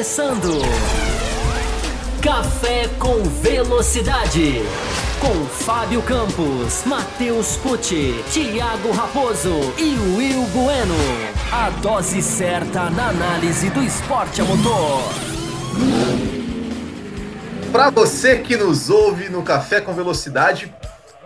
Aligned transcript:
começando. 0.00 0.62
Café 2.22 2.88
com 2.98 3.22
Velocidade. 3.42 4.62
Com 5.20 5.44
Fábio 5.44 6.00
Campos, 6.00 6.84
Matheus 6.86 7.56
Pucci, 7.56 8.24
Thiago 8.32 8.92
Raposo 8.92 9.50
e 9.76 9.94
Will 10.16 10.42
Bueno. 10.54 10.94
A 11.52 11.68
dose 11.82 12.22
certa 12.22 12.88
na 12.88 13.10
análise 13.10 13.68
do 13.68 13.82
esporte 13.82 14.40
a 14.40 14.44
motor. 14.44 15.02
Para 17.70 17.90
você 17.90 18.38
que 18.38 18.56
nos 18.56 18.88
ouve 18.88 19.28
no 19.28 19.42
Café 19.42 19.82
com 19.82 19.92
Velocidade, 19.92 20.74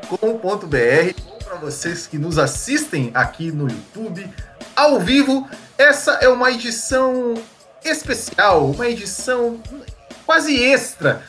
com.br, 0.09 1.45
para 1.45 1.55
vocês 1.59 2.09
que 2.09 2.19
nos 2.19 2.41
assistem 2.41 3.13
aqui 3.15 3.53
no 3.53 3.69
YouTube, 3.71 4.29
ao 4.75 4.99
vivo, 4.99 5.49
essa 5.79 6.15
é 6.15 6.29
uma 6.29 6.51
edição 6.51 7.35
especial, 7.85 8.71
uma 8.71 8.89
edição 8.89 9.61
quase 10.25 10.61
extra 10.63 11.23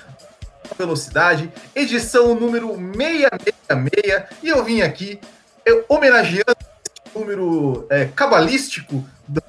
velocidade, 0.78 1.52
edição 1.76 2.34
número 2.34 2.70
666, 2.76 4.24
e 4.42 4.50
eu 4.50 4.64
vim 4.64 4.82
aqui 4.82 5.20
eu, 5.66 5.86
homenageando 5.88 6.56
esse 6.60 7.18
número 7.18 7.86
é, 7.90 8.06
cabalístico 8.06 9.08
do, 9.28 9.42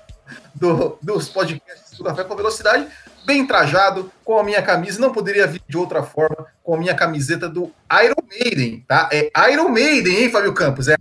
do, 0.54 0.98
dos 1.02 1.28
podcasts 1.28 1.96
do 1.96 2.04
Café 2.04 2.24
com 2.24 2.36
Velocidade, 2.36 2.86
bem 3.24 3.46
trajado, 3.46 4.10
com 4.24 4.38
a 4.38 4.44
minha 4.44 4.62
camisa, 4.62 5.00
não 5.00 5.12
poderia 5.12 5.46
vir 5.46 5.62
de 5.68 5.76
outra 5.76 6.02
forma, 6.02 6.46
com 6.62 6.74
a 6.74 6.78
minha 6.78 6.94
camiseta 6.94 7.48
do 7.48 7.72
Iron 8.04 8.22
Maiden, 8.28 8.84
tá? 8.86 9.08
É 9.12 9.30
Iron 9.52 9.68
Maiden, 9.68 10.16
hein, 10.16 10.30
Fábio 10.30 10.54
Campos? 10.54 10.88
É 10.88 10.96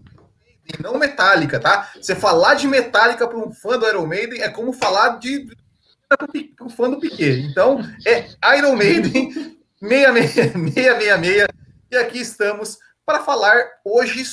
não 0.81 0.97
Metallica, 0.97 1.59
tá? 1.59 1.89
Você 2.01 2.15
falar 2.15 2.55
de 2.55 2.67
Metallica 2.67 3.27
para 3.27 3.37
um 3.37 3.51
fã 3.51 3.77
do 3.77 3.87
Iron 3.87 4.05
Maiden 4.05 4.41
é 4.41 4.49
como 4.49 4.73
falar 4.73 5.19
de 5.19 5.47
para 6.07 6.27
um 6.61 6.69
fã 6.69 6.89
do 6.89 6.99
Piquet. 6.99 7.41
Então, 7.41 7.79
é 8.05 8.27
Iron 8.57 8.75
Maiden 8.75 9.57
666. 9.79 11.47
E 11.91 11.97
aqui 11.97 12.19
estamos 12.19 12.77
para 13.05 13.21
falar 13.21 13.63
hoje 13.83 14.31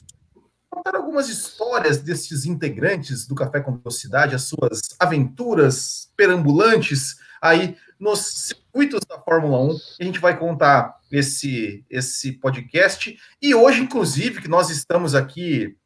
contar 0.71 0.97
algumas 0.97 1.29
histórias 1.29 1.99
desses 1.99 2.47
integrantes 2.47 3.27
do 3.27 3.35
Café 3.35 3.61
com 3.61 3.77
Velocidade, 3.77 4.35
as 4.35 4.45
suas 4.45 4.81
aventuras 4.99 6.11
perambulantes 6.17 7.17
aí 7.43 7.77
nos 8.01 8.21
circuitos 8.21 9.01
da 9.07 9.19
Fórmula 9.19 9.61
1. 9.61 9.77
A 10.01 10.05
gente 10.05 10.19
vai 10.19 10.39
contar 10.39 10.99
esse 11.11 11.85
esse 11.91 12.33
podcast 12.33 13.19
e 13.41 13.55
hoje 13.55 13.83
inclusive 13.83 14.41
que 14.41 14.49
nós 14.49 14.71
estamos 14.71 15.15
aqui 15.15 15.77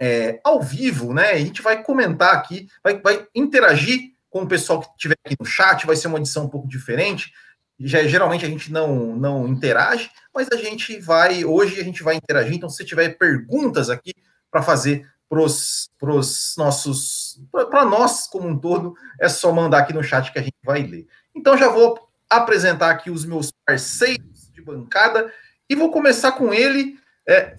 é, 0.00 0.40
ao 0.42 0.60
vivo, 0.60 1.14
né? 1.14 1.30
A 1.30 1.38
gente 1.38 1.62
vai 1.62 1.82
comentar 1.82 2.34
aqui, 2.34 2.68
vai, 2.82 3.00
vai 3.00 3.26
interagir 3.34 4.13
com 4.34 4.42
o 4.42 4.48
pessoal 4.48 4.80
que 4.80 4.88
estiver 4.88 5.16
aqui 5.24 5.36
no 5.38 5.46
chat, 5.46 5.86
vai 5.86 5.94
ser 5.94 6.08
uma 6.08 6.18
edição 6.18 6.46
um 6.46 6.48
pouco 6.48 6.66
diferente. 6.66 7.32
Já, 7.78 8.02
geralmente 8.02 8.44
a 8.44 8.48
gente 8.48 8.72
não, 8.72 9.14
não 9.14 9.46
interage, 9.46 10.10
mas 10.34 10.48
a 10.52 10.56
gente 10.56 10.98
vai, 10.98 11.44
hoje 11.44 11.80
a 11.80 11.84
gente 11.84 12.02
vai 12.02 12.16
interagir, 12.16 12.56
então 12.56 12.68
se 12.68 12.84
tiver 12.84 13.16
perguntas 13.16 13.88
aqui 13.88 14.12
para 14.50 14.60
fazer 14.60 15.08
para 15.28 15.40
os 15.40 16.54
nossos, 16.58 17.40
para 17.70 17.84
nós 17.84 18.26
como 18.26 18.48
um 18.48 18.58
todo, 18.58 18.94
é 19.20 19.28
só 19.28 19.52
mandar 19.52 19.78
aqui 19.78 19.92
no 19.92 20.02
chat 20.02 20.32
que 20.32 20.38
a 20.38 20.42
gente 20.42 20.56
vai 20.64 20.82
ler. 20.82 21.06
Então 21.32 21.56
já 21.56 21.68
vou 21.68 21.96
apresentar 22.28 22.90
aqui 22.90 23.10
os 23.10 23.24
meus 23.24 23.52
parceiros 23.64 24.50
de 24.52 24.60
bancada 24.60 25.32
e 25.70 25.76
vou 25.76 25.92
começar 25.92 26.32
com 26.32 26.52
ele, 26.52 26.98
é. 27.26 27.56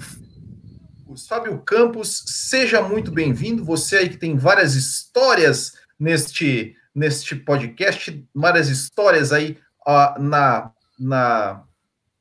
Fábio 1.30 1.58
Campos, 1.60 2.24
seja 2.26 2.82
muito 2.82 3.10
bem-vindo. 3.10 3.64
Você 3.64 3.96
aí 3.96 4.10
que 4.10 4.18
tem 4.18 4.36
várias 4.36 4.76
histórias 4.76 5.85
neste, 6.00 6.76
neste 6.94 7.36
podcast, 7.36 8.26
várias 8.34 8.70
histórias 8.70 9.32
aí 9.32 9.58
uh, 9.88 10.22
na, 10.22 10.72
na, 11.00 11.64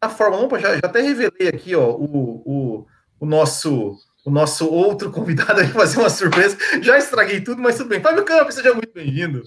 na 0.02 0.08
Fórmula 0.08 0.46
1. 0.46 0.60
Já, 0.60 0.74
já 0.74 0.80
até 0.82 1.00
revelei 1.00 1.48
aqui 1.48 1.74
ó, 1.74 1.90
o, 1.90 2.42
o, 2.44 2.86
o 3.20 3.26
nosso 3.26 3.96
o 4.24 4.30
nosso 4.30 4.66
outro 4.66 5.10
convidado 5.10 5.60
aí 5.60 5.68
fazer 5.72 5.98
uma 5.98 6.08
surpresa. 6.08 6.56
Já 6.80 6.96
estraguei 6.96 7.42
tudo, 7.42 7.60
mas 7.60 7.76
tudo 7.76 7.90
bem. 7.90 8.00
Fábio 8.00 8.24
Campos, 8.24 8.54
seja 8.54 8.72
muito 8.72 8.92
bem-vindo. 8.92 9.42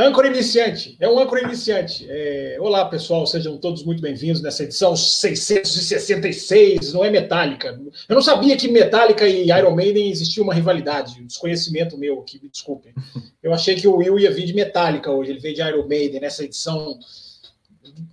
Âncora 0.00 0.28
iniciante, 0.28 0.96
é 1.00 1.08
um 1.08 1.18
âncora 1.18 1.42
iniciante. 1.42 2.06
É... 2.08 2.56
Olá, 2.60 2.84
pessoal, 2.84 3.26
sejam 3.26 3.58
todos 3.58 3.82
muito 3.82 4.00
bem-vindos 4.00 4.40
nessa 4.40 4.62
edição 4.62 4.94
666, 4.94 6.92
não 6.92 7.04
é 7.04 7.10
Metallica. 7.10 7.76
Eu 8.08 8.14
não 8.14 8.22
sabia 8.22 8.56
que 8.56 8.68
Metallica 8.68 9.26
e 9.26 9.50
Iron 9.50 9.74
Maiden 9.74 10.08
existia 10.08 10.40
uma 10.40 10.54
rivalidade, 10.54 11.20
um 11.20 11.26
desconhecimento 11.26 11.98
meu 11.98 12.20
aqui, 12.20 12.38
me 12.40 12.48
desculpem. 12.48 12.94
Eu 13.42 13.52
achei 13.52 13.74
que 13.74 13.88
o 13.88 13.96
Will 13.96 14.20
ia 14.20 14.30
vir 14.30 14.46
de 14.46 14.54
Metallica 14.54 15.10
hoje, 15.10 15.32
ele 15.32 15.40
veio 15.40 15.56
de 15.56 15.62
Iron 15.62 15.88
Maiden 15.88 16.20
nessa 16.20 16.44
edição 16.44 16.96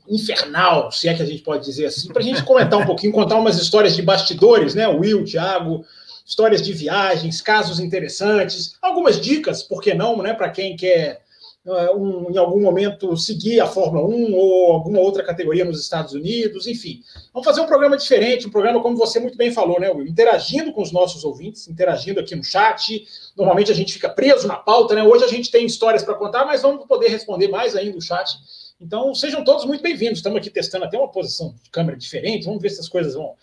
infernal, 0.09 0.91
se 0.91 1.07
é 1.07 1.13
que 1.13 1.21
a 1.21 1.25
gente 1.25 1.43
pode 1.43 1.63
dizer 1.65 1.85
assim, 1.85 2.07
para 2.07 2.23
a 2.23 2.25
gente 2.25 2.41
comentar 2.41 2.79
um 2.79 2.85
pouquinho, 2.87 3.13
contar 3.13 3.35
umas 3.35 3.61
histórias 3.61 3.95
de 3.95 4.01
bastidores, 4.01 4.73
né? 4.73 4.87
Will, 4.87 5.23
Thiago, 5.23 5.85
histórias 6.25 6.63
de 6.63 6.73
viagens, 6.73 7.41
casos 7.41 7.79
interessantes, 7.79 8.75
algumas 8.81 9.21
dicas, 9.21 9.61
por 9.61 9.83
que 9.83 9.93
não, 9.93 10.17
né? 10.23 10.33
Para 10.33 10.49
quem 10.49 10.75
quer 10.75 11.23
um, 11.65 12.29
em 12.31 12.37
algum 12.37 12.61
momento 12.61 13.17
seguir 13.17 13.59
a 13.59 13.65
Fórmula 13.65 14.05
1 14.07 14.35
ou 14.35 14.73
alguma 14.73 14.99
outra 14.99 15.23
categoria 15.23 15.65
nos 15.65 15.81
Estados 15.81 16.13
Unidos, 16.13 16.67
enfim. 16.67 17.01
Vamos 17.33 17.45
fazer 17.45 17.61
um 17.61 17.65
programa 17.65 17.97
diferente, 17.97 18.47
um 18.47 18.51
programa, 18.51 18.81
como 18.81 18.95
você 18.95 19.19
muito 19.19 19.37
bem 19.37 19.51
falou, 19.51 19.79
né, 19.79 19.89
Will? 19.89 20.05
Interagindo 20.05 20.71
com 20.71 20.81
os 20.81 20.91
nossos 20.91 21.23
ouvintes, 21.23 21.67
interagindo 21.67 22.19
aqui 22.19 22.35
no 22.35 22.43
chat. 22.43 23.03
Normalmente 23.35 23.71
a 23.71 23.75
gente 23.75 23.93
fica 23.93 24.09
preso 24.09 24.47
na 24.47 24.55
pauta, 24.55 24.93
né? 24.93 25.03
Hoje 25.03 25.25
a 25.25 25.27
gente 25.27 25.49
tem 25.49 25.65
histórias 25.65 26.03
para 26.03 26.13
contar, 26.13 26.45
mas 26.45 26.61
vamos 26.61 26.85
poder 26.85 27.07
responder 27.07 27.47
mais 27.47 27.75
ainda 27.75 27.95
no 27.95 28.01
chat. 28.01 28.37
Então, 28.79 29.15
sejam 29.15 29.43
todos 29.43 29.65
muito 29.65 29.81
bem-vindos. 29.81 30.19
Estamos 30.19 30.37
aqui 30.37 30.51
testando 30.51 30.85
até 30.85 30.97
uma 30.97 31.11
posição 31.11 31.55
de 31.63 31.69
câmera 31.71 31.97
diferente. 31.97 32.45
Vamos 32.45 32.61
ver 32.61 32.69
se 32.69 32.79
as 32.79 32.89
coisas 32.89 33.15
vão, 33.15 33.33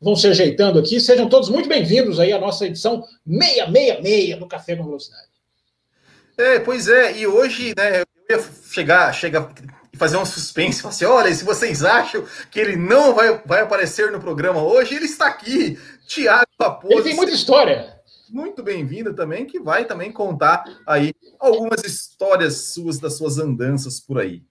vão 0.00 0.14
se 0.14 0.28
ajeitando 0.28 0.78
aqui. 0.78 1.00
Sejam 1.00 1.28
todos 1.28 1.48
muito 1.48 1.68
bem-vindos 1.68 2.20
aí 2.20 2.32
à 2.32 2.38
nossa 2.38 2.66
edição 2.66 3.02
666 3.26 4.38
do 4.38 4.46
Café 4.46 4.76
com 4.76 4.84
Velocidade. 4.84 5.31
É, 6.42 6.58
pois 6.58 6.88
é, 6.88 7.16
e 7.18 7.24
hoje, 7.24 7.72
né, 7.76 8.00
eu 8.00 8.36
ia 8.36 8.44
chegar, 8.68 9.12
chegar 9.12 9.54
e 9.92 9.96
fazer 9.96 10.16
um 10.16 10.24
suspense, 10.24 10.82
falar 10.82 10.92
assim, 10.92 11.04
olha, 11.04 11.32
se 11.32 11.44
vocês 11.44 11.84
acham 11.84 12.26
que 12.50 12.58
ele 12.58 12.74
não 12.74 13.14
vai, 13.14 13.40
vai 13.46 13.60
aparecer 13.60 14.10
no 14.10 14.18
programa 14.18 14.60
hoje, 14.60 14.96
ele 14.96 15.04
está 15.04 15.28
aqui, 15.28 15.78
Tiago 16.04 16.50
Raposo. 16.60 16.94
Ele 16.94 17.02
tem 17.04 17.14
muita 17.14 17.32
história. 17.32 17.96
Muito 18.28 18.60
bem-vindo 18.60 19.14
também, 19.14 19.46
que 19.46 19.60
vai 19.60 19.84
também 19.84 20.10
contar 20.10 20.64
aí 20.84 21.14
algumas 21.38 21.84
histórias 21.84 22.72
suas, 22.72 22.98
das 22.98 23.16
suas 23.16 23.38
andanças 23.38 24.00
por 24.00 24.18
aí. 24.18 24.42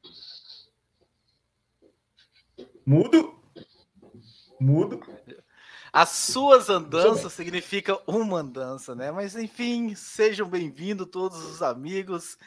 Mudo? 2.86 3.36
Mudo? 4.58 5.02
As 5.94 6.08
suas 6.10 6.70
andanças 6.70 7.34
significa 7.34 8.00
uma 8.08 8.40
andança, 8.40 8.96
né? 8.96 9.12
Mas 9.12 9.36
enfim, 9.36 9.94
sejam 9.94 10.48
bem-vindos 10.48 11.06
todos 11.12 11.44
os 11.44 11.62
amigos. 11.62 12.38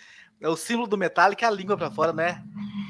É 0.41 0.49
o 0.49 0.57
símbolo 0.57 0.87
do 0.87 0.97
Metallica, 0.97 1.47
a 1.47 1.51
língua 1.51 1.77
para 1.77 1.91
fora, 1.91 2.11
né? 2.11 2.43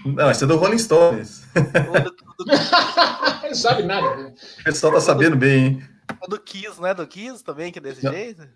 Não, 0.06 0.31
esse 0.31 0.44
é 0.44 0.47
do 0.47 0.56
Rolling 0.56 0.78
Stones. 0.78 1.42
Não 3.42 3.54
sabe 3.54 3.82
nada. 3.82 4.15
Né? 4.15 4.34
O 4.60 4.65
pessoal 4.65 4.92
tá 4.92 5.00
sabendo 5.00 5.37
bem, 5.37 5.66
hein? 5.66 5.88
Do 6.28 6.38
Kiss, 6.38 6.81
né? 6.81 6.94
Do 6.94 7.06
Kiss 7.06 7.42
também, 7.42 7.72
que 7.72 7.81
é 7.81 7.82
desse 7.82 8.04
Não. 8.04 8.12
jeito. 8.12 8.48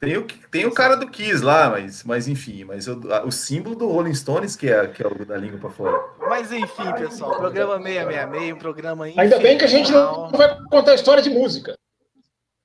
Tem 0.00 0.16
o, 0.16 0.26
tem 0.50 0.66
o 0.66 0.72
cara 0.72 0.96
do 0.96 1.08
Kiss 1.08 1.42
lá, 1.42 1.70
mas, 1.70 2.04
mas 2.04 2.28
enfim, 2.28 2.64
mas 2.64 2.86
o, 2.86 3.00
o 3.26 3.32
símbolo 3.32 3.74
do 3.74 3.88
Rolling 3.88 4.14
Stones 4.14 4.56
que 4.56 4.68
é, 4.68 4.86
que 4.86 5.02
é 5.02 5.06
o 5.06 5.24
da 5.24 5.36
língua 5.36 5.58
para 5.58 5.70
fora. 5.70 5.98
Mas 6.20 6.52
enfim, 6.52 6.92
pessoal, 6.92 7.36
programa 7.36 7.76
666, 7.76 8.54
um 8.54 8.58
programa 8.58 9.04
Ainda 9.04 9.38
bem 9.38 9.56
que 9.56 9.64
a 9.64 9.68
gente 9.68 9.92
não 9.92 10.30
vai 10.30 10.58
contar 10.70 10.94
história 10.94 11.22
de 11.22 11.30
música. 11.30 11.76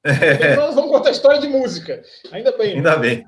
É. 0.03 0.55
Nós 0.55 0.75
vamos 0.75 0.91
contar 0.91 1.11
história 1.11 1.39
de 1.39 1.47
música. 1.47 2.01
Ainda 2.31 2.57
bem. 2.57 2.69
Né? 2.69 2.75
Ainda 2.77 2.97
bem. 2.97 3.25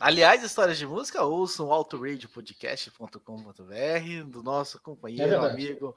Aliás, 0.00 0.42
histórias 0.42 0.78
de 0.78 0.86
música, 0.86 1.22
ouçam 1.22 1.68
o 1.68 1.72
autoradiopodcast.com.br 1.72 4.24
do 4.26 4.42
nosso 4.42 4.80
companheiro, 4.80 5.34
é 5.34 5.50
amigo 5.50 5.94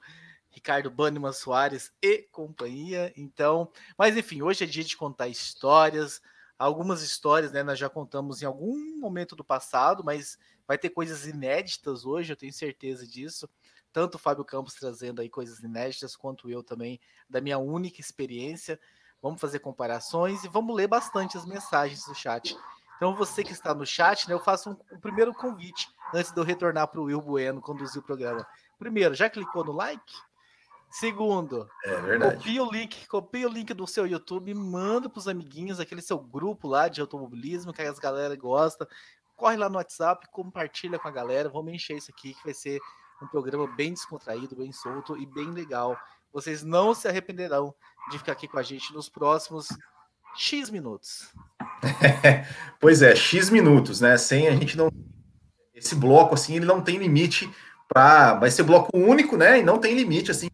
Ricardo 0.50 0.90
Banniman 0.90 1.32
Soares 1.32 1.90
e 2.02 2.18
companhia. 2.30 3.12
Então, 3.16 3.70
mas 3.96 4.16
enfim, 4.16 4.42
hoje 4.42 4.64
é 4.64 4.66
dia 4.66 4.84
de 4.84 4.96
contar 4.96 5.28
histórias 5.28 6.20
algumas 6.58 7.02
histórias, 7.02 7.52
né? 7.52 7.62
Nós 7.62 7.78
já 7.78 7.88
contamos 7.88 8.42
em 8.42 8.46
algum 8.46 8.98
momento 8.98 9.36
do 9.36 9.44
passado, 9.44 10.02
mas 10.02 10.36
vai 10.66 10.76
ter 10.76 10.90
coisas 10.90 11.26
inéditas 11.26 12.04
hoje, 12.04 12.32
eu 12.32 12.36
tenho 12.36 12.52
certeza 12.52 13.06
disso. 13.06 13.48
Tanto 13.92 14.16
o 14.16 14.18
Fábio 14.18 14.44
Campos 14.44 14.74
trazendo 14.74 15.20
aí 15.20 15.28
coisas 15.28 15.60
inéditas, 15.60 16.16
quanto 16.16 16.50
eu 16.50 16.62
também, 16.62 17.00
da 17.28 17.40
minha 17.40 17.58
única 17.58 18.00
experiência. 18.00 18.78
Vamos 19.22 19.40
fazer 19.40 19.60
comparações 19.60 20.44
e 20.44 20.48
vamos 20.48 20.76
ler 20.76 20.86
bastante 20.86 21.36
as 21.36 21.46
mensagens 21.46 22.04
do 22.04 22.14
chat. 22.14 22.56
Então, 22.96 23.14
você 23.14 23.44
que 23.44 23.52
está 23.52 23.72
no 23.72 23.86
chat, 23.86 24.28
né, 24.28 24.34
eu 24.34 24.40
faço 24.40 24.70
um, 24.70 24.96
um 24.96 25.00
primeiro 25.00 25.32
convite 25.32 25.88
antes 26.12 26.32
de 26.32 26.38
eu 26.38 26.44
retornar 26.44 26.88
para 26.88 27.00
o 27.00 27.04
Will 27.04 27.22
Bueno 27.22 27.60
conduzir 27.60 28.00
o 28.00 28.04
programa. 28.04 28.46
Primeiro, 28.78 29.14
já 29.14 29.30
clicou 29.30 29.64
no 29.64 29.72
like? 29.72 30.12
Segundo, 30.90 31.68
é 31.84 32.18
copia 32.18 32.62
o 32.62 32.70
link, 32.70 33.06
copia 33.06 33.46
o 33.46 33.52
link 33.52 33.74
do 33.74 33.86
seu 33.86 34.06
YouTube, 34.06 34.54
manda 34.54 35.08
para 35.08 35.18
os 35.18 35.28
amiguinhos, 35.28 35.78
aquele 35.78 36.00
seu 36.00 36.18
grupo 36.18 36.66
lá 36.66 36.88
de 36.88 37.00
automobilismo 37.00 37.72
que 37.72 37.82
as 37.82 37.98
galera 37.98 38.34
gosta. 38.34 38.88
corre 39.36 39.56
lá 39.56 39.68
no 39.68 39.76
WhatsApp, 39.76 40.26
compartilha 40.32 40.98
com 40.98 41.06
a 41.06 41.10
galera, 41.10 41.48
vamos 41.48 41.72
encher 41.72 41.96
isso 41.96 42.10
aqui 42.10 42.34
que 42.34 42.44
vai 42.44 42.54
ser 42.54 42.80
um 43.22 43.26
programa 43.26 43.66
bem 43.66 43.92
descontraído, 43.92 44.56
bem 44.56 44.72
solto 44.72 45.16
e 45.16 45.26
bem 45.26 45.50
legal. 45.50 45.96
Vocês 46.32 46.62
não 46.62 46.94
se 46.94 47.08
arrependerão 47.08 47.74
de 48.10 48.18
ficar 48.18 48.32
aqui 48.32 48.48
com 48.48 48.58
a 48.58 48.62
gente 48.62 48.92
nos 48.92 49.08
próximos 49.08 49.68
X 50.36 50.70
minutos. 50.70 51.32
pois 52.80 53.02
é, 53.02 53.14
X 53.14 53.50
minutos, 53.50 54.00
né? 54.00 54.16
Sem 54.16 54.48
a 54.48 54.52
gente 54.52 54.76
não. 54.76 54.90
Esse 55.74 55.94
bloco, 55.94 56.34
assim, 56.34 56.56
ele 56.56 56.66
não 56.66 56.80
tem 56.80 56.98
limite 56.98 57.50
para. 57.88 58.34
Vai 58.34 58.50
ser 58.50 58.62
bloco 58.62 58.96
único, 58.96 59.36
né? 59.36 59.60
E 59.60 59.62
não 59.62 59.78
tem 59.78 59.94
limite, 59.94 60.30
assim. 60.30 60.47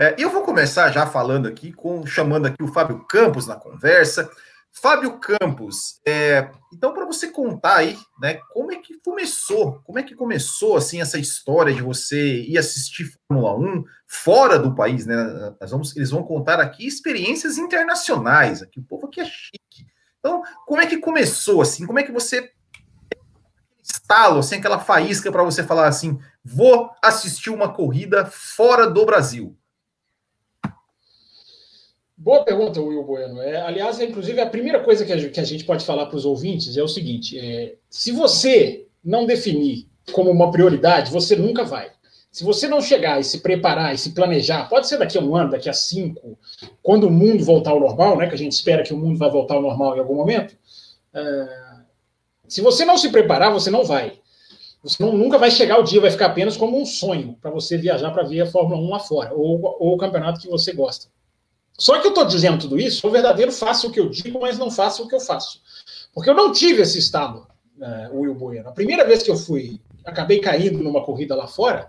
É, 0.00 0.14
eu 0.16 0.30
vou 0.30 0.42
começar 0.42 0.90
já 0.90 1.06
falando 1.06 1.46
aqui, 1.46 1.74
com 1.74 2.06
chamando 2.06 2.46
aqui 2.46 2.62
o 2.62 2.72
Fábio 2.72 3.04
Campos 3.06 3.46
na 3.46 3.54
conversa. 3.54 4.30
Fábio 4.72 5.20
Campos, 5.20 6.00
é, 6.06 6.48
então 6.72 6.94
para 6.94 7.04
você 7.04 7.28
contar 7.28 7.78
aí, 7.78 7.98
né, 8.18 8.40
como 8.50 8.72
é 8.72 8.76
que 8.76 8.98
começou, 9.04 9.80
como 9.84 9.98
é 9.98 10.02
que 10.02 10.14
começou 10.14 10.76
assim 10.76 11.02
essa 11.02 11.18
história 11.18 11.74
de 11.74 11.82
você 11.82 12.40
ir 12.42 12.56
assistir 12.56 13.12
Fórmula 13.28 13.58
1 13.58 13.84
fora 14.06 14.58
do 14.58 14.74
país, 14.74 15.04
né? 15.04 15.54
Nós 15.60 15.70
vamos, 15.70 15.94
eles 15.94 16.10
vão 16.10 16.22
contar 16.22 16.60
aqui 16.60 16.86
experiências 16.86 17.58
internacionais, 17.58 18.62
aqui 18.62 18.80
o 18.80 18.84
povo 18.84 19.06
aqui 19.06 19.20
é 19.20 19.24
chique. 19.26 19.86
Então, 20.18 20.42
como 20.66 20.80
é 20.80 20.86
que 20.86 20.96
começou 20.96 21.60
assim? 21.60 21.84
Como 21.84 21.98
é 21.98 22.02
que 22.04 22.12
você 22.12 22.50
estalo, 23.82 24.38
assim, 24.38 24.56
aquela 24.56 24.78
faísca 24.78 25.30
para 25.30 25.42
você 25.42 25.62
falar 25.62 25.88
assim, 25.88 26.18
vou 26.42 26.90
assistir 27.02 27.50
uma 27.50 27.74
corrida 27.74 28.24
fora 28.24 28.88
do 28.88 29.04
Brasil? 29.04 29.59
Boa 32.22 32.44
pergunta, 32.44 32.82
Will 32.82 33.02
Bueno. 33.02 33.40
É, 33.40 33.62
aliás, 33.62 33.98
é, 33.98 34.04
inclusive, 34.04 34.38
a 34.42 34.46
primeira 34.46 34.80
coisa 34.80 35.06
que 35.06 35.12
a, 35.12 35.30
que 35.30 35.40
a 35.40 35.44
gente 35.44 35.64
pode 35.64 35.86
falar 35.86 36.04
para 36.04 36.16
os 36.16 36.26
ouvintes 36.26 36.76
é 36.76 36.82
o 36.82 36.86
seguinte: 36.86 37.38
é, 37.38 37.76
se 37.88 38.12
você 38.12 38.86
não 39.02 39.24
definir 39.24 39.88
como 40.12 40.30
uma 40.30 40.50
prioridade, 40.50 41.10
você 41.10 41.34
nunca 41.34 41.64
vai. 41.64 41.90
Se 42.30 42.44
você 42.44 42.68
não 42.68 42.82
chegar 42.82 43.18
e 43.18 43.24
se 43.24 43.40
preparar 43.40 43.94
e 43.94 43.98
se 43.98 44.10
planejar, 44.10 44.68
pode 44.68 44.86
ser 44.86 44.98
daqui 44.98 45.16
a 45.16 45.22
um 45.22 45.34
ano, 45.34 45.52
daqui 45.52 45.70
a 45.70 45.72
cinco, 45.72 46.38
quando 46.82 47.04
o 47.04 47.10
mundo 47.10 47.42
voltar 47.42 47.70
ao 47.70 47.80
normal, 47.80 48.18
né? 48.18 48.28
Que 48.28 48.34
a 48.34 48.38
gente 48.38 48.52
espera 48.52 48.82
que 48.82 48.92
o 48.92 48.98
mundo 48.98 49.18
vai 49.18 49.30
voltar 49.30 49.54
ao 49.54 49.62
normal 49.62 49.96
em 49.96 50.00
algum 50.00 50.14
momento. 50.14 50.54
É, 51.14 51.48
se 52.46 52.60
você 52.60 52.84
não 52.84 52.98
se 52.98 53.08
preparar, 53.08 53.50
você 53.50 53.70
não 53.70 53.82
vai. 53.82 54.12
Você 54.82 55.02
não, 55.02 55.12
nunca 55.12 55.38
vai 55.38 55.50
chegar 55.50 55.78
o 55.78 55.84
dia, 55.84 56.02
vai 56.02 56.10
ficar 56.10 56.26
apenas 56.26 56.54
como 56.54 56.78
um 56.78 56.84
sonho 56.84 57.38
para 57.40 57.50
você 57.50 57.78
viajar 57.78 58.10
para 58.10 58.24
ver 58.24 58.42
a 58.42 58.46
Fórmula 58.46 58.78
1 58.78 58.90
lá 58.90 58.98
fora, 58.98 59.32
ou, 59.32 59.58
ou 59.80 59.94
o 59.94 59.96
campeonato 59.96 60.38
que 60.38 60.48
você 60.48 60.74
gosta. 60.74 61.08
Só 61.80 61.98
que 61.98 62.06
eu 62.06 62.10
estou 62.10 62.26
dizendo 62.26 62.60
tudo 62.60 62.78
isso, 62.78 63.08
o 63.08 63.10
verdadeiro 63.10 63.50
faço 63.50 63.88
o 63.88 63.90
que 63.90 63.98
eu 63.98 64.10
digo, 64.10 64.38
mas 64.38 64.58
não 64.58 64.70
faço 64.70 65.02
o 65.02 65.08
que 65.08 65.14
eu 65.14 65.20
faço. 65.20 65.62
Porque 66.12 66.28
eu 66.28 66.34
não 66.34 66.52
tive 66.52 66.82
esse 66.82 66.98
estado, 66.98 67.46
uh, 67.78 68.18
Will 68.18 68.34
Bueno. 68.34 68.68
A 68.68 68.72
primeira 68.72 69.02
vez 69.06 69.22
que 69.22 69.30
eu 69.30 69.36
fui, 69.36 69.80
acabei 70.04 70.40
caindo 70.40 70.78
numa 70.82 71.02
corrida 71.02 71.34
lá 71.34 71.46
fora, 71.46 71.88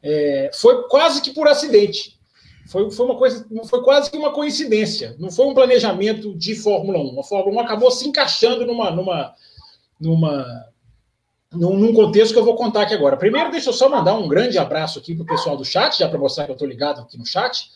é, 0.00 0.50
foi 0.54 0.86
quase 0.88 1.20
que 1.20 1.32
por 1.32 1.48
acidente. 1.48 2.16
Foi, 2.68 2.88
foi 2.92 3.06
uma 3.06 3.16
coisa, 3.16 3.44
foi 3.68 3.82
quase 3.82 4.08
que 4.08 4.16
uma 4.16 4.32
coincidência. 4.32 5.16
Não 5.18 5.30
foi 5.30 5.46
um 5.46 5.54
planejamento 5.54 6.32
de 6.36 6.54
Fórmula 6.54 6.98
1. 6.98 7.18
A 7.18 7.24
Fórmula 7.24 7.62
1 7.62 7.64
acabou 7.64 7.90
se 7.90 8.08
encaixando 8.08 8.64
numa, 8.64 8.92
numa, 8.92 9.34
numa, 10.00 10.66
num, 11.52 11.76
num 11.76 11.92
contexto 11.92 12.32
que 12.32 12.38
eu 12.38 12.44
vou 12.44 12.54
contar 12.54 12.82
aqui 12.82 12.94
agora. 12.94 13.16
Primeiro, 13.16 13.50
deixa 13.50 13.70
eu 13.70 13.72
só 13.72 13.88
mandar 13.88 14.14
um 14.14 14.28
grande 14.28 14.56
abraço 14.56 15.00
aqui 15.00 15.16
para 15.16 15.24
o 15.24 15.26
pessoal 15.26 15.56
do 15.56 15.64
chat, 15.64 15.98
já 15.98 16.08
para 16.08 16.18
mostrar 16.18 16.44
que 16.44 16.52
eu 16.52 16.54
estou 16.54 16.68
ligado 16.68 17.00
aqui 17.00 17.18
no 17.18 17.26
chat. 17.26 17.68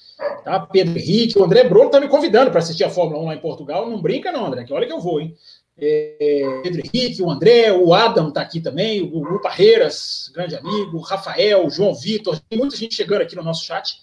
Tá? 0.44 0.60
Pedro 0.60 0.98
Henrique, 0.98 1.38
o 1.38 1.44
André 1.44 1.64
Bruno 1.64 1.90
tá 1.90 2.00
me 2.00 2.08
convidando 2.08 2.50
para 2.50 2.60
assistir 2.60 2.84
a 2.84 2.90
Fórmula 2.90 3.22
1 3.22 3.26
lá 3.26 3.34
em 3.34 3.40
Portugal. 3.40 3.88
Não 3.88 4.00
brinca, 4.00 4.32
não, 4.32 4.46
André, 4.46 4.64
que 4.64 4.72
olha 4.72 4.86
que 4.86 4.92
eu 4.92 5.00
vou, 5.00 5.20
hein? 5.20 5.34
É, 5.78 6.60
Pedro 6.62 6.82
Henrique, 6.84 7.22
o 7.22 7.30
André, 7.30 7.72
o 7.72 7.94
Adam 7.94 8.30
tá 8.30 8.42
aqui 8.42 8.60
também, 8.60 9.00
o 9.00 9.08
Gugu 9.08 9.40
Parreiras, 9.40 10.30
grande 10.34 10.54
amigo, 10.54 10.98
o 10.98 11.00
Rafael, 11.00 11.66
o 11.66 11.70
João 11.70 11.94
Vitor, 11.94 12.38
tem 12.48 12.58
muita 12.58 12.76
gente 12.76 12.94
chegando 12.94 13.22
aqui 13.22 13.34
no 13.34 13.42
nosso 13.42 13.64
chat. 13.64 13.98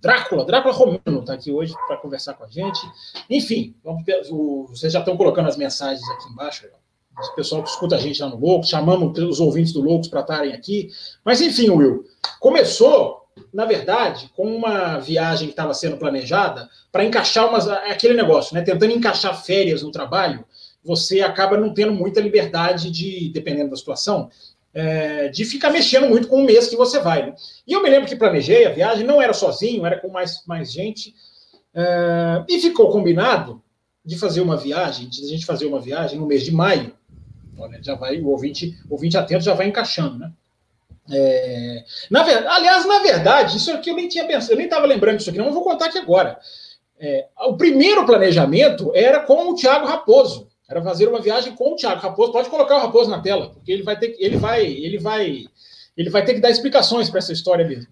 Drácula, 0.00 0.44
Drácula 0.44 0.72
Romano 0.72 1.20
está 1.20 1.34
aqui 1.34 1.52
hoje 1.52 1.74
para 1.86 1.96
conversar 1.96 2.34
com 2.34 2.44
a 2.44 2.48
gente. 2.48 2.80
Enfim, 3.28 3.74
vamos, 3.84 4.04
o, 4.30 4.68
vocês 4.68 4.92
já 4.92 5.00
estão 5.00 5.16
colocando 5.16 5.48
as 5.48 5.56
mensagens 5.56 6.08
aqui 6.10 6.28
embaixo. 6.30 6.66
O 7.18 7.34
pessoal 7.34 7.64
que 7.64 7.68
escuta 7.68 7.96
a 7.96 7.98
gente 7.98 8.22
lá 8.22 8.28
no 8.28 8.38
Loucos, 8.38 8.68
chamamos 8.68 9.18
os 9.18 9.40
ouvintes 9.40 9.72
do 9.72 9.80
Loucos 9.80 10.06
para 10.06 10.20
estarem 10.20 10.52
aqui. 10.52 10.88
Mas 11.24 11.40
enfim, 11.40 11.68
Will, 11.68 12.04
começou 12.38 13.17
na 13.58 13.64
verdade, 13.64 14.30
com 14.36 14.54
uma 14.54 14.98
viagem 14.98 15.48
que 15.48 15.52
estava 15.52 15.74
sendo 15.74 15.96
planejada, 15.96 16.70
para 16.92 17.04
encaixar 17.04 17.48
umas, 17.48 17.66
aquele 17.66 18.14
negócio, 18.14 18.54
né? 18.54 18.62
Tentando 18.62 18.92
encaixar 18.92 19.44
férias 19.44 19.82
no 19.82 19.90
trabalho, 19.90 20.44
você 20.80 21.22
acaba 21.22 21.56
não 21.58 21.74
tendo 21.74 21.90
muita 21.90 22.20
liberdade 22.20 22.88
de, 22.88 23.28
dependendo 23.30 23.70
da 23.70 23.76
situação, 23.76 24.30
é, 24.72 25.26
de 25.26 25.44
ficar 25.44 25.70
mexendo 25.70 26.08
muito 26.08 26.28
com 26.28 26.36
o 26.36 26.44
mês 26.44 26.68
que 26.68 26.76
você 26.76 27.00
vai. 27.00 27.26
Né? 27.26 27.34
E 27.66 27.72
eu 27.72 27.82
me 27.82 27.90
lembro 27.90 28.08
que 28.08 28.14
planejei 28.14 28.64
a 28.64 28.70
viagem, 28.70 29.04
não 29.04 29.20
era 29.20 29.32
sozinho, 29.32 29.84
era 29.84 29.98
com 29.98 30.06
mais, 30.06 30.46
mais 30.46 30.72
gente, 30.72 31.12
é, 31.74 32.44
e 32.48 32.60
ficou 32.60 32.92
combinado 32.92 33.60
de 34.04 34.16
fazer 34.16 34.40
uma 34.40 34.56
viagem, 34.56 35.08
de 35.08 35.24
a 35.24 35.28
gente 35.28 35.44
fazer 35.44 35.66
uma 35.66 35.80
viagem 35.80 36.16
no 36.16 36.28
mês 36.28 36.44
de 36.44 36.52
maio. 36.52 36.92
Olha, 37.58 37.82
já 37.82 37.96
vai, 37.96 38.20
o 38.20 38.28
ouvinte, 38.28 38.78
o 38.88 38.92
ouvinte 38.92 39.18
atento 39.18 39.42
já 39.42 39.52
vai 39.52 39.66
encaixando, 39.66 40.16
né? 40.16 40.32
É, 41.10 41.84
na 42.10 42.22
aliás, 42.22 42.86
na 42.86 42.98
verdade, 43.00 43.56
isso 43.56 43.72
aqui 43.72 43.90
eu 43.90 43.96
nem 43.96 44.08
tinha 44.08 44.26
pensado, 44.26 44.52
eu 44.52 44.56
nem 44.56 44.66
estava 44.66 44.86
lembrando 44.86 45.16
disso 45.16 45.30
aqui, 45.30 45.38
não, 45.38 45.52
vou 45.52 45.62
contar 45.62 45.86
aqui 45.86 45.98
agora. 45.98 46.38
É, 47.00 47.26
o 47.46 47.56
primeiro 47.56 48.04
planejamento 48.04 48.92
era 48.94 49.20
com 49.20 49.50
o 49.50 49.54
Thiago 49.54 49.86
Raposo. 49.86 50.48
Era 50.68 50.82
fazer 50.82 51.08
uma 51.08 51.20
viagem 51.20 51.54
com 51.54 51.72
o 51.72 51.76
Thiago 51.76 52.00
Raposo. 52.00 52.32
Pode 52.32 52.50
colocar 52.50 52.76
o 52.76 52.80
Raposo 52.80 53.08
na 53.08 53.20
tela, 53.20 53.50
porque 53.50 53.72
ele 53.72 53.82
vai 53.82 53.98
ter, 53.98 54.16
ele 54.18 54.36
vai, 54.36 54.66
ele 54.66 54.98
vai, 54.98 55.46
ele 55.96 56.10
vai 56.10 56.24
ter 56.24 56.34
que 56.34 56.40
dar 56.40 56.50
explicações 56.50 57.08
para 57.08 57.18
essa 57.18 57.32
história 57.32 57.66
mesmo. 57.66 57.86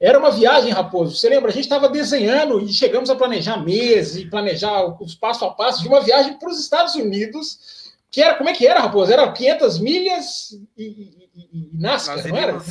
Era 0.00 0.18
uma 0.18 0.30
viagem, 0.30 0.72
Raposo. 0.72 1.16
Você 1.16 1.28
lembra? 1.28 1.50
A 1.50 1.52
gente 1.52 1.64
estava 1.64 1.88
desenhando 1.88 2.60
e 2.60 2.72
chegamos 2.72 3.10
a 3.10 3.16
planejar 3.16 3.58
meses 3.58 4.16
e 4.16 4.30
planejar 4.30 4.96
os 5.02 5.14
passo 5.14 5.44
a 5.44 5.50
passo 5.50 5.82
de 5.82 5.88
uma 5.88 6.00
viagem 6.00 6.38
para 6.38 6.48
os 6.48 6.60
Estados 6.60 6.94
Unidos 6.94 7.58
que 8.16 8.22
era, 8.22 8.34
como 8.34 8.48
é 8.48 8.54
que 8.54 8.66
era, 8.66 8.80
Raposo? 8.80 9.12
Era 9.12 9.30
500 9.30 9.78
milhas 9.78 10.58
e, 10.74 11.25
e, 11.36 11.70
e, 11.74 11.78
NASCAR, 11.78 12.16
nós 12.16 12.24
iríamos? 12.24 12.66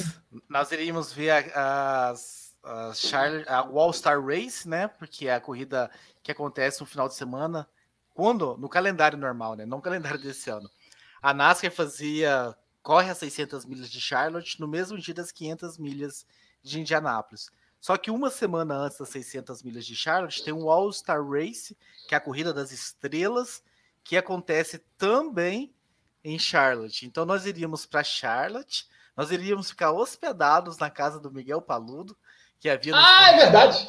Nós 0.50 0.72
iríamos 0.72 1.14
ver 1.14 1.30
a, 1.30 2.10
as, 2.10 2.58
a, 2.64 2.94
Charlotte, 2.96 3.48
a 3.48 3.62
Wall 3.62 3.94
Star 3.94 4.20
Race, 4.20 4.68
né? 4.68 4.88
Porque 4.88 5.28
é 5.28 5.36
a 5.36 5.40
corrida 5.40 5.92
que 6.24 6.32
acontece 6.32 6.82
no 6.82 6.88
final 6.88 7.08
de 7.08 7.14
semana, 7.14 7.70
quando? 8.14 8.58
No 8.58 8.68
calendário 8.68 9.18
normal, 9.18 9.56
né? 9.56 9.66
Não 9.66 9.78
no 9.78 9.84
calendário 9.84 10.20
desse 10.20 10.50
ano. 10.50 10.70
A 11.22 11.34
NASCAR 11.34 11.72
fazia, 11.72 12.56
corre 12.82 13.12
as 13.12 13.20
600 13.20 13.66
milhas 13.66 13.90
de 13.90 14.02
Charlotte 14.02 14.60
no 14.60 14.68
mesmo 14.68 14.98
dia 14.98 15.14
das 15.14 15.32
500 15.32 15.78
milhas 15.78 16.26
de 16.64 16.80
Indianápolis. 16.80 17.52
Só 17.80 17.98
que 17.98 18.10
uma 18.10 18.32
semana 18.32 18.74
antes 18.74 18.98
das 18.98 19.10
600 19.10 19.62
milhas 19.62 19.86
de 19.86 19.96
Charlotte 19.96 20.44
tem 20.44 20.52
o 20.52 20.72
All 20.72 20.92
Star 20.92 21.24
Race, 21.24 21.78
que 22.08 22.16
é 22.16 22.18
a 22.18 22.22
corrida 22.22 22.52
das 22.52 22.72
estrelas, 22.72 23.62
que 24.04 24.18
acontece 24.18 24.80
também 24.98 25.75
em 26.26 26.40
Charlotte. 26.40 27.06
Então 27.06 27.24
nós 27.24 27.46
iríamos 27.46 27.86
para 27.86 28.04
Charlotte, 28.04 28.88
nós 29.16 29.32
iríamos 29.32 29.70
ficar 29.70 29.92
hospedados 29.92 30.78
na 30.80 30.90
casa 30.90 31.20
do 31.20 31.32
Miguel 31.32 31.62
Paludo, 31.62 32.18
que 32.60 32.68
havia. 32.68 32.94
Ah, 32.96 33.32
é 33.32 33.38
verdade! 33.38 33.86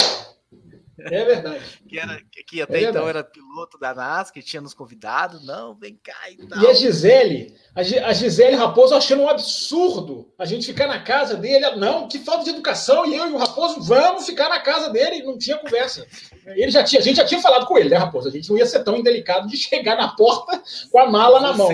É 0.98 1.24
verdade. 1.24 1.62
que, 1.88 1.98
era, 1.98 2.20
que 2.46 2.62
até 2.62 2.84
é 2.84 2.88
então 2.88 3.08
era 3.08 3.22
piloto 3.22 3.78
da 3.78 3.94
NASCAR, 3.94 4.32
que 4.32 4.42
tinha 4.42 4.62
nos 4.62 4.72
convidado. 4.72 5.40
Não, 5.44 5.74
vem 5.74 5.98
cá 6.02 6.30
e 6.30 6.36
tal. 6.46 6.62
E 6.62 6.66
a 6.66 6.72
Gisele, 6.72 7.54
a 7.74 8.12
Gisele 8.12 8.56
Raposo 8.56 8.94
achando 8.94 9.22
um 9.22 9.28
absurdo 9.28 10.32
a 10.38 10.44
gente 10.44 10.66
ficar 10.66 10.86
na 10.86 11.00
casa 11.00 11.36
dele. 11.36 11.76
Não, 11.76 12.08
que 12.08 12.18
falta 12.18 12.44
de 12.44 12.50
educação. 12.50 13.04
E 13.06 13.14
eu 13.14 13.28
e 13.30 13.32
o 13.32 13.36
Raposo 13.36 13.80
vamos 13.82 14.26
ficar 14.26 14.48
na 14.48 14.60
casa 14.60 14.90
dele. 14.90 15.22
Não 15.22 15.36
tinha 15.36 15.58
conversa. 15.58 16.06
Ele 16.46 16.70
já 16.70 16.82
tinha, 16.82 17.00
a 17.00 17.04
gente 17.04 17.16
já 17.16 17.24
tinha 17.24 17.40
falado 17.40 17.66
com 17.66 17.76
ele, 17.76 17.90
né, 17.90 17.96
Raposo? 17.96 18.28
A 18.28 18.32
gente 18.32 18.48
não 18.48 18.56
ia 18.56 18.66
ser 18.66 18.82
tão 18.82 18.96
indelicado 18.96 19.48
de 19.48 19.56
chegar 19.56 19.96
na 19.96 20.08
porta 20.08 20.62
com 20.90 20.98
a 20.98 21.10
mala 21.10 21.40
você, 21.40 21.46
na 21.46 21.54
mão. 21.54 21.68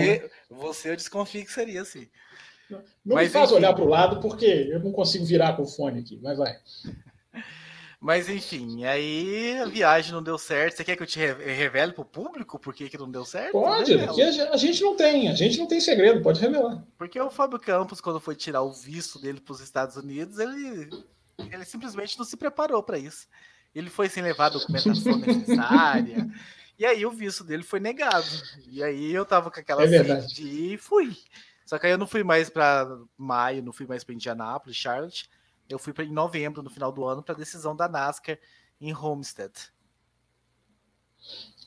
Você, 0.56 0.90
eu 0.90 0.96
desconfio 0.96 1.44
que 1.44 1.52
seria 1.52 1.82
assim. 1.82 2.08
Não, 2.70 2.82
não 3.04 3.16
me 3.16 3.28
faz 3.28 3.50
enfim. 3.50 3.58
olhar 3.58 3.74
para 3.74 3.84
o 3.84 3.88
lado, 3.88 4.20
porque 4.20 4.46
eu 4.46 4.80
não 4.80 4.92
consigo 4.92 5.24
virar 5.24 5.54
com 5.56 5.62
o 5.62 5.68
fone 5.68 6.00
aqui. 6.00 6.18
Mas 6.22 6.38
vai. 6.38 6.56
Mas 8.02 8.28
enfim, 8.28 8.84
aí 8.84 9.60
a 9.60 9.66
viagem 9.66 10.10
não 10.10 10.20
deu 10.20 10.36
certo. 10.36 10.76
Você 10.76 10.82
quer 10.82 10.96
que 10.96 11.04
eu 11.04 11.06
te 11.06 11.20
revele 11.20 11.92
para 11.92 12.02
o 12.02 12.04
público 12.04 12.58
por 12.58 12.74
que, 12.74 12.88
que 12.88 12.98
não 12.98 13.08
deu 13.08 13.24
certo? 13.24 13.52
Pode, 13.52 13.94
a 13.94 14.56
gente 14.56 14.82
não 14.82 14.96
tem, 14.96 15.28
a 15.28 15.34
gente 15.36 15.56
não 15.56 15.68
tem 15.68 15.80
segredo, 15.80 16.20
pode 16.20 16.40
revelar. 16.40 16.84
Porque 16.98 17.20
o 17.20 17.30
Fábio 17.30 17.60
Campos, 17.60 18.00
quando 18.00 18.18
foi 18.18 18.34
tirar 18.34 18.62
o 18.62 18.72
visto 18.72 19.20
dele 19.20 19.40
para 19.40 19.52
os 19.52 19.60
Estados 19.60 19.96
Unidos, 19.96 20.40
ele, 20.40 20.90
ele 21.48 21.64
simplesmente 21.64 22.18
não 22.18 22.24
se 22.24 22.36
preparou 22.36 22.82
para 22.82 22.98
isso. 22.98 23.28
Ele 23.72 23.88
foi 23.88 24.08
sem 24.08 24.20
levar 24.20 24.46
a 24.46 24.50
documentação 24.50 25.18
necessária. 25.18 26.28
E 26.82 26.86
aí 26.86 27.06
o 27.06 27.10
visto 27.12 27.44
dele 27.44 27.62
foi 27.62 27.78
negado. 27.78 28.26
E 28.68 28.82
aí 28.82 29.12
eu 29.12 29.24
tava 29.24 29.50
com 29.50 29.60
aquela 29.60 29.84
é 29.84 30.20
de 30.20 30.42
ir 30.42 30.72
e 30.74 30.76
fui. 30.76 31.16
Só 31.64 31.78
que 31.78 31.86
aí 31.86 31.92
eu 31.92 31.98
não 31.98 32.08
fui 32.08 32.24
mais 32.24 32.50
para 32.50 32.88
maio, 33.16 33.62
não 33.62 33.72
fui 33.72 33.86
mais 33.86 34.02
para 34.02 34.14
Indianápolis, 34.14 34.76
Charlotte 34.76 35.28
eu 35.72 35.78
fui 35.78 35.92
pra, 35.92 36.04
em 36.04 36.12
novembro, 36.12 36.62
no 36.62 36.70
final 36.70 36.92
do 36.92 37.04
ano, 37.04 37.22
para 37.22 37.34
a 37.34 37.38
decisão 37.38 37.74
da 37.74 37.88
NASCAR 37.88 38.38
em 38.80 38.94
Homestead. 38.94 39.52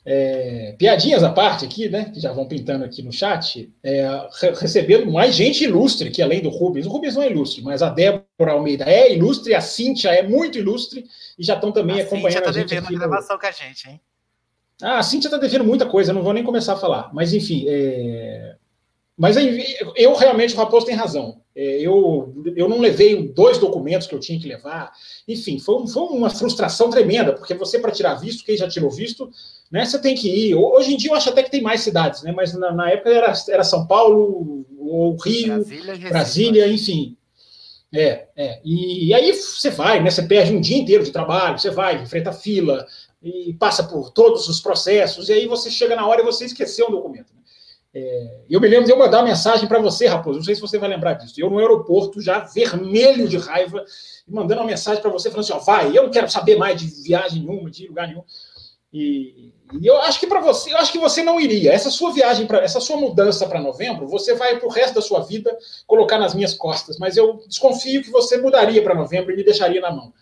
É, 0.08 0.76
piadinhas 0.78 1.24
à 1.24 1.32
parte 1.32 1.66
aqui, 1.66 1.90
né? 1.90 2.12
Que 2.14 2.20
já 2.20 2.32
vão 2.32 2.48
pintando 2.48 2.86
aqui 2.86 3.02
no 3.02 3.12
chat, 3.12 3.74
é, 3.82 4.06
recebendo 4.60 5.10
mais 5.10 5.34
gente 5.34 5.64
ilustre 5.64 6.12
que 6.12 6.22
além 6.22 6.42
do 6.42 6.50
Rubens. 6.50 6.86
O 6.86 6.90
Rubens 6.90 7.16
não 7.16 7.24
é 7.24 7.32
ilustre, 7.32 7.64
mas 7.64 7.82
a 7.82 7.90
Débora 7.90 8.52
Almeida 8.52 8.84
é 8.86 9.12
ilustre, 9.12 9.56
a 9.56 9.62
Cíntia 9.62 10.10
é 10.10 10.22
muito 10.22 10.60
ilustre 10.60 11.06
e 11.40 11.44
já 11.44 11.56
estão 11.56 11.72
também 11.72 12.02
a 12.02 12.04
acompanhando 12.04 12.44
tá 12.44 12.50
a 12.50 12.54
gente. 12.54 12.70
devendo 12.70 12.86
aqui 12.86 12.96
gravação 12.96 13.36
no... 13.36 13.42
com 13.42 13.48
a 13.48 13.52
gente, 13.52 13.90
hein? 13.90 14.02
Ah, 14.82 15.00
a 15.00 15.04
Cíntia 15.04 15.28
está 15.28 15.38
devendo 15.38 15.64
muita 15.64 15.86
coisa, 15.86 16.14
não 16.14 16.24
vou 16.24 16.34
nem 16.34 16.44
começar 16.44 16.74
a 16.74 16.78
falar. 16.78 17.10
Mas 17.14 17.34
enfim, 17.34 17.66
é... 17.68 18.56
mas 19.18 19.38
eu 19.96 20.14
realmente, 20.16 20.54
o 20.54 20.58
Raposo 20.58 20.86
tem 20.86 20.96
razão. 20.96 21.42
É, 21.56 21.80
eu, 21.80 22.34
eu 22.54 22.68
não 22.68 22.82
levei 22.82 23.30
dois 23.30 23.58
documentos 23.58 24.08
que 24.08 24.14
eu 24.14 24.20
tinha 24.20 24.38
que 24.38 24.48
levar. 24.48 24.92
Enfim, 25.26 25.58
foi, 25.58 25.88
foi 25.88 26.04
uma 26.04 26.30
frustração 26.30 26.90
tremenda, 26.90 27.32
porque 27.32 27.54
você, 27.54 27.80
para 27.80 27.92
tirar 27.92 28.16
visto, 28.16 28.44
quem 28.44 28.58
já 28.58 28.68
tirou 28.68 28.92
visto, 28.92 29.30
né, 29.72 29.86
você 29.86 29.98
tem 29.98 30.16
que 30.16 30.30
ir. 30.30 30.56
Hoje 30.56 30.94
em 30.94 30.98
dia 30.98 31.12
eu 31.12 31.16
acho 31.16 31.30
até 31.30 31.42
que 31.42 31.52
tem 31.52 31.62
mais 31.62 31.80
cidades, 31.80 32.24
né? 32.24 32.34
Mas 32.34 32.54
na, 32.54 32.74
na 32.74 32.92
época 32.92 33.10
era, 33.10 33.34
era 33.50 33.64
São 33.64 33.88
Paulo, 33.88 34.66
ou 34.78 35.16
Rio, 35.16 35.48
Brasília, 35.48 36.10
Brasília 36.10 36.68
enfim. 36.68 37.18
É, 37.94 38.28
é. 38.36 38.60
E, 38.66 39.08
e, 39.08 39.14
aí 39.14 39.32
você 39.32 39.70
vai, 39.70 40.04
né? 40.04 40.12
Você 40.12 40.24
perde 40.24 40.54
um 40.54 40.60
dia 40.60 40.78
inteiro 40.78 41.06
de 41.06 41.12
trabalho, 41.12 41.58
você 41.58 41.70
vai, 41.70 42.02
enfrenta 42.02 42.34
fila, 42.34 42.86
e 43.26 43.54
passa 43.56 43.84
por 43.84 44.12
todos 44.12 44.48
os 44.48 44.60
processos, 44.60 45.30
e 45.30 45.34
aí 45.34 45.48
você 45.48 45.72
chega 45.72 45.96
na 45.96 46.06
hora 46.06 46.22
e 46.22 46.26
você 46.26 46.46
esqueceu 46.46 46.88
o 46.88 46.92
documento. 46.92 47.34
É, 47.92 48.42
eu 48.50 48.62
me 48.62 48.68
lembro 48.68 48.86
de 48.86 48.92
eu 48.92 49.00
mandar 49.00 49.20
uma 49.20 49.30
mensagem 49.30 49.68
para 49.68 49.80
você, 49.80 50.06
Raposo, 50.06 50.38
não 50.38 50.46
sei 50.46 50.54
se 50.54 50.62
você 50.62 50.78
vai 50.78 50.90
lembrar 50.90 51.14
disso. 51.14 51.34
Eu 51.38 51.50
no 51.50 51.58
aeroporto, 51.58 52.22
já 52.22 52.40
vermelho 52.40 53.28
de 53.28 53.38
raiva, 53.38 53.84
mandando 54.28 54.62
uma 54.62 54.68
mensagem 54.68 55.02
para 55.02 55.10
você, 55.10 55.32
falando 55.32 55.46
assim: 55.46 55.54
ó, 55.54 55.60
vai, 55.60 55.98
eu 55.98 56.04
não 56.04 56.12
quero 56.12 56.30
saber 56.30 56.58
mais 56.58 56.80
de 56.80 56.88
viagem 57.02 57.42
nenhuma, 57.42 57.72
de 57.72 57.88
lugar 57.88 58.08
nenhum. 58.08 58.24
E, 58.94 59.54
e 59.82 59.88
eu 59.88 59.98
acho 60.02 60.20
que 60.20 60.28
para 60.28 60.42
você, 60.42 60.74
eu 60.74 60.78
acho 60.78 60.92
que 60.92 61.00
você 61.00 61.24
não 61.24 61.40
iria. 61.40 61.72
Essa 61.72 61.90
sua 61.90 62.12
viagem, 62.12 62.46
para 62.46 62.60
essa 62.60 62.80
sua 62.80 62.98
mudança 62.98 63.48
para 63.48 63.62
novembro, 63.62 64.08
você 64.08 64.36
vai 64.36 64.60
para 64.60 64.68
o 64.68 64.72
resto 64.72 64.96
da 64.96 65.02
sua 65.02 65.22
vida 65.22 65.58
colocar 65.88 66.20
nas 66.20 66.36
minhas 66.36 66.54
costas. 66.54 66.98
Mas 67.00 67.18
eu 67.18 67.42
desconfio 67.48 68.04
que 68.04 68.12
você 68.12 68.38
mudaria 68.38 68.84
para 68.84 68.94
novembro 68.94 69.32
e 69.34 69.36
me 69.38 69.44
deixaria 69.44 69.82
na 69.82 69.90
mão. 69.90 70.14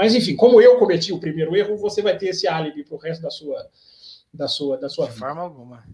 Mas 0.00 0.14
enfim, 0.14 0.34
como 0.34 0.62
eu 0.62 0.78
cometi 0.78 1.12
o 1.12 1.20
primeiro 1.20 1.54
erro, 1.54 1.76
você 1.76 2.00
vai 2.00 2.16
ter 2.16 2.28
esse 2.28 2.48
álibi 2.48 2.84
para 2.84 2.94
o 2.94 2.98
resto 2.98 3.20
da 3.20 3.28
sua 3.28 3.68
da 4.32 4.48
sua 4.48 4.78
da 4.78 4.88
sua 4.88 5.04
de 5.04 5.12
vida. 5.12 5.26
forma 5.26 5.42
alguma. 5.42 5.84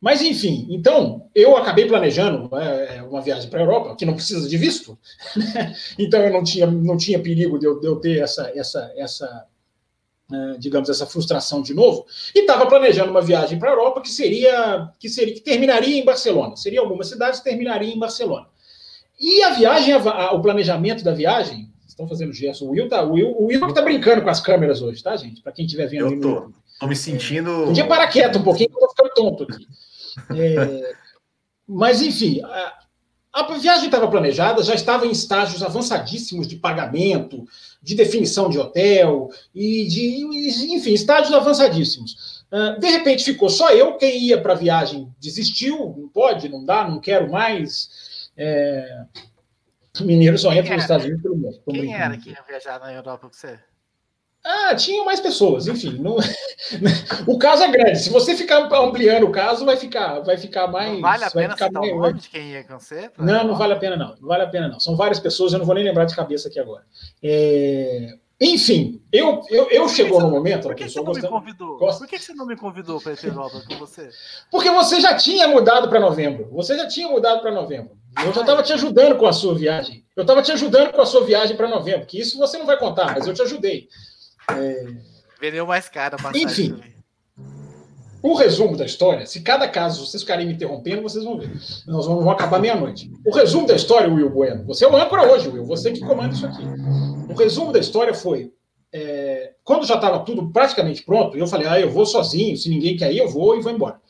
Mas, 0.00 0.22
enfim, 0.22 0.66
então, 0.70 1.28
eu 1.34 1.54
acabei 1.54 1.86
planejando 1.86 2.48
é, 2.56 3.02
uma 3.02 3.20
viagem 3.20 3.50
para 3.50 3.58
a 3.58 3.62
Europa, 3.62 3.94
que 3.94 4.06
não 4.06 4.14
precisa 4.14 4.48
de 4.48 4.56
visto, 4.56 4.98
né? 5.36 5.76
então 5.98 6.18
eu 6.20 6.32
não 6.32 6.42
tinha, 6.42 6.66
não 6.66 6.96
tinha 6.96 7.18
perigo 7.18 7.58
de 7.58 7.66
eu, 7.66 7.78
de 7.78 7.86
eu 7.86 7.96
ter 7.96 8.22
essa, 8.22 8.50
essa, 8.54 8.90
essa 8.96 9.46
uh, 10.32 10.58
digamos, 10.58 10.88
essa 10.88 11.04
frustração 11.04 11.60
de 11.60 11.74
novo, 11.74 12.06
e 12.34 12.38
estava 12.38 12.66
planejando 12.66 13.10
uma 13.10 13.20
viagem 13.20 13.58
para 13.58 13.68
a 13.68 13.74
Europa 13.74 14.00
que 14.00 14.08
seria, 14.08 14.90
que 14.98 15.10
seria, 15.10 15.34
que 15.34 15.42
terminaria 15.42 15.98
em 15.98 16.04
Barcelona, 16.06 16.56
seria 16.56 16.80
algumas 16.80 17.06
cidades, 17.06 17.40
terminaria 17.40 17.92
em 17.92 17.98
Barcelona. 17.98 18.46
E 19.20 19.42
a 19.42 19.50
viagem, 19.50 19.92
a, 19.92 19.98
a, 19.98 20.32
o 20.32 20.40
planejamento 20.40 21.04
da 21.04 21.12
viagem, 21.12 21.69
estão 22.00 22.08
fazendo 22.08 22.32
gesto, 22.32 22.64
o 22.64 22.70
Will 22.70 22.84
está 22.84 23.02
o 23.02 23.12
Will, 23.12 23.36
o 23.38 23.46
Will 23.46 23.72
tá 23.72 23.82
brincando 23.82 24.22
com 24.22 24.30
as 24.30 24.40
câmeras 24.40 24.80
hoje, 24.80 25.02
tá, 25.02 25.16
gente? 25.16 25.42
Para 25.42 25.52
quem 25.52 25.64
estiver 25.64 25.86
vendo. 25.86 26.14
Eu 26.14 26.20
tô, 26.20 26.52
tô 26.80 26.86
me 26.86 26.96
sentindo... 26.96 27.62
É, 27.62 27.66
podia 27.66 27.86
parar 27.86 28.08
quieto 28.08 28.38
um 28.38 28.42
pouquinho, 28.42 28.70
que 28.70 28.76
eu 28.76 28.80
tô 28.80 28.88
ficando 28.88 29.14
tonto 29.14 29.44
aqui. 29.44 29.66
É, 30.36 30.94
mas, 31.68 32.02
enfim, 32.02 32.40
a, 32.42 32.78
a 33.32 33.58
viagem 33.58 33.86
estava 33.86 34.08
planejada, 34.08 34.62
já 34.62 34.74
estava 34.74 35.06
em 35.06 35.10
estágios 35.10 35.62
avançadíssimos 35.62 36.48
de 36.48 36.56
pagamento, 36.56 37.44
de 37.82 37.94
definição 37.94 38.48
de 38.48 38.58
hotel, 38.58 39.30
e 39.54 39.86
de, 39.86 40.74
enfim, 40.74 40.92
estágios 40.92 41.32
avançadíssimos. 41.32 42.40
Ah, 42.50 42.76
de 42.78 42.88
repente 42.88 43.24
ficou 43.24 43.48
só 43.48 43.70
eu, 43.70 43.96
quem 43.96 44.24
ia 44.24 44.40
para 44.40 44.54
a 44.54 44.56
viagem 44.56 45.08
desistiu, 45.20 45.94
não 45.96 46.08
pode, 46.08 46.48
não 46.48 46.64
dá, 46.64 46.88
não 46.88 46.98
quero 46.98 47.30
mais. 47.30 48.30
É... 48.36 49.04
Mineiro 50.00 50.38
só 50.38 50.52
entra 50.52 50.74
nos 50.74 50.82
Estados 50.82 51.06
Unidos 51.06 51.22
pelo 51.22 51.36
mundo. 51.36 51.60
Quem 51.70 51.94
era 51.94 52.16
que 52.16 52.30
ia 52.30 52.42
viajar 52.46 52.78
na 52.80 52.92
Europa 52.92 53.28
com 53.28 53.32
você? 53.32 53.58
Ah, 54.42 54.74
tinham 54.74 55.04
mais 55.04 55.20
pessoas, 55.20 55.66
enfim. 55.66 55.98
Não... 55.98 56.16
o 57.26 57.38
caso 57.38 57.62
é 57.62 57.68
grande. 57.70 57.98
Se 57.98 58.08
você 58.08 58.34
ficar 58.34 58.66
ampliando 58.72 59.24
o 59.24 59.30
caso, 59.32 59.66
vai 59.66 59.76
ficar, 59.76 60.20
vai 60.20 60.38
ficar 60.38 60.66
mais. 60.66 60.94
Não 60.94 61.00
vale 61.00 61.24
a 61.24 61.30
pena 61.30 61.52
ficar 61.52 61.70
mais... 61.70 61.92
o 61.92 61.96
nome 61.96 62.20
de 62.20 62.28
quem 62.28 62.52
ia 62.52 62.64
com 62.64 62.78
você? 62.78 63.10
Não, 63.18 63.44
não 63.44 63.54
vale 63.54 63.74
a 63.74 63.76
pena, 63.76 63.96
não. 63.96 64.16
Não 64.18 64.28
vale 64.28 64.44
a 64.44 64.46
pena, 64.46 64.68
não. 64.68 64.80
São 64.80 64.96
várias 64.96 65.20
pessoas, 65.20 65.52
eu 65.52 65.58
não 65.58 65.66
vou 65.66 65.74
nem 65.74 65.84
lembrar 65.84 66.06
de 66.06 66.16
cabeça 66.16 66.48
aqui 66.48 66.58
agora. 66.58 66.84
É... 67.22 68.14
Enfim, 68.40 69.02
eu, 69.12 69.42
eu, 69.50 69.68
eu 69.68 69.86
chegou 69.90 70.18
no 70.18 70.30
momento. 70.30 70.62
Por 70.62 70.74
que, 70.74 70.88
você 70.88 71.02
não 71.02 71.12
me 71.12 71.20
convidou? 71.20 71.76
Por 71.76 72.06
que 72.06 72.18
você 72.18 72.32
não 72.32 72.46
me 72.46 72.56
convidou 72.56 72.98
para 72.98 73.12
ir 73.12 73.16
para 73.18 73.28
Europa 73.28 73.62
com 73.68 73.76
você? 73.76 74.08
Porque 74.50 74.70
você 74.70 74.98
já 74.98 75.14
tinha 75.14 75.46
mudado 75.46 75.90
para 75.90 76.00
novembro. 76.00 76.48
Você 76.52 76.74
já 76.74 76.88
tinha 76.88 77.06
mudado 77.06 77.42
para 77.42 77.52
novembro. 77.52 77.99
Eu 78.24 78.32
já 78.32 78.40
estava 78.40 78.62
te 78.62 78.72
ajudando 78.72 79.16
com 79.16 79.26
a 79.26 79.32
sua 79.32 79.54
viagem. 79.54 80.04
Eu 80.16 80.22
estava 80.22 80.42
te 80.42 80.52
ajudando 80.52 80.92
com 80.92 81.00
a 81.00 81.06
sua 81.06 81.24
viagem 81.24 81.56
para 81.56 81.68
novembro, 81.68 82.06
que 82.06 82.20
isso 82.20 82.38
você 82.38 82.58
não 82.58 82.66
vai 82.66 82.78
contar, 82.78 83.14
mas 83.14 83.26
eu 83.26 83.34
te 83.34 83.42
ajudei. 83.42 83.88
É... 84.50 84.86
Vendeu 85.40 85.66
mais 85.66 85.88
caro 85.88 86.16
a 86.22 86.36
Enfim. 86.36 86.72
Também. 86.72 87.00
O 88.22 88.34
resumo 88.34 88.76
da 88.76 88.84
história, 88.84 89.24
se 89.24 89.40
cada 89.40 89.66
caso 89.66 90.04
vocês 90.04 90.22
ficarem 90.22 90.46
me 90.46 90.52
interrompendo, 90.52 91.00
vocês 91.00 91.24
vão 91.24 91.38
ver. 91.38 91.48
Nós 91.86 92.04
vamos, 92.04 92.24
vamos 92.24 92.32
acabar 92.32 92.58
meia-noite. 92.58 93.10
O 93.24 93.34
resumo 93.34 93.66
da 93.66 93.74
história, 93.74 94.12
Will 94.12 94.28
Bueno, 94.28 94.64
você 94.66 94.84
é 94.84 94.88
o 94.88 94.94
âncora 94.96 95.32
hoje, 95.32 95.48
Will, 95.48 95.64
você 95.64 95.90
que 95.90 96.00
comanda 96.00 96.34
isso 96.34 96.44
aqui. 96.44 96.62
O 97.30 97.34
resumo 97.34 97.72
da 97.72 97.78
história 97.78 98.12
foi: 98.12 98.52
é, 98.92 99.52
quando 99.64 99.86
já 99.86 99.94
estava 99.94 100.18
tudo 100.20 100.50
praticamente 100.52 101.02
pronto, 101.02 101.36
eu 101.36 101.46
falei, 101.46 101.66
ah, 101.66 101.80
eu 101.80 101.90
vou 101.90 102.04
sozinho, 102.04 102.56
se 102.56 102.68
ninguém 102.68 102.96
quer 102.96 103.12
ir, 103.12 103.18
eu 103.18 103.28
vou 103.28 103.56
e 103.56 103.62
vou 103.62 103.72
embora. 103.72 104.00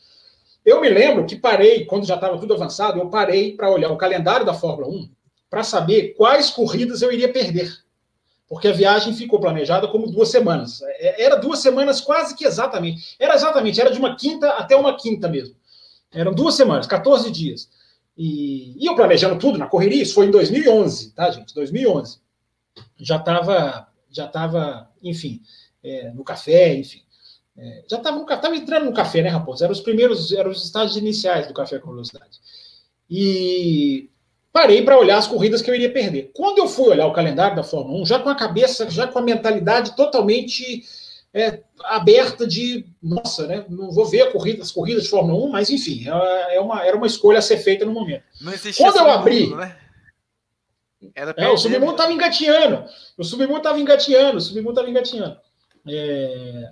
Eu 0.65 0.79
me 0.81 0.89
lembro 0.89 1.25
que 1.25 1.35
parei, 1.35 1.85
quando 1.85 2.05
já 2.05 2.15
estava 2.15 2.37
tudo 2.37 2.53
avançado, 2.53 2.99
eu 2.99 3.09
parei 3.09 3.55
para 3.55 3.71
olhar 3.71 3.89
o 3.89 3.97
calendário 3.97 4.45
da 4.45 4.53
Fórmula 4.53 4.87
1 4.87 5.09
para 5.49 5.63
saber 5.63 6.13
quais 6.15 6.49
corridas 6.49 7.01
eu 7.01 7.11
iria 7.11 7.31
perder 7.31 7.81
porque 8.51 8.67
a 8.67 8.73
viagem 8.73 9.13
ficou 9.13 9.39
planejada 9.39 9.87
como 9.87 10.11
duas 10.11 10.27
semanas. 10.27 10.81
É, 10.81 11.23
era 11.23 11.37
duas 11.37 11.59
semanas 11.59 12.01
quase 12.01 12.35
que 12.35 12.43
exatamente. 12.43 13.15
Era 13.17 13.33
exatamente, 13.33 13.79
era 13.79 13.89
de 13.89 13.97
uma 13.97 14.17
quinta 14.17 14.49
até 14.49 14.75
uma 14.75 14.97
quinta 14.97 15.29
mesmo. 15.29 15.55
Eram 16.11 16.33
duas 16.33 16.55
semanas, 16.55 16.85
14 16.85 17.31
dias. 17.31 17.69
E, 18.17 18.75
e 18.77 18.85
eu 18.85 18.93
planejando 18.93 19.39
tudo 19.39 19.57
na 19.57 19.67
correria, 19.67 20.03
isso 20.03 20.13
foi 20.15 20.25
em 20.25 20.31
2011, 20.31 21.13
tá, 21.13 21.31
gente? 21.31 21.55
2011. 21.55 22.19
Já 22.97 23.15
estava, 23.15 23.87
já 24.09 24.27
tava, 24.27 24.89
enfim, 25.01 25.41
é, 25.81 26.11
no 26.11 26.25
café, 26.25 26.75
enfim. 26.75 27.03
É, 27.61 27.83
já 27.87 27.97
estava 27.97 28.25
tava 28.37 28.55
entrando 28.55 28.85
no 28.85 28.93
café, 28.93 29.21
né, 29.21 29.29
Raposo? 29.29 29.63
Eram 29.63 29.71
os 29.71 29.81
primeiros, 29.81 30.31
eram 30.31 30.49
os 30.49 30.65
estágios 30.65 30.97
iniciais 30.97 31.45
do 31.45 31.53
Café 31.53 31.77
com 31.77 31.91
Velocidade. 31.91 32.39
E 33.07 34.09
parei 34.51 34.81
para 34.81 34.97
olhar 34.97 35.19
as 35.19 35.27
corridas 35.27 35.61
que 35.61 35.69
eu 35.69 35.75
iria 35.75 35.93
perder. 35.93 36.31
Quando 36.33 36.57
eu 36.57 36.67
fui 36.67 36.89
olhar 36.89 37.05
o 37.05 37.13
calendário 37.13 37.55
da 37.55 37.63
Fórmula 37.63 38.01
1, 38.01 38.05
já 38.07 38.17
com 38.17 38.29
a 38.29 38.35
cabeça, 38.35 38.89
já 38.89 39.07
com 39.07 39.19
a 39.19 39.21
mentalidade 39.21 39.95
totalmente 39.95 40.83
é, 41.31 41.61
aberta 41.83 42.47
de, 42.47 42.87
nossa, 43.01 43.45
né, 43.45 43.63
não 43.69 43.91
vou 43.91 44.05
ver 44.05 44.31
corrida, 44.31 44.63
as 44.63 44.71
corridas 44.71 45.03
de 45.03 45.09
Fórmula 45.09 45.45
1, 45.45 45.49
mas 45.51 45.69
enfim, 45.69 46.09
é, 46.09 46.55
é 46.55 46.59
uma, 46.59 46.83
era 46.83 46.97
uma 46.97 47.05
escolha 47.05 47.37
a 47.37 47.43
ser 47.43 47.57
feita 47.57 47.85
no 47.85 47.93
momento. 47.93 48.23
Quando 48.75 48.97
eu 48.97 49.11
abri... 49.11 49.43
Mundo, 49.45 49.57
né? 49.57 49.77
é, 51.37 51.47
o 51.49 51.57
submundo 51.57 51.91
estava 51.91 52.11
engatinhando, 52.11 52.85
o 53.17 53.23
submundo 53.23 53.57
estava 53.57 53.79
engatinhando, 53.79 54.37
o 54.37 54.41
submundo 54.41 54.71
estava 54.71 54.89
engatinhando. 54.89 55.37
É... 55.87 56.71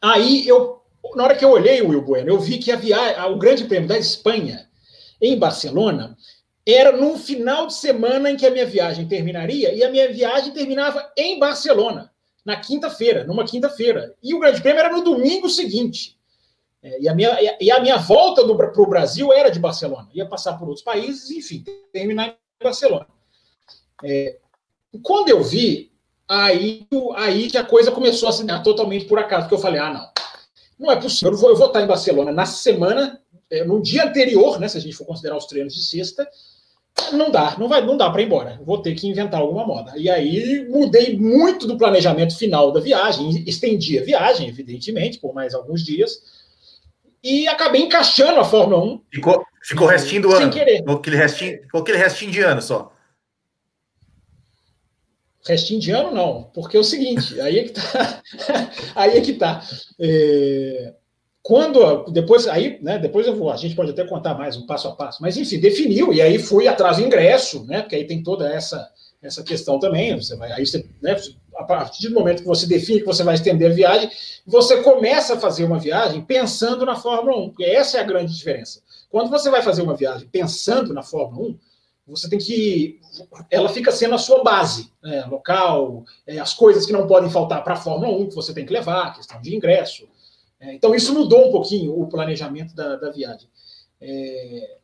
Aí, 0.00 0.46
eu, 0.46 0.82
na 1.14 1.24
hora 1.24 1.36
que 1.36 1.44
eu 1.44 1.50
olhei 1.50 1.80
o 1.80 1.88
Will 1.88 2.02
Bueno, 2.02 2.30
eu 2.30 2.38
vi 2.38 2.58
que 2.58 2.70
a 2.70 2.76
viagem, 2.76 3.22
o 3.24 3.38
Grande 3.38 3.64
Prêmio 3.64 3.88
da 3.88 3.98
Espanha 3.98 4.68
em 5.20 5.38
Barcelona, 5.38 6.16
era 6.66 6.92
no 6.92 7.16
final 7.16 7.66
de 7.66 7.74
semana 7.74 8.30
em 8.30 8.36
que 8.36 8.44
a 8.44 8.50
minha 8.50 8.66
viagem 8.66 9.06
terminaria, 9.06 9.72
e 9.72 9.84
a 9.84 9.90
minha 9.90 10.12
viagem 10.12 10.52
terminava 10.52 11.12
em 11.16 11.38
Barcelona, 11.38 12.12
na 12.44 12.56
quinta-feira, 12.56 13.24
numa 13.24 13.44
quinta-feira. 13.44 14.14
E 14.22 14.34
o 14.34 14.40
Grande 14.40 14.60
Prêmio 14.60 14.80
era 14.80 14.90
no 14.90 15.02
domingo 15.02 15.48
seguinte. 15.48 16.16
É, 16.82 17.00
e, 17.00 17.08
a 17.08 17.14
minha, 17.14 17.36
e 17.60 17.70
a 17.70 17.80
minha 17.80 17.96
volta 17.96 18.44
para 18.44 18.82
o 18.82 18.86
Brasil 18.88 19.32
era 19.32 19.50
de 19.50 19.58
Barcelona. 19.58 20.08
Ia 20.12 20.26
passar 20.26 20.58
por 20.58 20.68
outros 20.68 20.84
países, 20.84 21.30
enfim, 21.30 21.64
terminar 21.92 22.28
em 22.28 22.64
Barcelona. 22.64 23.06
É, 24.04 24.38
quando 25.02 25.28
eu 25.28 25.42
vi, 25.42 25.92
aí, 26.28 26.86
aí 27.16 27.50
que 27.50 27.58
a 27.58 27.64
coisa 27.64 27.90
começou 27.90 28.28
a 28.28 28.30
assinar 28.30 28.62
totalmente 28.62 29.06
por 29.06 29.18
acaso, 29.18 29.42
porque 29.42 29.54
eu 29.54 29.58
falei, 29.58 29.80
ah, 29.80 29.92
não, 29.92 30.08
não 30.78 30.92
é 30.92 30.96
possível, 30.96 31.32
eu 31.32 31.38
vou, 31.38 31.50
eu 31.50 31.56
vou 31.56 31.66
estar 31.68 31.82
em 31.82 31.86
Barcelona 31.86 32.32
na 32.32 32.46
semana 32.46 33.20
é, 33.50 33.64
no 33.64 33.80
dia 33.80 34.04
anterior, 34.04 34.58
né, 34.58 34.68
se 34.68 34.76
a 34.76 34.80
gente 34.80 34.96
for 34.96 35.04
considerar 35.04 35.36
os 35.36 35.46
treinos 35.46 35.74
de 35.74 35.82
sexta, 35.82 36.28
não 37.12 37.30
dá, 37.30 37.56
não 37.58 37.68
vai, 37.68 37.84
não 37.84 37.96
dá 37.96 38.10
para 38.10 38.22
ir 38.22 38.24
embora. 38.24 38.60
Vou 38.64 38.78
ter 38.78 38.94
que 38.94 39.06
inventar 39.06 39.40
alguma 39.40 39.66
moda. 39.66 39.92
E 39.96 40.08
aí 40.08 40.66
mudei 40.68 41.16
muito 41.16 41.66
do 41.66 41.76
planejamento 41.76 42.36
final 42.36 42.72
da 42.72 42.80
viagem, 42.80 43.44
estendi 43.46 43.98
a 43.98 44.02
viagem, 44.02 44.48
evidentemente, 44.48 45.18
por 45.18 45.34
mais 45.34 45.54
alguns 45.54 45.84
dias, 45.84 46.22
e 47.22 47.46
acabei 47.48 47.82
encaixando 47.82 48.40
a 48.40 48.44
Fórmula 48.44 48.82
1. 48.82 49.00
Ficou, 49.12 49.44
ficou 49.62 49.86
restinho 49.86 50.22
do 50.22 50.32
ano. 50.32 50.40
Sem 50.40 50.50
querer. 50.50 50.78
Ficou 50.78 50.94
aquele 50.96 51.16
restinho, 51.16 51.62
ficou 51.62 51.80
aquele 51.82 51.98
restinho 51.98 52.30
de 52.30 52.40
ano 52.40 52.62
só. 52.62 52.92
Restinho 55.46 55.80
de 55.80 55.90
ano, 55.92 56.12
não, 56.12 56.50
porque 56.52 56.76
é 56.76 56.80
o 56.80 56.84
seguinte, 56.84 57.40
aí 57.40 57.58
é 57.60 57.64
que 57.64 57.72
tá. 57.72 58.22
aí 58.96 59.16
é 59.16 59.20
que 59.20 59.32
tá. 59.34 59.62
É, 59.98 60.94
quando 61.42 62.10
depois 62.10 62.48
aí, 62.48 62.78
né, 62.82 62.98
depois 62.98 63.24
eu 63.26 63.36
vou, 63.36 63.52
a 63.52 63.56
gente 63.56 63.76
pode 63.76 63.92
até 63.92 64.04
contar 64.04 64.34
mais 64.34 64.56
um 64.56 64.66
passo 64.66 64.88
a 64.88 64.96
passo, 64.96 65.22
mas 65.22 65.36
enfim, 65.36 65.60
definiu 65.60 66.12
e 66.12 66.20
aí 66.20 66.40
foi 66.40 66.66
atrás 66.66 66.96
do 66.96 67.04
ingresso, 67.04 67.64
né? 67.66 67.82
Porque 67.82 67.94
aí 67.94 68.04
tem 68.04 68.22
toda 68.22 68.52
essa 68.52 68.90
essa 69.22 69.42
questão 69.42 69.78
também, 69.78 70.14
você 70.14 70.36
vai 70.36 70.52
aí 70.52 70.66
você, 70.66 70.84
né, 71.00 71.16
a 71.56 71.64
partir 71.64 72.08
do 72.08 72.14
momento 72.14 72.42
que 72.42 72.48
você 72.48 72.66
define 72.66 73.00
que 73.00 73.06
você 73.06 73.22
vai 73.22 73.34
estender 73.34 73.70
a 73.70 73.74
viagem, 73.74 74.10
você 74.46 74.82
começa 74.82 75.34
a 75.34 75.40
fazer 75.40 75.64
uma 75.64 75.78
viagem 75.78 76.20
pensando 76.20 76.84
na 76.84 76.96
Fórmula 76.96 77.38
1, 77.38 77.48
porque 77.50 77.64
essa 77.64 77.98
é 77.98 78.00
a 78.00 78.04
grande 78.04 78.36
diferença. 78.36 78.82
Quando 79.08 79.30
você 79.30 79.48
vai 79.48 79.62
fazer 79.62 79.82
uma 79.82 79.94
viagem 79.94 80.28
pensando 80.28 80.92
na 80.92 81.02
Fórmula 81.02 81.50
1, 81.50 81.58
você 82.06 82.28
tem 82.28 82.38
que. 82.38 83.00
Ela 83.50 83.68
fica 83.68 83.90
sendo 83.90 84.14
a 84.14 84.18
sua 84.18 84.42
base, 84.42 84.92
né? 85.02 85.24
local, 85.24 86.04
é, 86.26 86.38
as 86.38 86.54
coisas 86.54 86.86
que 86.86 86.92
não 86.92 87.06
podem 87.06 87.30
faltar 87.30 87.64
para 87.64 87.74
a 87.74 87.76
Fórmula 87.76 88.16
1 88.16 88.28
que 88.28 88.34
você 88.34 88.54
tem 88.54 88.64
que 88.64 88.72
levar, 88.72 89.14
questão 89.14 89.40
de 89.40 89.54
ingresso. 89.54 90.08
É, 90.60 90.72
então, 90.72 90.94
isso 90.94 91.12
mudou 91.12 91.48
um 91.48 91.52
pouquinho 91.52 91.98
o 92.00 92.06
planejamento 92.06 92.74
da, 92.74 92.96
da 92.96 93.10
viagem. 93.10 93.48
É, 94.00 94.76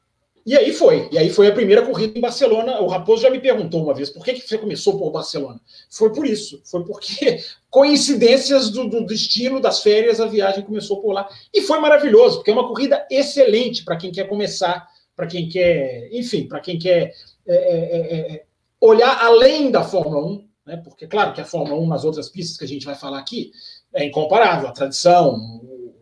e 0.45 0.57
aí 0.57 0.73
foi. 0.73 1.09
E 1.13 1.19
aí 1.19 1.31
foi 1.31 1.47
a 1.47 1.53
primeira 1.53 1.87
corrida 1.87 2.19
em 2.19 2.21
Barcelona. 2.21 2.81
O 2.81 2.89
Raposo 2.89 3.23
já 3.23 3.31
me 3.31 3.41
perguntou 3.41 3.85
uma 3.85 3.95
vez 3.95 4.11
por 4.11 4.25
que, 4.25 4.35
que 4.35 4.41
você 4.41 4.59
começou 4.59 4.99
por 4.99 5.13
Barcelona. 5.13 5.61
Foi 5.89 6.13
por 6.13 6.27
isso. 6.27 6.61
Foi 6.65 6.85
porque 6.85 7.41
coincidências 7.71 8.69
do, 8.69 8.89
do 8.89 9.07
destino 9.07 9.61
das 9.61 9.81
férias, 9.81 10.21
a 10.21 10.27
viagem 10.27 10.65
começou 10.65 11.01
por 11.01 11.13
lá. 11.13 11.29
E 11.55 11.63
foi 11.63 11.79
maravilhoso, 11.79 12.39
porque 12.39 12.51
é 12.51 12.55
uma 12.55 12.67
corrida 12.67 13.07
excelente 13.11 13.85
para 13.85 13.97
quem 13.97 14.11
quer 14.11 14.29
começar 14.29 14.89
para 15.23 15.29
quem 15.29 15.49
quer, 15.49 16.09
enfim, 16.13 16.49
para 16.49 16.59
quem 16.59 16.77
quer 16.77 17.15
é 17.47 17.55
é, 17.55 17.57
é, 17.57 18.35
é, 18.35 18.47
olhar 18.81 19.17
além 19.23 19.71
da 19.71 19.85
Fórmula 19.85 20.27
1, 20.27 20.49
né? 20.67 20.77
porque, 20.79 21.07
claro, 21.07 21.33
que 21.33 21.41
a 21.41 21.45
Fórmula 21.45 21.81
1 21.81 21.87
nas 21.87 22.05
outras 22.05 22.29
pistas 22.29 22.59
que 22.59 22.65
a 22.65 22.69
gente 22.69 22.85
vai 22.85 22.97
falar 22.97 23.21
aqui 23.21 23.53
é 23.95 24.05
incomparável, 24.05 24.69
a 24.69 24.73
tradição, 24.73 25.37
o, 25.63 25.95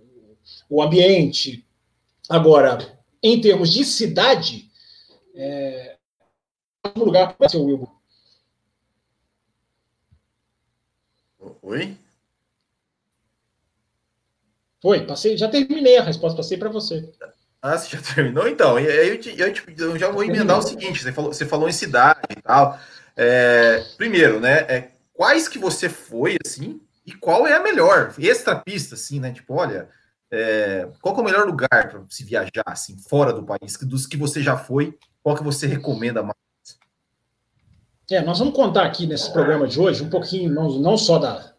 o 0.70 0.82
ambiente. 0.82 1.66
Agora, 2.30 2.98
em 3.22 3.38
termos 3.38 3.70
de 3.70 3.84
cidade, 3.84 4.70
é 5.34 5.98
um 6.96 7.04
lugar 7.04 7.36
para 7.36 7.46
ser 7.46 7.58
o 7.58 7.64
Wilbur. 7.64 7.90
Oi? 11.60 11.94
Oi, 14.82 15.06
passei, 15.06 15.36
já 15.36 15.46
terminei 15.46 15.98
a 15.98 16.02
resposta, 16.02 16.38
passei 16.38 16.56
para 16.56 16.70
você. 16.70 17.12
Ah, 17.62 17.76
você 17.76 17.96
já 17.96 18.02
terminou? 18.14 18.48
Então, 18.48 18.78
e 18.78 18.86
aí 18.86 19.08
eu, 19.08 19.20
te, 19.20 19.38
eu, 19.38 19.52
te, 19.52 19.62
eu, 19.78 19.98
já 19.98 20.10
vou 20.10 20.24
emendar 20.24 20.58
o 20.58 20.62
seguinte, 20.62 21.02
você 21.02 21.12
falou, 21.12 21.32
você 21.32 21.46
falou 21.46 21.68
em 21.68 21.72
cidade 21.72 22.20
e 22.30 22.42
tal. 22.42 22.78
É, 23.16 23.84
primeiro, 23.96 24.40
né, 24.40 24.60
é, 24.60 24.90
quais 25.12 25.48
que 25.48 25.58
você 25.58 25.88
foi, 25.88 26.36
assim, 26.44 26.80
e 27.04 27.12
qual 27.12 27.46
é 27.46 27.54
a 27.54 27.62
melhor? 27.62 28.14
Extra 28.18 28.56
pista, 28.56 28.94
assim, 28.94 29.20
né, 29.20 29.32
tipo, 29.32 29.54
olha, 29.54 29.88
é, 30.30 30.88
qual 31.02 31.16
é 31.16 31.20
o 31.20 31.24
melhor 31.24 31.46
lugar 31.46 31.68
para 31.68 32.02
se 32.08 32.24
viajar, 32.24 32.64
assim, 32.66 32.96
fora 32.96 33.32
do 33.32 33.44
país, 33.44 33.76
dos 33.82 34.06
que 34.06 34.16
você 34.16 34.42
já 34.42 34.56
foi, 34.56 34.96
qual 35.22 35.36
que 35.36 35.42
você 35.42 35.66
recomenda 35.66 36.22
mais? 36.22 36.34
É, 38.10 38.20
nós 38.22 38.38
vamos 38.38 38.54
contar 38.54 38.86
aqui 38.86 39.06
nesse 39.06 39.32
programa 39.32 39.68
de 39.68 39.78
hoje 39.78 40.02
um 40.02 40.10
pouquinho, 40.10 40.50
não, 40.50 40.68
não 40.80 40.98
só 40.98 41.18
da, 41.18 41.49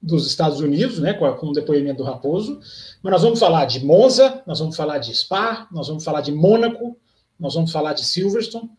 dos 0.00 0.26
Estados 0.26 0.60
Unidos, 0.60 0.98
né, 0.98 1.12
com, 1.12 1.30
com 1.34 1.48
o 1.48 1.52
depoimento 1.52 1.98
do 1.98 2.04
Raposo, 2.04 2.60
mas 3.02 3.12
nós 3.12 3.22
vamos 3.22 3.40
falar 3.40 3.64
de 3.64 3.84
Monza, 3.84 4.42
nós 4.46 4.60
vamos 4.60 4.76
falar 4.76 4.98
de 4.98 5.14
Spa, 5.14 5.66
nós 5.72 5.88
vamos 5.88 6.04
falar 6.04 6.20
de 6.20 6.32
Mônaco, 6.32 6.96
nós 7.38 7.54
vamos 7.54 7.72
falar 7.72 7.92
de 7.92 8.04
Silverstone, 8.04 8.70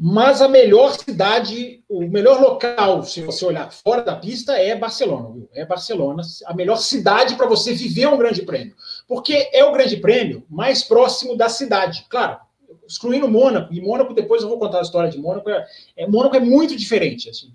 mas 0.00 0.40
a 0.40 0.46
melhor 0.46 0.92
cidade, 0.96 1.82
o 1.88 2.06
melhor 2.06 2.40
local, 2.40 3.02
se 3.02 3.20
você 3.20 3.44
olhar 3.44 3.72
fora 3.72 4.00
da 4.00 4.14
pista, 4.14 4.52
é 4.52 4.76
Barcelona. 4.76 5.32
Viu? 5.32 5.48
É 5.52 5.66
Barcelona, 5.66 6.22
a 6.46 6.54
melhor 6.54 6.76
cidade 6.76 7.34
para 7.34 7.48
você 7.48 7.74
viver 7.74 8.06
um 8.06 8.16
grande 8.16 8.42
prêmio. 8.42 8.76
Porque 9.08 9.50
é 9.52 9.64
o 9.64 9.72
grande 9.72 9.96
prêmio 9.96 10.44
mais 10.48 10.84
próximo 10.84 11.36
da 11.36 11.48
cidade. 11.48 12.06
Claro, 12.08 12.38
excluindo 12.86 13.26
Mônaco, 13.26 13.74
e 13.74 13.80
Mônaco, 13.80 14.14
depois 14.14 14.42
eu 14.42 14.48
vou 14.48 14.58
contar 14.58 14.78
a 14.78 14.82
história 14.82 15.10
de 15.10 15.18
Mônaco, 15.18 15.50
é, 15.50 15.66
é 15.96 16.06
Mônaco 16.06 16.36
é 16.36 16.40
muito 16.40 16.76
diferente. 16.76 17.28
Assim, 17.28 17.50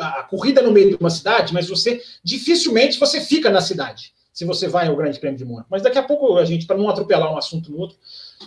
a 0.00 0.22
corrida 0.24 0.62
no 0.62 0.72
meio 0.72 0.90
de 0.90 0.96
uma 0.96 1.10
cidade, 1.10 1.52
mas 1.52 1.68
você 1.68 2.00
dificilmente 2.22 2.98
você 2.98 3.20
fica 3.20 3.50
na 3.50 3.60
cidade 3.60 4.12
se 4.32 4.44
você 4.44 4.66
vai 4.66 4.88
ao 4.88 4.96
Grande 4.96 5.20
Prêmio 5.20 5.38
de 5.38 5.44
Mônaco. 5.44 5.68
Mas 5.70 5.82
daqui 5.82 5.96
a 5.96 6.02
pouco 6.02 6.36
a 6.36 6.44
gente, 6.44 6.66
para 6.66 6.76
não 6.76 6.88
atropelar 6.88 7.32
um 7.32 7.36
assunto 7.38 7.70
no 7.70 7.78
outro, 7.78 7.96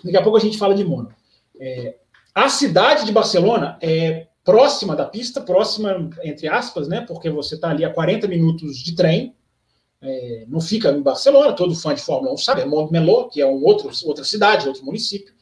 daqui 0.03 0.17
a 0.17 0.21
pouco 0.21 0.37
a 0.37 0.41
gente 0.41 0.57
fala 0.57 0.75
de 0.75 0.83
Mônaco. 0.83 1.15
É, 1.57 1.95
a 2.35 2.49
cidade 2.49 3.05
de 3.05 3.11
Barcelona 3.11 3.77
é 3.81 4.27
próxima 4.43 4.95
da 4.95 5.05
pista, 5.05 5.39
próxima, 5.39 6.09
entre 6.23 6.47
aspas, 6.49 6.89
né? 6.89 7.01
Porque 7.01 7.29
você 7.29 7.55
está 7.55 7.69
ali 7.69 7.85
a 7.85 7.89
40 7.89 8.27
minutos 8.27 8.77
de 8.77 8.95
trem. 8.95 9.33
É, 10.01 10.45
não 10.47 10.59
fica 10.59 10.91
em 10.91 11.01
Barcelona, 11.01 11.53
todo 11.53 11.73
fã 11.73 11.95
de 11.95 12.01
Fórmula 12.01 12.33
1 12.33 12.37
sabe, 12.37 12.61
é 12.61 12.65
Montmeló, 12.65 13.29
que 13.29 13.41
é 13.41 13.47
um 13.47 13.63
outro, 13.63 13.89
outra 14.05 14.23
cidade, 14.23 14.67
outro 14.67 14.85
município, 14.85 15.33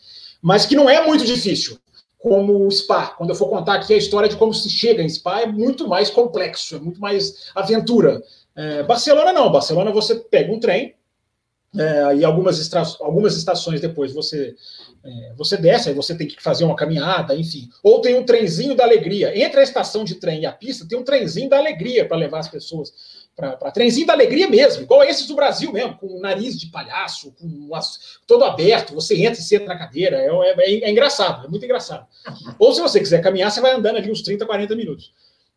mas 0.42 0.66
que 0.66 0.76
não 0.76 0.90
é 0.90 1.06
muito 1.06 1.26
difícil 1.26 1.78
como 2.26 2.66
o 2.66 2.72
Spa. 2.72 3.14
Quando 3.16 3.30
eu 3.30 3.36
for 3.36 3.48
contar 3.48 3.76
aqui 3.76 3.94
a 3.94 3.98
história 3.98 4.28
de 4.28 4.36
como 4.36 4.52
se 4.52 4.68
chega 4.68 5.04
em 5.04 5.08
Spa, 5.08 5.42
é 5.42 5.46
muito 5.46 5.88
mais 5.88 6.10
complexo, 6.10 6.76
é 6.76 6.80
muito 6.80 7.00
mais 7.00 7.52
aventura. 7.54 8.20
É, 8.56 8.82
Barcelona 8.82 9.32
não, 9.32 9.52
Barcelona 9.52 9.92
você 9.92 10.16
pega 10.16 10.52
um 10.52 10.60
trem 10.60 10.96
é, 11.78 12.16
e 12.16 12.26
algumas, 12.26 12.74
algumas 13.00 13.38
estações 13.38 13.80
depois 13.80 14.12
você 14.12 14.56
é, 15.04 15.34
você 15.38 15.56
desce, 15.56 15.90
aí 15.90 15.94
você 15.94 16.16
tem 16.16 16.26
que 16.26 16.42
fazer 16.42 16.64
uma 16.64 16.76
caminhada, 16.76 17.36
enfim. 17.36 17.70
Ou 17.84 18.02
tem 18.02 18.18
um 18.18 18.24
trenzinho 18.24 18.74
da 18.74 18.84
alegria. 18.84 19.38
Entre 19.40 19.60
a 19.60 19.64
estação 19.64 20.04
de 20.04 20.16
trem 20.16 20.42
e 20.42 20.46
a 20.48 20.52
pista, 20.52 20.88
tem 20.88 20.98
um 20.98 21.04
trenzinho 21.04 21.48
da 21.48 21.60
alegria 21.60 22.08
para 22.08 22.18
levar 22.18 22.40
as 22.40 22.48
pessoas 22.48 22.92
para 23.36 23.72
trenzinho 23.72 24.08
da 24.08 24.14
alegria 24.14 24.50
mesmo, 24.50 24.84
igual 24.84 25.04
esses 25.04 25.28
do 25.28 25.36
Brasil 25.36 25.72
mesmo, 25.72 25.98
com 25.98 26.08
o 26.08 26.22
nariz 26.22 26.58
de 26.58 26.68
palhaço, 26.68 27.34
com 27.34 27.76
as, 27.76 28.18
todo 28.26 28.46
aberto, 28.46 28.94
você 28.94 29.16
entra 29.22 29.40
e 29.40 29.44
senta 29.44 29.66
na 29.66 29.78
cadeira, 29.78 30.18
é, 30.18 30.28
é, 30.28 30.86
é, 30.86 30.90
engraçado, 30.90 31.46
é 31.46 31.50
muito 31.50 31.66
engraçado. 31.66 32.08
Ou 32.58 32.74
se 32.74 32.80
você 32.80 33.00
quiser 33.00 33.22
caminhar, 33.22 33.52
você 33.52 33.60
vai 33.60 33.74
andando 33.74 33.98
ali 33.98 34.10
uns 34.10 34.22
30, 34.22 34.46
40 34.46 34.76
minutos. 34.76 35.12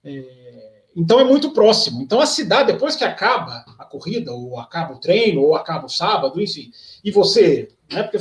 É, 0.04 0.82
então 0.96 1.20
é 1.20 1.24
muito 1.24 1.52
próximo. 1.52 2.02
Então 2.02 2.20
a 2.20 2.26
cidade, 2.26 2.72
depois 2.72 2.96
que 2.96 3.04
acaba 3.04 3.64
a 3.78 3.84
corrida, 3.84 4.32
ou 4.32 4.58
acaba 4.58 4.94
o 4.94 4.98
treino, 4.98 5.42
ou 5.42 5.54
acaba 5.54 5.86
o 5.86 5.90
sábado, 5.90 6.42
enfim, 6.42 6.72
e 7.04 7.12
você 7.12 7.68
né, 7.90 8.02
porque 8.02 8.18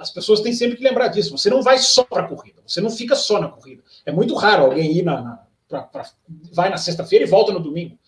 as 0.00 0.10
pessoas 0.10 0.40
têm 0.40 0.52
sempre 0.52 0.76
que 0.76 0.82
lembrar 0.82 1.08
disso. 1.08 1.36
Você 1.36 1.48
não 1.48 1.62
vai 1.62 1.78
só 1.78 2.02
para 2.02 2.24
a 2.24 2.28
corrida, 2.28 2.60
você 2.66 2.80
não 2.80 2.90
fica 2.90 3.14
só 3.14 3.40
na 3.40 3.48
corrida. 3.48 3.82
É 4.04 4.10
muito 4.10 4.34
raro 4.34 4.64
alguém 4.64 4.98
ir 4.98 5.02
na, 5.02 5.22
na 5.22 5.46
pra, 5.68 5.82
pra, 5.82 6.06
vai 6.52 6.68
na 6.68 6.76
sexta-feira 6.76 7.24
e 7.24 7.28
volta 7.28 7.52
no 7.52 7.60
domingo. 7.60 7.98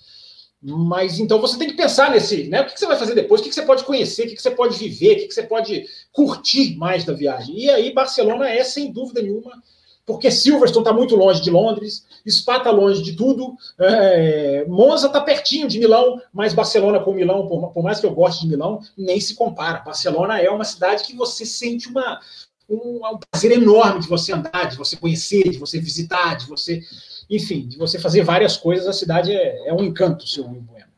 Mas 0.60 1.20
então 1.20 1.40
você 1.40 1.56
tem 1.56 1.68
que 1.68 1.76
pensar 1.76 2.10
nesse, 2.10 2.48
né? 2.48 2.62
O 2.62 2.66
que, 2.66 2.78
você 2.78 2.86
vai 2.86 2.98
fazer 2.98 3.14
depois? 3.14 3.40
O 3.40 3.44
que, 3.44 3.52
você 3.52 3.62
pode 3.62 3.84
conhecer? 3.84 4.26
O 4.26 4.30
que, 4.30 4.42
você 4.42 4.50
pode 4.50 4.76
viver? 4.76 5.12
O 5.12 5.28
que, 5.28 5.32
você 5.32 5.44
pode 5.44 5.86
curtir 6.12 6.76
mais 6.76 7.04
da 7.04 7.12
viagem? 7.12 7.56
E 7.56 7.70
aí, 7.70 7.92
Barcelona 7.92 8.48
é, 8.48 8.64
sem 8.64 8.92
dúvida 8.92 9.22
nenhuma, 9.22 9.62
porque 10.04 10.30
Silverstone 10.30 10.84
está 10.84 10.92
muito 10.92 11.14
longe 11.14 11.40
de 11.40 11.50
Londres, 11.50 12.04
Spa 12.28 12.56
está 12.56 12.70
longe 12.72 13.02
de 13.02 13.12
tudo, 13.12 13.54
é, 13.78 14.64
Monza 14.66 15.06
está 15.06 15.20
pertinho 15.20 15.68
de 15.68 15.78
Milão, 15.78 16.20
mas 16.32 16.54
Barcelona 16.54 16.98
com 16.98 17.12
Milão, 17.12 17.46
por, 17.46 17.70
por, 17.72 17.84
mais 17.84 18.00
que 18.00 18.06
eu 18.06 18.14
goste 18.14 18.42
de 18.42 18.48
Milão, 18.48 18.80
nem 18.96 19.20
se 19.20 19.36
compara. 19.36 19.78
Barcelona 19.84 20.40
é 20.40 20.50
uma 20.50 20.64
cidade 20.64 21.04
que 21.04 21.14
você 21.14 21.46
sente 21.46 21.88
uma, 21.88 22.20
um, 22.68 23.00
um 23.06 23.18
prazer 23.30 23.52
enorme 23.52 24.00
de 24.00 24.08
você 24.08 24.32
andar, 24.32 24.64
de 24.64 24.76
você 24.76 24.96
conhecer, 24.96 25.50
de 25.50 25.58
você 25.58 25.78
visitar, 25.78 26.36
de 26.36 26.46
você 26.46 26.82
enfim, 27.30 27.68
de 27.68 27.76
você 27.76 27.98
fazer 27.98 28.22
várias 28.22 28.56
coisas, 28.56 28.86
a 28.86 28.92
cidade 28.92 29.32
é, 29.32 29.68
é 29.68 29.74
um 29.74 29.82
encanto, 29.82 30.26
seu 30.26 30.44
Will 30.44 30.62
Bueno. 30.62 30.88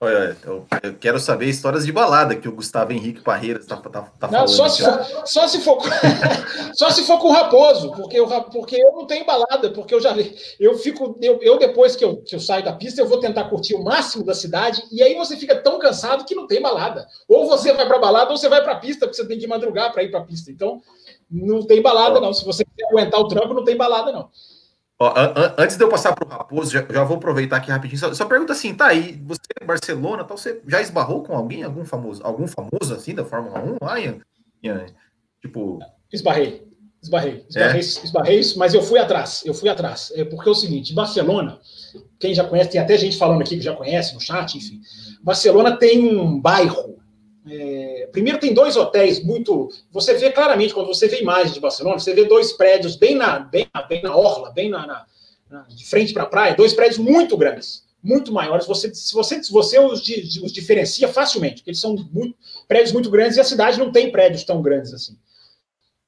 Olha, 0.00 0.36
eu, 0.44 0.64
eu, 0.80 0.94
quero 0.94 1.18
saber 1.18 1.46
histórias 1.46 1.84
de 1.84 1.90
balada 1.90 2.36
que 2.36 2.48
o 2.48 2.54
Gustavo 2.54 2.92
Henrique 2.92 3.20
Parreira 3.20 3.58
está 3.58 3.76
tá, 3.78 4.02
tá 4.02 4.28
não, 4.28 4.46
falando. 4.46 4.48
Só 4.48 4.68
se, 4.68 4.84
for, 4.84 5.26
só, 5.26 5.48
se 5.48 5.60
for, 5.60 5.78
só 6.72 6.90
se 6.90 7.02
for 7.02 7.18
com 7.18 7.26
o 7.26 7.32
Raposo, 7.32 7.90
porque 7.90 8.16
eu, 8.16 8.28
porque 8.44 8.76
eu 8.76 8.92
não 8.92 9.08
tenho 9.08 9.26
balada, 9.26 9.72
porque 9.72 9.92
eu 9.92 10.00
já 10.00 10.14
eu 10.60 10.78
fico, 10.78 11.18
eu, 11.20 11.40
eu 11.42 11.58
depois 11.58 11.96
que 11.96 12.04
eu, 12.04 12.18
que 12.18 12.36
eu 12.36 12.38
saio 12.38 12.64
da 12.64 12.74
pista, 12.74 13.00
eu 13.00 13.08
vou 13.08 13.18
tentar 13.18 13.48
curtir 13.48 13.74
o 13.74 13.82
máximo 13.82 14.24
da 14.24 14.34
cidade, 14.34 14.84
e 14.92 15.02
aí 15.02 15.16
você 15.16 15.36
fica 15.36 15.60
tão 15.60 15.80
cansado 15.80 16.24
que 16.24 16.34
não 16.34 16.46
tem 16.46 16.62
balada. 16.62 17.08
Ou 17.26 17.48
você 17.48 17.72
vai 17.72 17.84
para 17.84 17.98
balada, 17.98 18.30
ou 18.30 18.36
você 18.36 18.48
vai 18.48 18.62
para 18.62 18.74
a 18.74 18.78
pista, 18.78 19.04
porque 19.04 19.20
você 19.20 19.26
tem 19.26 19.40
que 19.40 19.48
madrugar 19.48 19.92
para 19.92 20.04
ir 20.04 20.12
para 20.12 20.20
a 20.20 20.24
pista. 20.24 20.48
Então, 20.48 20.80
não 21.28 21.66
tem 21.66 21.82
balada, 21.82 22.20
não. 22.20 22.32
Se 22.32 22.44
você 22.44 22.64
aguentar 22.88 23.18
o 23.18 23.26
trampo, 23.26 23.52
não 23.52 23.64
tem 23.64 23.76
balada, 23.76 24.12
não. 24.12 24.30
Ó, 25.00 25.14
antes 25.56 25.76
de 25.76 25.84
eu 25.84 25.88
passar 25.88 26.12
para 26.12 26.26
o 26.26 26.28
Raposo, 26.28 26.72
já, 26.72 26.84
já, 26.90 27.04
vou 27.04 27.18
aproveitar 27.18 27.58
aqui 27.58 27.70
rapidinho. 27.70 28.00
Só, 28.00 28.12
só, 28.12 28.24
pergunta 28.26 28.52
assim, 28.52 28.74
tá 28.74 28.88
aí, 28.88 29.12
você 29.24 29.40
é 29.60 29.64
Barcelona, 29.64 30.24
tal, 30.24 30.36
você 30.36 30.60
já 30.66 30.80
esbarrou 30.80 31.22
com 31.22 31.36
alguém, 31.36 31.62
algum 31.62 31.84
famoso, 31.84 32.20
algum 32.24 32.48
famoso 32.48 32.94
assim 32.94 33.14
da 33.14 33.24
Fórmula 33.24 33.60
1 33.60 33.76
lá, 33.80 34.00
Ian? 34.00 34.18
Ian? 34.60 34.86
Tipo. 35.40 35.78
Esbarrei, 36.12 36.66
esbarrei, 37.00 37.44
esbarrei, 37.48 37.76
é? 37.76 37.78
esbarrei, 37.80 38.40
mas 38.56 38.74
eu 38.74 38.82
fui 38.82 38.98
atrás, 38.98 39.42
eu 39.44 39.54
fui 39.54 39.68
atrás. 39.68 40.12
É 40.16 40.24
porque 40.24 40.48
é 40.48 40.52
o 40.52 40.54
seguinte, 40.54 40.92
Barcelona, 40.92 41.60
quem 42.18 42.34
já 42.34 42.42
conhece, 42.42 42.70
tem 42.70 42.80
até 42.80 42.98
gente 42.98 43.16
falando 43.16 43.42
aqui 43.42 43.56
que 43.56 43.62
já 43.62 43.76
conhece 43.76 44.14
no 44.14 44.20
chat, 44.20 44.56
enfim. 44.56 44.80
Barcelona 45.22 45.76
tem 45.76 46.08
um 46.18 46.40
bairro 46.40 46.98
é, 47.46 47.77
primeiro, 48.12 48.38
tem 48.38 48.52
dois 48.52 48.76
hotéis 48.76 49.22
muito. 49.22 49.68
Você 49.90 50.14
vê 50.14 50.30
claramente, 50.30 50.74
quando 50.74 50.86
você 50.86 51.08
vê 51.08 51.20
imagens 51.20 51.54
de 51.54 51.60
Barcelona, 51.60 51.98
você 51.98 52.14
vê 52.14 52.24
dois 52.24 52.52
prédios 52.52 52.96
bem 52.96 53.14
na, 53.14 53.38
bem 53.38 53.66
na, 53.74 53.82
bem 53.82 54.02
na 54.02 54.16
orla, 54.16 54.50
bem 54.50 54.68
na, 54.68 54.86
na, 54.86 55.06
né, 55.50 55.64
de 55.68 55.86
frente 55.86 56.12
para 56.12 56.24
a 56.24 56.26
praia, 56.26 56.54
dois 56.54 56.72
prédios 56.74 56.98
muito 56.98 57.36
grandes, 57.36 57.84
muito 58.02 58.32
maiores. 58.32 58.66
Você, 58.66 58.94
se 58.94 59.12
você, 59.14 59.40
você 59.50 59.78
os, 59.78 60.00
os 60.42 60.52
diferencia 60.52 61.08
facilmente, 61.08 61.56
porque 61.56 61.70
eles 61.70 61.80
são 61.80 61.94
muito, 62.12 62.36
prédios 62.66 62.92
muito 62.92 63.10
grandes 63.10 63.36
e 63.36 63.40
a 63.40 63.44
cidade 63.44 63.78
não 63.78 63.92
tem 63.92 64.10
prédios 64.10 64.44
tão 64.44 64.60
grandes 64.62 64.92
assim. 64.92 65.16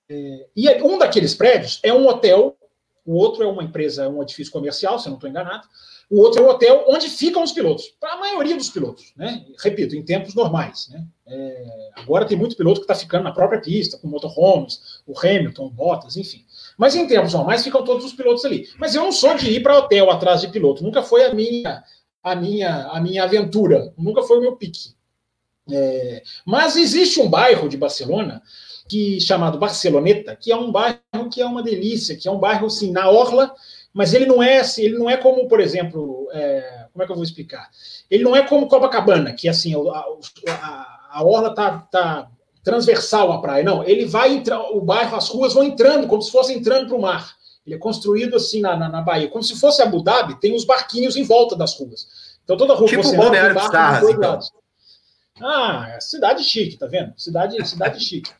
É, 0.08 0.46
e 0.56 0.68
um 0.82 0.98
daqueles 0.98 1.34
prédios 1.34 1.78
é 1.82 1.92
um 1.92 2.06
hotel, 2.06 2.56
o 3.06 3.14
outro 3.14 3.42
é 3.42 3.46
uma 3.46 3.62
empresa, 3.62 4.08
um 4.08 4.22
edifício 4.22 4.52
comercial, 4.52 4.98
se 4.98 5.06
eu 5.06 5.10
não 5.10 5.16
estou 5.16 5.30
enganado. 5.30 5.66
O 6.10 6.20
outro 6.20 6.42
é 6.42 6.44
o 6.44 6.50
hotel 6.50 6.84
onde 6.88 7.08
ficam 7.08 7.40
os 7.40 7.52
pilotos, 7.52 7.94
para 8.00 8.14
a 8.14 8.16
maioria 8.16 8.56
dos 8.56 8.68
pilotos, 8.68 9.12
né? 9.16 9.46
Repito, 9.62 9.94
em 9.94 10.02
tempos 10.02 10.34
normais, 10.34 10.88
né? 10.88 11.06
É, 11.24 11.90
agora 11.94 12.26
tem 12.26 12.36
muito 12.36 12.56
piloto 12.56 12.80
que 12.80 12.84
está 12.84 12.96
ficando 12.96 13.22
na 13.22 13.30
própria 13.30 13.60
pista, 13.60 13.96
com 13.96 14.08
motorhomes, 14.08 15.00
o 15.06 15.16
Hamilton, 15.16 15.66
o 15.66 15.70
Bottas, 15.70 16.16
enfim. 16.16 16.44
Mas 16.76 16.96
em 16.96 17.06
tempos 17.06 17.32
normais 17.32 17.62
ficam 17.62 17.84
todos 17.84 18.04
os 18.04 18.12
pilotos 18.12 18.44
ali. 18.44 18.68
Mas 18.76 18.96
eu 18.96 19.02
não 19.02 19.12
sou 19.12 19.36
de 19.36 19.52
ir 19.52 19.62
para 19.62 19.78
hotel 19.78 20.10
atrás 20.10 20.40
de 20.40 20.48
piloto. 20.48 20.82
Nunca 20.82 21.00
foi 21.00 21.24
a 21.24 21.32
minha 21.32 21.84
a 22.22 22.34
minha 22.34 22.88
a 22.88 23.00
minha 23.00 23.22
aventura. 23.22 23.94
Nunca 23.96 24.24
foi 24.24 24.38
o 24.38 24.40
meu 24.40 24.56
pique. 24.56 24.94
É, 25.70 26.22
mas 26.44 26.74
existe 26.74 27.20
um 27.20 27.30
bairro 27.30 27.68
de 27.68 27.76
Barcelona 27.76 28.42
que 28.88 29.20
chamado 29.20 29.56
Barceloneta, 29.56 30.34
que 30.34 30.50
é 30.50 30.56
um 30.56 30.72
bairro 30.72 31.30
que 31.30 31.40
é 31.40 31.46
uma 31.46 31.62
delícia, 31.62 32.16
que 32.16 32.26
é 32.26 32.30
um 32.30 32.40
bairro 32.40 32.66
assim 32.66 32.90
na 32.90 33.08
orla, 33.08 33.54
mas 33.92 34.14
ele 34.14 34.26
não 34.26 34.42
é 34.42 34.58
assim, 34.58 34.82
ele 34.82 34.98
não 34.98 35.10
é 35.10 35.16
como, 35.16 35.48
por 35.48 35.60
exemplo, 35.60 36.28
é, 36.32 36.86
como 36.92 37.02
é 37.02 37.06
que 37.06 37.12
eu 37.12 37.16
vou 37.16 37.24
explicar? 37.24 37.68
Ele 38.10 38.22
não 38.22 38.36
é 38.36 38.46
como 38.46 38.68
Copacabana, 38.68 39.32
que 39.32 39.48
assim 39.48 39.74
a, 39.74 40.52
a, 40.52 41.08
a 41.10 41.24
orla 41.24 41.54
tá, 41.54 41.78
tá 41.90 42.30
transversal 42.62 43.32
à 43.32 43.40
praia. 43.40 43.64
Não, 43.64 43.84
ele 43.84 44.06
vai 44.06 44.32
entrar, 44.32 44.60
o 44.60 44.80
bairro, 44.80 45.16
as 45.16 45.28
ruas 45.28 45.54
vão 45.54 45.64
entrando, 45.64 46.06
como 46.06 46.22
se 46.22 46.30
fosse 46.30 46.52
entrando 46.52 46.86
para 46.88 46.96
o 46.96 47.02
mar. 47.02 47.34
Ele 47.66 47.74
é 47.74 47.78
construído 47.78 48.36
assim 48.36 48.60
na, 48.60 48.76
na, 48.76 48.88
na, 48.88 49.02
Bahia, 49.02 49.28
como 49.28 49.44
se 49.44 49.58
fosse 49.58 49.82
Abu 49.82 50.02
Dhabi, 50.02 50.40
tem 50.40 50.54
os 50.54 50.64
barquinhos 50.64 51.16
em 51.16 51.24
volta 51.24 51.54
das 51.56 51.78
ruas. 51.78 52.38
Então 52.44 52.56
toda 52.56 52.74
rua 52.74 52.88
tipo 52.88 53.02
você 53.02 53.16
anda, 53.16 53.54
barco 53.54 53.72
Sarras, 53.72 54.08
então. 54.08 54.38
Ah, 55.42 55.96
cidade 56.00 56.44
chique, 56.44 56.76
tá 56.76 56.86
vendo? 56.86 57.12
Cidade, 57.16 57.66
cidade 57.66 58.00
chique. 58.04 58.30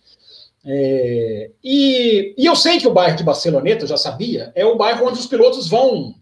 É, 0.64 1.50
e, 1.64 2.34
e 2.36 2.46
eu 2.46 2.54
sei 2.54 2.78
que 2.78 2.86
o 2.86 2.92
bairro 2.92 3.16
de 3.16 3.24
Barceloneta, 3.24 3.84
eu 3.84 3.88
já 3.88 3.96
sabia, 3.96 4.52
é 4.54 4.64
o 4.64 4.76
bairro 4.76 5.06
onde 5.06 5.18
os 5.18 5.26
pilotos 5.26 5.68
vão 5.68 6.14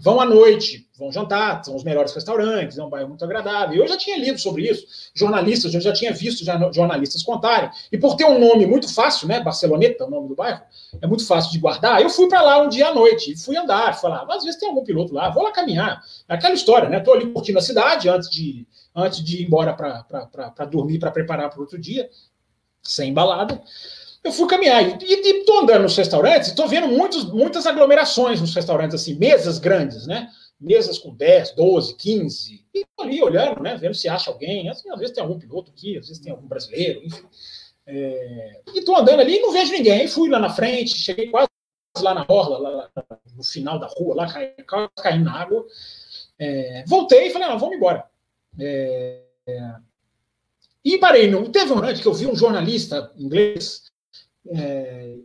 vão 0.00 0.20
à 0.20 0.24
noite, 0.24 0.86
vão 0.98 1.10
jantar, 1.10 1.64
são 1.64 1.74
os 1.74 1.82
melhores 1.82 2.12
restaurantes, 2.12 2.78
é 2.78 2.84
um 2.84 2.88
bairro 2.88 3.08
muito 3.08 3.24
agradável. 3.24 3.82
Eu 3.82 3.88
já 3.88 3.96
tinha 3.96 4.18
lido 4.18 4.38
sobre 4.38 4.68
isso, 4.68 4.86
jornalistas, 5.14 5.74
eu 5.74 5.80
já 5.80 5.92
tinha 5.92 6.12
visto 6.12 6.44
jornalistas 6.72 7.22
contarem. 7.22 7.70
E 7.90 7.98
por 7.98 8.16
ter 8.16 8.24
um 8.24 8.38
nome 8.38 8.66
muito 8.66 8.92
fácil, 8.92 9.26
né, 9.26 9.40
Barceloneta, 9.40 10.04
o 10.04 10.10
nome 10.10 10.28
do 10.28 10.34
bairro, 10.34 10.62
é 11.00 11.06
muito 11.06 11.26
fácil 11.26 11.50
de 11.50 11.58
guardar. 11.58 12.00
Eu 12.00 12.10
fui 12.10 12.28
para 12.28 12.42
lá 12.42 12.62
um 12.62 12.68
dia 12.68 12.88
à 12.88 12.94
noite, 12.94 13.36
fui 13.36 13.56
andar, 13.56 13.98
lá, 14.02 14.26
às 14.30 14.44
vezes 14.44 14.60
tem 14.60 14.68
algum 14.68 14.84
piloto 14.84 15.14
lá, 15.14 15.30
vou 15.30 15.42
lá 15.42 15.52
caminhar. 15.52 16.02
Aquela 16.28 16.54
história, 16.54 16.88
né? 16.88 17.00
Tô 17.00 17.12
ali 17.12 17.26
curtindo 17.26 17.58
a 17.58 17.62
cidade 17.62 18.08
antes 18.08 18.30
de 18.30 18.66
antes 18.94 19.22
de 19.22 19.42
ir 19.42 19.46
embora 19.46 19.72
para 19.72 20.64
dormir, 20.66 20.98
para 20.98 21.12
preparar 21.12 21.48
para 21.48 21.60
outro 21.60 21.78
dia, 21.78 22.10
sem 22.82 23.12
balada 23.12 23.62
eu 24.22 24.32
fui 24.32 24.46
caminhar 24.46 25.02
e 25.02 25.14
estou 25.14 25.60
andando 25.60 25.82
nos 25.82 25.96
restaurantes 25.96 26.48
estou 26.48 26.68
vendo 26.68 26.88
muitos, 26.88 27.24
muitas 27.24 27.66
aglomerações 27.66 28.40
nos 28.40 28.54
restaurantes, 28.54 28.94
assim, 28.94 29.14
mesas 29.14 29.58
grandes, 29.58 30.06
né? 30.06 30.28
Mesas 30.60 30.98
com 30.98 31.14
10, 31.14 31.52
12, 31.52 31.96
15. 31.96 32.66
E 32.74 32.80
estou 32.80 33.06
ali 33.06 33.22
olhando, 33.22 33.62
né? 33.62 33.76
Vendo 33.78 33.94
se 33.94 34.10
acha 34.10 34.30
alguém. 34.30 34.68
Assim, 34.68 34.90
às 34.90 34.98
vezes 34.98 35.14
tem 35.14 35.22
algum 35.22 35.38
piloto 35.38 35.70
aqui, 35.70 35.96
às 35.96 36.06
vezes 36.06 36.22
tem 36.22 36.30
algum 36.30 36.46
brasileiro, 36.46 37.02
enfim. 37.02 37.26
É... 37.86 38.60
E 38.74 38.80
estou 38.80 38.94
andando 38.94 39.20
ali 39.20 39.36
e 39.36 39.40
não 39.40 39.52
vejo 39.52 39.72
ninguém. 39.72 40.06
Fui 40.06 40.28
lá 40.28 40.38
na 40.38 40.50
frente, 40.50 40.98
cheguei 40.98 41.28
quase 41.30 41.48
lá 42.02 42.12
na 42.12 42.26
orla, 42.28 42.58
lá, 42.58 42.90
no 43.34 43.42
final 43.42 43.78
da 43.78 43.86
rua, 43.86 44.14
lá 44.14 44.30
caindo 44.30 44.90
cai 44.94 45.18
na 45.18 45.32
água. 45.32 45.66
É... 46.38 46.84
Voltei 46.86 47.28
e 47.28 47.30
falei, 47.30 47.48
não, 47.48 47.58
vamos 47.58 47.76
embora. 47.76 48.04
É... 48.58 49.22
E 50.84 50.98
parei. 50.98 51.30
No... 51.30 51.48
Teve 51.48 51.72
um 51.72 51.76
momento 51.76 52.00
que 52.00 52.08
eu 52.08 52.14
vi 52.14 52.26
um 52.26 52.36
jornalista 52.36 53.12
inglês 53.16 53.90
é, 54.48 55.16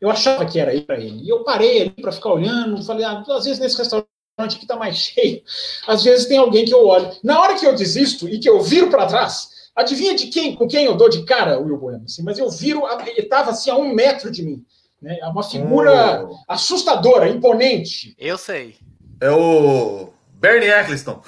eu 0.00 0.10
achava 0.10 0.44
que 0.44 0.58
era 0.58 0.74
ir 0.74 0.82
para 0.82 0.98
ele. 0.98 1.24
E 1.24 1.28
eu 1.28 1.44
parei 1.44 1.82
ali 1.82 1.90
para 1.90 2.12
ficar 2.12 2.32
olhando, 2.32 2.82
falei, 2.84 3.04
ah, 3.04 3.22
às 3.30 3.44
vezes 3.44 3.58
nesse 3.58 3.78
restaurante 3.78 4.08
aqui 4.36 4.62
está 4.62 4.76
mais 4.76 4.96
cheio, 4.98 5.42
às 5.86 6.02
vezes 6.02 6.26
tem 6.26 6.38
alguém 6.38 6.64
que 6.64 6.74
eu 6.74 6.86
olho. 6.86 7.10
Na 7.22 7.40
hora 7.40 7.54
que 7.54 7.66
eu 7.66 7.74
desisto 7.74 8.28
e 8.28 8.38
que 8.38 8.48
eu 8.48 8.60
viro 8.60 8.90
para 8.90 9.06
trás, 9.06 9.70
adivinha 9.76 10.14
de 10.14 10.26
quem, 10.26 10.54
com 10.54 10.66
quem 10.66 10.84
eu 10.84 10.96
dou 10.96 11.08
de 11.08 11.24
cara, 11.24 11.58
Will 11.58 11.78
Bueno? 11.78 12.04
Assim, 12.04 12.22
mas 12.22 12.38
eu 12.38 12.50
viro, 12.50 12.82
ele 13.06 13.20
estava 13.20 13.50
assim 13.50 13.70
a 13.70 13.76
um 13.76 13.94
metro 13.94 14.30
de 14.30 14.42
mim. 14.42 14.64
Né? 15.00 15.18
É 15.20 15.26
uma 15.26 15.42
figura 15.42 16.24
oh. 16.24 16.36
assustadora, 16.48 17.28
imponente. 17.28 18.14
Eu 18.18 18.38
sei. 18.38 18.76
É 19.20 19.30
o 19.30 20.10
Bernie 20.34 20.68
Eccleston. 20.68 21.22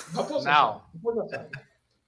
Não. 0.44 0.83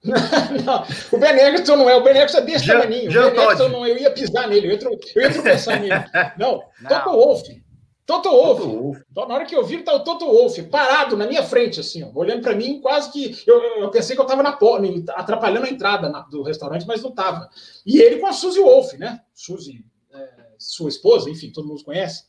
não, 0.65 0.83
o 1.11 1.17
Ben 1.17 1.33
não 1.77 1.89
é, 1.89 1.95
o 1.95 2.03
Ben 2.03 2.17
é 2.17 2.25
desse 2.25 2.65
já, 2.65 2.73
tamaninho. 2.79 3.11
Já 3.11 3.27
o 3.27 3.31
Ben 3.31 3.69
não, 3.69 3.85
eu 3.85 3.97
ia 3.97 4.11
pisar 4.11 4.47
nele, 4.47 4.67
eu 4.67 4.71
ia, 4.71 4.79
eu 5.15 5.21
ia 5.21 5.33
tropeçar 5.33 5.79
nele. 5.79 5.93
Não, 6.37 6.63
não. 6.81 6.89
Toto 6.89 7.11
Wolff. 7.11 7.63
Toto 8.05 8.29
Wolff. 8.29 9.03
Na 9.13 9.35
hora 9.35 9.45
que 9.45 9.53
eu 9.53 9.65
vi, 9.65 9.83
tá 9.83 9.93
o 9.93 10.03
Toto 10.03 10.25
Wolff 10.25 10.63
parado 10.63 11.17
na 11.17 11.27
minha 11.27 11.43
frente, 11.43 11.81
assim, 11.81 12.03
ó, 12.03 12.11
olhando 12.15 12.41
para 12.41 12.55
mim, 12.55 12.79
quase 12.79 13.11
que. 13.11 13.37
Eu, 13.45 13.61
eu 13.81 13.91
pensei 13.91 14.15
que 14.15 14.21
eu 14.21 14.25
estava 14.25 14.41
na 14.41 14.53
porta, 14.53 14.87
atrapalhando 15.13 15.65
a 15.65 15.69
entrada 15.69 16.09
na, 16.09 16.21
do 16.21 16.41
restaurante, 16.41 16.87
mas 16.87 17.03
não 17.03 17.09
estava. 17.09 17.49
E 17.85 17.99
ele 17.99 18.19
com 18.19 18.27
a 18.27 18.33
Suzy 18.33 18.61
Wolff, 18.61 18.97
né? 18.97 19.19
Suzy, 19.33 19.83
é, 20.13 20.29
sua 20.57 20.89
esposa, 20.89 21.29
enfim, 21.29 21.51
todo 21.51 21.67
mundo 21.67 21.83
conhece. 21.83 22.23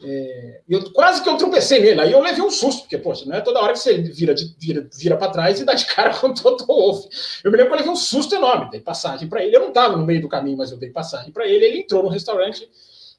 É, 0.00 0.60
eu, 0.68 0.92
quase 0.92 1.22
que 1.22 1.28
eu 1.28 1.36
tropecei 1.36 1.80
nele, 1.80 2.00
aí 2.00 2.12
eu 2.12 2.20
levei 2.20 2.40
um 2.40 2.50
susto, 2.50 2.82
porque, 2.82 2.98
poxa, 2.98 3.24
não 3.26 3.34
é 3.34 3.40
toda 3.40 3.60
hora 3.60 3.72
que 3.72 3.80
você 3.80 3.98
vira, 3.98 4.32
vira, 4.56 4.88
vira 4.96 5.16
para 5.16 5.32
trás 5.32 5.60
e 5.60 5.64
dá 5.64 5.74
de 5.74 5.86
cara 5.86 6.14
com 6.16 6.28
o 6.28 6.34
Toto 6.34 6.64
Wolff. 6.66 7.08
Eu 7.42 7.50
me 7.50 7.56
lembro 7.56 7.72
que 7.72 7.74
eu 7.74 7.78
levei 7.78 7.92
um 7.92 7.96
susto 7.96 8.34
enorme, 8.34 8.70
dei 8.70 8.80
passagem 8.80 9.28
para 9.28 9.42
ele. 9.42 9.56
Eu 9.56 9.60
não 9.60 9.68
estava 9.68 9.96
no 9.96 10.06
meio 10.06 10.20
do 10.20 10.28
caminho, 10.28 10.56
mas 10.56 10.70
eu 10.70 10.78
dei 10.78 10.90
passagem 10.90 11.32
para 11.32 11.48
ele. 11.48 11.64
Ele 11.64 11.78
entrou 11.80 12.02
no 12.02 12.08
restaurante 12.08 12.68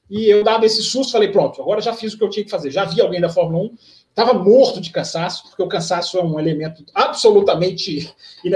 e 0.08 0.24
eu 0.24 0.42
dava 0.42 0.64
esse 0.64 0.82
susto, 0.82 1.12
falei, 1.12 1.28
pronto, 1.28 1.60
agora 1.60 1.82
já 1.82 1.92
fiz 1.92 2.14
o 2.14 2.18
que 2.18 2.24
eu 2.24 2.30
tinha 2.30 2.44
que 2.44 2.50
fazer. 2.50 2.70
Já 2.70 2.86
vi 2.86 3.00
alguém 3.00 3.20
da 3.20 3.28
Fórmula 3.28 3.64
1, 3.64 3.74
estava 4.08 4.32
morto 4.32 4.80
de 4.80 4.90
cansaço, 4.90 5.44
porque 5.44 5.62
o 5.62 5.68
cansaço 5.68 6.18
é 6.18 6.24
um 6.24 6.40
elemento 6.40 6.82
absolutamente. 6.94 8.12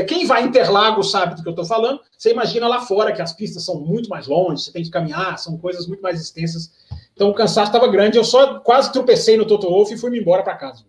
Quem 0.09 0.27
vai 0.27 0.45
Interlagos 0.45 1.11
sabe 1.11 1.37
do 1.37 1.43
que 1.43 1.49
eu 1.49 1.53
estou 1.53 1.67
falando. 1.67 2.01
Você 2.17 2.33
imagina 2.33 2.67
lá 2.67 2.81
fora 2.81 3.13
que 3.13 3.21
as 3.21 3.35
pistas 3.35 3.65
são 3.65 3.79
muito 3.79 4.09
mais 4.09 4.27
longe, 4.27 4.63
você 4.63 4.73
tem 4.73 4.83
que 4.83 4.91
caminhar, 4.91 5.39
são 5.39 5.59
coisas 5.59 5.87
muito 5.87 6.01
mais 6.01 6.21
extensas 6.21 6.73
então 7.14 7.31
o 7.31 7.35
cansaço 7.35 7.68
estava 7.68 7.88
grande, 7.88 8.18
eu 8.18 8.24
só 8.24 8.59
quase 8.59 8.92
tropecei 8.92 9.37
no 9.37 9.46
Toto 9.46 9.68
Wolff 9.68 9.94
e 9.94 9.98
fui 9.98 10.11
me 10.11 10.18
embora 10.18 10.42
para 10.42 10.57
casa. 10.57 10.85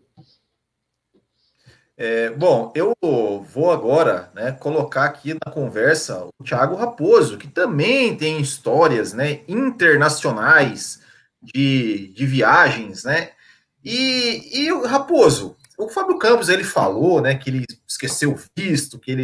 É, 1.98 2.30
bom, 2.32 2.74
eu 2.76 2.94
vou 3.54 3.72
agora 3.72 4.30
né, 4.34 4.52
colocar 4.52 5.06
aqui 5.06 5.34
na 5.34 5.52
conversa 5.52 6.28
o 6.38 6.44
Thiago 6.44 6.76
Raposo, 6.76 7.38
que 7.38 7.48
também 7.48 8.18
tem 8.18 8.42
histórias 8.42 9.14
né, 9.14 9.42
internacionais 9.48 11.00
de, 11.42 12.10
de 12.10 12.26
viagens, 12.26 13.06
né? 13.06 13.32
E, 13.82 14.64
e 14.64 14.72
o 14.74 14.86
Raposo, 14.86 15.56
o 15.78 15.88
Fábio 15.88 16.18
Campos 16.18 16.50
ele 16.50 16.64
falou 16.66 17.22
né, 17.22 17.36
que 17.36 17.50
ele 17.50 17.66
esqueceu 17.88 18.34
o 18.34 18.40
visto, 18.58 19.00
que 19.00 19.12
ele 19.12 19.24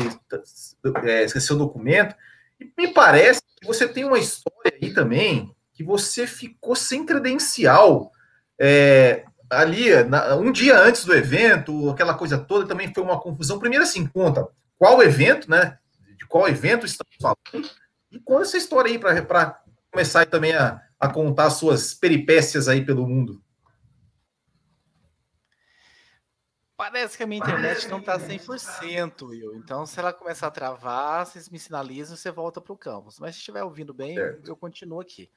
é, 1.04 1.24
esqueceu 1.24 1.56
o 1.58 1.60
documento, 1.60 2.16
e 2.60 2.72
me 2.78 2.94
parece 2.94 3.42
que 3.60 3.68
você 3.68 3.86
tem 3.88 4.06
uma 4.06 4.20
história 4.20 4.78
aí 4.82 4.94
também 4.94 5.54
que 5.82 5.88
você 5.88 6.28
ficou 6.28 6.76
sem 6.76 7.06
credencial 7.06 8.12
é, 8.60 9.26
ali, 9.50 10.04
na, 10.04 10.36
um 10.36 10.52
dia 10.52 10.78
antes 10.78 11.04
do 11.04 11.14
evento, 11.14 11.90
aquela 11.90 12.14
coisa 12.14 12.38
toda, 12.38 12.68
também 12.68 12.94
foi 12.94 13.04
uma 13.04 13.20
confusão. 13.20 13.58
Primeiro, 13.58 13.84
assim, 13.84 14.06
conta 14.06 14.48
qual 14.78 15.02
evento, 15.02 15.50
né? 15.50 15.80
De 16.18 16.26
qual 16.28 16.48
evento 16.48 16.86
estamos 16.86 17.16
falando, 17.20 17.70
e 18.12 18.20
conta 18.20 18.44
essa 18.44 18.58
história 18.58 18.92
aí 18.92 19.00
para 19.00 19.62
começar 19.92 20.26
também 20.28 20.54
a, 20.54 20.82
a 21.00 21.10
contar 21.10 21.50
suas 21.50 21.94
peripécias 21.94 22.68
aí 22.68 22.86
pelo 22.86 23.08
mundo. 23.08 23.42
Parece 26.78 27.16
que 27.16 27.24
a 27.24 27.28
minha 27.28 27.40
internet 27.40 27.88
não 27.88 28.00
está 28.00 28.18
100%, 28.20 29.28
Will. 29.28 29.56
Então, 29.56 29.86
se 29.86 30.00
ela 30.00 30.12
começar 30.12 30.48
a 30.48 30.52
travar, 30.52 31.28
vocês 31.28 31.48
me 31.48 31.60
sinalizam, 31.60 32.18
você 32.18 32.32
volta 32.32 32.60
para 32.60 32.74
o 32.74 32.78
campus. 32.78 33.20
Mas 33.20 33.36
se 33.36 33.40
estiver 33.40 33.64
ouvindo 33.64 33.94
bem, 33.94 34.16
certo. 34.16 34.48
eu 34.48 34.56
continuo 34.56 35.00
aqui. 35.00 35.30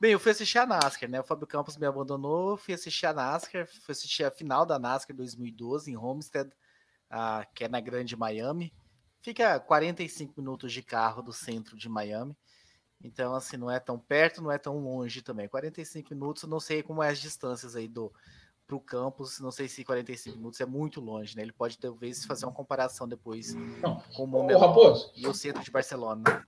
Bem, 0.00 0.12
eu 0.12 0.20
fui 0.20 0.30
assistir 0.30 0.58
a 0.58 0.66
NASCAR, 0.66 1.10
né? 1.10 1.18
O 1.18 1.24
Fábio 1.24 1.44
Campos 1.44 1.76
me 1.76 1.84
abandonou, 1.84 2.56
fui 2.56 2.72
assistir 2.72 3.06
a 3.06 3.12
NASCAR, 3.12 3.66
fui 3.66 3.90
assistir 3.90 4.22
a 4.22 4.30
final 4.30 4.64
da 4.64 4.78
NASCAR 4.78 5.16
2012 5.16 5.90
em 5.90 5.96
Homestead, 5.96 6.50
uh, 7.10 7.44
que 7.52 7.64
é 7.64 7.68
na 7.68 7.80
Grande 7.80 8.16
Miami. 8.16 8.72
Fica 9.20 9.58
45 9.58 10.34
minutos 10.36 10.72
de 10.72 10.82
carro 10.82 11.20
do 11.20 11.32
centro 11.32 11.76
de 11.76 11.88
Miami. 11.88 12.36
Então, 13.02 13.34
assim, 13.34 13.56
não 13.56 13.68
é 13.68 13.80
tão 13.80 13.98
perto, 13.98 14.40
não 14.40 14.52
é 14.52 14.58
tão 14.58 14.78
longe 14.78 15.20
também. 15.20 15.48
45 15.48 16.14
minutos, 16.14 16.44
não 16.44 16.60
sei 16.60 16.80
como 16.80 17.02
é 17.02 17.08
as 17.08 17.18
distâncias 17.18 17.74
aí 17.74 17.88
do 17.88 18.12
para 18.68 18.76
o 18.76 18.80
campus, 18.80 19.40
não 19.40 19.50
sei 19.50 19.66
se 19.66 19.82
45 19.82 20.36
minutos 20.36 20.60
é 20.60 20.66
muito 20.66 21.00
longe, 21.00 21.34
né? 21.34 21.42
Ele 21.42 21.52
pode 21.52 21.78
talvez 21.78 22.26
fazer 22.26 22.44
uma 22.44 22.52
comparação 22.52 23.08
depois 23.08 23.54
não. 23.54 23.98
com 24.14 24.24
o 24.24 24.26
Montmeló 24.26 24.94
e 25.16 25.26
o 25.26 25.32
centro 25.32 25.64
de 25.64 25.70
Barcelona. 25.70 26.46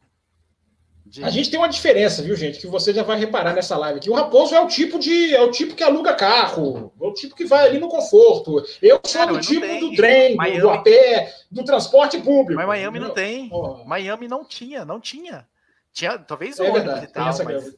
De... 1.07 1.25
A 1.25 1.31
gente 1.31 1.51
tem 1.51 1.59
uma 1.59 1.69
diferença, 1.69 2.23
viu, 2.23 2.37
gente? 2.37 2.61
Que 2.61 2.69
você 2.69 2.95
já 2.95 3.03
vai 3.03 3.19
reparar 3.19 3.53
nessa 3.53 3.77
live 3.77 3.99
aqui. 3.99 4.09
O 4.09 4.15
Raposo 4.15 4.55
é 4.55 4.61
o 4.61 4.69
tipo 4.69 4.99
de. 4.99 5.35
É 5.35 5.41
o 5.43 5.51
tipo 5.51 5.75
que 5.75 5.83
aluga 5.83 6.15
carro, 6.15 6.93
é 7.01 7.05
o 7.05 7.13
tipo 7.13 7.35
que 7.35 7.45
vai 7.45 7.67
ali 7.67 7.81
no 7.81 7.89
conforto. 7.89 8.65
Eu 8.81 9.01
sou 9.05 9.21
Cara, 9.21 9.33
do 9.33 9.41
tipo 9.41 9.61
tem. 9.61 9.81
do 9.81 9.97
trem, 9.97 10.37
Miami... 10.37 10.61
do 10.61 10.71
a 10.71 10.83
pé, 10.83 11.35
do 11.51 11.65
transporte 11.65 12.19
público. 12.19 12.55
Mas 12.55 12.67
Miami 12.67 12.99
entendeu? 12.99 13.09
não 13.09 13.15
tem. 13.15 13.49
Oh. 13.53 13.85
Miami 13.85 14.29
não 14.29 14.45
tinha, 14.45 14.85
não 14.85 15.01
tinha. 15.01 15.49
Tinha, 15.93 16.17
talvez 16.19 16.61
é 16.61 16.71
ônibus 16.71 17.03
e 17.03 17.07
tal, 17.09 17.27
mas 17.45 17.77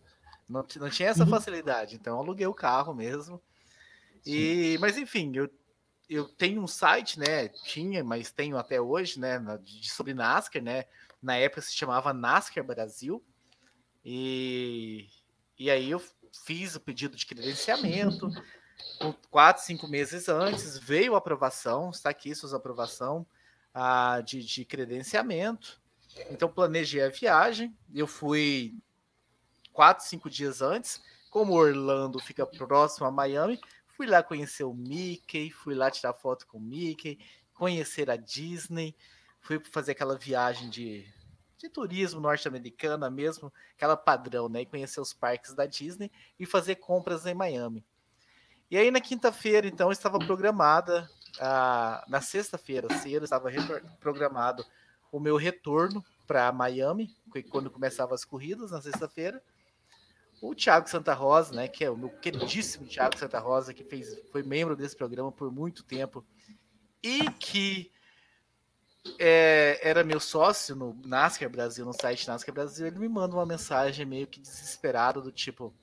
não, 0.49 0.67
não 0.77 0.91
tinha 0.91 1.09
essa 1.09 1.25
uhum. 1.25 1.31
facilidade. 1.31 1.95
Então 1.95 2.15
eu 2.15 2.21
aluguei 2.21 2.47
o 2.47 2.55
carro 2.55 2.95
mesmo. 2.95 3.41
E, 4.27 4.77
mas 4.81 4.99
enfim, 4.99 5.33
eu, 5.35 5.49
eu 6.09 6.29
tenho 6.29 6.61
um 6.61 6.67
site, 6.67 7.19
né? 7.19 7.49
Tinha, 7.49 8.05
mas 8.05 8.31
tenho 8.31 8.59
até 8.59 8.81
hoje, 8.81 9.19
né? 9.19 9.41
De, 9.63 9.91
sobre 9.91 10.13
NASCAR, 10.13 10.63
né? 10.63 10.85
Na 11.23 11.37
época 11.37 11.63
se 11.63 11.75
chamava 11.75 12.13
NASCAR 12.13 12.65
Brasil. 12.65 13.25
E, 14.05 15.09
e 15.59 15.71
aí 15.71 15.91
eu 15.91 16.03
fiz 16.45 16.75
o 16.75 16.81
pedido 16.81 17.17
de 17.17 17.25
credenciamento. 17.25 18.29
Quatro, 19.31 19.63
cinco 19.63 19.87
meses 19.87 20.29
antes 20.29 20.77
veio 20.77 21.15
a 21.15 21.19
aprovação, 21.19 21.91
está 21.91 22.11
aqui 22.11 22.35
suas 22.35 22.53
aprovação 22.53 23.27
ah, 23.73 24.21
de, 24.21 24.45
de 24.45 24.65
credenciamento. 24.65 25.81
Então 26.31 26.49
planejei 26.49 27.03
a 27.03 27.09
viagem. 27.09 27.77
Eu 27.95 28.07
fui 28.07 28.75
quatro, 29.73 30.05
cinco 30.05 30.29
dias 30.29 30.61
antes. 30.61 31.01
Como 31.31 31.55
Orlando 31.55 32.19
fica 32.19 32.45
próximo 32.45 33.07
a 33.07 33.11
Miami, 33.11 33.59
fui 33.97 34.07
lá 34.07 34.23
conhecer 34.23 34.65
o 34.65 34.75
Mickey, 34.75 35.51
fui 35.51 35.75
lá 35.75 35.91
tirar 35.91 36.13
foto 36.13 36.47
com 36.47 36.59
o 36.59 36.61
Mickey, 36.61 37.19
conhecer 37.55 38.11
a 38.11 38.17
Disney, 38.17 38.95
fui 39.43 39.61
fazer 39.71 39.93
aquela 39.93 40.17
viagem 40.17 40.71
de, 40.71 41.05
de 41.59 41.69
turismo 41.69 42.21
norte-americana 42.21 43.11
mesmo, 43.11 43.53
aquela 43.77 43.97
padrão, 43.97 44.49
né? 44.49 44.63
E 44.63 44.67
conhecer 44.67 45.01
os 45.01 45.13
parques 45.13 45.53
da 45.53 45.67
Disney 45.67 46.11
e 46.39 46.47
fazer 46.47 46.77
compras 46.77 47.27
em 47.27 47.35
Miami. 47.35 47.85
E 48.71 48.77
aí 48.79 48.91
na 48.91 49.01
quinta-feira, 49.01 49.67
então, 49.67 49.93
estava 49.93 50.19
programada, 50.19 51.07
ah, 51.39 52.03
na 52.09 52.23
sexta-feira 52.23 52.89
cedo, 53.01 53.25
estava 53.25 53.51
programado 54.01 54.65
o 55.11 55.21
meu 55.21 55.37
retorno 55.37 56.03
para 56.27 56.51
Miami, 56.53 57.15
quando 57.51 57.71
começavam 57.71 58.15
as 58.15 58.25
corridas 58.25 58.71
na 58.71 58.81
sexta-feira. 58.81 59.43
O 60.41 60.55
Thiago 60.55 60.89
Santa 60.89 61.13
Rosa, 61.13 61.55
né, 61.55 61.69
que 61.69 61.85
é 61.85 61.91
o 61.91 61.97
meu 61.97 62.09
queridíssimo 62.09 62.87
Thiago 62.87 63.19
Santa 63.19 63.39
Rosa, 63.39 63.75
que 63.75 63.85
fez, 63.85 64.09
foi 64.31 64.43
membro 64.43 64.75
desse 64.75 64.97
programa 64.97 65.31
por 65.31 65.53
muito 65.53 65.85
tempo 65.85 66.25
e 67.03 67.31
que 67.33 67.93
é, 69.19 69.81
era 69.83 70.05
meu 70.05 70.21
sócio 70.21 70.77
no 70.77 70.95
NASCAR 71.05 71.51
Brasil, 71.51 71.85
no 71.85 71.93
site 71.93 72.29
NASCAR 72.29 72.55
Brasil, 72.55 72.87
ele 72.87 72.99
me 72.99 73.09
manda 73.09 73.35
uma 73.35 73.47
mensagem 73.47 74.07
meio 74.07 74.27
que 74.27 74.41
desesperada 74.41 75.21
do 75.21 75.33
tipo: 75.33 75.75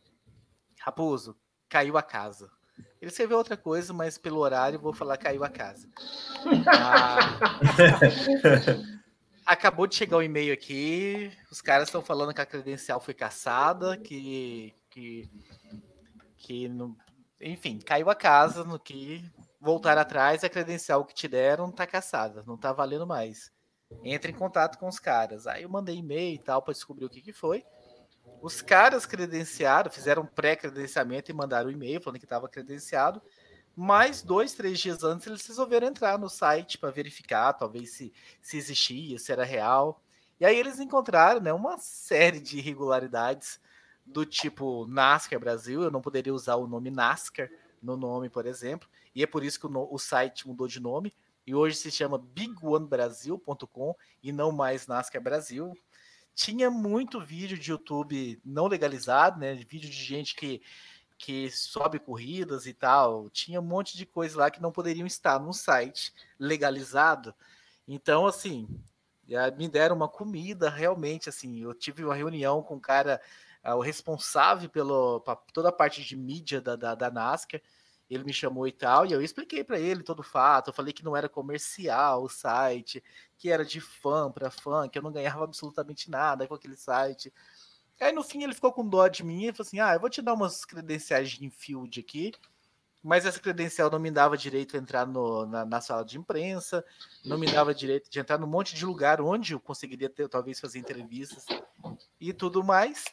Raposo, 0.80 1.38
caiu 1.68 1.98
a 1.98 2.04
casa. 2.04 2.50
Ele 3.02 3.12
escreveu 3.12 3.38
outra 3.38 3.58
coisa, 3.58 3.94
mas 3.94 4.18
pelo 4.18 4.40
horário 4.40 4.80
vou 4.80 4.94
falar 4.94 5.18
caiu 5.18 5.44
a 5.44 5.50
casa. 5.50 5.90
Ah, 6.68 7.40
acabou 9.46 9.88
de 9.88 9.96
chegar 9.96 10.18
o 10.18 10.20
um 10.20 10.24
e-mail 10.24 10.54
aqui. 10.54 11.32
Os 11.52 11.62
caras 11.62 11.88
estão 11.88 12.02
falando 12.02 12.34
que 12.34 12.42
a 12.42 12.46
credencial 12.46 13.02
foi 13.02 13.14
caçada, 13.14 13.98
que. 13.98 14.74
que, 14.90 15.30
que 16.38 16.70
no, 16.70 16.96
enfim, 17.42 17.80
caiu 17.80 18.10
a 18.10 18.16
casa 18.16 18.64
no 18.64 18.80
que 18.80 19.24
voltar 19.60 19.98
atrás, 19.98 20.44
a 20.44 20.50
credencial 20.50 21.04
que 21.06 21.14
te 21.14 21.28
deram 21.28 21.72
tá 21.72 21.86
caçada, 21.86 22.44
não 22.48 22.58
tá 22.58 22.72
valendo 22.72 23.06
mais. 23.06 23.52
Entre 24.04 24.32
em 24.32 24.36
contato 24.36 24.78
com 24.78 24.88
os 24.88 25.00
caras. 25.00 25.48
Aí 25.48 25.64
eu 25.64 25.70
mandei 25.70 25.98
e-mail 25.98 26.36
e 26.36 26.40
tal 26.40 26.62
para 26.62 26.74
descobrir 26.74 27.06
o 27.06 27.10
que, 27.10 27.22
que 27.22 27.34
foi. 27.34 27.66
Os 28.42 28.62
caras 28.62 29.06
credenciaram, 29.06 29.92
fizeram 29.92 30.26
pré-credenciamento 30.26 31.32
e 31.32 31.34
mandaram 31.34 31.70
o 31.70 31.72
e-mail 31.72 32.00
falando 32.00 32.20
que 32.20 32.26
estava 32.26 32.48
credenciado. 32.48 33.22
Mas 33.76 34.22
dois, 34.22 34.54
três 34.54 34.80
dias 34.80 35.04
antes 35.04 35.26
eles 35.26 35.46
resolveram 35.46 35.88
entrar 35.88 36.18
no 36.18 36.30
site 36.30 36.78
para 36.78 36.92
verificar, 36.92 37.54
talvez 37.54 37.92
se, 37.92 38.14
se 38.42 38.58
existia, 38.58 39.18
se 39.18 39.32
era 39.32 39.44
real. 39.44 40.02
E 40.40 40.46
aí 40.46 40.58
eles 40.58 40.80
encontraram 40.80 41.42
né, 41.42 41.52
uma 41.52 41.78
série 41.78 42.40
de 42.40 42.60
irregularidades 42.60 43.60
do 44.06 44.26
tipo 44.26 44.86
NASCAR 44.88 45.40
Brasil. 45.40 45.82
Eu 45.82 45.92
não 45.92 46.02
poderia 46.02 46.34
usar 46.34 46.56
o 46.56 46.68
nome 46.68 46.92
NASCAR 46.92 47.50
no 47.82 47.98
nome, 47.98 48.30
por 48.30 48.46
exemplo. 48.46 48.88
E 49.20 49.24
é 49.24 49.28
por 49.28 49.44
isso 49.44 49.60
que 49.60 49.68
o, 49.68 49.94
o 49.94 50.00
site 50.00 50.48
mudou 50.48 50.66
de 50.66 50.80
nome. 50.80 51.14
E 51.46 51.54
hoje 51.54 51.76
se 51.76 51.92
chama 51.92 52.18
bigonebrasil.com 52.18 53.94
e 54.24 54.32
não 54.32 54.50
mais 54.50 54.88
NASCAR 54.88 55.22
Brasil. 55.22 55.78
Tinha 56.34 56.72
muito 56.72 57.20
vídeo 57.20 57.58
de 57.58 57.70
YouTube 57.70 58.40
não 58.46 58.68
legalizado, 58.68 59.38
né? 59.38 59.56
Vídeo 59.56 59.90
de 59.90 60.04
gente 60.04 60.34
que 60.36 60.62
que 61.18 61.52
sobe 61.52 62.00
corridas 62.00 62.66
e 62.66 62.74
tal. 62.74 63.30
Tinha 63.30 63.60
um 63.60 63.66
monte 63.66 63.98
de 63.98 64.06
coisa 64.06 64.40
lá 64.40 64.50
que 64.50 64.62
não 64.62 64.72
poderiam 64.72 65.06
estar 65.06 65.38
no 65.38 65.52
site 65.52 66.14
legalizado. 66.40 67.36
Então, 67.86 68.26
assim, 68.26 68.70
me 69.58 69.68
deram 69.68 69.98
uma 69.98 70.08
comida 70.08 70.70
realmente. 70.70 71.28
Assim, 71.28 71.60
eu 71.60 71.74
tive 71.74 72.06
uma 72.06 72.16
reunião 72.16 72.64
com 72.64 72.78
o 72.78 72.80
cara, 72.80 73.22
ah, 73.62 73.76
o 73.76 73.82
responsável 73.82 74.70
pelo 74.70 75.22
toda 75.52 75.68
a 75.68 75.74
parte 75.74 76.06
de 76.06 76.16
mídia 76.16 76.62
da, 76.62 76.78
da, 76.78 76.96
da 76.96 77.12
NASCAR. 77.12 77.60
Ele 78.10 78.24
me 78.24 78.34
chamou 78.34 78.68
e 78.68 78.72
tal, 78.72 79.06
e 79.06 79.12
eu 79.12 79.22
expliquei 79.22 79.64
para 79.64 79.80
ele 79.80 80.02
todo 80.02 80.22
o 80.22 80.24
fato. 80.24 80.70
Eu 80.70 80.74
falei 80.74 80.92
que 80.92 81.04
não 81.04 81.16
era 81.16 81.30
comercial 81.30 82.24
o 82.24 82.30
site, 82.30 83.04
que 83.38 83.50
era 83.50 83.64
de 83.64 83.80
fã 83.80 84.32
para 84.32 84.50
fã, 84.50 84.90
que 84.90 84.98
eu 84.98 85.04
não 85.04 85.12
ganhava 85.12 85.44
absolutamente 85.44 86.10
nada 86.10 86.48
com 86.48 86.56
aquele 86.56 86.76
site. 86.76 87.32
Aí 88.00 88.12
no 88.12 88.24
fim 88.24 88.44
ele 88.44 88.54
ficou 88.54 88.72
com 88.72 88.88
dó 88.88 89.08
de 89.08 89.24
mim 89.24 89.46
e 89.46 89.54
falou 89.54 89.68
assim: 89.68 89.80
Ah, 89.80 89.94
eu 89.94 90.00
vou 90.00 90.10
te 90.10 90.22
dar 90.22 90.34
umas 90.34 90.66
credenciais 90.66 91.30
de 91.30 91.46
infield 91.46 92.00
aqui, 92.00 92.32
mas 93.04 93.26
essa 93.26 93.40
credencial 93.40 93.90
não 93.90 94.00
me 94.00 94.10
dava 94.10 94.38
direito 94.38 94.72
de 94.72 94.78
entrar 94.78 95.06
no, 95.06 95.46
na, 95.46 95.66
na, 95.66 95.82
sala 95.82 96.04
de 96.04 96.18
imprensa, 96.18 96.84
não 97.26 97.38
me 97.38 97.52
dava 97.52 97.74
direito 97.74 98.10
de 98.10 98.20
entrar 98.20 98.38
num 98.38 98.48
monte 98.48 98.76
de 98.76 98.86
lugar 98.86 99.22
onde 99.22 99.54
eu 99.54 99.60
conseguiria 99.60 100.10
ter, 100.10 100.28
talvez 100.28 100.60
fazer 100.60 100.80
entrevistas 100.80 101.46
e 102.20 102.34
tudo 102.34 102.64
mais. 102.64 103.06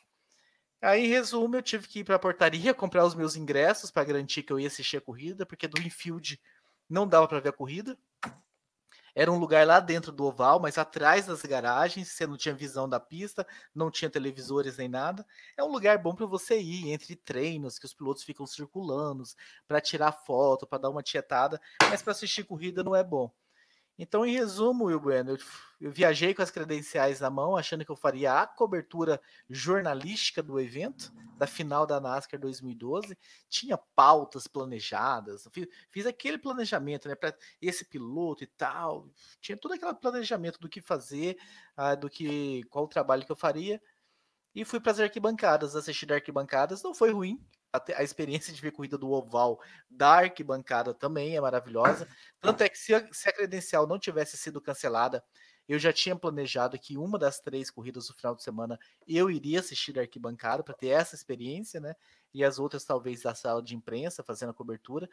Aí, 0.81 1.05
em 1.07 1.09
resumo, 1.09 1.57
eu 1.57 1.63
tive 1.63 1.89
que 1.89 2.01
ir 2.01 2.05
para 2.05 2.17
a 2.17 2.19
portaria 2.19 2.75
comprar 2.75 3.05
os 3.05 3.15
meus 3.15 3.35
ingressos 3.37 3.91
para 3.91 4.05
garantir 4.05 4.43
que 4.43 4.53
eu 4.53 4.61
ia 4.61 4.69
assistir 4.69 4.99
a 4.99 5.01
corrida, 5.01 5.47
porque 5.47 5.67
do 5.67 5.81
infield 5.81 6.41
não 6.89 7.07
dava 7.09 7.27
para 7.27 7.41
ver 7.41 7.49
a 7.51 7.53
corrida. 7.53 7.99
Era 9.17 9.33
um 9.33 9.39
lugar 9.39 9.67
lá 9.67 9.81
dentro 9.81 10.13
do 10.13 10.25
oval, 10.25 10.61
mas 10.61 10.79
atrás 10.79 11.27
das 11.27 11.43
garagens, 11.43 12.09
você 12.13 12.27
não 12.27 12.37
tinha 12.37 12.55
visão 12.55 12.89
da 12.89 13.01
pista, 13.01 13.45
não 13.75 13.91
tinha 13.91 14.11
televisores 14.11 14.77
nem 14.77 14.89
nada. 14.89 15.27
É 15.57 15.65
um 15.65 15.73
lugar 15.73 15.99
bom 15.99 16.15
para 16.15 16.27
você 16.27 16.61
ir 16.61 16.91
entre 16.93 17.17
treinos, 17.17 17.79
que 17.79 17.87
os 17.87 17.95
pilotos 17.95 18.23
ficam 18.23 18.47
circulando, 18.47 19.25
para 19.67 19.81
tirar 19.81 20.13
foto, 20.13 20.67
para 20.67 20.79
dar 20.79 20.91
uma 20.91 21.03
tietada, 21.03 21.61
mas 21.91 22.03
para 22.03 22.13
assistir 22.13 22.45
corrida 22.45 22.85
não 22.85 22.95
é 22.95 23.03
bom. 23.03 23.33
Então, 23.99 24.27
em 24.27 24.33
resumo, 24.33 24.85
Will 24.85 25.01
Bueno, 25.01 25.31
eu, 25.33 25.39
eu, 25.81 25.91
viajei 25.91 26.35
com 26.35 26.43
as 26.43 26.51
credenciais 26.51 27.21
na 27.21 27.31
mão, 27.31 27.57
achando 27.57 27.85
que 27.85 27.91
eu 27.91 27.97
faria 27.97 28.43
a 28.43 28.47
cobertura 28.47 29.21
jornalística 29.49 30.43
do 30.43 30.61
evento, 30.61 31.11
da 31.39 31.47
final 31.47 31.87
da 31.87 31.99
NASCAR 31.99 32.39
2012. 32.39 33.17
Tinha 33.49 33.79
pautas 33.79 34.47
planejadas, 34.47 35.49
fiz, 35.51 35.67
fiz 35.91 36.07
aquele 36.07 36.37
planejamento, 36.37 37.09
né, 37.09 37.15
para 37.15 37.35
esse 37.61 37.87
piloto 37.87 38.45
e 38.45 38.47
tal. 38.47 39.09
Tinha 39.41 39.57
todo 39.57 39.73
aquele 39.73 39.95
planejamento 39.95 40.61
do 40.61 40.69
que 40.69 40.83
fazer, 40.83 41.39
uh, 41.79 41.99
do 41.99 42.11
que 42.11 42.65
qual 42.65 42.85
o 42.85 42.89
trabalho 42.89 43.25
que 43.25 43.33
eu 43.33 43.37
faria. 43.37 43.81
E 44.55 44.65
fui 44.65 44.81
para 44.81 44.93
as 44.93 45.01
arquibancadas, 45.01 45.75
assistir 45.75 46.11
arquibancadas. 46.13 46.83
Não 46.83 46.95
foi 46.95 47.13
ruim, 47.13 47.39
a, 47.77 47.85
a, 47.99 48.03
experiência 48.03 48.53
de 48.53 48.61
ver 48.61 48.73
corrida 48.73 48.99
do 48.99 49.11
oval 49.11 49.61
da 49.91 50.19
arquibancada 50.19 50.95
também 50.95 51.37
é 51.37 51.41
maravilhosa. 51.41 52.09
Tanto 52.41 52.63
é 52.63 52.69
que 52.69 52.79
se 52.79 52.95
a, 52.95 53.07
se 53.13 53.29
a, 53.29 53.33
credencial 53.33 53.87
não 53.87 53.99
tivesse 53.99 54.37
sido 54.37 54.61
cancelada, 54.61 55.23
eu 55.69 55.79
já 55.79 55.93
tinha 55.93 56.15
planejado 56.15 56.79
que 56.79 56.97
uma 56.97 57.19
das 57.19 57.41
três 57.41 57.71
corridas 57.71 58.07
do 58.07 58.15
final 58.15 58.35
de 58.35 58.43
semana 58.43 58.79
eu 59.07 59.31
iria 59.31 59.61
assistir 59.61 59.99
a 59.99 60.03
arquibancada 60.03 60.63
para 60.63 60.75
ter 60.75 60.89
essa 60.89 61.15
experiência, 61.15 61.81
né? 61.81 61.95
E 62.33 62.45
as 62.45 62.59
outras 62.59 62.85
talvez 62.85 63.23
da 63.23 63.35
sala 63.35 63.63
de 63.63 63.75
imprensa 63.75 64.23
fazendo 64.23 64.51
a 64.51 64.55
cobertura. 64.55 65.09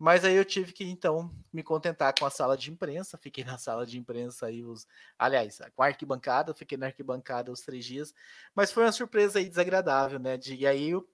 Mas 0.00 0.24
aí 0.24 0.34
eu 0.34 0.46
tive 0.46 0.72
que 0.72 0.82
então 0.84 1.30
me 1.52 1.62
contentar 1.62 2.14
com 2.18 2.24
a 2.24 2.30
sala 2.30 2.56
de 2.56 2.70
imprensa, 2.70 3.18
fiquei 3.18 3.44
na 3.44 3.58
sala 3.58 3.84
de 3.84 3.98
imprensa 3.98 4.46
aí 4.46 4.64
os, 4.64 4.86
aliás, 5.18 5.60
com 5.76 5.82
a 5.82 5.88
arquibancada, 5.88 6.54
fiquei 6.54 6.78
na 6.78 6.86
arquibancada 6.86 7.52
os 7.52 7.60
três 7.60 7.84
dias, 7.84 8.14
mas 8.54 8.72
foi 8.72 8.84
uma 8.84 8.92
surpresa 8.92 9.38
aí 9.38 9.46
desagradável, 9.46 10.18
né? 10.18 10.38
De, 10.38 10.54
e 10.54 10.66
aí 10.66 10.88
eu 10.88 11.06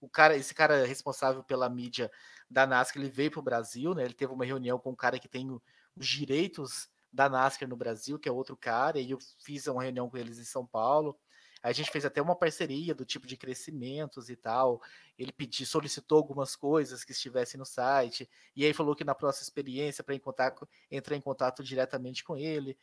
o 0.00 0.08
cara, 0.08 0.36
esse 0.36 0.54
cara 0.54 0.86
responsável 0.86 1.42
pela 1.42 1.68
mídia 1.68 2.10
da 2.50 2.66
NASCAR, 2.66 3.02
ele 3.02 3.10
veio 3.10 3.30
para 3.30 3.40
o 3.40 3.42
Brasil, 3.42 3.94
né? 3.94 4.04
Ele 4.04 4.14
teve 4.14 4.32
uma 4.32 4.44
reunião 4.44 4.78
com 4.78 4.90
um 4.90 4.96
cara 4.96 5.18
que 5.18 5.28
tem 5.28 5.50
os 5.96 6.06
direitos 6.06 6.88
da 7.12 7.28
NASCAR 7.28 7.68
no 7.68 7.76
Brasil, 7.76 8.18
que 8.18 8.28
é 8.28 8.32
outro 8.32 8.56
cara, 8.56 8.98
e 8.98 9.10
eu 9.12 9.18
fiz 9.42 9.66
uma 9.66 9.82
reunião 9.82 10.10
com 10.10 10.16
eles 10.16 10.38
em 10.38 10.44
São 10.44 10.66
Paulo. 10.66 11.18
A 11.62 11.72
gente 11.72 11.90
fez 11.90 12.04
até 12.04 12.20
uma 12.20 12.36
parceria 12.36 12.94
do 12.94 13.06
tipo 13.06 13.26
de 13.26 13.38
crescimentos 13.38 14.28
e 14.28 14.36
tal. 14.36 14.82
Ele 15.18 15.32
pediu, 15.32 15.64
solicitou 15.64 16.18
algumas 16.18 16.54
coisas 16.54 17.04
que 17.04 17.12
estivessem 17.12 17.56
no 17.56 17.64
site, 17.64 18.28
e 18.54 18.66
aí 18.66 18.74
falou 18.74 18.94
que 18.94 19.04
na 19.04 19.14
próxima 19.14 19.44
experiência 19.44 20.04
para 20.04 20.14
entrar 20.14 21.16
em 21.16 21.20
contato 21.22 21.64
diretamente 21.64 22.22
com 22.22 22.36
ele. 22.36 22.76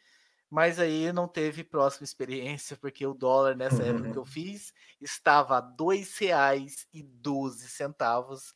Mas 0.51 0.77
aí 0.79 1.11
não 1.13 1.27
teve 1.29 1.63
próxima 1.63 2.03
experiência, 2.03 2.75
porque 2.75 3.07
o 3.07 3.13
dólar 3.13 3.55
nessa 3.55 3.83
época 3.83 4.11
que 4.11 4.17
eu 4.17 4.25
fiz 4.25 4.73
estava 4.99 5.57
a 5.57 5.61
R$ 5.61 5.67
2,12 5.79 8.53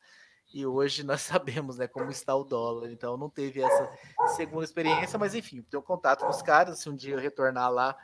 e 0.52 0.66
hoje 0.66 1.02
nós 1.02 1.22
sabemos 1.24 1.78
né, 1.78 1.88
como 1.88 2.10
está 2.10 2.36
o 2.36 2.44
dólar, 2.44 2.90
então 2.90 3.16
não 3.16 3.30
teve 3.30 3.62
essa 3.62 3.90
segunda 4.36 4.66
experiência, 4.66 5.18
mas 5.18 5.34
enfim, 5.34 5.62
tenho 5.62 5.82
contato 5.82 6.20
com 6.20 6.28
os 6.28 6.42
caras, 6.42 6.80
se 6.80 6.90
um 6.90 6.94
dia 6.94 7.14
eu 7.14 7.18
retornar 7.18 7.72
lá, 7.72 7.96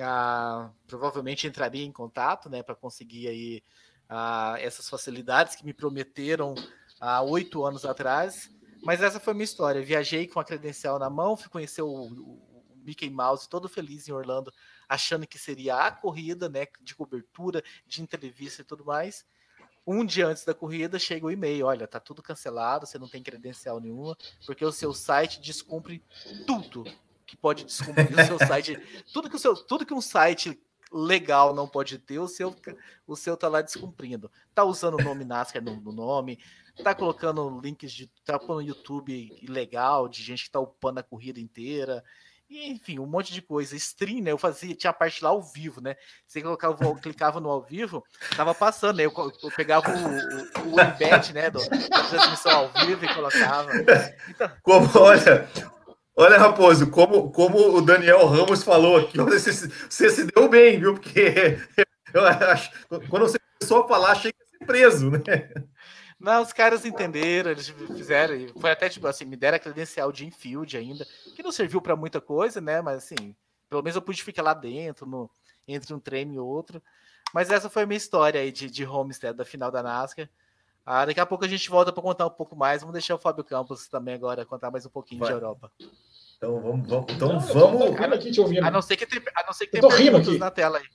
ah, 0.00 0.70
provavelmente 0.86 1.46
entraria 1.46 1.84
em 1.84 1.92
contato 1.92 2.48
né, 2.48 2.62
para 2.62 2.74
conseguir 2.74 3.28
aí 3.28 3.62
ah, 4.08 4.54
essas 4.58 4.88
facilidades 4.88 5.54
que 5.54 5.66
me 5.66 5.74
prometeram 5.74 6.54
há 6.98 7.20
oito 7.20 7.62
anos 7.62 7.84
atrás, 7.84 8.48
mas 8.82 9.02
essa 9.02 9.20
foi 9.20 9.32
a 9.32 9.34
minha 9.34 9.44
história, 9.44 9.82
viajei 9.82 10.26
com 10.26 10.40
a 10.40 10.44
credencial 10.44 10.98
na 10.98 11.10
mão, 11.10 11.36
fui 11.36 11.50
conhecer 11.50 11.82
o, 11.82 11.90
o 11.90 12.51
Mickey 12.82 13.10
Mouse 13.10 13.48
todo 13.48 13.68
feliz 13.68 14.08
em 14.08 14.12
Orlando, 14.12 14.52
achando 14.88 15.26
que 15.26 15.38
seria 15.38 15.76
a 15.76 15.90
corrida, 15.90 16.48
né, 16.48 16.66
de 16.80 16.94
cobertura, 16.94 17.62
de 17.86 18.02
entrevista 18.02 18.62
e 18.62 18.64
tudo 18.64 18.84
mais. 18.84 19.24
Um 19.86 20.04
dia 20.04 20.28
antes 20.28 20.44
da 20.44 20.54
corrida 20.54 20.98
chega 20.98 21.26
o 21.26 21.30
e-mail, 21.30 21.66
olha, 21.66 21.88
tá 21.88 21.98
tudo 21.98 22.22
cancelado, 22.22 22.86
você 22.86 22.98
não 22.98 23.08
tem 23.08 23.22
credencial 23.22 23.80
nenhuma, 23.80 24.16
porque 24.46 24.64
o 24.64 24.70
seu 24.70 24.94
site 24.94 25.40
descumpre 25.40 26.04
tudo 26.46 26.84
que 27.26 27.36
pode 27.36 27.64
descumprir 27.64 28.12
o 28.12 28.26
seu 28.26 28.38
site, 28.46 28.78
tudo 29.12 29.28
que 29.28 29.36
o 29.36 29.38
seu, 29.38 29.56
tudo 29.56 29.84
que 29.84 29.94
um 29.94 30.00
site 30.00 30.60
legal 30.92 31.54
não 31.54 31.66
pode 31.66 31.98
ter, 31.98 32.18
o 32.18 32.28
seu 32.28 32.54
o 33.06 33.16
seu 33.16 33.36
tá 33.36 33.48
lá 33.48 33.62
descumprindo. 33.62 34.30
Tá 34.54 34.64
usando 34.64 35.00
o 35.00 35.02
nome 35.02 35.24
NASCAR 35.24 35.62
no, 35.62 35.74
no 35.76 35.92
nome, 35.92 36.38
tá 36.84 36.94
colocando 36.94 37.60
links 37.60 37.92
de 37.92 38.06
tá 38.24 38.38
no 38.38 38.60
YouTube 38.60 39.36
ilegal 39.42 40.08
de 40.08 40.22
gente 40.22 40.44
que 40.44 40.50
tá 40.50 40.60
upando 40.60 41.00
a 41.00 41.02
corrida 41.02 41.40
inteira. 41.40 42.04
E, 42.52 42.70
enfim, 42.70 42.98
um 42.98 43.06
monte 43.06 43.32
de 43.32 43.40
coisa. 43.40 43.74
Stream, 43.74 44.22
né? 44.22 44.30
Eu 44.30 44.36
fazia, 44.36 44.74
tinha 44.74 44.90
a 44.90 44.94
parte 44.94 45.24
lá 45.24 45.30
ao 45.30 45.42
vivo, 45.42 45.80
né? 45.80 45.96
Você 46.26 46.42
colocava, 46.42 46.94
clicava 46.96 47.40
no 47.40 47.48
ao 47.48 47.62
vivo, 47.62 48.04
tava 48.36 48.54
passando, 48.54 48.98
né? 48.98 49.06
Eu, 49.06 49.32
eu 49.42 49.50
pegava 49.56 49.88
o, 49.88 50.68
o, 50.68 50.74
o 50.74 50.80
embed, 50.80 51.32
né? 51.32 51.48
Do, 51.48 51.60
da 51.66 52.04
transmissão 52.04 52.52
ao 52.52 52.86
vivo 52.86 53.06
e 53.06 53.14
colocava. 53.14 53.70
Então... 54.28 54.52
Como, 54.62 54.86
olha, 54.98 55.48
olha, 56.14 56.38
Raposo, 56.38 56.90
como, 56.90 57.32
como 57.32 57.74
o 57.74 57.80
Daniel 57.80 58.26
Ramos 58.26 58.62
falou 58.62 58.98
aqui, 58.98 59.16
você, 59.16 59.50
você 59.88 60.10
se 60.10 60.24
deu 60.24 60.46
bem, 60.46 60.78
viu? 60.78 60.92
Porque 60.92 61.56
eu 62.12 62.26
acho, 62.26 62.70
quando 63.08 63.28
você 63.28 63.38
começou 63.58 63.82
a 63.82 63.88
falar, 63.88 64.10
achei 64.12 64.30
que 64.30 64.38
ia 64.38 64.58
ser 64.58 64.66
preso, 64.66 65.10
né? 65.10 65.22
Não, 66.22 66.40
os 66.40 66.52
caras 66.52 66.84
entenderam, 66.84 67.50
eles 67.50 67.68
fizeram. 67.68 68.48
Foi 68.60 68.70
até 68.70 68.88
tipo 68.88 69.06
assim, 69.08 69.24
me 69.24 69.34
deram 69.34 69.56
a 69.56 69.58
credencial 69.58 70.12
de 70.12 70.24
infield 70.24 70.76
ainda, 70.76 71.04
que 71.34 71.42
não 71.42 71.50
serviu 71.50 71.82
para 71.82 71.96
muita 71.96 72.20
coisa, 72.20 72.60
né? 72.60 72.80
Mas 72.80 72.98
assim, 72.98 73.34
pelo 73.68 73.82
menos 73.82 73.96
eu 73.96 74.02
pude 74.02 74.22
ficar 74.22 74.42
lá 74.42 74.54
dentro, 74.54 75.04
no, 75.04 75.28
entre 75.66 75.92
um 75.92 75.98
treino 75.98 76.32
e 76.32 76.38
outro. 76.38 76.80
Mas 77.34 77.50
essa 77.50 77.68
foi 77.68 77.82
a 77.82 77.86
minha 77.86 77.96
história 77.96 78.40
aí 78.40 78.52
de, 78.52 78.70
de 78.70 78.86
Homestead, 78.86 79.36
da 79.36 79.44
final 79.44 79.70
da 79.70 79.82
NASCAR. 79.82 80.28
Ah, 80.86 81.04
daqui 81.04 81.18
a 81.18 81.26
pouco 81.26 81.44
a 81.44 81.48
gente 81.48 81.68
volta 81.68 81.92
para 81.92 82.02
contar 82.02 82.26
um 82.26 82.30
pouco 82.30 82.54
mais. 82.54 82.82
Vamos 82.82 82.92
deixar 82.92 83.16
o 83.16 83.18
Fábio 83.18 83.42
Campos 83.42 83.88
também 83.88 84.14
agora 84.14 84.46
contar 84.46 84.70
mais 84.70 84.86
um 84.86 84.90
pouquinho 84.90 85.20
Vai. 85.20 85.28
de 85.28 85.34
Europa. 85.34 85.72
Então 86.36 86.60
vamos, 86.60 86.88
vamos, 86.88 87.12
então, 87.12 87.40
vamos. 87.40 88.00
Aqui 88.00 88.30
te 88.30 88.40
ouvindo. 88.40 88.64
A 88.64 88.70
não 88.70 88.82
ser 88.82 88.96
que 88.96 89.06
tem, 89.06 89.20
a 89.34 89.44
não 89.44 89.52
ser 89.52 89.66
que 89.66 89.72
tem 89.72 89.88
perguntas 89.88 90.38
na 90.38 90.50
tela 90.52 90.78
aí. 90.78 90.86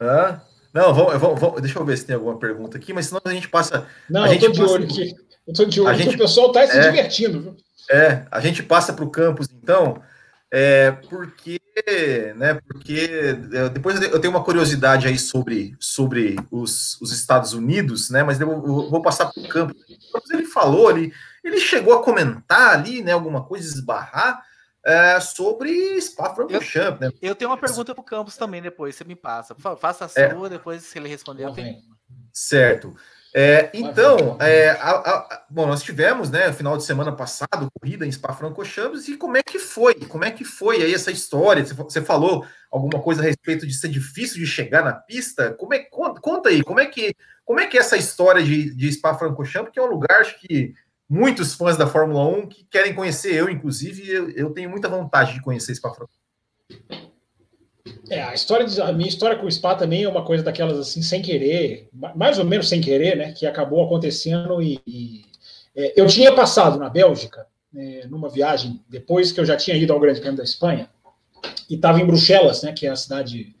Hã? 0.00 0.40
Não, 0.72 0.92
vamos, 0.92 1.18
vamos, 1.18 1.40
vamos, 1.40 1.60
deixa 1.62 1.78
eu 1.78 1.84
ver 1.84 1.96
se 1.96 2.04
tem 2.04 2.14
alguma 2.16 2.38
pergunta 2.38 2.76
aqui, 2.76 2.92
mas 2.92 3.06
senão 3.06 3.20
a 3.24 3.32
gente 3.32 3.48
passa. 3.48 3.86
Não, 4.08 4.24
a 4.24 4.34
eu 4.34 4.40
tô 4.40 4.48
de 4.50 4.62
olho 4.62 4.84
aqui. 4.84 5.14
Eu 5.46 5.54
tô 5.54 5.64
de 5.64 5.80
olho, 5.80 5.96
gente, 5.96 6.14
o 6.14 6.18
pessoal 6.18 6.52
tá 6.52 6.66
se 6.66 6.76
é, 6.76 6.90
divertindo, 6.90 7.40
viu? 7.40 7.56
É, 7.90 8.26
a 8.30 8.40
gente 8.40 8.62
passa 8.62 8.92
para 8.92 9.04
o 9.04 9.10
campus, 9.10 9.48
então, 9.50 10.02
é, 10.50 10.90
porque, 10.90 11.60
né, 12.36 12.60
porque 12.68 13.08
é, 13.52 13.68
depois 13.70 14.00
eu 14.02 14.18
tenho 14.20 14.32
uma 14.32 14.44
curiosidade 14.44 15.06
aí 15.06 15.18
sobre, 15.18 15.74
sobre 15.80 16.36
os, 16.50 17.00
os 17.00 17.12
Estados 17.12 17.54
Unidos, 17.54 18.10
né, 18.10 18.22
mas 18.22 18.38
eu 18.38 18.60
vou, 18.60 18.90
vou 18.90 19.02
passar 19.02 19.26
para 19.32 19.42
o 19.42 19.48
campus. 19.48 19.76
Ele 20.30 20.44
falou 20.44 20.88
ali, 20.88 21.12
ele 21.42 21.58
chegou 21.58 21.94
a 21.94 22.02
comentar 22.02 22.74
ali, 22.74 23.02
né, 23.02 23.12
alguma 23.12 23.42
coisa, 23.42 23.66
esbarrar, 23.66 24.42
é, 24.84 25.20
sobre 25.20 26.00
Spa-Francorchamps, 26.00 27.00
né? 27.00 27.10
Eu 27.20 27.34
tenho 27.34 27.50
uma 27.50 27.56
pergunta 27.56 27.94
para 27.94 28.02
o 28.02 28.04
Campos 28.04 28.36
também 28.36 28.62
depois, 28.62 28.94
você 28.94 29.04
me 29.04 29.16
passa. 29.16 29.54
Faça 29.54 30.04
a 30.04 30.20
é. 30.20 30.30
sua, 30.30 30.46
é. 30.46 30.50
depois 30.50 30.82
se 30.82 30.98
ele 30.98 31.08
responder, 31.08 31.44
eu 31.44 31.52
tenho. 31.52 31.76
Certo. 32.32 32.94
É, 33.34 33.70
então, 33.74 34.38
é, 34.40 34.70
a, 34.70 34.90
a, 34.90 35.46
bom, 35.50 35.66
nós 35.66 35.82
tivemos, 35.82 36.30
né, 36.30 36.50
final 36.52 36.76
de 36.76 36.84
semana 36.84 37.12
passado, 37.12 37.68
corrida 37.78 38.06
em 38.06 38.12
Spa-Francorchamps, 38.12 39.06
e 39.06 39.16
como 39.16 39.36
é 39.36 39.42
que 39.42 39.58
foi? 39.58 39.94
Como 39.94 40.24
é 40.24 40.30
que 40.30 40.44
foi 40.44 40.82
aí 40.82 40.94
essa 40.94 41.10
história? 41.10 41.64
Você, 41.64 41.74
você, 41.74 42.00
falou 42.00 42.46
alguma 42.70 43.02
coisa 43.02 43.20
a 43.20 43.24
respeito 43.24 43.66
de 43.66 43.74
ser 43.74 43.88
difícil 43.88 44.38
de 44.38 44.46
chegar 44.46 44.82
na 44.82 44.94
pista? 44.94 45.52
Como 45.54 45.74
é, 45.74 45.80
conta, 45.80 46.20
conta 46.20 46.48
aí, 46.48 46.62
como 46.62 46.80
é 46.80 46.86
que, 46.86 47.14
como 47.44 47.60
é 47.60 47.66
que 47.66 47.76
é 47.76 47.80
essa 47.80 47.98
história 47.98 48.42
de, 48.42 48.74
de 48.74 48.92
Spa-Francorchamps, 48.92 49.72
que 49.72 49.78
é 49.78 49.82
um 49.82 49.90
lugar, 49.90 50.20
acho 50.20 50.40
que 50.40 50.74
muitos 51.08 51.54
fãs 51.54 51.76
da 51.76 51.86
Fórmula 51.86 52.26
1 52.26 52.48
que 52.48 52.64
querem 52.64 52.94
conhecer 52.94 53.34
eu, 53.34 53.48
inclusive, 53.48 54.08
eu, 54.08 54.30
eu 54.30 54.50
tenho 54.50 54.68
muita 54.68 54.88
vontade 54.88 55.34
de 55.34 55.42
conhecer 55.42 55.74
Spa 55.74 55.92
é, 58.10 58.22
a 58.22 58.34
história 58.34 58.66
a 58.84 58.92
minha 58.92 59.08
história 59.08 59.36
com 59.36 59.46
o 59.46 59.50
Spa 59.50 59.74
também 59.74 60.04
é 60.04 60.08
uma 60.08 60.24
coisa 60.24 60.42
daquelas 60.42 60.78
assim, 60.78 61.02
sem 61.02 61.20
querer, 61.20 61.88
mais 62.14 62.38
ou 62.38 62.44
menos 62.44 62.68
sem 62.68 62.80
querer, 62.80 63.16
né? 63.16 63.32
Que 63.32 63.46
acabou 63.46 63.84
acontecendo 63.84 64.62
e, 64.62 64.80
e 64.86 65.24
é, 65.76 66.00
eu 66.00 66.06
tinha 66.06 66.34
passado 66.34 66.78
na 66.78 66.88
Bélgica, 66.88 67.46
é, 67.76 68.06
numa 68.06 68.28
viagem, 68.28 68.82
depois 68.88 69.30
que 69.30 69.40
eu 69.40 69.44
já 69.44 69.56
tinha 69.56 69.76
ido 69.76 69.92
ao 69.92 70.00
Grande 70.00 70.20
Prêmio 70.20 70.38
da 70.38 70.44
Espanha, 70.44 70.88
e 71.68 71.74
estava 71.74 72.00
em 72.00 72.06
Bruxelas, 72.06 72.62
né? 72.62 72.72
Que 72.72 72.86
é 72.86 72.90
a 72.90 72.96
cidade 72.96 73.54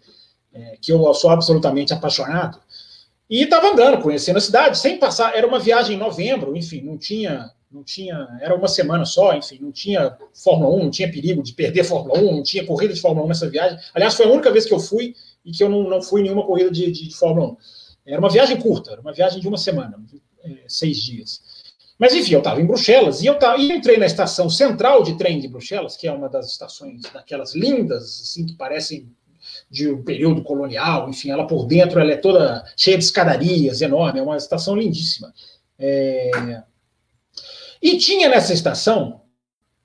é, 0.52 0.78
que 0.80 0.92
eu 0.92 1.12
sou 1.14 1.30
absolutamente 1.30 1.92
apaixonado. 1.92 2.58
E 3.28 3.42
estava 3.42 3.68
andando, 3.68 4.02
conhecendo 4.02 4.38
a 4.38 4.40
cidade, 4.40 4.78
sem 4.78 4.98
passar. 4.98 5.36
Era 5.36 5.46
uma 5.46 5.58
viagem 5.58 5.96
em 5.96 5.98
novembro, 5.98 6.56
enfim, 6.56 6.80
não 6.80 6.96
tinha, 6.96 7.50
não 7.70 7.84
tinha. 7.84 8.26
Era 8.40 8.54
uma 8.54 8.68
semana 8.68 9.04
só, 9.04 9.34
enfim, 9.34 9.58
não 9.60 9.70
tinha 9.70 10.16
Fórmula 10.32 10.74
1, 10.76 10.84
não 10.84 10.90
tinha 10.90 11.10
perigo 11.10 11.42
de 11.42 11.52
perder 11.52 11.84
Fórmula 11.84 12.18
1, 12.18 12.36
não 12.36 12.42
tinha 12.42 12.64
corrida 12.64 12.94
de 12.94 13.00
Fórmula 13.00 13.26
1 13.26 13.28
nessa 13.28 13.50
viagem. 13.50 13.78
Aliás, 13.92 14.14
foi 14.14 14.26
a 14.26 14.30
única 14.30 14.50
vez 14.50 14.64
que 14.64 14.72
eu 14.72 14.80
fui 14.80 15.14
e 15.44 15.52
que 15.52 15.62
eu 15.62 15.68
não, 15.68 15.82
não 15.82 16.00
fui 16.00 16.22
nenhuma 16.22 16.46
corrida 16.46 16.70
de, 16.70 16.90
de, 16.90 17.08
de 17.08 17.14
Fórmula 17.16 17.50
1. 17.50 17.56
Era 18.06 18.20
uma 18.20 18.30
viagem 18.30 18.56
curta, 18.56 18.92
era 18.92 19.00
uma 19.00 19.12
viagem 19.12 19.40
de 19.40 19.46
uma 19.46 19.58
semana, 19.58 20.02
é, 20.42 20.64
seis 20.66 21.02
dias. 21.02 21.42
Mas 21.98 22.14
enfim, 22.14 22.34
eu 22.34 22.38
estava 22.38 22.60
em 22.60 22.66
Bruxelas 22.66 23.22
e 23.22 23.26
eu, 23.26 23.38
tava, 23.38 23.58
e 23.60 23.72
entrei 23.72 23.98
na 23.98 24.06
estação 24.06 24.48
central 24.48 25.02
de 25.02 25.18
trem 25.18 25.40
de 25.40 25.48
Bruxelas, 25.48 25.96
que 25.96 26.06
é 26.06 26.12
uma 26.12 26.28
das 26.28 26.50
estações 26.50 27.02
daquelas 27.12 27.54
lindas, 27.54 28.20
assim, 28.22 28.46
que 28.46 28.54
parecem 28.54 29.10
de 29.70 29.90
um 29.90 30.02
período 30.02 30.42
colonial, 30.42 31.08
enfim, 31.08 31.30
ela 31.30 31.46
por 31.46 31.66
dentro 31.66 32.00
ela 32.00 32.12
é 32.12 32.16
toda 32.16 32.64
cheia 32.76 32.96
de 32.96 33.04
escadarias, 33.04 33.80
enorme, 33.80 34.20
é 34.20 34.22
uma 34.22 34.36
estação 34.36 34.76
lindíssima. 34.76 35.32
É... 35.78 36.62
E 37.80 37.98
tinha 37.98 38.28
nessa 38.28 38.52
estação, 38.52 39.20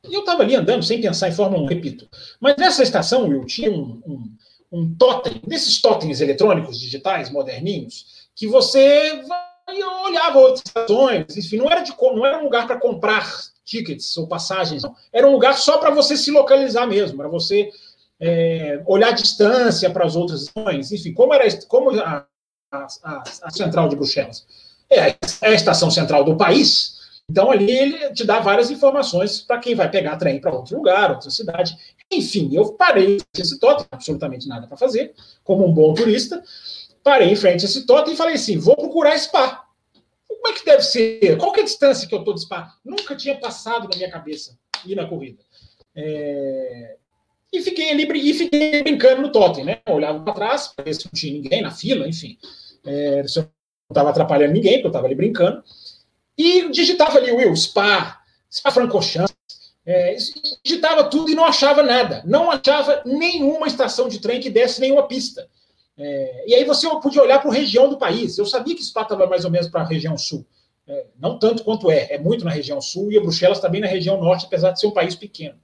eu 0.04 0.22
estava 0.22 0.42
ali 0.42 0.56
andando 0.56 0.84
sem 0.84 1.02
pensar 1.02 1.30
em 1.30 1.34
Fórmula 1.34 1.64
1, 1.64 1.66
repito, 1.68 2.08
mas 2.40 2.56
nessa 2.58 2.82
estação 2.82 3.32
eu 3.32 3.46
tinha 3.46 3.72
um, 3.72 4.02
um, 4.06 4.36
um 4.72 4.96
totem, 4.96 5.42
desses 5.46 5.82
totens 5.82 6.22
eletrônicos 6.22 6.80
digitais 6.80 7.30
moderninhos, 7.30 8.28
que 8.36 8.48
você 8.48 9.22
olhava 10.06 10.40
outras 10.40 10.64
estações, 10.66 11.38
enfim, 11.38 11.58
não 11.58 11.70
era, 11.70 11.82
de, 11.82 11.94
não 12.00 12.26
era 12.26 12.40
um 12.40 12.44
lugar 12.44 12.68
para 12.68 12.80
comprar 12.80 13.30
tickets 13.64 14.16
ou 14.18 14.28
passagens, 14.28 14.84
não. 14.84 14.96
era 15.12 15.28
um 15.28 15.32
lugar 15.32 15.58
só 15.58 15.78
para 15.78 15.90
você 15.90 16.18
se 16.18 16.32
localizar 16.32 16.86
mesmo, 16.86 17.18
para 17.18 17.28
você 17.28 17.70
é, 18.26 18.82
olhar 18.86 19.10
a 19.10 19.12
distância 19.12 19.90
para 19.90 20.06
as 20.06 20.16
outras 20.16 20.44
estações, 20.44 20.94
enfim, 20.94 21.14
como 21.14 21.34
era 21.34 21.46
como 21.68 21.90
a, 22.00 22.26
a, 22.72 22.88
a, 23.44 23.52
central 23.52 23.90
de 23.90 23.98
Bruxelas 23.98 24.46
é, 24.90 25.10
é 25.42 25.48
a 25.50 25.54
estação 25.54 25.92
central 25.92 26.24
do 26.24 26.38
país, 26.38 26.94
então 27.30 27.52
ali 27.52 27.70
ele 27.70 28.14
te 28.14 28.24
dá 28.24 28.40
várias 28.40 28.72
informações 28.72 29.42
para 29.42 29.60
quem 29.60 29.76
vai 29.76 29.92
pegar 29.92 30.16
trem 30.16 30.40
para 30.40 30.56
outro 30.56 30.78
lugar, 30.78 31.12
outra 31.12 31.30
cidade. 31.30 31.76
Enfim, 32.12 32.50
eu 32.54 32.74
parei 32.74 33.20
esse 33.38 33.60
totem, 33.60 33.86
absolutamente 33.92 34.48
nada 34.48 34.68
para 34.68 34.78
fazer, 34.78 35.14
como 35.44 35.68
um 35.68 35.74
bom 35.74 35.94
turista, 35.94 36.42
parei 37.04 37.30
em 37.30 37.36
frente 37.36 37.66
a 37.66 37.68
esse 37.68 37.86
totem 37.86 38.14
e 38.14 38.18
falei 38.18 38.36
assim: 38.36 38.58
vou 38.58 38.76
procurar 38.76 39.18
Spa. 39.18 39.66
Como 40.28 40.48
é 40.48 40.54
que 40.54 40.66
deve 40.66 40.84
ser? 40.84 41.38
Qual 41.38 41.52
que 41.52 41.60
é 41.60 41.64
a 41.64 41.66
distância 41.66 42.08
que 42.08 42.16
eu 42.16 42.20
estou 42.20 42.34
de 42.34 42.42
Spa? 42.42 42.74
Nunca 42.86 43.16
tinha 43.16 43.38
passado 43.38 43.90
na 43.90 43.98
minha 43.98 44.10
cabeça 44.10 44.58
ir 44.86 44.96
na 44.96 45.08
corrida. 45.08 45.42
É, 45.96 46.98
e 47.54 47.62
fiquei 47.62 47.92
ali 47.92 48.08
e 48.12 48.34
fiquei 48.34 48.82
brincando 48.82 49.22
no 49.22 49.32
totem, 49.32 49.64
né? 49.64 49.80
Eu 49.86 49.94
olhava 49.94 50.20
para 50.20 50.34
trás, 50.34 50.68
para 50.70 50.84
ver 50.84 50.96
se 50.96 51.06
não 51.06 51.12
tinha 51.14 51.34
ninguém 51.34 51.62
na 51.62 51.70
fila, 51.70 52.08
enfim. 52.08 52.36
É, 52.84 53.24
se 53.28 53.40
eu 53.40 53.44
não 53.44 53.52
estava 53.92 54.10
atrapalhando 54.10 54.54
ninguém, 54.54 54.74
porque 54.74 54.88
eu 54.88 54.90
estava 54.90 55.06
ali 55.06 55.14
brincando. 55.14 55.64
E 56.36 56.68
digitava 56.72 57.20
ali, 57.20 57.32
Will, 57.32 57.56
Spa, 57.56 58.20
Spa 58.52 58.72
Francorchamps, 58.72 59.36
é, 59.86 60.16
digitava 60.64 61.04
tudo 61.04 61.30
e 61.30 61.36
não 61.36 61.46
achava 61.46 61.84
nada. 61.84 62.24
Não 62.26 62.50
achava 62.50 63.04
nenhuma 63.06 63.68
estação 63.68 64.10
de 64.10 64.20
trem 64.20 64.42
que 64.42 64.50
desse 64.50 64.82
nenhuma 64.82 65.08
pista. 65.08 65.48
É, 65.96 66.46
e 66.48 66.56
aí 66.56 66.64
você 66.66 66.90
podia 67.02 67.22
olhar 67.22 67.40
para 67.40 67.52
a 67.52 67.54
região 67.54 67.88
do 67.88 68.00
país. 68.00 68.36
Eu 68.36 68.48
sabia 68.48 68.76
que 68.76 68.84
Spa 68.84 69.04
estava 69.04 69.28
mais 69.28 69.46
ou 69.46 69.52
menos 69.52 69.68
para 69.68 69.82
a 69.82 69.88
região 69.88 70.18
sul. 70.18 70.44
É, 70.88 71.06
não 71.20 71.38
tanto 71.38 71.64
quanto 71.64 71.92
é, 71.92 72.14
é 72.14 72.18
muito 72.18 72.44
na 72.44 72.52
região 72.52 72.82
sul, 72.82 73.12
e 73.12 73.18
a 73.18 73.22
Bruxelas 73.22 73.60
também 73.60 73.80
na 73.80 73.88
região 73.88 74.20
norte, 74.20 74.48
apesar 74.48 74.72
de 74.72 74.80
ser 74.80 74.88
um 74.88 74.92
país 74.92 75.16
pequeno. 75.16 75.56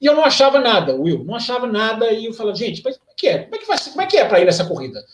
E 0.00 0.06
eu 0.06 0.14
não 0.14 0.24
achava 0.24 0.60
nada, 0.60 0.94
Will, 0.94 1.24
não 1.24 1.34
achava 1.34 1.66
nada. 1.66 2.12
E 2.12 2.26
eu 2.26 2.32
falava, 2.32 2.56
gente, 2.56 2.82
mas 2.84 2.96
como 2.96 3.10
é 3.10 3.14
que 3.16 3.28
é? 3.28 3.38
Como 3.42 3.54
é 3.54 3.58
que, 3.58 3.66
vai, 3.66 3.78
como 3.78 4.02
é, 4.02 4.06
que 4.06 4.16
é 4.16 4.24
para 4.24 4.40
ir 4.40 4.44
nessa 4.44 4.64
corrida? 4.64 5.04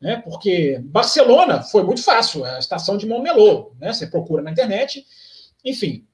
Né? 0.00 0.16
Porque 0.16 0.80
Barcelona 0.84 1.62
foi 1.62 1.84
muito 1.84 2.02
fácil, 2.02 2.44
a 2.44 2.58
estação 2.58 2.96
de 2.96 3.06
Montmeló, 3.06 3.70
né? 3.78 3.92
Você 3.92 4.06
procura 4.06 4.42
na 4.42 4.50
internet, 4.50 5.06
enfim. 5.64 6.04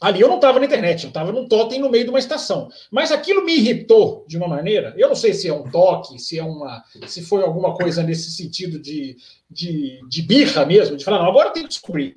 Ali 0.00 0.20
eu 0.20 0.28
não 0.28 0.34
estava 0.34 0.58
na 0.58 0.66
internet, 0.66 1.04
eu 1.04 1.08
estava 1.08 1.32
num 1.32 1.48
totem 1.48 1.80
no 1.80 1.88
meio 1.88 2.04
de 2.04 2.10
uma 2.10 2.18
estação. 2.18 2.68
Mas 2.90 3.10
aquilo 3.10 3.44
me 3.44 3.56
irritou 3.56 4.26
de 4.28 4.36
uma 4.36 4.46
maneira. 4.46 4.92
Eu 4.98 5.08
não 5.08 5.16
sei 5.16 5.32
se 5.32 5.48
é 5.48 5.54
um 5.54 5.70
toque, 5.70 6.18
se 6.18 6.38
é 6.38 6.44
uma, 6.44 6.84
se 7.06 7.22
foi 7.22 7.42
alguma 7.42 7.74
coisa 7.74 8.02
nesse 8.02 8.30
sentido 8.32 8.78
de, 8.78 9.16
de, 9.50 10.00
de 10.06 10.22
birra 10.22 10.66
mesmo, 10.66 10.96
de 10.96 11.04
falar, 11.04 11.20
não, 11.20 11.30
agora 11.30 11.50
tenho 11.50 11.64
que 11.64 11.72
descobrir. 11.72 12.14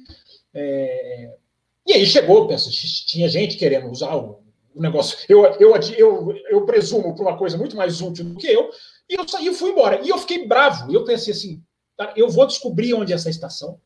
É... 0.53 1.31
E 1.87 1.93
aí 1.93 2.05
chegou, 2.05 2.47
penso, 2.47 2.69
tinha 3.07 3.29
gente 3.29 3.55
querendo 3.55 3.89
usar 3.89 4.13
o, 4.13 4.41
o 4.79 4.81
negócio. 4.81 5.17
Eu, 5.27 5.45
eu, 5.59 5.75
eu, 5.97 6.33
eu 6.49 6.65
presumo 6.65 7.13
para 7.13 7.23
uma 7.23 7.37
coisa 7.37 7.57
muito 7.57 7.75
mais 7.75 8.01
útil 8.01 8.23
do 8.23 8.35
que 8.35 8.47
eu, 8.47 8.69
e 9.09 9.15
eu 9.15 9.27
saí 9.27 9.47
e 9.47 9.53
fui 9.53 9.71
embora. 9.71 9.99
E 10.01 10.09
eu 10.09 10.17
fiquei 10.17 10.47
bravo. 10.47 10.91
Eu 10.91 11.03
pensei 11.03 11.33
assim: 11.33 11.61
tá, 11.97 12.13
eu 12.15 12.29
vou 12.29 12.47
descobrir 12.47 12.93
onde 12.93 13.11
é 13.11 13.15
essa 13.15 13.29
estação. 13.29 13.77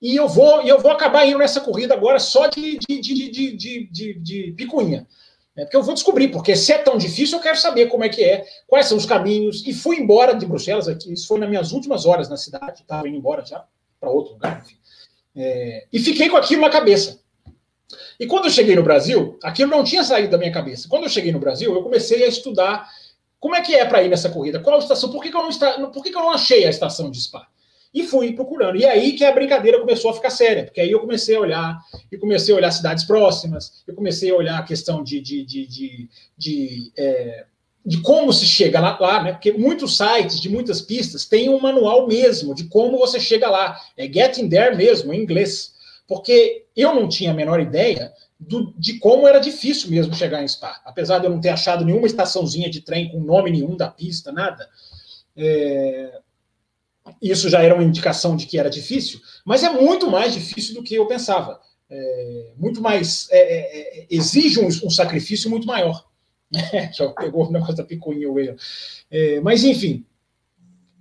E 0.00 0.14
eu 0.14 0.28
vou, 0.28 0.62
eu 0.62 0.78
vou 0.78 0.90
acabar 0.90 1.26
indo 1.26 1.38
nessa 1.38 1.60
corrida 1.60 1.94
agora 1.94 2.18
só 2.18 2.46
de, 2.46 2.78
de, 2.78 3.00
de, 3.00 3.30
de, 3.30 3.56
de, 3.56 3.90
de, 3.90 4.14
de 4.20 4.52
picuinha. 4.52 5.06
É, 5.56 5.64
porque 5.64 5.76
eu 5.76 5.82
vou 5.82 5.94
descobrir, 5.94 6.28
porque 6.28 6.54
se 6.54 6.70
é 6.70 6.78
tão 6.78 6.98
difícil, 6.98 7.38
eu 7.38 7.42
quero 7.42 7.56
saber 7.56 7.86
como 7.86 8.04
é 8.04 8.10
que 8.10 8.22
é, 8.22 8.44
quais 8.66 8.86
são 8.86 8.98
os 8.98 9.06
caminhos. 9.06 9.66
E 9.66 9.72
fui 9.72 9.96
embora 9.96 10.34
de 10.34 10.44
Bruxelas, 10.44 10.86
aqui, 10.86 11.12
isso 11.12 11.26
foi 11.26 11.40
nas 11.40 11.48
minhas 11.48 11.72
últimas 11.72 12.04
horas 12.04 12.28
na 12.28 12.36
cidade, 12.36 12.82
estava 12.82 13.08
indo 13.08 13.16
embora 13.16 13.44
já 13.44 13.64
para 13.98 14.10
outro 14.10 14.34
lugar. 14.34 14.62
É, 15.34 15.86
e 15.90 15.98
fiquei 15.98 16.28
com 16.28 16.36
aquilo 16.36 16.60
na 16.60 16.70
cabeça. 16.70 17.18
E 18.18 18.26
quando 18.26 18.46
eu 18.46 18.50
cheguei 18.50 18.74
no 18.74 18.82
Brasil, 18.82 19.38
aquilo 19.42 19.70
não 19.70 19.84
tinha 19.84 20.02
saído 20.02 20.30
da 20.30 20.38
minha 20.38 20.52
cabeça. 20.52 20.88
Quando 20.88 21.04
eu 21.04 21.08
cheguei 21.08 21.32
no 21.32 21.38
Brasil, 21.38 21.72
eu 21.74 21.82
comecei 21.82 22.24
a 22.24 22.28
estudar 22.28 22.88
como 23.38 23.54
é 23.54 23.60
que 23.60 23.74
é 23.74 23.84
para 23.84 24.02
ir 24.02 24.08
nessa 24.08 24.30
corrida? 24.30 24.60
Qual 24.60 24.76
a 24.76 24.78
estação? 24.78 25.10
Por 25.10 25.22
que, 25.22 25.30
que 25.30 25.36
eu 25.36 25.42
não 25.42 25.50
está, 25.50 25.72
por 25.88 26.02
que, 26.02 26.10
que 26.10 26.16
eu 26.16 26.22
não 26.22 26.32
achei 26.32 26.64
a 26.64 26.70
estação 26.70 27.10
de 27.10 27.20
Spa? 27.20 27.46
E 27.92 28.02
fui 28.02 28.32
procurando. 28.32 28.76
E 28.76 28.84
aí 28.84 29.12
que 29.12 29.24
a 29.24 29.32
brincadeira 29.32 29.78
começou 29.78 30.10
a 30.10 30.14
ficar 30.14 30.30
séria, 30.30 30.64
porque 30.64 30.80
aí 30.80 30.90
eu 30.90 31.00
comecei 31.00 31.36
a 31.36 31.40
olhar, 31.40 31.78
e 32.10 32.18
comecei 32.18 32.52
a 32.52 32.56
olhar 32.56 32.70
cidades 32.70 33.04
próximas, 33.04 33.84
eu 33.86 33.94
comecei 33.94 34.30
a 34.30 34.34
olhar 34.34 34.58
a 34.58 34.62
questão 34.62 35.02
de, 35.02 35.20
de, 35.20 35.44
de, 35.44 35.66
de, 35.66 36.08
de, 36.36 36.92
é, 36.96 37.46
de 37.84 38.02
como 38.02 38.32
se 38.32 38.44
chega 38.44 38.80
lá, 38.80 38.98
lá, 38.98 39.22
né? 39.22 39.32
Porque 39.32 39.52
muitos 39.52 39.96
sites 39.96 40.40
de 40.40 40.48
muitas 40.48 40.80
pistas 40.80 41.24
têm 41.24 41.48
um 41.48 41.60
manual 41.60 42.06
mesmo 42.06 42.54
de 42.54 42.64
como 42.64 42.98
você 42.98 43.20
chega 43.20 43.48
lá. 43.48 43.80
É 43.96 44.12
getting 44.12 44.48
there 44.48 44.76
mesmo, 44.76 45.14
em 45.14 45.22
inglês. 45.22 45.75
Porque 46.06 46.66
eu 46.76 46.94
não 46.94 47.08
tinha 47.08 47.32
a 47.32 47.34
menor 47.34 47.60
ideia 47.60 48.12
do, 48.38 48.72
de 48.78 48.98
como 48.98 49.26
era 49.26 49.38
difícil 49.38 49.90
mesmo 49.90 50.14
chegar 50.14 50.42
em 50.42 50.48
Spa. 50.48 50.80
Apesar 50.84 51.18
de 51.18 51.26
eu 51.26 51.30
não 51.30 51.40
ter 51.40 51.48
achado 51.48 51.84
nenhuma 51.84 52.06
estaçãozinha 52.06 52.70
de 52.70 52.80
trem 52.80 53.10
com 53.10 53.20
nome 53.20 53.50
nenhum 53.50 53.76
da 53.76 53.88
pista, 53.88 54.30
nada. 54.30 54.68
É, 55.36 56.20
isso 57.20 57.48
já 57.48 57.62
era 57.62 57.74
uma 57.74 57.84
indicação 57.84 58.36
de 58.36 58.46
que 58.46 58.58
era 58.58 58.70
difícil, 58.70 59.20
mas 59.44 59.62
é 59.62 59.70
muito 59.70 60.10
mais 60.10 60.34
difícil 60.34 60.74
do 60.74 60.82
que 60.82 60.94
eu 60.94 61.06
pensava. 61.06 61.60
É, 61.88 62.52
muito 62.56 62.80
mais. 62.80 63.28
É, 63.30 63.38
é, 63.38 64.00
é 64.00 64.06
exige 64.10 64.60
um, 64.60 64.66
um, 64.66 64.90
sacrifício 64.90 65.48
muito 65.48 65.66
maior. 65.66 66.04
já 66.92 67.08
pegou 67.10 67.48
o 67.48 67.52
negócio 67.52 67.76
da 67.76 67.84
picuinha, 67.84 68.30
o 68.30 68.38
erro. 68.38 68.56
É, 69.10 69.40
mas, 69.40 69.62
enfim, 69.64 70.04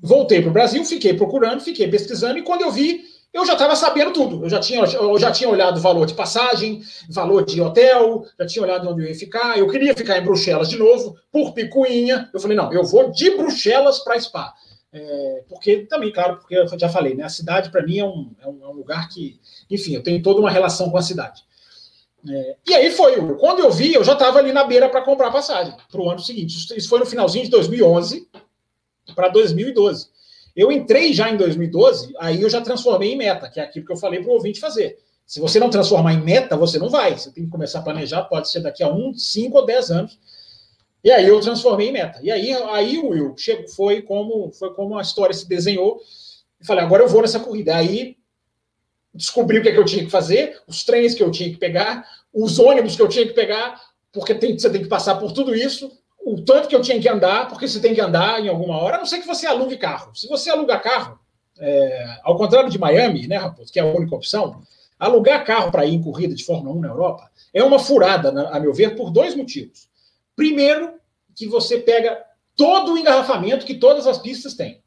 voltei 0.01 0.41
para 0.41 0.49
o 0.49 0.53
Brasil, 0.53 0.83
fiquei 0.85 1.13
procurando, 1.13 1.61
fiquei 1.61 1.87
pesquisando, 1.87 2.37
e 2.37 2.43
quando 2.43 2.61
eu 2.61 2.71
vi, 2.71 3.03
eu 3.35 3.45
já 3.45 3.51
estava 3.51 3.75
sabendo 3.75 4.13
tudo. 4.13 4.45
Eu 4.45 4.49
já, 4.49 4.61
tinha, 4.61 4.79
eu 4.79 5.19
já 5.19 5.29
tinha 5.29 5.49
olhado 5.49 5.75
o 5.75 5.81
valor 5.81 6.05
de 6.05 6.13
passagem, 6.13 6.81
valor 7.09 7.43
de 7.43 7.61
hotel, 7.61 8.25
já 8.39 8.45
tinha 8.45 8.63
olhado 8.63 8.89
onde 8.89 9.03
eu 9.03 9.09
ia 9.09 9.13
ficar. 9.13 9.59
Eu 9.59 9.67
queria 9.67 9.93
ficar 9.93 10.17
em 10.17 10.23
Bruxelas 10.23 10.69
de 10.69 10.77
novo, 10.77 11.17
por 11.29 11.51
picuinha. 11.51 12.29
Eu 12.33 12.39
falei, 12.39 12.55
não, 12.55 12.71
eu 12.71 12.85
vou 12.85 13.11
de 13.11 13.31
Bruxelas 13.31 13.99
para 13.99 14.17
Spa. 14.17 14.53
É, 14.93 15.43
porque 15.49 15.79
também, 15.79 16.13
claro, 16.13 16.37
porque 16.37 16.55
eu 16.55 16.79
já 16.79 16.87
falei, 16.87 17.13
né? 17.13 17.25
A 17.25 17.29
cidade 17.29 17.69
para 17.69 17.83
mim 17.83 17.99
é 17.99 18.05
um, 18.05 18.31
é 18.41 18.47
um, 18.47 18.63
é, 18.63 18.67
um, 18.69 18.71
lugar 18.71 19.09
que, 19.09 19.37
enfim, 19.69 19.93
eu 19.93 20.01
tenho 20.01 20.23
toda 20.23 20.39
uma 20.39 20.49
relação 20.49 20.89
com 20.89 20.97
a 20.97 21.01
cidade. 21.01 21.43
É, 22.29 22.55
e 22.65 22.73
aí 22.73 22.89
foi, 22.89 23.17
quando 23.35 23.59
eu 23.59 23.69
vi, 23.69 23.93
eu 23.93 24.03
já 24.05 24.13
estava 24.13 24.39
ali 24.39 24.53
na 24.53 24.63
beira 24.63 24.87
para 24.87 25.01
comprar 25.01 25.29
passagem 25.29 25.75
para 25.91 25.99
o 25.99 26.09
ano 26.09 26.21
seguinte. 26.21 26.73
Isso 26.77 26.87
foi 26.87 26.99
no 26.99 27.05
finalzinho 27.05 27.43
de 27.43 27.51
2011 27.51 28.29
para 29.13 29.27
2012. 29.27 30.14
Eu 30.55 30.71
entrei 30.71 31.13
já 31.13 31.29
em 31.29 31.35
2012, 31.35 32.13
aí 32.17 32.41
eu 32.41 32.49
já 32.49 32.61
transformei 32.61 33.13
em 33.13 33.17
meta, 33.17 33.49
que 33.49 33.59
é 33.59 33.63
aquilo 33.63 33.85
que 33.85 33.91
eu 33.91 33.97
falei 33.97 34.21
para 34.21 34.29
o 34.29 34.33
ouvinte 34.33 34.59
fazer. 34.59 34.97
Se 35.25 35.39
você 35.39 35.59
não 35.59 35.69
transformar 35.69 36.13
em 36.13 36.23
meta, 36.23 36.55
você 36.55 36.77
não 36.77 36.89
vai. 36.89 37.17
Você 37.17 37.31
tem 37.31 37.45
que 37.45 37.49
começar 37.49 37.79
a 37.79 37.81
planejar, 37.81 38.23
pode 38.23 38.49
ser 38.49 38.61
daqui 38.61 38.83
a 38.83 38.93
um, 38.93 39.13
cinco 39.13 39.57
ou 39.57 39.65
dez 39.65 39.91
anos. 39.91 40.17
E 41.03 41.11
aí 41.11 41.27
eu 41.27 41.39
transformei 41.41 41.89
em 41.89 41.91
meta. 41.91 42.19
E 42.21 42.31
aí, 42.31 42.53
aí 42.53 42.97
o 42.99 43.09
Will 43.09 43.35
chegou, 43.37 43.67
foi 43.67 44.01
como 44.01 44.51
foi 44.51 44.73
como 44.73 44.97
a 44.97 45.01
história 45.01 45.33
se 45.33 45.47
desenhou. 45.47 45.99
E 46.61 46.65
falei, 46.65 46.83
agora 46.83 47.03
eu 47.03 47.07
vou 47.07 47.21
nessa 47.21 47.39
corrida. 47.39 47.75
Aí 47.75 48.17
descobri 49.13 49.59
o 49.59 49.61
que, 49.61 49.69
é 49.69 49.71
que 49.71 49.79
eu 49.79 49.85
tinha 49.85 50.03
que 50.03 50.11
fazer, 50.11 50.59
os 50.67 50.83
trens 50.83 51.15
que 51.15 51.23
eu 51.23 51.31
tinha 51.31 51.49
que 51.49 51.57
pegar, 51.57 52.05
os 52.33 52.59
ônibus 52.59 52.95
que 52.95 53.01
eu 53.01 53.07
tinha 53.07 53.25
que 53.25 53.33
pegar, 53.33 53.81
porque 54.11 54.35
tem, 54.35 54.57
você 54.57 54.69
tem 54.69 54.81
que 54.81 54.89
passar 54.89 55.15
por 55.15 55.31
tudo 55.31 55.55
isso 55.55 55.91
o 56.25 56.41
tanto 56.43 56.67
que 56.67 56.75
eu 56.75 56.81
tinha 56.81 56.99
que 56.99 57.07
andar, 57.07 57.47
porque 57.47 57.67
você 57.67 57.79
tem 57.79 57.93
que 57.93 58.01
andar 58.01 58.43
em 58.43 58.49
alguma 58.49 58.77
hora, 58.81 58.95
a 58.95 58.97
não 58.97 59.05
ser 59.05 59.19
que 59.19 59.27
você 59.27 59.45
alugue 59.45 59.77
carro. 59.77 60.15
Se 60.15 60.27
você 60.27 60.49
aluga 60.49 60.79
carro, 60.79 61.19
é, 61.59 62.17
ao 62.23 62.35
contrário 62.35 62.67
de 62.67 62.79
Miami, 62.79 63.27
né, 63.27 63.37
Raposo, 63.37 63.71
que 63.71 63.79
é 63.79 63.83
a 63.83 63.85
única 63.85 64.15
opção, 64.15 64.63
alugar 64.97 65.45
carro 65.45 65.71
para 65.71 65.85
ir 65.85 65.93
em 65.93 66.01
corrida 66.01 66.33
de 66.33 66.43
Fórmula 66.43 66.75
1 66.75 66.81
na 66.81 66.87
Europa 66.87 67.29
é 67.53 67.63
uma 67.63 67.77
furada, 67.77 68.49
a 68.49 68.59
meu 68.59 68.73
ver, 68.73 68.95
por 68.95 69.11
dois 69.11 69.35
motivos. 69.35 69.87
Primeiro, 70.35 70.95
que 71.35 71.47
você 71.47 71.77
pega 71.77 72.21
todo 72.55 72.93
o 72.93 72.97
engarrafamento 72.97 73.65
que 73.65 73.75
todas 73.75 74.07
as 74.07 74.17
pistas 74.17 74.55
têm. 74.55 74.81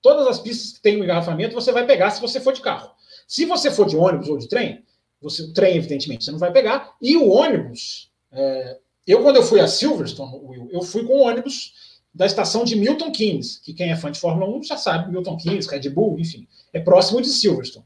Todas 0.00 0.28
as 0.28 0.38
pistas 0.38 0.72
que 0.72 0.80
têm 0.80 1.00
um 1.00 1.04
engarrafamento 1.04 1.54
você 1.54 1.72
vai 1.72 1.84
pegar 1.84 2.10
se 2.10 2.20
você 2.20 2.38
for 2.38 2.52
de 2.52 2.60
carro. 2.60 2.92
Se 3.26 3.44
você 3.46 3.70
for 3.70 3.86
de 3.86 3.96
ônibus 3.96 4.28
ou 4.28 4.38
de 4.38 4.48
trem, 4.48 4.84
você, 5.20 5.42
o 5.42 5.52
trem, 5.52 5.76
evidentemente, 5.76 6.24
você 6.24 6.30
não 6.30 6.38
vai 6.38 6.52
pegar, 6.52 6.94
e 7.00 7.16
o 7.16 7.28
ônibus, 7.30 8.12
é, 8.30 8.78
eu, 9.06 9.22
quando 9.22 9.36
eu 9.36 9.42
fui 9.42 9.60
a 9.60 9.68
Silverstone, 9.68 10.40
Will, 10.42 10.68
eu 10.70 10.82
fui 10.82 11.04
com 11.04 11.20
ônibus 11.20 11.72
da 12.14 12.24
estação 12.26 12.64
de 12.64 12.76
Milton 12.76 13.10
Keynes, 13.10 13.58
que 13.58 13.74
quem 13.74 13.90
é 13.90 13.96
fã 13.96 14.10
de 14.10 14.20
Fórmula 14.20 14.50
1 14.56 14.62
já 14.62 14.76
sabe, 14.76 15.10
Milton 15.10 15.36
Keynes, 15.36 15.66
Red 15.66 15.88
Bull, 15.90 16.18
enfim, 16.18 16.46
é 16.72 16.80
próximo 16.80 17.20
de 17.20 17.28
Silverstone. 17.28 17.84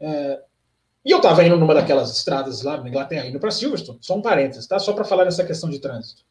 É, 0.00 0.40
e 1.04 1.10
eu 1.10 1.18
estava 1.18 1.44
indo 1.44 1.56
numa 1.56 1.74
daquelas 1.74 2.16
estradas 2.16 2.62
lá 2.62 2.78
na 2.80 2.88
Inglaterra, 2.88 3.26
indo 3.26 3.38
para 3.38 3.50
Silverstone, 3.50 3.98
só 4.00 4.16
um 4.16 4.22
parênteses, 4.22 4.66
tá? 4.66 4.78
Só 4.78 4.92
para 4.92 5.04
falar 5.04 5.24
nessa 5.24 5.44
questão 5.44 5.68
de 5.68 5.78
trânsito. 5.78 6.22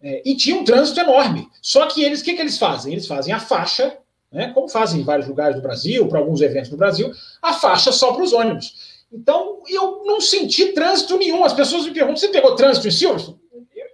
É, 0.00 0.22
e 0.24 0.34
tinha 0.34 0.56
um 0.56 0.64
trânsito 0.64 0.98
enorme. 0.98 1.48
Só 1.60 1.86
que 1.86 2.02
eles, 2.02 2.20
o 2.20 2.24
que, 2.24 2.34
que 2.34 2.40
eles 2.40 2.58
fazem? 2.58 2.92
Eles 2.92 3.06
fazem 3.06 3.32
a 3.32 3.38
faixa, 3.38 3.96
né, 4.32 4.50
como 4.52 4.68
fazem 4.68 5.00
em 5.00 5.04
vários 5.04 5.28
lugares 5.28 5.54
do 5.54 5.62
Brasil, 5.62 6.08
para 6.08 6.18
alguns 6.18 6.40
eventos 6.40 6.70
do 6.70 6.76
Brasil, 6.76 7.12
a 7.40 7.52
faixa 7.52 7.92
só 7.92 8.12
para 8.12 8.24
os 8.24 8.32
ônibus. 8.32 8.74
Então, 9.12 9.62
eu 9.68 10.02
não 10.04 10.20
senti 10.20 10.72
trânsito 10.72 11.18
nenhum. 11.18 11.44
As 11.44 11.52
pessoas 11.52 11.84
me 11.84 11.92
perguntam: 11.92 12.16
você 12.16 12.28
pegou 12.28 12.56
trânsito 12.56 12.88
em 12.88 12.90
Silverstone? 12.90 13.41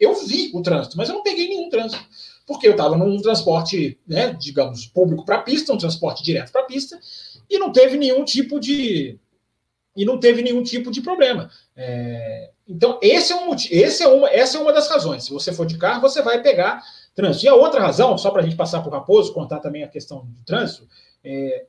Eu 0.01 0.15
vi 0.27 0.51
o 0.55 0.63
trânsito, 0.63 0.97
mas 0.97 1.09
eu 1.09 1.15
não 1.15 1.23
peguei 1.23 1.49
nenhum 1.49 1.69
trânsito, 1.69 2.03
porque 2.47 2.67
eu 2.67 2.73
estava 2.73 2.97
num 2.97 3.21
transporte, 3.21 3.99
né, 4.07 4.33
digamos, 4.39 4.87
público 4.87 5.25
para 5.25 5.37
a 5.37 5.43
pista, 5.43 5.73
um 5.73 5.79
transporte 5.79 6.23
direto 6.23 6.53
para 6.53 6.63
a 6.63 6.67
pista, 6.67 6.99
e 7.49 7.59
não 7.59 7.73
teve 7.73 7.97
nenhum 7.97 8.25
tipo 8.25 8.59
de 8.59 9.19
e 9.97 10.05
não 10.05 10.21
teve 10.21 10.43
nenhum 10.43 10.63
tipo 10.63 10.93
de 10.93 11.01
problema. 11.01 11.51
É, 11.75 12.51
então 12.69 13.01
esse 13.03 13.33
é 13.33 13.37
um 13.37 13.53
esse 13.55 14.03
é 14.03 14.09
uma 14.09 14.29
essa 14.31 14.57
é 14.57 14.61
uma 14.61 14.73
das 14.73 14.89
razões. 14.89 15.25
Se 15.25 15.33
você 15.33 15.53
for 15.53 15.67
de 15.67 15.77
carro, 15.77 16.01
você 16.01 16.23
vai 16.23 16.41
pegar 16.41 16.83
trânsito. 17.15 17.47
E 17.47 17.49
a 17.49 17.55
outra 17.55 17.81
razão, 17.81 18.17
só 18.17 18.31
para 18.31 18.43
a 18.43 18.45
gente 18.45 18.57
passar 18.57 18.81
para 18.81 18.91
o 18.91 18.93
Raposo, 18.93 19.33
contar 19.33 19.59
também 19.59 19.83
a 19.83 19.89
questão 19.89 20.25
do 20.25 20.45
trânsito, 20.45 20.89
é, 21.25 21.67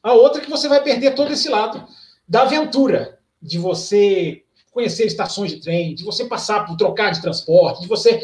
a 0.00 0.12
outra 0.12 0.40
é 0.40 0.44
que 0.44 0.50
você 0.50 0.68
vai 0.68 0.82
perder 0.82 1.14
todo 1.14 1.32
esse 1.32 1.48
lado 1.48 1.84
da 2.28 2.42
aventura, 2.42 3.18
de 3.42 3.58
você 3.58 4.43
conhecer 4.74 5.06
estações 5.06 5.52
de 5.52 5.60
trem, 5.60 5.94
de 5.94 6.02
você 6.02 6.24
passar 6.24 6.66
por 6.66 6.76
trocar 6.76 7.12
de 7.12 7.22
transporte, 7.22 7.82
de 7.82 7.88
você 7.88 8.20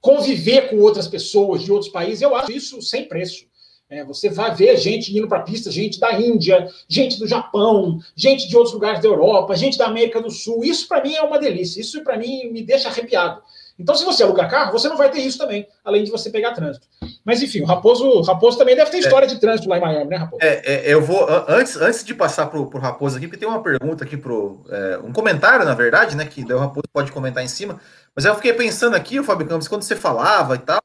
conviver 0.00 0.70
com 0.70 0.78
outras 0.78 1.08
pessoas 1.08 1.62
de 1.62 1.72
outros 1.72 1.90
países, 1.90 2.22
eu 2.22 2.34
acho 2.36 2.52
isso 2.52 2.80
sem 2.80 3.06
preço. 3.06 3.46
É, 3.90 4.04
você 4.04 4.28
vai 4.28 4.54
ver 4.54 4.76
gente 4.76 5.16
indo 5.16 5.26
para 5.26 5.38
a 5.38 5.42
pista, 5.42 5.70
gente 5.70 5.98
da 5.98 6.12
Índia, 6.20 6.70
gente 6.86 7.18
do 7.18 7.26
Japão, 7.26 7.98
gente 8.14 8.46
de 8.46 8.54
outros 8.54 8.74
lugares 8.74 9.00
da 9.00 9.08
Europa, 9.08 9.56
gente 9.56 9.78
da 9.78 9.86
América 9.86 10.20
do 10.20 10.30
Sul. 10.30 10.62
Isso 10.62 10.86
para 10.86 11.02
mim 11.02 11.14
é 11.14 11.22
uma 11.22 11.38
delícia. 11.38 11.80
Isso 11.80 12.04
para 12.04 12.18
mim 12.18 12.50
me 12.50 12.62
deixa 12.62 12.90
arrepiado. 12.90 13.42
Então, 13.78 13.94
se 13.94 14.04
você 14.04 14.22
alugar 14.24 14.50
carro, 14.50 14.72
você 14.72 14.88
não 14.88 14.96
vai 14.96 15.10
ter 15.10 15.20
isso 15.20 15.38
também, 15.38 15.66
além 15.84 16.02
de 16.02 16.10
você 16.10 16.30
pegar 16.30 16.52
trânsito. 16.52 16.86
Mas, 17.24 17.40
enfim, 17.42 17.60
o 17.60 17.64
Raposo, 17.64 18.22
Raposo 18.22 18.58
também 18.58 18.74
deve 18.74 18.90
ter 18.90 18.96
é. 18.96 19.00
história 19.00 19.26
é. 19.26 19.28
de 19.28 19.38
trânsito 19.38 19.68
lá 19.68 19.78
em 19.78 19.80
Miami, 19.80 20.10
né, 20.10 20.16
Raposo? 20.16 20.42
É, 20.42 20.62
é, 20.64 20.92
eu 20.92 21.00
vou, 21.00 21.26
antes, 21.46 21.76
antes 21.76 22.02
de 22.02 22.14
passar 22.14 22.46
para 22.46 22.58
o 22.58 22.78
Raposo 22.78 23.16
aqui, 23.16 23.28
porque 23.28 23.38
tem 23.38 23.48
uma 23.48 23.62
pergunta 23.62 24.02
aqui, 24.02 24.16
pro, 24.16 24.64
é, 24.68 24.98
um 25.04 25.12
comentário, 25.12 25.64
na 25.64 25.74
verdade, 25.74 26.16
né, 26.16 26.24
que 26.24 26.42
o 26.52 26.58
Raposo 26.58 26.88
pode 26.92 27.12
comentar 27.12 27.44
em 27.44 27.48
cima, 27.48 27.80
mas 28.16 28.24
eu 28.24 28.34
fiquei 28.34 28.52
pensando 28.52 28.96
aqui, 28.96 29.20
o 29.20 29.24
Fábio 29.24 29.46
Campos, 29.46 29.68
quando 29.68 29.82
você 29.82 29.94
falava 29.94 30.56
e 30.56 30.58
tal, 30.58 30.82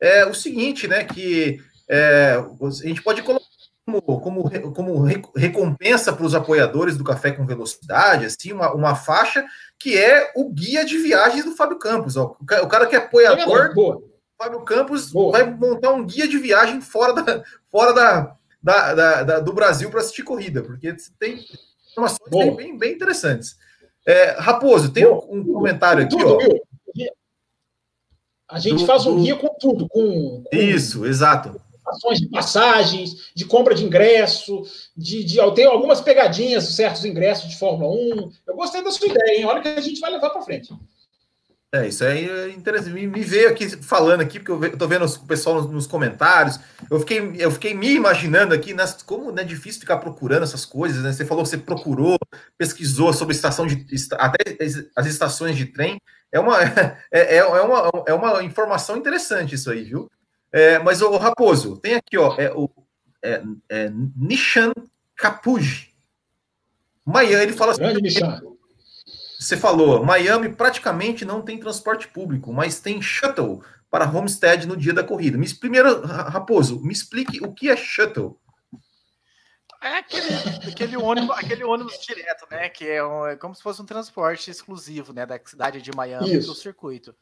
é 0.00 0.24
o 0.24 0.34
seguinte, 0.34 0.86
né, 0.86 1.02
que 1.02 1.58
é, 1.88 2.38
a 2.38 2.86
gente 2.86 3.02
pode 3.02 3.22
colocar 3.22 3.55
como, 3.86 4.02
como, 4.20 4.72
como 4.72 5.04
recompensa 5.36 6.12
para 6.12 6.26
os 6.26 6.34
apoiadores 6.34 6.96
do 6.96 7.04
Café 7.04 7.30
com 7.30 7.46
Velocidade, 7.46 8.26
assim, 8.26 8.52
uma, 8.52 8.72
uma 8.74 8.96
faixa 8.96 9.46
que 9.78 9.96
é 9.96 10.32
o 10.34 10.50
guia 10.50 10.84
de 10.84 10.98
viagens 10.98 11.44
do 11.44 11.54
Fábio 11.54 11.78
Campos. 11.78 12.16
Ó. 12.16 12.36
O 12.40 12.66
cara 12.66 12.86
que 12.86 12.96
é 12.96 12.98
apoiador, 12.98 13.72
Boa. 13.74 14.02
Fábio 14.36 14.60
Campos 14.62 15.12
Boa. 15.12 15.30
vai 15.30 15.48
montar 15.48 15.92
um 15.92 16.04
guia 16.04 16.26
de 16.26 16.36
viagem 16.36 16.80
fora 16.80 17.12
da, 17.12 17.44
fora 17.70 17.92
da, 17.92 18.36
da, 18.60 18.94
da, 18.94 19.22
da 19.22 19.40
do 19.40 19.52
Brasil 19.52 19.88
para 19.88 20.00
assistir 20.00 20.24
corrida, 20.24 20.62
porque 20.62 20.92
tem 21.18 21.44
informações 21.92 22.56
bem, 22.56 22.76
bem 22.76 22.92
interessantes. 22.92 23.56
É, 24.04 24.32
Raposo, 24.32 24.92
tem 24.92 25.06
um, 25.06 25.18
um, 25.30 25.44
comentário 25.44 26.04
aqui, 26.04 26.16
tudo, 26.16 26.38
ó. 26.38 26.66
A 28.48 28.58
gente 28.58 28.80
do, 28.80 28.86
faz 28.86 29.06
um 29.06 29.16
do... 29.16 29.22
guia 29.22 29.36
com 29.36 29.48
tudo, 29.58 29.88
com, 29.88 30.42
com... 30.44 30.56
Isso, 30.56 31.06
exato 31.06 31.60
ações 31.88 32.18
de 32.18 32.28
passagens, 32.28 33.30
de 33.34 33.44
compra 33.44 33.74
de 33.74 33.84
ingresso, 33.84 34.62
de, 34.96 35.24
de 35.24 35.38
tem 35.54 35.66
algumas 35.66 36.00
pegadinhas, 36.00 36.64
certos 36.74 37.04
ingressos 37.04 37.48
de 37.48 37.58
Fórmula 37.58 37.92
1. 37.92 38.30
Eu 38.46 38.56
gostei 38.56 38.82
da 38.82 38.90
sua 38.90 39.08
ideia, 39.08 39.38
hein? 39.38 39.44
Olha 39.44 39.60
que 39.60 39.68
a 39.68 39.80
gente 39.80 40.00
vai 40.00 40.10
levar 40.10 40.30
para 40.30 40.42
frente. 40.42 40.72
É, 41.74 41.88
isso 41.88 42.04
aí 42.04 42.28
é 42.28 42.50
interessante. 42.50 42.92
Me, 42.92 43.06
me 43.06 43.22
veio 43.22 43.48
aqui 43.48 43.68
falando 43.68 44.20
aqui, 44.20 44.38
porque 44.38 44.52
eu, 44.52 44.58
ve, 44.58 44.68
eu 44.68 44.78
tô 44.78 44.86
vendo 44.86 45.04
o 45.04 45.26
pessoal 45.26 45.56
nos, 45.56 45.70
nos, 45.70 45.86
comentários. 45.86 46.58
Eu 46.90 47.00
fiquei, 47.00 47.32
eu 47.38 47.50
fiquei 47.50 47.74
me 47.74 47.92
imaginando 47.92 48.54
aqui 48.54 48.72
nas, 48.72 49.02
como 49.02 49.38
é 49.38 49.44
difícil 49.44 49.80
ficar 49.80 49.98
procurando 49.98 50.44
essas 50.44 50.64
coisas, 50.64 51.02
né? 51.02 51.12
Você 51.12 51.24
falou 51.24 51.42
que 51.42 51.50
você 51.50 51.58
procurou, 51.58 52.16
pesquisou 52.56 53.12
sobre 53.12 53.34
estação 53.34 53.66
de 53.66 53.84
até 54.12 54.56
as 54.96 55.06
estações 55.06 55.56
de 55.56 55.66
trem. 55.66 55.98
É 56.32 56.40
uma, 56.40 56.56
é, 57.12 57.36
é, 57.36 57.36
é, 57.36 57.44
uma, 57.44 57.90
é 58.06 58.14
uma 58.14 58.42
informação 58.42 58.96
interessante 58.96 59.54
isso 59.54 59.70
aí, 59.70 59.84
viu? 59.84 60.08
É, 60.56 60.78
mas 60.78 61.02
o 61.02 61.14
Raposo, 61.18 61.76
tem 61.76 61.96
aqui, 61.96 62.16
ó, 62.16 62.34
é 62.38 62.50
o 62.50 62.70
é, 63.22 63.42
é, 63.68 63.90
Nishan 64.16 64.72
Capuji. 65.14 65.94
Miami, 67.04 67.42
ele 67.42 67.52
fala 67.52 67.72
assim. 67.72 67.82
Você 69.38 69.54
falou, 69.54 70.02
Miami 70.02 70.48
praticamente 70.48 71.26
não 71.26 71.42
tem 71.42 71.60
transporte 71.60 72.08
público, 72.08 72.54
mas 72.54 72.80
tem 72.80 73.02
shuttle 73.02 73.62
para 73.90 74.08
Homestead 74.08 74.66
no 74.66 74.78
dia 74.78 74.94
da 74.94 75.04
corrida. 75.04 75.36
Me, 75.36 75.46
primeiro, 75.54 76.00
Raposo, 76.06 76.80
me 76.82 76.92
explique 76.92 77.44
o 77.44 77.52
que 77.52 77.68
é 77.68 77.76
shuttle. 77.76 78.40
É 79.82 79.98
aquele, 79.98 80.34
aquele, 80.72 80.96
ônibus, 80.96 81.36
aquele 81.36 81.64
ônibus 81.64 81.98
direto, 81.98 82.46
né? 82.50 82.70
Que 82.70 82.88
é, 82.88 83.04
um, 83.04 83.26
é, 83.26 83.36
como 83.36 83.54
se 83.54 83.62
fosse 83.62 83.82
um 83.82 83.86
transporte 83.86 84.50
exclusivo, 84.50 85.12
né? 85.12 85.26
Da 85.26 85.38
cidade 85.44 85.82
de 85.82 85.94
Miami 85.94 86.40
para 86.40 86.50
o 86.50 86.54
circuito. 86.54 87.14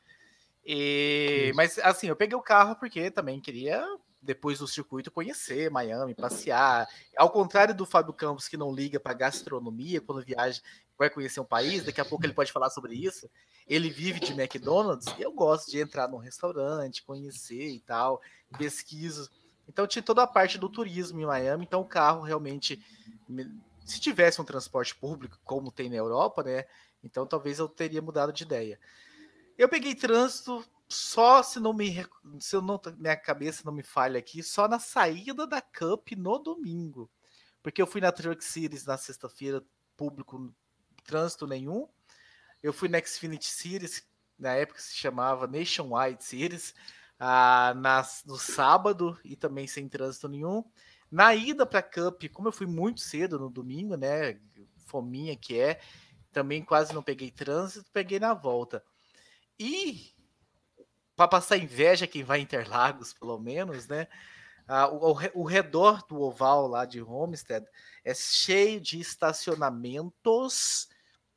E, 0.64 1.52
mas 1.54 1.78
assim, 1.78 2.08
eu 2.08 2.16
peguei 2.16 2.36
o 2.36 2.42
carro 2.42 2.76
porque 2.76 3.10
também 3.10 3.40
queria, 3.40 3.84
depois 4.22 4.58
do 4.58 4.66
circuito, 4.66 5.10
conhecer 5.10 5.70
Miami, 5.70 6.14
passear. 6.14 6.88
Ao 7.16 7.30
contrário 7.30 7.74
do 7.74 7.84
Fábio 7.84 8.14
Campos, 8.14 8.48
que 8.48 8.56
não 8.56 8.74
liga 8.74 8.98
para 8.98 9.12
gastronomia 9.12 10.00
quando 10.00 10.24
viaja, 10.24 10.60
vai 10.98 11.10
conhecer 11.10 11.40
um 11.40 11.44
país, 11.44 11.84
daqui 11.84 12.00
a 12.00 12.04
pouco 12.04 12.24
ele 12.24 12.32
pode 12.32 12.52
falar 12.52 12.70
sobre 12.70 12.94
isso. 12.94 13.28
Ele 13.66 13.90
vive 13.90 14.20
de 14.20 14.32
McDonald's 14.32 15.12
e 15.18 15.22
eu 15.22 15.32
gosto 15.32 15.70
de 15.70 15.78
entrar 15.80 16.08
num 16.08 16.18
restaurante, 16.18 17.02
conhecer 17.02 17.68
e 17.68 17.80
tal, 17.80 18.20
pesquiso. 18.56 19.30
Então 19.68 19.86
tinha 19.86 20.02
toda 20.02 20.22
a 20.22 20.26
parte 20.26 20.58
do 20.58 20.68
turismo 20.68 21.20
em 21.20 21.26
Miami, 21.26 21.64
então 21.64 21.80
o 21.80 21.86
carro 21.86 22.22
realmente 22.22 22.82
se 23.84 24.00
tivesse 24.00 24.40
um 24.40 24.44
transporte 24.44 24.94
público 24.94 25.38
como 25.44 25.72
tem 25.72 25.88
na 25.88 25.96
Europa, 25.96 26.42
né? 26.42 26.64
Então 27.02 27.26
talvez 27.26 27.58
eu 27.58 27.68
teria 27.68 28.00
mudado 28.00 28.32
de 28.32 28.44
ideia. 28.44 28.78
Eu 29.56 29.68
peguei 29.68 29.94
trânsito 29.94 30.64
só 30.88 31.42
se 31.42 31.58
não 31.60 31.72
me 31.72 32.04
se 32.40 32.56
eu 32.56 32.62
não 32.62 32.80
minha 32.98 33.16
cabeça 33.16 33.62
não 33.64 33.72
me 33.72 33.82
falha 33.82 34.18
aqui, 34.18 34.42
só 34.42 34.68
na 34.68 34.78
saída 34.78 35.46
da 35.46 35.60
Cup 35.60 36.12
no 36.16 36.38
domingo. 36.38 37.10
Porque 37.62 37.80
eu 37.80 37.86
fui 37.86 38.00
na 38.00 38.12
Truck 38.12 38.44
Series 38.44 38.84
na 38.84 38.98
sexta-feira, 38.98 39.64
público 39.96 40.52
trânsito 41.04 41.46
nenhum. 41.46 41.88
Eu 42.62 42.72
fui 42.72 42.88
na 42.88 43.00
Xfinity 43.00 43.46
Series, 43.46 44.06
na 44.38 44.54
época 44.54 44.80
se 44.80 44.94
chamava 44.94 45.46
Nationwide 45.46 46.22
Series, 46.24 46.74
ah, 47.18 47.74
na, 47.76 48.06
no 48.26 48.36
sábado 48.36 49.18
e 49.24 49.36
também 49.36 49.66
sem 49.66 49.88
trânsito 49.88 50.28
nenhum. 50.28 50.64
Na 51.10 51.34
ida 51.34 51.64
para 51.64 51.82
Cup, 51.82 52.24
como 52.32 52.48
eu 52.48 52.52
fui 52.52 52.66
muito 52.66 53.00
cedo 53.00 53.38
no 53.38 53.48
domingo, 53.48 53.96
né, 53.96 54.40
fominha 54.86 55.36
que 55.36 55.58
é, 55.58 55.80
também 56.32 56.64
quase 56.64 56.92
não 56.92 57.02
peguei 57.02 57.30
trânsito, 57.30 57.90
peguei 57.92 58.18
na 58.18 58.34
volta. 58.34 58.84
E 59.58 60.14
para 61.16 61.28
passar 61.28 61.56
inveja 61.56 62.06
quem 62.06 62.24
vai 62.24 62.40
Interlagos, 62.40 63.12
pelo 63.12 63.38
menos, 63.38 63.86
né? 63.86 64.08
Ah, 64.66 64.88
o, 64.88 65.14
o, 65.34 65.44
redor 65.44 66.02
do 66.06 66.20
oval 66.22 66.66
lá 66.66 66.86
de 66.86 67.02
Homestead 67.02 67.66
é 68.02 68.14
cheio 68.14 68.80
de 68.80 68.98
estacionamentos, 68.98 70.88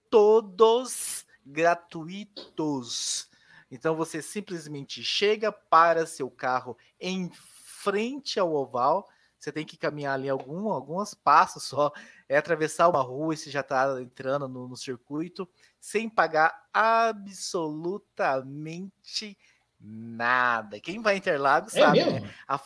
todos 0.09 1.25
gratuitos. 1.45 3.29
Então 3.69 3.97
você 3.97 4.21
simplesmente 4.21 5.03
chega 5.03 5.51
para 5.51 6.07
seu 6.07 6.31
carro 6.31 6.77
em 6.99 7.29
frente 7.33 8.39
ao 8.39 8.53
oval. 8.53 9.09
Você 9.37 9.51
tem 9.51 9.65
que 9.65 9.75
caminhar 9.77 10.13
ali 10.13 10.29
algum, 10.29 10.69
alguns 10.69 11.13
passos 11.13 11.63
só, 11.63 11.91
é 12.29 12.37
atravessar 12.37 12.87
uma 12.87 13.01
rua 13.01 13.33
e 13.33 13.37
você 13.37 13.51
já 13.51 13.59
está 13.59 14.01
entrando 14.01 14.47
no, 14.47 14.69
no 14.69 14.77
circuito 14.77 15.47
sem 15.87 16.09
pagar 16.09 16.53
absolutamente 16.73 19.37
nada. 19.79 20.81
Quem 20.81 21.01
vai 21.01 21.15
Interlagos 21.15 21.73
é 21.77 21.79
sabe, 21.79 22.03
né? 22.03 22.29
a, 22.45 22.59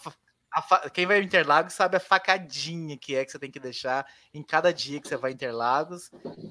a, 0.53 0.89
quem 0.89 1.05
vai 1.05 1.22
Interlagos 1.22 1.74
sabe 1.74 1.97
a 1.97 1.99
facadinha 1.99 2.97
que 2.97 3.15
é 3.15 3.24
que 3.24 3.32
você 3.32 3.38
tem 3.38 3.51
que 3.51 3.59
deixar 3.59 4.07
em 4.34 4.41
cada 4.41 4.74
dia 4.74 4.99
que 4.99 5.07
você 5.07 5.17
vai 5.17 5.34
Interlagos 5.34 6.09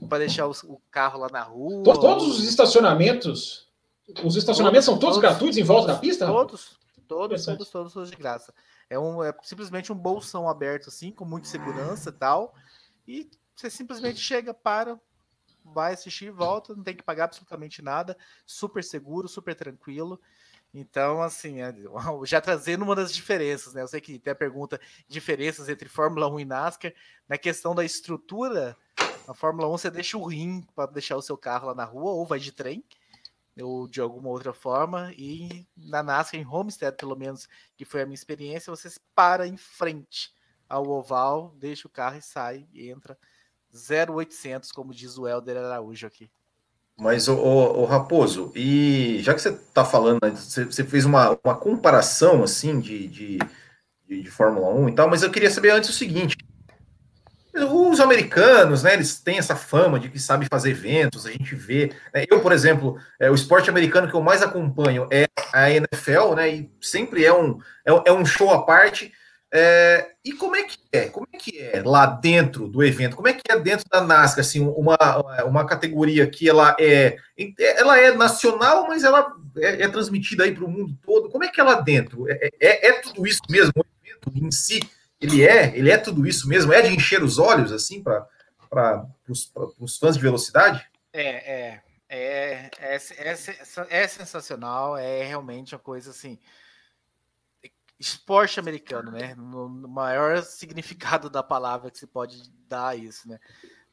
para 0.08 0.18
deixar 0.18 0.46
o, 0.46 0.52
o, 0.68 0.80
carro 0.92 1.18
lá 1.18 1.28
na 1.28 1.42
rua. 1.42 1.82
Todos 1.82 2.22
ou... 2.22 2.30
os 2.30 2.44
estacionamentos, 2.44 3.68
os 4.22 4.36
estacionamentos 4.36 4.86
todos, 4.86 5.00
são 5.00 5.00
todos, 5.00 5.16
todos, 5.16 5.28
gratuitos 5.28 5.58
em 5.58 5.64
volta 5.64 5.94
da 5.94 5.98
pista? 5.98 6.24
Todos, 6.24 6.78
todos, 7.08 7.44
todos, 7.44 7.68
todos, 7.68 7.92
todos 7.92 8.12
de 8.12 8.16
graça. 8.16 8.54
É, 8.88 8.96
um, 8.96 9.24
é 9.24 9.34
simplesmente 9.42 9.92
um 9.92 9.96
bolsão 9.96 10.48
aberto 10.48 10.88
assim, 10.88 11.10
com 11.10 11.24
muita 11.24 11.48
segurança 11.48 12.10
e 12.10 12.12
tal. 12.12 12.54
E 13.08 13.28
você 13.56 13.68
simplesmente 13.68 14.20
chega, 14.20 14.54
para, 14.54 14.96
vai 15.64 15.94
assistir 15.94 16.26
e 16.26 16.30
volta, 16.30 16.74
não 16.74 16.82
tem 16.82 16.96
que 16.96 17.02
pagar 17.02 17.24
absolutamente 17.24 17.82
nada, 17.82 18.16
super 18.46 18.82
seguro, 18.82 19.28
super 19.28 19.54
tranquilo. 19.54 20.20
Então, 20.72 21.20
assim, 21.20 21.60
é, 21.60 21.74
já 22.24 22.40
trazendo 22.40 22.82
uma 22.82 22.94
das 22.94 23.12
diferenças, 23.12 23.74
né? 23.74 23.82
Eu 23.82 23.88
sei 23.88 24.00
que 24.00 24.18
tem 24.18 24.32
a 24.32 24.36
pergunta 24.36 24.80
diferenças 25.08 25.68
entre 25.68 25.88
Fórmula 25.88 26.28
1 26.28 26.40
e 26.40 26.44
NASCAR. 26.44 26.94
Na 27.28 27.36
questão 27.36 27.74
da 27.74 27.84
estrutura, 27.84 28.76
na 29.26 29.34
Fórmula 29.34 29.68
1 29.68 29.70
você 29.72 29.90
deixa 29.90 30.16
o 30.16 30.26
rim 30.26 30.62
para 30.74 30.90
deixar 30.90 31.16
o 31.16 31.22
seu 31.22 31.36
carro 31.36 31.68
lá 31.68 31.74
na 31.74 31.84
rua, 31.84 32.12
ou 32.12 32.24
vai 32.24 32.38
de 32.38 32.52
trem, 32.52 32.84
ou 33.60 33.88
de 33.88 34.00
alguma 34.00 34.28
outra 34.28 34.52
forma. 34.52 35.12
E 35.16 35.66
na 35.76 36.02
NASCAR, 36.02 36.40
em 36.40 36.46
Homestead, 36.46 36.96
pelo 36.96 37.16
menos, 37.16 37.48
que 37.76 37.84
foi 37.84 38.02
a 38.02 38.06
minha 38.06 38.14
experiência, 38.14 38.74
você 38.74 38.88
para 39.14 39.46
em 39.46 39.56
frente 39.56 40.32
ao 40.68 40.88
oval, 40.88 41.52
deixa 41.58 41.88
o 41.88 41.90
carro 41.90 42.16
e 42.16 42.22
sai, 42.22 42.68
e 42.72 42.88
entra 42.88 43.18
0800, 43.72 44.72
como 44.72 44.94
diz 44.94 45.16
o 45.18 45.26
Helder 45.26 45.56
Araújo 45.56 46.06
aqui. 46.06 46.30
Mas, 47.00 47.28
o, 47.28 47.34
o, 47.34 47.80
o, 47.80 47.84
Raposo, 47.86 48.52
e 48.54 49.20
já 49.22 49.32
que 49.32 49.40
você 49.40 49.48
está 49.48 49.84
falando, 49.84 50.18
né, 50.22 50.30
você, 50.30 50.66
você, 50.66 50.84
fez 50.84 51.06
uma, 51.06 51.38
uma 51.42 51.56
comparação, 51.56 52.42
assim, 52.42 52.78
de, 52.78 53.08
de, 53.08 53.38
de, 54.06 54.22
de, 54.22 54.30
Fórmula 54.30 54.68
1 54.68 54.88
e 54.90 54.94
tal, 54.94 55.08
mas 55.08 55.22
eu 55.22 55.30
queria 55.30 55.50
saber 55.50 55.70
antes 55.70 55.88
o 55.88 55.94
seguinte, 55.94 56.36
os 57.54 58.00
americanos, 58.00 58.82
né, 58.82 58.92
eles 58.92 59.18
têm 59.18 59.38
essa 59.38 59.56
fama 59.56 59.98
de 59.98 60.10
que 60.10 60.18
sabem 60.18 60.46
fazer 60.50 60.72
eventos, 60.72 61.24
a 61.24 61.30
gente 61.30 61.54
vê, 61.54 61.90
né, 62.12 62.26
eu, 62.30 62.40
por 62.40 62.52
exemplo, 62.52 62.98
é, 63.18 63.30
o 63.30 63.34
esporte 63.34 63.70
americano 63.70 64.06
que 64.06 64.14
eu 64.14 64.22
mais 64.22 64.42
acompanho 64.42 65.08
é 65.10 65.26
a 65.54 65.70
NFL, 65.70 66.34
né, 66.36 66.50
e 66.50 66.70
sempre 66.82 67.24
é 67.24 67.32
um, 67.32 67.58
é, 67.82 68.10
é 68.10 68.12
um 68.12 68.26
show 68.26 68.50
à 68.50 68.62
parte, 68.62 69.10
é, 69.52 70.12
e 70.24 70.32
como 70.32 70.54
é 70.54 70.62
que 70.62 70.78
é? 70.92 71.08
Como 71.08 71.26
é 71.32 71.36
que 71.36 71.58
é 71.58 71.82
lá 71.84 72.06
dentro 72.06 72.68
do 72.68 72.84
evento? 72.84 73.16
Como 73.16 73.26
é 73.26 73.32
que 73.32 73.50
é 73.50 73.58
dentro 73.58 73.84
da 73.90 74.00
NASCAR, 74.00 74.40
assim, 74.40 74.60
uma, 74.60 74.96
uma 75.44 75.66
categoria 75.66 76.28
que 76.28 76.48
ela 76.48 76.76
é, 76.78 77.16
ela 77.58 77.98
é 77.98 78.14
nacional, 78.14 78.86
mas 78.86 79.02
ela 79.02 79.32
é, 79.56 79.82
é 79.82 79.88
transmitida 79.88 80.44
aí 80.44 80.54
para 80.54 80.64
o 80.64 80.70
mundo 80.70 80.96
todo. 81.02 81.28
Como 81.28 81.42
é 81.42 81.48
que 81.48 81.60
é 81.60 81.64
lá 81.64 81.80
dentro? 81.80 82.30
É, 82.30 82.50
é, 82.60 82.88
é, 82.88 82.92
tudo 83.00 83.26
isso 83.26 83.40
mesmo? 83.50 83.72
O 83.76 83.84
evento 84.06 84.46
em 84.46 84.52
si, 84.52 84.80
ele 85.20 85.44
é, 85.44 85.76
ele 85.76 85.90
é 85.90 85.98
tudo 85.98 86.26
isso 86.28 86.48
mesmo? 86.48 86.72
É 86.72 86.80
de 86.80 86.94
encher 86.94 87.22
os 87.22 87.38
olhos, 87.38 87.72
assim, 87.72 88.00
para 88.02 88.24
os 89.80 89.98
fãs 89.98 90.14
de 90.14 90.22
velocidade? 90.22 90.86
É, 91.12 91.24
é, 91.24 91.80
é, 92.08 92.70
é, 92.78 92.96
é, 93.18 94.02
é 94.02 94.06
sensacional, 94.06 94.96
é 94.96 95.24
realmente 95.24 95.74
uma 95.74 95.80
coisa 95.80 96.10
assim 96.10 96.38
esporte 98.00 98.58
americano, 98.58 99.12
né? 99.12 99.34
No, 99.34 99.68
maior 99.68 100.42
significado 100.42 101.28
da 101.28 101.42
palavra 101.42 101.90
que 101.90 101.98
se 101.98 102.06
pode 102.06 102.50
dar 102.66 102.88
a 102.88 102.96
isso, 102.96 103.28
né? 103.28 103.38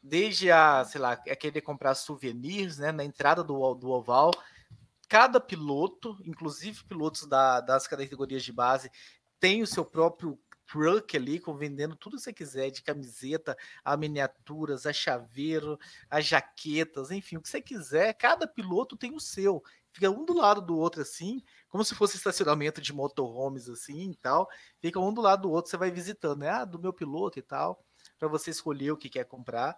Desde 0.02 0.50
a, 0.50 0.86
sei 0.86 1.02
lá, 1.02 1.22
é 1.28 1.36
querer 1.36 1.60
comprar 1.60 1.94
souvenirs, 1.94 2.78
né? 2.78 2.94
Na 2.94 3.04
entrada 3.04 3.44
do, 3.44 3.74
do 3.76 3.90
oval, 3.90 4.32
cada 5.10 5.42
piloto, 5.42 6.18
inclusive 6.24 6.86
pilotos 6.86 7.28
da, 7.28 7.60
das 7.60 7.86
categorias 7.86 8.44
de 8.44 8.54
base, 8.54 8.90
tem 9.42 9.62
o 9.62 9.68
seu 9.68 9.84
próprio 9.84 10.40
truck 10.66 11.16
ali, 11.16 11.40
com 11.40 11.56
vendendo 11.56 11.96
tudo 11.96 12.16
que 12.16 12.24
você 12.24 12.34
quiser, 12.34 12.70
de 12.70 12.84
camiseta, 12.84 13.58
a 13.84 13.96
miniaturas, 13.98 14.86
a 14.86 14.94
chaveiro, 14.94 15.78
as 16.10 16.26
jaquetas, 16.26 17.12
enfim, 17.12 17.38
o 17.38 17.42
que 17.42 17.50
você 17.50 17.62
quiser. 17.62 18.14
Cada 18.14 18.48
piloto 18.48 18.96
tem 18.96 19.14
o 19.14 19.20
seu. 19.20 19.62
Fica 19.92 20.10
um 20.10 20.26
do 20.26 20.34
lado 20.34 20.62
do 20.62 20.78
outro 20.78 21.02
assim, 21.02 21.42
como 21.70 21.84
se 21.84 21.96
fosse 21.96 22.18
estacionamento 22.18 22.82
de 22.82 22.94
motorhomes 22.94 23.70
assim 23.70 24.12
e 24.12 24.16
tal. 24.16 24.50
Fica 24.80 25.00
um 25.00 25.14
do 25.14 25.22
lado 25.22 25.44
do 25.44 25.52
outro, 25.52 25.70
você 25.70 25.78
vai 25.78 25.92
visitando, 25.92 26.40
né? 26.40 26.50
Ah, 26.50 26.66
do 26.66 26.80
meu 26.80 26.94
piloto 26.94 27.40
e 27.40 27.42
tal, 27.42 27.84
para 28.18 28.28
você 28.28 28.52
escolher 28.52 28.92
o 28.92 28.98
que 28.98 29.10
quer 29.10 29.26
comprar. 29.26 29.78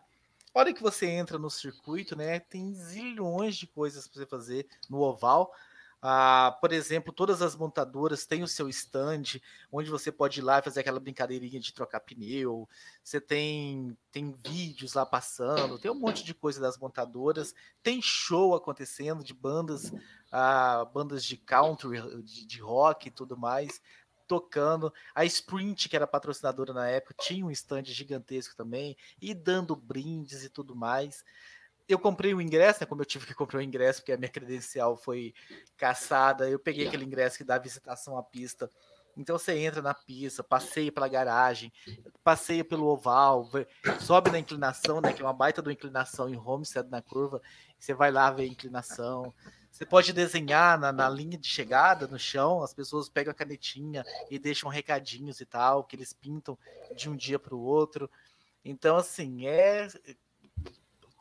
A 0.54 0.60
hora 0.60 0.74
que 0.74 0.82
você 0.82 1.06
entra 1.06 1.38
no 1.38 1.50
circuito, 1.50 2.16
né, 2.16 2.40
tem 2.40 2.74
zilhões 2.74 3.56
de 3.56 3.68
coisas 3.68 4.08
para 4.08 4.20
você 4.20 4.26
fazer 4.26 4.68
no 4.90 5.00
oval. 5.00 5.54
Ah, 6.02 6.58
por 6.62 6.72
exemplo, 6.72 7.12
todas 7.12 7.42
as 7.42 7.56
montadoras 7.56 8.26
têm 8.26 8.42
o 8.42 8.48
seu 8.48 8.70
stand, 8.70 9.40
onde 9.70 9.90
você 9.90 10.12
pode 10.12 10.40
ir 10.40 10.44
lá 10.44 10.60
e 10.60 10.62
fazer 10.62 10.80
aquela 10.80 11.00
brincadeirinha 11.00 11.60
de 11.60 11.74
trocar 11.74 12.00
pneu. 12.00 12.70
Você 13.04 13.20
tem, 13.20 13.98
tem 14.12 14.32
vídeos 14.32 14.94
lá 14.94 15.06
passando, 15.06 15.78
tem 15.78 15.92
um 15.92 16.00
monte 16.00 16.24
de 16.24 16.34
coisa 16.34 16.62
das 16.62 16.78
montadoras. 16.78 17.54
Tem 17.84 18.02
show 18.02 18.56
acontecendo 18.56 19.24
de 19.24 19.34
bandas, 19.34 19.92
ah, 20.32 20.86
bandas 20.86 21.26
de 21.26 21.36
country, 21.36 22.00
de, 22.24 22.46
de 22.46 22.62
rock 22.62 23.08
e 23.10 23.12
tudo 23.12 23.38
mais 23.38 23.82
tocando. 24.26 24.94
A 25.16 25.26
Sprint, 25.26 25.90
que 25.90 25.96
era 25.96 26.06
patrocinadora 26.06 26.72
na 26.72 26.88
época, 26.88 27.16
tinha 27.20 27.44
um 27.44 27.50
stand 27.50 27.86
gigantesco 27.86 28.56
também, 28.56 28.96
e 29.20 29.34
dando 29.34 29.76
brindes 29.76 30.44
e 30.44 30.50
tudo 30.50 30.76
mais 30.76 31.26
eu 31.90 31.98
comprei 31.98 32.36
o 32.36 32.42
ingresso, 32.42 32.82
né? 32.82 32.86
Como 32.86 33.02
eu 33.02 33.06
tive 33.06 33.26
que 33.26 33.34
comprar 33.34 33.58
o 33.58 33.62
ingresso, 33.62 34.02
porque 34.02 34.12
a 34.12 34.18
minha 34.18 34.30
credencial 34.30 34.96
foi 34.96 35.34
caçada, 35.76 36.48
eu 36.48 36.60
peguei 36.60 36.88
aquele 36.88 37.04
ingresso 37.04 37.38
que 37.38 37.44
dá 37.44 37.58
visitação 37.58 38.16
à 38.16 38.22
pista. 38.22 38.70
Então 39.18 39.38
você 39.38 39.58
entra 39.58 39.82
na 39.82 39.94
pista, 39.94 40.44
passeia 40.44 40.92
pela 40.92 41.08
garagem, 41.08 41.74
passeia 42.24 42.64
pelo 42.64 42.86
oval, 42.86 43.50
sobe 44.00 44.30
na 44.30 44.38
inclinação, 44.38 45.02
né? 45.02 45.12
Que 45.12 45.22
é 45.22 45.26
uma 45.26 45.34
baita 45.34 45.64
do 45.64 45.72
inclinação 45.72 46.30
em 46.30 46.38
Homestead 46.38 46.88
na 46.90 47.02
curva. 47.02 47.42
Você 47.78 47.94
vai 47.94 48.12
lá 48.12 48.30
ver 48.30 48.44
a 48.44 48.48
inclinação. 48.48 49.34
Você 49.72 49.86
pode 49.86 50.14
desenhar 50.14 50.80
na, 50.80 50.92
na, 50.92 51.10
linha 51.10 51.38
de 51.38 51.48
chegada, 51.48 52.08
no 52.08 52.20
chão, 52.20 52.62
as 52.64 52.74
pessoas 52.74 53.10
pegam 53.10 53.32
a 53.32 53.36
canetinha 53.36 54.06
e 54.30 54.38
deixam 54.38 54.70
recadinhos 54.70 55.42
e 55.42 55.46
tal, 55.46 55.84
que 55.84 55.96
eles 55.96 56.14
pintam 56.14 56.58
de 56.96 57.10
um 57.10 57.16
dia 57.16 57.40
para 57.40 57.56
o 57.56 57.62
outro. 57.62 58.10
Então, 58.64 58.98
assim, 58.98 59.48
é 59.48 59.88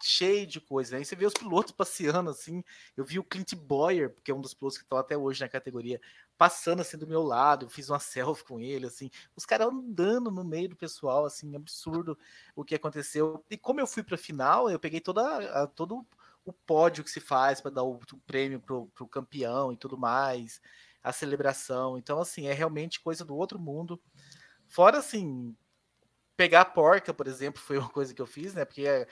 cheio 0.03 0.47
de 0.47 0.61
coisa. 0.61 0.97
Aí 0.97 1.05
você 1.05 1.17
vê 1.17 1.27
os 1.27 1.35
pilotos 1.35 1.73
passeando 1.73 2.31
assim. 2.31 2.63
Eu 2.97 3.05
vi 3.05 3.19
o 3.19 3.25
Clint 3.25 3.55
Boyer, 3.55 4.15
que 4.23 4.31
é 4.31 4.35
um 4.35 4.41
dos 4.41 4.55
pilotos 4.55 4.79
que 4.79 4.85
estão 4.85 4.99
até 4.99 5.17
hoje 5.17 5.41
na 5.41 5.49
categoria, 5.49 6.01
passando 6.37 6.81
assim 6.81 6.97
do 6.97 7.07
meu 7.07 7.23
lado. 7.23 7.67
Eu 7.67 7.71
fiz 7.71 7.89
uma 7.89 7.99
selfie 8.01 8.45
com 8.45 8.61
ele, 8.61 8.87
assim. 8.87 9.11
Os 9.37 9.45
caras 9.45 9.69
andando 9.69 10.31
no 10.31 10.45
meio 10.45 10.71
do 10.71 10.77
pessoal, 10.77 11.25
assim, 11.25 11.55
absurdo 11.57 12.19
o 12.55 12.65
que 12.65 12.75
aconteceu. 12.75 13.45
E 13.51 13.57
como 13.57 13.81
eu 13.81 13.87
fui 13.87 14.03
para 14.03 14.15
a 14.15 14.19
final, 14.19 14.71
eu 14.71 14.79
peguei 14.79 15.01
toda 15.01 15.63
a, 15.63 15.67
todo 15.67 16.07
o 16.45 16.53
pódio 16.53 17.05
que 17.05 17.11
se 17.11 17.21
faz 17.21 17.61
para 17.61 17.71
dar 17.71 17.83
o, 17.83 17.95
o 18.13 18.19
prêmio 18.27 18.61
pro, 18.61 18.87
pro 18.89 19.07
campeão 19.07 19.73
e 19.73 19.77
tudo 19.77 19.99
mais, 19.99 20.61
a 21.03 21.13
celebração. 21.13 21.99
Então, 21.99 22.21
assim, 22.21 22.47
é 22.47 22.53
realmente 22.53 23.01
coisa 23.01 23.25
do 23.25 23.37
outro 23.37 23.59
mundo. 23.59 24.01
Fora 24.67 24.99
assim, 24.99 25.55
pegar 26.39 26.61
a 26.61 26.65
porca, 26.65 27.13
por 27.13 27.27
exemplo, 27.27 27.61
foi 27.63 27.79
uma 27.79 27.91
coisa 27.91 28.15
que 28.15 28.23
eu 28.23 28.27
fiz, 28.27 28.55
né? 28.55 28.65
Porque 28.65 29.07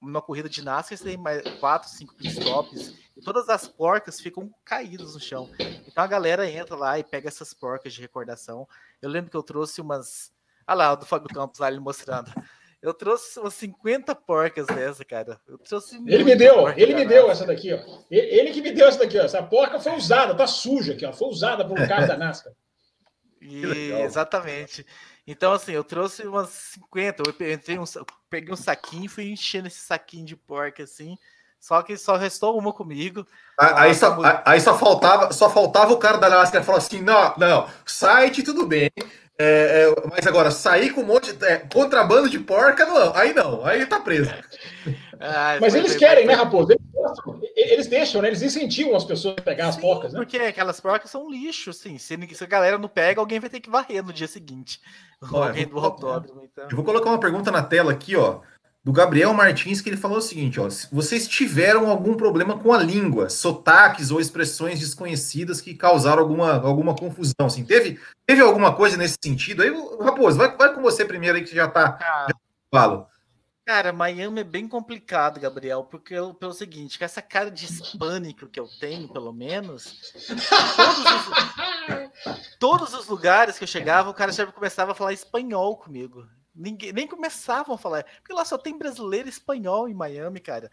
uma 0.00 0.22
corrida 0.22 0.48
de 0.48 0.64
NASCAR 0.64 0.96
você 0.96 1.04
tem 1.04 1.16
mais 1.16 1.42
quatro, 1.58 1.88
cinco 1.88 2.14
pitstops 2.14 2.94
e 3.16 3.20
todas 3.20 3.48
as 3.48 3.68
porcas 3.68 4.20
ficam 4.20 4.50
caídas 4.64 5.14
no 5.14 5.20
chão. 5.20 5.50
Então 5.86 6.02
a 6.02 6.06
galera 6.06 6.50
entra 6.50 6.74
lá 6.74 6.98
e 6.98 7.04
pega 7.04 7.28
essas 7.28 7.52
porcas 7.52 7.92
de 7.92 8.00
recordação. 8.00 8.66
Eu 9.02 9.10
lembro 9.10 9.30
que 9.30 9.36
eu 9.36 9.42
trouxe 9.42 9.80
umas. 9.80 10.32
Ah 10.66 10.74
lá, 10.74 10.92
o 10.92 10.96
do 10.96 11.06
Fábio 11.06 11.28
Campos 11.28 11.60
lá 11.60 11.68
ele 11.68 11.80
mostrando. 11.80 12.32
Eu 12.82 12.94
trouxe 12.94 13.38
umas 13.38 13.52
50 13.54 14.14
porcas 14.14 14.66
dessa, 14.66 15.04
cara. 15.04 15.38
Eu 15.46 15.58
trouxe 15.58 15.96
ele 16.06 16.24
me 16.24 16.34
deu, 16.34 16.66
ele 16.70 16.94
me 16.94 17.04
deu 17.04 17.30
essa 17.30 17.44
daqui, 17.44 17.74
ó. 17.74 17.78
Ele, 18.10 18.26
ele, 18.26 18.50
que 18.52 18.62
me 18.62 18.72
deu 18.72 18.88
essa 18.88 18.98
daqui, 18.98 19.18
ó. 19.18 19.22
Essa 19.22 19.42
porca 19.42 19.78
foi 19.78 19.94
usada, 19.94 20.34
tá 20.34 20.46
suja 20.46 20.94
aqui, 20.94 21.04
ó. 21.04 21.12
Foi 21.12 21.28
usada 21.28 21.62
por 21.66 21.78
um 21.78 21.86
carro 21.86 22.06
da 22.06 22.16
NASCAR. 22.18 22.54
E, 23.40 23.92
exatamente. 24.02 24.86
Então, 25.30 25.52
assim, 25.52 25.70
eu 25.70 25.84
trouxe 25.84 26.26
umas 26.26 26.48
50. 26.48 27.22
Eu 27.24 27.52
entrei 27.52 27.78
um, 27.78 27.84
peguei 28.28 28.52
um 28.52 28.56
saquinho 28.56 29.04
e 29.04 29.08
fui 29.08 29.30
enchendo 29.30 29.68
esse 29.68 29.78
saquinho 29.78 30.26
de 30.26 30.34
porca, 30.34 30.82
assim. 30.82 31.16
Só 31.60 31.80
que 31.82 31.96
só 31.96 32.16
restou 32.16 32.58
uma 32.58 32.72
comigo. 32.72 33.24
Aí, 33.56 33.94
só, 33.94 34.18
aí 34.44 34.60
só, 34.60 34.76
faltava, 34.76 35.32
só 35.32 35.48
faltava 35.48 35.92
o 35.92 35.98
cara 35.98 36.18
da 36.18 36.28
NASCAR 36.28 36.64
falar 36.64 36.78
assim: 36.78 37.00
não, 37.00 37.32
não, 37.36 37.68
site 37.86 38.42
tudo 38.42 38.66
bem. 38.66 38.90
É, 39.38 39.86
é, 39.86 40.08
mas 40.10 40.26
agora, 40.26 40.50
sair 40.50 40.90
com 40.90 41.02
um 41.02 41.06
monte 41.06 41.32
de 41.32 41.46
é, 41.46 41.58
contrabando 41.58 42.28
de 42.28 42.38
porca, 42.40 42.84
não, 42.84 43.14
aí 43.14 43.32
não, 43.32 43.64
aí 43.64 43.86
tá 43.86 44.00
preso. 44.00 44.32
Ah, 45.20 45.58
mas 45.60 45.74
eles 45.74 45.96
querem, 45.96 46.26
né, 46.26 46.32
Raposo? 46.32 46.72
Eles, 47.54 47.86
deixam, 47.86 48.22
né? 48.22 48.28
Eles 48.28 48.42
incentivam 48.42 48.96
as 48.96 49.04
pessoas 49.04 49.36
a 49.38 49.42
pegar 49.42 49.64
Sim, 49.64 49.68
as 49.70 49.76
porcas, 49.76 50.12
né? 50.12 50.18
Porque 50.18 50.38
aquelas 50.38 50.80
porcas 50.80 51.10
são 51.10 51.30
lixo, 51.30 51.70
assim. 51.70 51.98
Se, 51.98 52.16
se 52.34 52.44
a 52.44 52.46
galera 52.46 52.78
não 52.78 52.88
pega, 52.88 53.20
alguém 53.20 53.38
vai 53.38 53.50
ter 53.50 53.60
que 53.60 53.68
varrer 53.68 54.02
no 54.02 54.12
dia 54.12 54.26
seguinte. 54.26 54.80
Olha, 55.30 55.48
alguém 55.48 55.66
do 55.66 55.78
autódromo. 55.78 56.42
Então. 56.44 56.68
Eu 56.70 56.76
vou 56.76 56.84
colocar 56.84 57.10
uma 57.10 57.20
pergunta 57.20 57.50
na 57.50 57.62
tela 57.62 57.92
aqui, 57.92 58.16
ó 58.16 58.40
do 58.82 58.92
Gabriel 58.92 59.34
Martins, 59.34 59.80
que 59.80 59.90
ele 59.90 59.96
falou 59.96 60.18
o 60.18 60.22
seguinte: 60.22 60.58
ó, 60.58 60.68
se 60.70 60.88
vocês 60.92 61.28
tiveram 61.28 61.90
algum 61.90 62.14
problema 62.14 62.58
com 62.58 62.72
a 62.72 62.78
língua, 62.78 63.28
sotaques 63.28 64.10
ou 64.10 64.20
expressões 64.20 64.80
desconhecidas 64.80 65.60
que 65.60 65.74
causaram 65.74 66.22
alguma, 66.22 66.54
alguma 66.60 66.94
confusão, 66.94 67.46
assim, 67.46 67.64
teve, 67.64 68.00
teve 68.26 68.40
alguma 68.40 68.74
coisa 68.74 68.96
nesse 68.96 69.18
sentido? 69.22 69.62
Aí, 69.62 69.70
Raposo, 70.00 70.38
vai, 70.38 70.56
vai 70.56 70.74
com 70.74 70.80
você 70.80 71.04
primeiro 71.04 71.36
aí, 71.36 71.44
que 71.44 71.54
já 71.54 71.68
tá. 71.68 71.98
Ah. 72.00 72.26
Já 72.28 72.34
falo. 72.72 73.06
Cara, 73.70 73.92
Miami 73.92 74.40
é 74.40 74.44
bem 74.44 74.66
complicado, 74.66 75.38
Gabriel, 75.38 75.84
porque 75.84 76.12
eu, 76.12 76.34
pelo 76.34 76.52
seguinte, 76.52 76.98
com 76.98 77.04
essa 77.04 77.22
cara 77.22 77.52
de 77.52 77.66
hispânico 77.66 78.48
que 78.48 78.58
eu 78.58 78.66
tenho, 78.80 79.08
pelo 79.08 79.32
menos, 79.32 80.12
todos 80.76 80.98
os, 80.98 82.56
todos 82.58 82.94
os 82.94 83.06
lugares 83.06 83.56
que 83.56 83.62
eu 83.62 83.68
chegava, 83.68 84.10
o 84.10 84.14
cara 84.14 84.32
já 84.32 84.44
começava 84.44 84.90
a 84.90 84.94
falar 84.96 85.12
espanhol 85.12 85.76
comigo. 85.76 86.26
Ninguém, 86.52 86.92
nem 86.92 87.06
começavam 87.06 87.76
a 87.76 87.78
falar. 87.78 88.04
Porque 88.16 88.32
lá 88.32 88.44
só 88.44 88.58
tem 88.58 88.76
brasileiro 88.76 89.28
e 89.28 89.30
espanhol 89.30 89.88
em 89.88 89.94
Miami, 89.94 90.40
cara. 90.40 90.68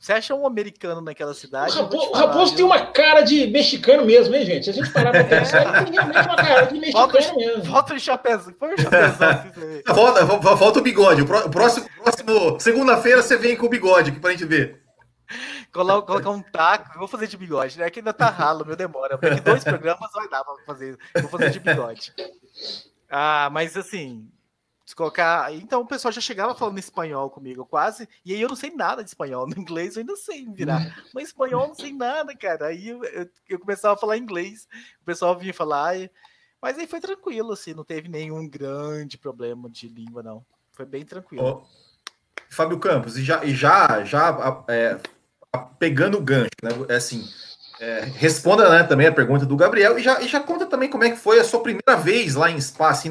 Você 0.00 0.14
acha 0.14 0.34
um 0.34 0.46
americano 0.46 1.02
naquela 1.02 1.34
cidade? 1.34 1.76
O 1.76 1.82
Raposo, 1.82 2.10
falar, 2.10 2.26
Raposo 2.26 2.56
tem 2.56 2.64
uma 2.64 2.86
cara 2.86 3.20
de 3.20 3.46
mexicano 3.48 4.02
mesmo, 4.06 4.34
hein, 4.34 4.46
gente? 4.46 4.70
A 4.70 4.72
gente 4.72 4.90
parar 4.90 5.10
pra 5.10 5.24
pensar, 5.24 5.60
ele 5.60 5.84
tem 5.84 5.92
realmente 5.92 6.26
uma 6.26 6.36
cara 6.36 6.62
de 6.64 6.80
mexicano 6.80 7.12
volta, 7.12 7.36
mesmo. 7.36 7.64
Volta 7.64 7.94
o 7.94 8.00
chapéu. 8.00 8.40
Põe 8.58 8.72
o 8.72 8.80
chapéu. 8.80 9.10
volta, 9.94 10.24
volta 10.24 10.78
o 10.78 10.82
bigode. 10.82 11.20
O 11.20 11.50
próximo, 11.50 11.86
próximo 12.02 12.58
segunda-feira 12.58 13.22
você 13.22 13.36
vem 13.36 13.54
com 13.54 13.66
o 13.66 13.68
bigode 13.68 14.10
aqui 14.10 14.18
pra 14.18 14.30
gente 14.30 14.46
ver. 14.46 14.80
Colocar, 15.70 16.06
colocar 16.06 16.30
um 16.30 16.42
taco, 16.42 16.98
vou 16.98 17.06
fazer 17.06 17.26
de 17.26 17.36
bigode, 17.36 17.78
né? 17.78 17.90
Que 17.90 18.00
ainda 18.00 18.14
tá 18.14 18.30
ralo, 18.30 18.64
meu 18.64 18.76
demora. 18.76 19.18
Daqui 19.18 19.40
dois 19.42 19.62
programas 19.62 20.10
vai 20.14 20.28
dar 20.30 20.42
pra 20.42 20.54
fazer. 20.64 20.96
Vou 21.20 21.28
fazer 21.28 21.50
de 21.50 21.60
bigode. 21.60 22.14
Ah, 23.10 23.50
mas 23.52 23.76
assim, 23.76 24.26
se 24.90 24.96
colocar. 24.96 25.54
Então 25.54 25.80
o 25.80 25.86
pessoal 25.86 26.12
já 26.12 26.20
chegava 26.20 26.54
falando 26.54 26.78
espanhol 26.78 27.30
comigo, 27.30 27.64
quase. 27.64 28.08
E 28.24 28.34
aí 28.34 28.40
eu 28.40 28.48
não 28.48 28.56
sei 28.56 28.70
nada 28.70 29.02
de 29.02 29.08
espanhol. 29.08 29.46
No 29.50 29.60
inglês 29.60 29.96
eu 29.96 30.00
ainda 30.00 30.16
sei 30.16 30.46
virar. 30.46 30.80
Mas 31.14 31.28
espanhol 31.28 31.62
eu 31.62 31.68
não 31.68 31.74
sei 31.74 31.92
nada, 31.92 32.36
cara. 32.36 32.66
Aí 32.66 32.88
eu, 32.88 33.02
eu, 33.04 33.28
eu 33.48 33.58
começava 33.58 33.94
a 33.94 33.96
falar 33.96 34.18
inglês. 34.18 34.68
O 35.00 35.04
pessoal 35.04 35.38
vinha 35.38 35.54
falar. 35.54 35.94
Mas 36.60 36.78
aí 36.78 36.86
foi 36.86 37.00
tranquilo, 37.00 37.52
assim. 37.52 37.72
Não 37.72 37.84
teve 37.84 38.08
nenhum 38.08 38.48
grande 38.48 39.16
problema 39.16 39.70
de 39.70 39.88
língua, 39.88 40.22
não. 40.22 40.44
Foi 40.72 40.84
bem 40.84 41.04
tranquilo. 41.04 41.64
Oh, 41.64 41.90
Fábio 42.48 42.78
Campos, 42.78 43.16
e 43.16 43.22
já, 43.22 43.44
e 43.44 43.54
já, 43.54 44.02
já 44.04 44.64
é, 44.68 44.98
pegando 45.78 46.18
o 46.18 46.22
gancho, 46.22 46.50
né? 46.62 46.70
É 46.88 46.96
assim. 46.96 47.24
É, 47.80 48.00
responda 48.14 48.68
né, 48.68 48.82
também 48.82 49.06
a 49.06 49.12
pergunta 49.12 49.46
do 49.46 49.56
Gabriel 49.56 49.98
e 49.98 50.02
já, 50.02 50.20
e 50.20 50.28
já 50.28 50.38
conta 50.38 50.66
também 50.66 50.90
como 50.90 51.02
é 51.02 51.10
que 51.10 51.16
foi 51.16 51.40
a 51.40 51.44
sua 51.44 51.62
primeira 51.62 51.96
vez 51.96 52.34
lá 52.34 52.50
em 52.50 52.60
Spa, 52.60 52.90
assim, 52.90 53.10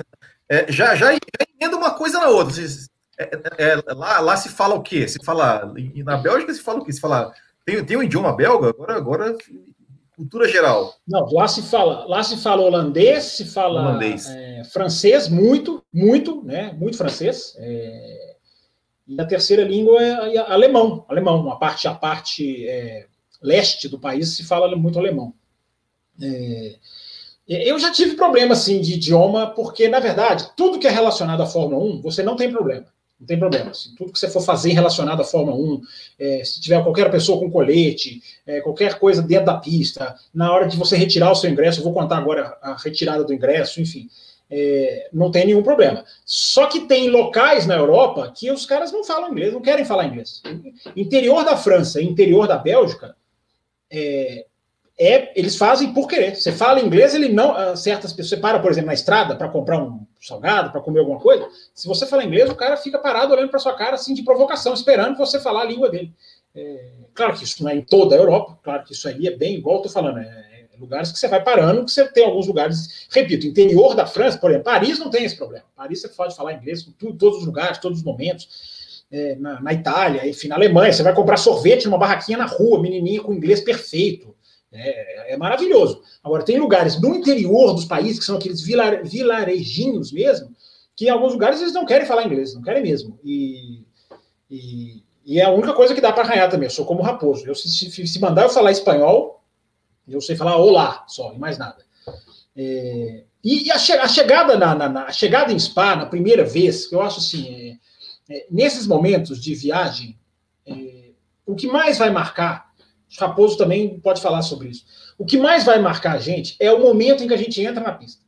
é, 0.50 0.72
já, 0.72 0.96
já, 0.96 1.14
já 1.14 1.20
emenda 1.56 1.78
uma 1.78 1.92
coisa 1.92 2.20
na 2.20 2.28
outra. 2.28 2.56
É, 3.18 3.24
é, 3.24 3.72
é, 3.72 3.94
lá, 3.94 4.20
lá 4.20 4.36
se 4.36 4.50
fala 4.50 4.76
o 4.76 4.82
quê? 4.82 5.08
Se 5.08 5.24
fala. 5.24 5.72
Na 6.04 6.18
Bélgica 6.18 6.54
se 6.54 6.62
fala 6.62 6.80
o 6.80 6.84
quê? 6.84 6.92
Se 6.92 7.00
fala. 7.00 7.32
Tem, 7.66 7.86
tem 7.86 7.98
um 7.98 8.04
idioma 8.04 8.36
belga? 8.36 8.70
Agora, 8.70 8.96
agora 8.96 9.38
cultura 10.16 10.50
geral. 10.50 10.96
Não, 11.08 11.26
lá 11.32 11.48
se 11.48 11.62
fala, 11.62 12.06
lá 12.06 12.22
se 12.22 12.36
fala 12.36 12.62
holandês, 12.62 13.24
se 13.24 13.46
fala 13.46 13.80
holandês. 13.80 14.28
É, 14.28 14.64
francês, 14.66 15.30
muito, 15.30 15.82
muito, 15.94 16.44
né? 16.44 16.74
Muito 16.74 16.98
francês. 16.98 17.56
É, 17.58 18.36
e 19.08 19.22
a 19.22 19.26
terceira 19.26 19.64
língua 19.64 20.02
é 20.04 20.38
alemão, 20.38 21.06
alemão. 21.08 21.50
A 21.50 21.56
parte, 21.56 21.88
a 21.88 21.96
parte 21.96 22.68
é, 22.68 23.08
leste 23.42 23.88
do 23.88 23.98
país 23.98 24.36
se 24.36 24.44
fala 24.46 24.76
muito 24.76 25.00
alemão. 25.00 25.34
Eu 27.50 27.80
já 27.80 27.92
tive 27.92 28.16
problema 28.16 28.54
assim 28.54 28.80
de 28.80 28.94
idioma, 28.94 29.48
porque, 29.48 29.88
na 29.90 30.00
verdade, 30.00 30.52
tudo 30.56 30.78
que 30.78 30.86
é 30.86 30.92
relacionado 30.92 31.42
à 31.42 31.48
Fórmula 31.48 31.84
1, 31.84 32.02
você 32.02 32.22
não 32.22 32.36
tem 32.36 32.52
problema. 32.52 32.86
Não 33.20 33.26
tem 33.26 33.40
problema. 33.40 33.72
Assim, 33.72 33.94
tudo 33.96 34.14
que 34.14 34.20
você 34.20 34.30
for 34.30 34.42
fazer 34.42 34.72
relacionado 34.72 35.20
à 35.22 35.26
Fórmula 35.26 35.58
1, 35.58 35.82
é, 36.20 36.44
se 36.46 36.62
tiver 36.62 36.82
qualquer 36.84 37.10
pessoa 37.10 37.40
com 37.40 37.52
colete, 37.52 38.22
é, 38.46 38.62
qualquer 38.62 39.00
coisa 39.00 39.22
dentro 39.22 39.48
da 39.48 39.58
pista, 39.58 40.16
na 40.34 40.54
hora 40.54 40.68
de 40.68 40.78
você 40.78 40.96
retirar 40.96 41.32
o 41.32 41.36
seu 41.36 41.50
ingresso, 41.50 41.80
eu 41.80 41.84
vou 41.84 41.94
contar 41.94 42.18
agora 42.18 42.58
a 42.62 42.76
retirada 42.76 43.24
do 43.24 43.34
ingresso, 43.34 43.82
enfim. 43.82 44.08
é, 44.50 45.10
não 45.14 45.30
tem 45.30 45.46
nenhum 45.46 45.62
problema. 45.62 46.04
Só 46.26 46.66
que 46.66 46.82
tem 46.82 47.10
locais 47.10 47.68
na 47.68 47.76
Europa 47.76 48.32
que 48.36 48.52
os 48.52 48.66
caras 48.66 48.92
não 48.92 49.04
falam 49.04 49.32
inglês, 49.32 49.54
não 49.54 49.62
querem 49.62 49.86
falar 49.86 50.06
inglês. 50.06 50.42
Interior 50.96 51.46
da 51.46 51.56
França, 51.56 52.02
interior 52.02 52.48
da 52.48 52.58
Bélgica, 52.58 53.16
é, 53.92 54.46
é, 55.00 55.32
eles 55.40 55.56
fazem 55.56 55.94
por 55.94 56.08
querer. 56.08 56.36
Você 56.36 56.52
fala 56.52 56.82
inglês, 56.82 57.16
ele 57.16 57.30
não. 57.30 57.56
Ah, 57.56 57.76
certas 57.76 58.12
pessoas. 58.12 58.32
Você 58.32 58.38
para, 58.38 58.60
por 58.60 58.70
exemplo, 58.70 58.88
na 58.88 58.94
estrada 58.94 59.36
para 59.36 59.48
comprar 59.48 59.82
um 59.82 60.06
salgado, 60.22 60.72
para 60.72 60.82
comer 60.82 61.00
alguma 61.00 61.20
coisa. 61.20 61.48
Se 61.74 61.88
você 61.88 62.06
fala 62.06 62.26
inglês, 62.26 62.50
o 62.50 62.56
cara 62.56 62.76
fica 62.76 63.00
parado 63.00 63.34
olhando 63.34 63.50
para 63.50 63.60
sua 63.60 63.74
cara, 63.74 63.96
assim, 63.96 64.14
de 64.14 64.24
provocação, 64.24 64.74
esperando 64.74 65.18
você 65.18 65.40
falar 65.40 65.62
a 65.62 65.66
língua 65.66 65.90
dele. 65.90 66.14
É, 66.54 66.92
claro 67.14 67.38
que 67.38 67.46
isso 67.46 67.64
não 67.64 67.72
é 67.72 67.76
em 67.76 67.82
toda 67.82 68.16
a 68.16 68.18
Europa, 68.18 68.60
claro 68.62 68.84
que 68.84 68.92
isso 68.92 69.08
aí 69.08 69.28
é 69.28 69.36
bem, 69.36 69.56
igual 69.56 69.78
eu 69.78 69.84
tô 69.84 69.90
falando, 69.90 70.20
é, 70.20 70.24
é 70.24 70.66
lugares 70.80 71.12
que 71.12 71.20
você 71.20 71.28
vai 71.28 71.42
parando, 71.42 71.86
que 71.86 71.92
você 71.92 72.06
tem 72.08 72.26
alguns 72.26 72.48
lugares, 72.48 73.08
repito, 73.10 73.46
interior 73.48 73.96
da 73.96 74.06
França, 74.06 74.38
por 74.38 74.50
exemplo, 74.50 74.66
Paris 74.66 75.00
não 75.00 75.10
tem 75.10 75.24
esse 75.24 75.38
problema. 75.38 75.66
Paris 75.76 76.02
você 76.02 76.10
pode 76.10 76.36
falar 76.36 76.54
inglês 76.54 76.84
tudo, 76.98 77.18
todos 77.18 77.40
os 77.40 77.46
lugares, 77.46 77.78
todos 77.78 78.00
os 78.00 78.04
momentos. 78.04 78.80
É, 79.12 79.36
na, 79.36 79.60
na, 79.60 79.74
Itália, 79.74 80.28
enfim, 80.28 80.50
na 80.50 80.56
Alemanha, 80.56 80.94
você 80.94 81.02
vai 81.02 81.16
comprar 81.16 81.38
sorvete 81.38 81.86
numa 81.86 81.98
barraquinha 81.98 82.38
na 82.38 82.46
rua, 82.46 82.80
menininha 82.80 83.22
com 83.22 83.34
inglês 83.34 83.60
perfeito. 83.60 84.36
É, 84.72 85.34
é, 85.34 85.38
maravilhoso. 85.38 86.02
Agora, 86.24 86.44
tem 86.44 86.60
lugares 86.60 87.00
no 87.02 87.16
interior 87.16 87.74
dos 87.74 87.86
países, 87.86 88.20
que 88.20 88.26
são 88.26 88.38
aqueles 88.38 88.62
vilar, 88.62 89.04
vilarejinhos 89.04 90.12
mesmo, 90.12 90.56
que 90.96 91.06
em 91.06 91.10
alguns 91.10 91.34
lugares 91.34 91.60
eles 91.60 91.74
não 91.74 91.86
querem 91.86 92.06
falar 92.06 92.26
inglês, 92.26 92.54
não 92.54 92.62
querem 92.62 92.84
mesmo. 92.84 93.20
E, 93.24 93.84
e, 94.50 95.04
e 95.26 95.40
é 95.40 95.46
a 95.46 95.52
única 95.52 95.74
coisa 95.74 95.96
que 95.96 96.02
dá 96.02 96.14
para 96.14 96.24
arranhar 96.24 96.50
também. 96.50 96.68
Eu 96.68 96.72
sou 96.72 96.86
como 96.86 97.02
raposo. 97.02 97.48
Eu, 97.48 97.56
se, 97.56 98.08
se 98.08 98.20
mandar 98.20 98.44
eu 98.44 98.50
falar 98.50 98.72
espanhol, 98.72 99.44
eu 100.08 100.22
sei 100.22 100.36
falar 100.36 100.58
olá 100.58 101.04
só, 101.08 101.34
e 101.34 101.40
mais 101.40 101.58
nada. 101.58 101.84
É, 102.56 103.24
e, 103.44 103.72
a, 103.72 103.78
che, 103.78 103.94
a, 103.94 104.08
chegada 104.08 104.58
na, 104.58 104.76
na, 104.76 104.90
na, 104.90 105.04
a 105.06 105.12
chegada 105.12 105.52
em 105.54 105.60
Spa, 105.60 105.96
na 105.96 106.06
primeira 106.06 106.44
vez, 106.44 106.92
eu 106.92 107.02
acho 107.02 107.20
assim, 107.20 107.80
é, 108.30 108.36
é, 108.36 108.48
nesses 108.52 108.86
momentos 108.86 109.42
de 109.42 109.56
viagem, 109.56 110.20
é, 110.68 111.12
o 111.46 111.56
que 111.56 111.68
mais 111.68 111.98
vai 111.98 112.10
marcar 112.10 112.69
Raposo 113.18 113.58
também 113.58 114.00
pode 114.00 114.22
falar 114.22 114.42
sobre 114.42 114.70
isso. 114.70 114.86
O 115.18 115.26
que 115.26 115.38
mais 115.38 115.64
vai 115.64 115.80
marcar 115.80 116.14
a 116.14 116.20
gente 116.20 116.56
é 116.60 116.72
o 116.72 116.80
momento 116.80 117.24
em 117.24 117.28
que 117.28 117.34
a 117.34 117.38
gente 117.38 117.62
entra 117.62 117.84
na 117.84 117.94
pista. 117.94 118.22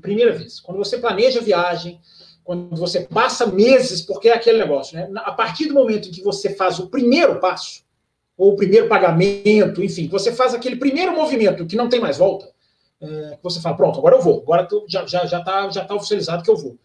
Primeira 0.00 0.32
vez. 0.32 0.60
Quando 0.60 0.78
você 0.78 0.98
planeja 0.98 1.40
a 1.40 1.42
viagem, 1.42 2.00
quando 2.44 2.76
você 2.76 3.00
passa 3.00 3.46
meses, 3.46 4.02
porque 4.02 4.28
é 4.28 4.34
aquele 4.34 4.58
negócio, 4.58 4.96
né? 4.96 5.08
A 5.16 5.32
partir 5.32 5.66
do 5.66 5.74
momento 5.74 6.08
em 6.08 6.12
que 6.12 6.22
você 6.22 6.54
faz 6.54 6.78
o 6.78 6.88
primeiro 6.88 7.40
passo, 7.40 7.82
ou 8.36 8.52
o 8.52 8.56
primeiro 8.56 8.88
pagamento, 8.88 9.82
enfim, 9.84 10.08
você 10.08 10.32
faz 10.32 10.54
aquele 10.54 10.76
primeiro 10.76 11.12
movimento 11.12 11.66
que 11.66 11.76
não 11.76 11.88
tem 11.88 12.00
mais 12.00 12.16
volta, 12.16 12.48
é, 13.00 13.38
você 13.42 13.60
fala, 13.60 13.76
pronto, 13.76 13.98
agora 13.98 14.16
eu 14.16 14.22
vou, 14.22 14.40
agora 14.40 14.64
tô, 14.64 14.86
já 14.88 15.04
está 15.04 15.26
já, 15.26 15.42
tá, 15.42 15.70
já 15.70 15.84
tá 15.84 15.94
oficializado 15.94 16.42
que 16.42 16.50
eu 16.50 16.56
vou. 16.56 16.78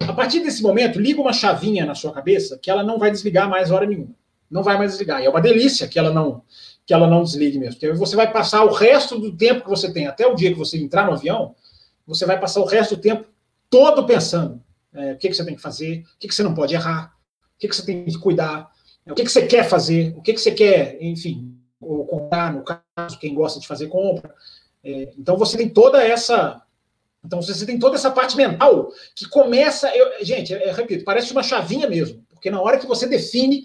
A 0.00 0.12
partir 0.12 0.40
desse 0.40 0.62
momento, 0.62 0.98
liga 0.98 1.20
uma 1.20 1.32
chavinha 1.32 1.84
na 1.84 1.94
sua 1.94 2.12
cabeça 2.12 2.58
que 2.58 2.70
ela 2.70 2.82
não 2.82 2.98
vai 2.98 3.10
desligar 3.10 3.48
mais 3.48 3.70
hora 3.70 3.86
nenhuma. 3.86 4.14
Não 4.50 4.62
vai 4.62 4.76
mais 4.76 4.92
desligar. 4.92 5.20
E 5.20 5.26
é 5.26 5.30
uma 5.30 5.40
delícia 5.40 5.86
que 5.86 5.98
ela 5.98 6.10
não 6.10 6.42
que 6.90 6.94
ela 6.94 7.06
não 7.06 7.22
desligue 7.22 7.56
mesmo. 7.56 7.78
Porque 7.78 7.92
você 7.92 8.16
vai 8.16 8.32
passar 8.32 8.64
o 8.64 8.72
resto 8.72 9.16
do 9.16 9.36
tempo 9.36 9.62
que 9.62 9.70
você 9.70 9.92
tem, 9.92 10.08
até 10.08 10.26
o 10.26 10.34
dia 10.34 10.50
que 10.50 10.58
você 10.58 10.76
entrar 10.76 11.06
no 11.06 11.12
avião, 11.12 11.54
você 12.04 12.26
vai 12.26 12.36
passar 12.36 12.58
o 12.58 12.64
resto 12.64 12.96
do 12.96 13.00
tempo 13.00 13.28
todo 13.70 14.04
pensando 14.04 14.60
é, 14.92 15.12
o 15.12 15.16
que, 15.16 15.28
que 15.28 15.34
você 15.36 15.44
tem 15.44 15.54
que 15.54 15.62
fazer, 15.62 16.00
o 16.16 16.18
que, 16.18 16.26
que 16.26 16.34
você 16.34 16.42
não 16.42 16.52
pode 16.52 16.74
errar, 16.74 17.14
o 17.54 17.60
que, 17.60 17.68
que 17.68 17.76
você 17.76 17.86
tem 17.86 18.04
que 18.04 18.18
cuidar, 18.18 18.68
o 19.06 19.14
que, 19.14 19.22
que 19.22 19.30
você 19.30 19.46
quer 19.46 19.68
fazer, 19.68 20.12
o 20.16 20.20
que, 20.20 20.32
que 20.32 20.40
você 20.40 20.50
quer, 20.50 21.00
enfim, 21.00 21.56
ou 21.80 22.04
comprar, 22.04 22.52
no 22.52 22.64
caso, 22.64 23.20
quem 23.20 23.36
gosta 23.36 23.60
de 23.60 23.68
fazer 23.68 23.86
compra. 23.86 24.34
É, 24.82 25.12
então 25.16 25.36
você 25.36 25.56
tem 25.56 25.68
toda 25.68 26.02
essa. 26.02 26.60
Então 27.24 27.40
você 27.40 27.64
tem 27.64 27.78
toda 27.78 27.94
essa 27.94 28.10
parte 28.10 28.36
mental 28.36 28.90
que 29.14 29.28
começa. 29.28 29.94
Eu, 29.94 30.24
gente, 30.24 30.52
eu, 30.52 30.58
eu 30.58 30.74
repito, 30.74 31.04
parece 31.04 31.30
uma 31.30 31.44
chavinha 31.44 31.88
mesmo, 31.88 32.20
porque 32.30 32.50
na 32.50 32.60
hora 32.60 32.78
que 32.78 32.86
você 32.86 33.06
define, 33.06 33.62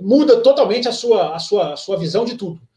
muda 0.00 0.40
totalmente 0.42 0.86
a 0.86 0.92
sua, 0.92 1.34
a 1.34 1.40
sua, 1.40 1.72
a 1.72 1.76
sua 1.76 1.96
visão 1.96 2.24
de 2.24 2.36
tudo. 2.36 2.67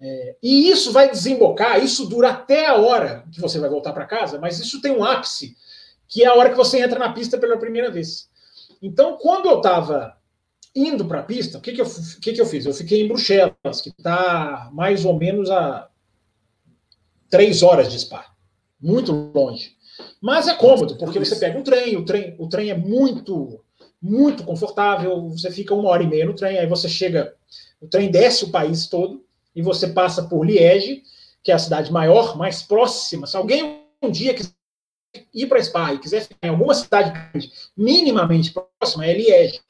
É, 0.00 0.36
e 0.42 0.70
isso 0.70 0.92
vai 0.92 1.10
desembocar, 1.10 1.82
isso 1.84 2.06
dura 2.06 2.30
até 2.30 2.66
a 2.66 2.76
hora 2.76 3.24
que 3.30 3.40
você 3.40 3.58
vai 3.58 3.68
voltar 3.68 3.92
para 3.92 4.06
casa, 4.06 4.38
mas 4.38 4.58
isso 4.58 4.80
tem 4.80 4.92
um 4.92 5.04
ápice, 5.04 5.54
que 6.08 6.24
é 6.24 6.26
a 6.26 6.34
hora 6.34 6.48
que 6.48 6.56
você 6.56 6.82
entra 6.82 6.98
na 6.98 7.12
pista 7.12 7.36
pela 7.36 7.58
primeira 7.58 7.90
vez. 7.90 8.30
Então, 8.80 9.18
quando 9.18 9.46
eu 9.46 9.58
estava 9.58 10.16
indo 10.74 11.04
para 11.04 11.20
a 11.20 11.22
pista, 11.22 11.58
o 11.58 11.60
que, 11.60 11.72
que, 11.72 11.82
eu, 11.82 11.86
que, 12.22 12.32
que 12.32 12.40
eu 12.40 12.46
fiz? 12.46 12.64
Eu 12.64 12.72
fiquei 12.72 13.02
em 13.02 13.08
Bruxelas, 13.08 13.82
que 13.82 13.90
está 13.90 14.70
mais 14.72 15.04
ou 15.04 15.18
menos 15.18 15.50
a 15.50 15.88
três 17.28 17.62
horas 17.62 17.92
de 17.92 17.98
Spa, 17.98 18.24
muito 18.80 19.12
longe. 19.34 19.76
Mas 20.20 20.48
é 20.48 20.54
cômodo, 20.54 20.96
porque 20.96 21.18
você 21.18 21.36
pega 21.36 21.58
um 21.58 21.62
trem, 21.62 21.96
o 21.96 22.04
trem, 22.06 22.34
o 22.38 22.48
trem 22.48 22.70
é 22.70 22.76
muito, 22.76 23.62
muito 24.00 24.44
confortável, 24.44 25.28
você 25.28 25.50
fica 25.50 25.74
uma 25.74 25.90
hora 25.90 26.02
e 26.02 26.06
meia 26.06 26.24
no 26.24 26.34
trem, 26.34 26.58
aí 26.58 26.66
você 26.66 26.88
chega, 26.88 27.34
o 27.80 27.86
trem 27.86 28.10
desce 28.10 28.44
o 28.44 28.50
país 28.50 28.86
todo, 28.86 29.22
e 29.54 29.62
você 29.62 29.88
passa 29.88 30.22
por 30.24 30.44
Liege, 30.44 31.02
que 31.42 31.50
é 31.50 31.54
a 31.54 31.58
cidade 31.58 31.92
maior, 31.92 32.36
mais 32.36 32.62
próxima. 32.62 33.26
Se 33.26 33.36
alguém 33.36 33.84
um 34.02 34.10
dia 34.10 34.34
quiser 34.34 34.52
ir 35.34 35.46
para 35.46 35.62
Spa 35.62 35.94
e 35.94 35.98
quiser 35.98 36.22
ficar 36.22 36.46
em 36.46 36.50
alguma 36.50 36.74
cidade 36.74 37.10
grande, 37.10 37.52
minimamente 37.76 38.52
próxima, 38.52 39.06
é 39.06 39.12
Liege, 39.12 39.60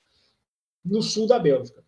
no 0.85 1.03
sul 1.03 1.27
da 1.27 1.39
Bélgica. 1.39 1.83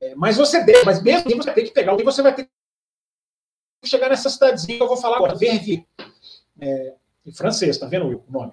É, 0.00 0.14
mas 0.14 0.36
você 0.36 0.64
deve, 0.64 0.84
mas 0.84 1.02
mesmo 1.02 1.26
assim 1.26 1.36
você 1.36 1.46
vai 1.46 1.54
ter 1.54 1.62
que 1.64 1.72
pegar, 1.72 1.98
e 1.98 2.02
você 2.02 2.22
vai 2.22 2.34
ter 2.34 2.44
que 2.44 3.88
chegar 3.88 4.08
nessa 4.08 4.30
cidadezinha 4.30 4.76
que 4.76 4.82
eu 4.82 4.88
vou 4.88 4.96
falar 4.96 5.16
agora, 5.16 5.34
Verviers. 5.34 5.84
É, 6.60 6.94
em 7.26 7.32
francês, 7.32 7.78
tá 7.78 7.86
vendo 7.86 8.06
o 8.06 8.32
nome? 8.32 8.52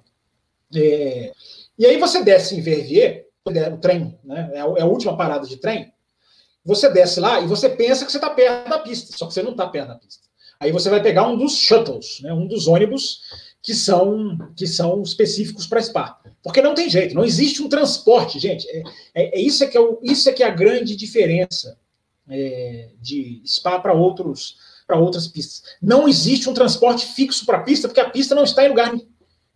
É, 0.75 1.31
e 1.77 1.85
aí 1.85 1.97
você 1.97 2.23
desce 2.23 2.55
em 2.55 2.61
Verviers, 2.61 3.25
o 3.45 3.77
trem, 3.77 4.19
né, 4.23 4.51
é 4.53 4.59
a, 4.59 4.65
é 4.77 4.81
a 4.81 4.85
última 4.85 5.17
parada 5.17 5.47
de 5.47 5.57
trem, 5.57 5.91
você 6.65 6.89
desce 6.89 7.19
lá 7.19 7.39
e 7.41 7.47
você 7.47 7.69
pensa 7.69 8.05
que 8.05 8.11
você 8.11 8.17
está 8.17 8.29
perto 8.29 8.69
da 8.69 8.79
pista, 8.79 9.17
só 9.17 9.27
que 9.27 9.33
você 9.33 9.41
não 9.41 9.51
está 9.51 9.67
perto 9.67 9.87
da 9.89 9.95
pista. 9.95 10.27
Aí 10.59 10.71
você 10.71 10.89
vai 10.89 11.01
pegar 11.01 11.27
um 11.27 11.37
dos 11.37 11.57
shuttles, 11.57 12.19
né, 12.21 12.33
um 12.33 12.47
dos 12.47 12.67
ônibus 12.67 13.21
que 13.61 13.73
são, 13.73 14.37
que 14.55 14.67
são 14.67 15.01
específicos 15.01 15.65
para 15.65 15.81
Spa. 15.81 16.19
Porque 16.43 16.61
não 16.61 16.73
tem 16.73 16.89
jeito, 16.89 17.15
não 17.15 17.25
existe 17.25 17.61
um 17.61 17.69
transporte, 17.69 18.39
gente. 18.39 18.67
É, 18.69 18.83
é, 19.15 19.39
é 19.39 19.41
isso, 19.41 19.63
é 19.63 19.67
que 19.67 19.77
é 19.77 19.81
o, 19.81 19.99
isso 20.03 20.29
é 20.29 20.33
que 20.33 20.43
é 20.43 20.47
a 20.47 20.51
grande 20.51 20.95
diferença 20.95 21.77
é, 22.29 22.89
de 23.01 23.41
Spa 23.45 23.79
para 23.79 23.93
outros 23.93 24.57
para 24.89 24.97
outras 24.97 25.27
pistas. 25.27 25.61
Não 25.79 26.07
existe 26.07 26.49
um 26.49 26.53
transporte 26.53 27.05
fixo 27.05 27.45
para 27.45 27.59
a 27.59 27.61
pista, 27.61 27.87
porque 27.87 27.99
a 27.99 28.09
pista 28.09 28.33
não 28.33 28.43
está 28.43 28.65
em 28.65 28.69
lugar 28.69 28.91
nenhum. 28.91 29.07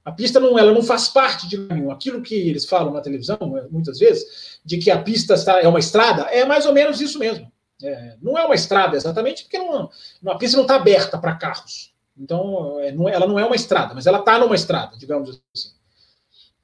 A 0.06 0.12
pista 0.12 0.40
não, 0.40 0.60
ela 0.60 0.74
não 0.74 0.84
faz 0.84 1.08
parte 1.08 1.48
de 1.48 1.58
nenhum. 1.58 1.92
Aquilo 1.92 2.22
que 2.22 2.36
eles 2.36 2.66
falam 2.66 2.92
na 2.92 3.02
televisão, 3.02 3.38
muitas 3.72 4.00
vezes, 4.00 4.60
de 4.64 4.78
que 4.78 4.92
a 4.92 5.02
pista 5.02 5.34
é 5.62 5.68
uma 5.68 5.80
estrada, 5.80 6.24
é 6.24 6.44
mais 6.46 6.66
ou 6.66 6.74
menos 6.74 7.00
isso 7.00 7.18
mesmo. 7.18 7.52
É, 7.82 8.16
não 8.22 8.38
é 8.38 8.46
uma 8.46 8.56
estrada 8.56 8.96
exatamente, 8.96 9.44
porque 9.44 9.58
não, 9.58 9.90
a 10.28 10.36
pista 10.36 10.58
não 10.58 10.64
está 10.64 10.76
aberta 10.76 11.18
para 11.18 11.36
carros. 11.36 11.94
Então, 12.18 12.80
é, 12.80 12.92
não, 12.92 13.10
ela 13.10 13.26
não 13.26 13.40
é 13.40 13.46
uma 13.46 13.56
estrada, 13.56 13.94
mas 13.94 14.06
ela 14.06 14.20
está 14.20 14.38
numa 14.38 14.56
estrada, 14.56 14.98
digamos 14.98 15.42
assim. 15.54 15.70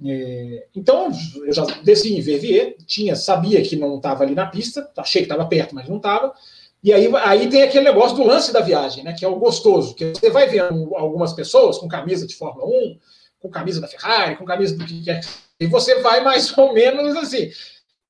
É, 0.05 0.67
então, 0.75 1.11
eu 1.45 1.53
já 1.53 1.65
desci 1.83 2.15
em 2.15 2.21
Verviers, 2.21 2.75
tinha, 2.85 3.15
sabia 3.15 3.61
que 3.61 3.75
não 3.75 3.97
estava 3.97 4.23
ali 4.23 4.35
na 4.35 4.45
pista, 4.45 4.89
achei 4.95 5.23
que 5.23 5.25
estava 5.25 5.47
perto, 5.47 5.75
mas 5.75 5.89
não 5.89 5.97
estava. 5.97 6.33
E 6.81 6.93
aí, 6.93 7.13
aí 7.15 7.49
tem 7.49 7.63
aquele 7.63 7.85
negócio 7.85 8.15
do 8.15 8.23
lance 8.23 8.53
da 8.53 8.61
viagem, 8.61 9.03
né, 9.03 9.13
que 9.13 9.25
é 9.25 9.27
o 9.27 9.35
gostoso, 9.35 9.95
que 9.95 10.13
você 10.13 10.29
vai 10.29 10.47
ver 10.47 10.61
algumas 10.61 11.33
pessoas 11.33 11.77
com 11.77 11.89
camisa 11.89 12.25
de 12.25 12.35
Fórmula 12.35 12.65
1, 12.67 12.97
com 13.39 13.49
camisa 13.49 13.81
da 13.81 13.87
Ferrari, 13.87 14.35
com 14.35 14.45
camisa 14.45 14.75
do 14.75 14.85
que 14.85 15.03
quer. 15.03 15.21
E 15.59 15.67
você 15.67 16.01
vai 16.01 16.21
mais 16.21 16.55
ou 16.57 16.73
menos 16.73 17.15
assim. 17.17 17.51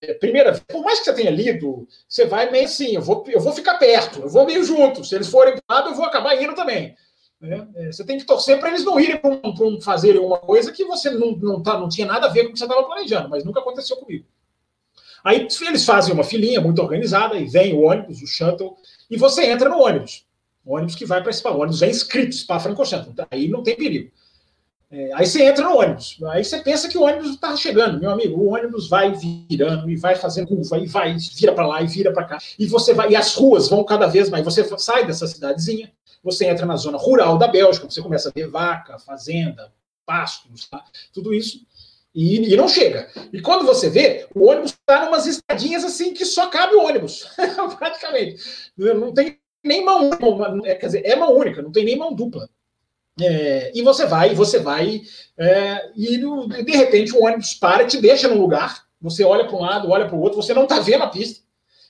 É, 0.01 0.13
primeira 0.13 0.51
vez, 0.51 0.63
por 0.67 0.84
mais 0.84 0.99
que 0.99 1.05
você 1.05 1.13
tenha 1.13 1.32
lido, 1.32 1.88
você 2.07 2.25
vai 2.25 2.49
meio 2.49 2.65
assim, 2.65 2.95
eu 2.95 3.01
vou, 3.01 3.23
eu 3.27 3.39
vou 3.39 3.51
ficar 3.51 3.77
perto, 3.77 4.21
eu 4.21 4.30
vou 4.30 4.45
meio 4.45 4.63
junto. 4.63 5.03
Se 5.03 5.15
eles 5.15 5.27
forem 5.27 5.55
para 5.55 5.77
lado, 5.77 5.89
eu 5.89 5.95
vou 5.95 6.05
acabar 6.05 6.41
indo 6.41 6.55
também. 6.55 6.95
Né? 7.39 7.67
É, 7.75 7.91
você 7.91 8.03
tem 8.03 8.17
que 8.17 8.25
torcer 8.25 8.59
para 8.59 8.69
eles 8.69 8.84
não 8.84 8.99
irem 8.99 9.17
para 9.17 9.30
um, 9.30 9.39
um, 9.43 9.82
fazerem 9.82 10.19
uma 10.19 10.38
coisa 10.38 10.71
que 10.71 10.84
você 10.84 11.09
não, 11.09 11.32
não, 11.34 11.61
tá, 11.61 11.77
não 11.77 11.88
tinha 11.88 12.05
nada 12.05 12.27
a 12.27 12.30
ver 12.30 12.43
com 12.43 12.49
o 12.49 12.53
que 12.53 12.59
você 12.59 12.65
estava 12.65 12.84
planejando, 12.84 13.30
mas 13.30 13.43
nunca 13.43 13.59
aconteceu 13.59 13.97
comigo. 13.97 14.25
Aí 15.23 15.47
eles 15.67 15.86
fazem 15.86 16.13
uma 16.13 16.23
filinha 16.23 16.61
muito 16.61 16.82
organizada, 16.82 17.36
e 17.38 17.45
vem 17.45 17.73
o 17.73 17.82
ônibus, 17.82 18.21
o 18.21 18.27
shuttle, 18.27 18.75
e 19.09 19.17
você 19.17 19.45
entra 19.45 19.69
no 19.69 19.80
ônibus. 19.80 20.25
O 20.65 20.75
ônibus 20.75 20.95
que 20.95 21.05
vai 21.05 21.21
para 21.21 21.30
esse 21.30 21.45
O 21.45 21.57
ônibus 21.57 21.82
é 21.82 21.89
inscrito, 21.89 22.36
Spa 22.36 22.59
Francorchamps. 22.59 23.13
Aí 23.32 23.47
não 23.47 23.63
tem 23.63 23.75
perigo. 23.75 24.11
É, 24.92 25.12
aí 25.14 25.26
você 25.28 25.44
entra 25.44 25.64
no 25.64 25.78
ônibus, 25.78 26.18
aí 26.32 26.44
você 26.44 26.60
pensa 26.62 26.90
que 26.90 26.98
o 26.98 27.04
ônibus 27.04 27.30
está 27.30 27.56
chegando, 27.56 28.00
meu 28.00 28.10
amigo. 28.10 28.42
O 28.42 28.56
ônibus 28.56 28.90
vai 28.90 29.14
virando 29.14 29.88
e 29.90 29.96
vai 29.96 30.16
fazendo 30.16 30.48
curva, 30.48 30.80
e 30.80 30.88
vai, 30.88 31.16
vira 31.16 31.54
para 31.54 31.68
lá 31.68 31.82
e 31.82 31.88
vira 31.88 32.12
para 32.12 32.26
cá. 32.26 32.40
E 32.58 32.66
você 32.66 32.94
vai, 32.94 33.12
e 33.12 33.16
as 33.16 33.36
ruas 33.36 33.70
vão 33.70 33.84
cada 33.84 34.08
vez 34.08 34.32
mais. 34.32 34.44
Você 34.44 34.68
sai 34.80 35.06
dessa 35.06 35.28
cidadezinha, 35.28 35.92
você 36.24 36.46
entra 36.48 36.66
na 36.66 36.76
zona 36.76 36.98
rural 36.98 37.38
da 37.38 37.48
Bélgica, 37.48 37.88
você 37.88 38.02
começa 38.02 38.30
a 38.30 38.32
ver 38.34 38.48
vaca, 38.48 38.98
fazenda, 38.98 39.72
pastos, 40.08 40.68
tá? 40.68 40.84
tudo 41.14 41.36
isso. 41.36 41.62
E, 42.16 42.52
e, 42.52 42.58
não 42.58 42.68
chega. 42.68 43.08
E 43.32 43.40
quando 43.40 43.68
você 43.68 43.92
vê, 43.92 44.28
o 44.34 44.48
ônibus 44.48 44.72
está 44.72 45.06
numas 45.06 45.28
estradinhas 45.28 45.86
assim 45.86 46.16
que 46.16 46.26
só 46.26 46.50
cabe 46.50 46.76
o 46.76 46.84
ônibus, 46.84 47.30
praticamente. 47.78 48.42
Não 48.76 49.14
tem 49.14 49.40
nem 49.64 49.86
mão, 49.86 50.10
quer 50.64 50.86
dizer, 50.86 51.06
é 51.06 51.16
mão 51.16 51.32
única, 51.38 51.62
não 51.62 51.72
tem 51.72 51.86
nem 51.86 51.96
mão 51.96 52.12
dupla. 52.14 52.50
É, 53.22 53.72
e 53.76 53.82
você 53.82 54.05
vai, 54.05 54.34
você 54.34 54.59
vai, 54.59 55.01
é, 55.38 55.91
e 55.95 56.17
de 56.63 56.78
repente 56.78 57.13
o 57.13 57.24
ônibus 57.24 57.53
para, 57.53 57.86
te 57.86 57.99
deixa 57.99 58.28
num 58.28 58.39
lugar, 58.39 58.86
você 59.01 59.24
olha 59.24 59.45
para 59.45 59.55
um 59.55 59.61
lado, 59.61 59.89
olha 59.89 60.07
para 60.07 60.15
o 60.15 60.22
outro, 60.22 60.41
você 60.41 60.53
não 60.53 60.63
está 60.63 60.80
vendo 60.80 61.03
a 61.03 61.07
pista, 61.07 61.43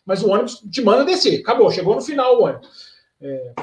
mas 0.06 0.24
o 0.24 0.30
ônibus 0.30 0.64
te 0.72 0.82
manda 0.82 1.06
descer. 1.06 1.42
Acabou, 1.42 1.72
chegou 1.72 1.96
no 1.96 2.02
final 2.02 2.40
o 2.40 2.46
ônibus. 2.46 2.68
É, 3.22 3.54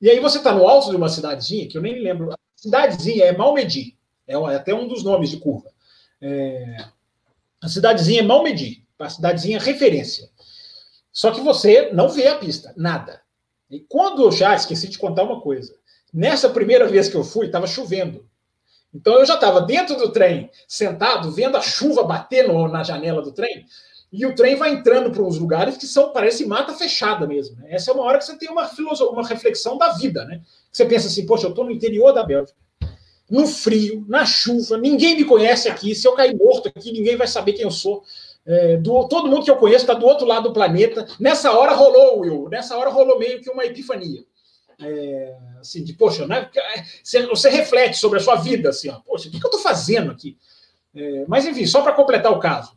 e 0.00 0.10
aí 0.10 0.20
você 0.20 0.38
está 0.38 0.52
no 0.52 0.66
alto 0.68 0.90
de 0.90 0.96
uma 0.96 1.08
cidadezinha, 1.08 1.68
que 1.68 1.78
eu 1.78 1.82
nem 1.82 2.02
lembro. 2.02 2.32
A 2.32 2.36
cidadezinha 2.56 3.24
é 3.24 3.36
Malmedi, 3.36 3.96
é, 4.26 4.34
é 4.34 4.56
até 4.56 4.74
um 4.74 4.86
dos 4.88 5.02
nomes 5.02 5.30
de 5.30 5.38
curva. 5.38 5.70
É, 6.20 6.76
a 7.62 7.68
cidadezinha 7.68 8.20
é 8.20 8.24
Malmedi, 8.24 8.84
a 8.98 9.08
cidadezinha 9.08 9.56
é 9.56 9.60
referência. 9.60 10.28
Só 11.12 11.30
que 11.30 11.40
você 11.40 11.90
não 11.92 12.08
vê 12.08 12.26
a 12.26 12.38
pista, 12.38 12.74
nada. 12.76 13.22
E 13.70 13.80
quando 13.80 14.22
eu 14.22 14.32
já 14.32 14.54
esqueci 14.54 14.88
de 14.88 14.98
contar 14.98 15.22
uma 15.22 15.40
coisa. 15.40 15.74
Nessa 16.14 16.48
primeira 16.48 16.86
vez 16.86 17.08
que 17.08 17.16
eu 17.16 17.24
fui, 17.24 17.46
estava 17.46 17.66
chovendo. 17.66 18.24
Então 18.94 19.14
eu 19.14 19.26
já 19.26 19.34
estava 19.34 19.60
dentro 19.60 19.96
do 19.96 20.12
trem, 20.12 20.48
sentado, 20.68 21.32
vendo 21.32 21.56
a 21.56 21.60
chuva 21.60 22.04
bater 22.04 22.46
no, 22.46 22.68
na 22.68 22.84
janela 22.84 23.20
do 23.20 23.32
trem, 23.32 23.66
e 24.12 24.24
o 24.24 24.32
trem 24.32 24.54
vai 24.54 24.70
entrando 24.70 25.10
para 25.10 25.24
uns 25.24 25.36
lugares 25.36 25.76
que 25.76 25.88
são, 25.88 26.12
parece 26.12 26.46
mata 26.46 26.72
fechada 26.72 27.26
mesmo. 27.26 27.56
Né? 27.56 27.70
Essa 27.70 27.90
é 27.90 27.94
uma 27.94 28.04
hora 28.04 28.18
que 28.18 28.24
você 28.24 28.38
tem 28.38 28.48
uma, 28.48 28.70
uma 29.10 29.26
reflexão 29.26 29.76
da 29.76 29.90
vida, 29.94 30.24
né? 30.24 30.40
Você 30.70 30.84
pensa 30.84 31.08
assim, 31.08 31.26
poxa, 31.26 31.46
eu 31.46 31.50
estou 31.50 31.64
no 31.64 31.72
interior 31.72 32.12
da 32.12 32.22
Bélgica, 32.22 32.56
no 33.28 33.48
frio, 33.48 34.04
na 34.06 34.24
chuva, 34.24 34.78
ninguém 34.78 35.16
me 35.16 35.24
conhece 35.24 35.68
aqui, 35.68 35.96
se 35.96 36.06
eu 36.06 36.12
cair 36.12 36.36
morto 36.36 36.68
aqui, 36.68 36.92
ninguém 36.92 37.16
vai 37.16 37.26
saber 37.26 37.54
quem 37.54 37.64
eu 37.64 37.72
sou. 37.72 38.04
É, 38.46 38.76
do, 38.76 39.08
todo 39.08 39.26
mundo 39.26 39.44
que 39.44 39.50
eu 39.50 39.56
conheço 39.56 39.84
está 39.84 39.94
do 39.94 40.06
outro 40.06 40.26
lado 40.26 40.44
do 40.44 40.52
planeta. 40.52 41.08
Nessa 41.18 41.50
hora 41.50 41.72
rolou, 41.72 42.20
Will, 42.20 42.48
nessa 42.48 42.76
hora 42.76 42.90
rolou 42.90 43.18
meio 43.18 43.40
que 43.40 43.50
uma 43.50 43.64
epifania. 43.64 44.22
É, 44.86 45.36
assim, 45.60 45.82
de, 45.82 45.92
poxa, 45.92 46.26
né? 46.26 46.50
Você, 47.02 47.26
você, 47.26 47.48
reflete 47.48 47.96
sobre 47.96 48.18
a 48.18 48.22
sua 48.22 48.36
vida, 48.36 48.68
assim, 48.70 48.88
ó, 48.88 49.00
poxa, 49.00 49.28
o 49.28 49.30
que, 49.30 49.38
que 49.38 49.46
eu 49.46 49.50
estou 49.50 49.62
fazendo 49.62 50.10
aqui? 50.10 50.36
É, 50.94 51.24
mas, 51.26 51.46
enfim, 51.46 51.66
só 51.66 51.82
para 51.82 51.92
completar 51.92 52.32
o 52.32 52.38
caso. 52.38 52.76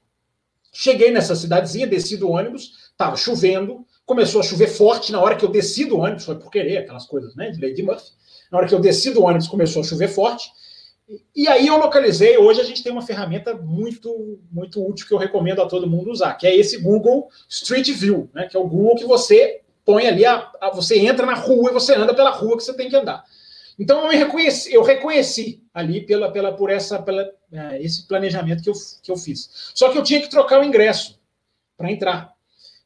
Cheguei 0.74 1.12
nessa 1.12 1.36
cidadezinha, 1.36 1.88
desci 1.88 2.18
do 2.18 2.30
ônibus, 2.30 2.90
estava 2.92 3.16
chovendo, 3.16 3.86
começou 4.06 4.42
a 4.42 4.44
chover 4.44 4.68
forte 4.68 5.12
na 5.12 5.20
hora 5.20 5.36
que 5.36 5.44
eu 5.44 5.50
desci 5.50 5.86
do 5.86 5.98
ônibus, 5.98 6.26
foi 6.26 6.36
por 6.36 6.52
querer, 6.52 6.78
aquelas 6.78 7.06
coisas, 7.06 7.36
né, 7.36 7.52
de 7.52 7.60
Lady 7.60 7.84
Murphy. 7.84 8.12
Na 8.52 8.58
hora 8.58 8.68
que 8.68 8.74
eu 8.74 8.80
desci 8.80 9.12
do 9.12 9.24
ônibus, 9.24 9.48
começou 9.48 9.82
a 9.82 9.86
chover 9.86 10.08
forte. 10.08 10.50
E 11.36 11.48
aí 11.48 11.68
eu 11.68 11.78
localizei, 11.78 12.38
hoje 12.38 12.60
a 12.60 12.64
gente 12.66 12.84
tem 12.84 12.92
uma 12.92 13.02
ferramenta 13.02 13.54
muito 13.56 14.40
muito 14.52 14.86
útil 14.86 15.08
que 15.08 15.14
eu 15.14 15.18
recomendo 15.18 15.62
a 15.62 15.68
todo 15.68 15.90
mundo 15.90 16.12
usar, 16.12 16.34
que 16.34 16.46
é 16.46 16.56
esse 16.56 16.78
Google 16.78 17.30
Street 17.48 17.90
View, 17.92 18.30
né? 18.34 18.46
Que 18.46 18.58
é 18.58 18.60
o 18.60 18.68
Google 18.68 18.96
que 18.96 19.06
você 19.06 19.62
põe 19.88 20.06
ali, 20.06 20.26
a, 20.26 20.52
a, 20.60 20.70
você 20.70 21.00
entra 21.00 21.26
na 21.26 21.34
rua 21.34 21.70
e 21.70 21.74
você 21.74 21.96
anda 21.96 22.14
pela 22.14 22.32
rua 22.32 22.58
que 22.58 22.64
você 22.64 22.74
tem 22.74 22.90
que 22.90 22.96
andar. 22.98 23.24
Então 23.80 24.12
eu 24.12 24.20
reconheci, 24.20 24.74
eu 24.74 24.84
reconheci 24.84 25.64
ali 25.74 26.06
pela, 26.06 26.30
pela, 26.30 26.52
por 26.52 26.70
essa, 26.70 27.02
pela, 27.02 27.26
é, 27.50 27.82
esse 27.82 28.06
planejamento 28.06 28.62
que 28.62 28.70
eu, 28.70 28.74
que 29.02 29.10
eu 29.10 29.16
fiz. 29.16 29.72
Só 29.74 29.90
que 29.90 29.98
eu 29.98 30.04
tinha 30.04 30.20
que 30.20 30.30
trocar 30.30 30.60
o 30.60 30.64
ingresso 30.64 31.18
para 31.78 31.90
entrar. 31.90 32.34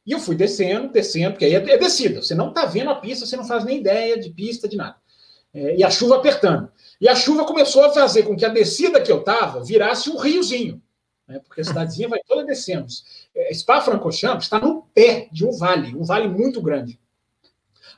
E 0.06 0.12
eu 0.12 0.20
fui 0.20 0.36
descendo, 0.36 0.92
descendo, 0.92 1.32
porque 1.32 1.44
aí 1.44 1.54
é, 1.56 1.56
é 1.56 1.76
descida. 1.76 2.22
Você 2.22 2.36
não 2.36 2.50
está 2.50 2.66
vendo 2.66 2.90
a 2.90 2.94
pista, 2.94 3.26
você 3.26 3.36
não 3.36 3.44
faz 3.44 3.64
nem 3.64 3.78
ideia 3.78 4.16
de 4.16 4.30
pista, 4.30 4.68
de 4.68 4.76
nada. 4.76 4.94
É, 5.52 5.76
e 5.76 5.82
a 5.82 5.90
chuva 5.90 6.16
apertando. 6.16 6.70
E 7.00 7.08
a 7.08 7.16
chuva 7.16 7.44
começou 7.44 7.84
a 7.84 7.92
fazer 7.92 8.22
com 8.22 8.36
que 8.36 8.44
a 8.44 8.48
descida 8.48 9.00
que 9.00 9.10
eu 9.10 9.18
estava 9.18 9.64
virasse 9.64 10.08
um 10.08 10.16
riozinho, 10.16 10.80
né? 11.26 11.40
porque 11.40 11.60
a 11.60 11.64
cidadezinha 11.64 12.08
vai 12.08 12.20
toda 12.26 12.44
descendo. 12.44 12.86
É, 13.34 13.52
Spa-Francorchamps 13.52 14.44
está 14.44 14.58
no 14.58 14.82
pé 14.94 15.28
de 15.32 15.46
um 15.46 15.52
vale, 15.52 15.94
um 15.94 16.04
vale 16.04 16.28
muito 16.28 16.60
grande. 16.60 16.98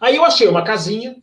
Aí 0.00 0.16
eu 0.16 0.24
achei 0.24 0.48
uma 0.48 0.64
casinha 0.64 1.16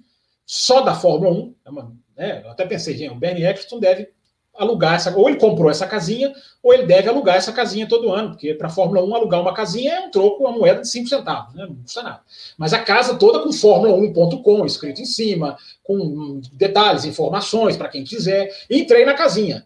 só 0.45 0.81
da 0.81 0.95
Fórmula 0.95 1.33
1, 1.33 1.55
é 1.65 1.69
uma, 1.69 1.95
né? 2.15 2.41
eu 2.43 2.49
até 2.49 2.65
pensei, 2.65 2.95
gente, 2.95 3.11
o 3.11 3.19
Bernie 3.19 3.45
Eccleston 3.45 3.79
deve 3.79 4.09
alugar 4.53 4.95
essa, 4.95 5.15
ou 5.15 5.29
ele 5.29 5.39
comprou 5.39 5.71
essa 5.71 5.87
casinha, 5.87 6.33
ou 6.61 6.73
ele 6.73 6.85
deve 6.85 7.09
alugar 7.09 7.35
essa 7.35 7.51
casinha 7.51 7.87
todo 7.87 8.11
ano, 8.11 8.31
porque 8.31 8.53
para 8.53 8.67
a 8.67 8.71
Fórmula 8.71 9.03
1 9.03 9.15
alugar 9.15 9.41
uma 9.41 9.53
casinha 9.53 9.93
é 9.93 9.99
um 10.01 10.11
troco, 10.11 10.43
uma 10.43 10.51
moeda 10.51 10.81
de 10.81 10.89
5 10.89 11.07
centavos, 11.07 11.55
né? 11.55 11.65
não 11.65 11.75
custa 11.75 12.03
nada. 12.03 12.21
Mas 12.57 12.73
a 12.73 12.79
casa 12.79 13.15
toda 13.15 13.39
com 13.39 13.49
Fórmula1.com 13.49 14.65
escrito 14.65 15.01
em 15.01 15.05
cima, 15.05 15.57
com 15.83 16.41
detalhes, 16.53 17.05
informações 17.05 17.77
para 17.77 17.89
quem 17.89 18.03
quiser. 18.03 18.53
Entrei 18.69 19.05
na 19.05 19.13
casinha. 19.13 19.65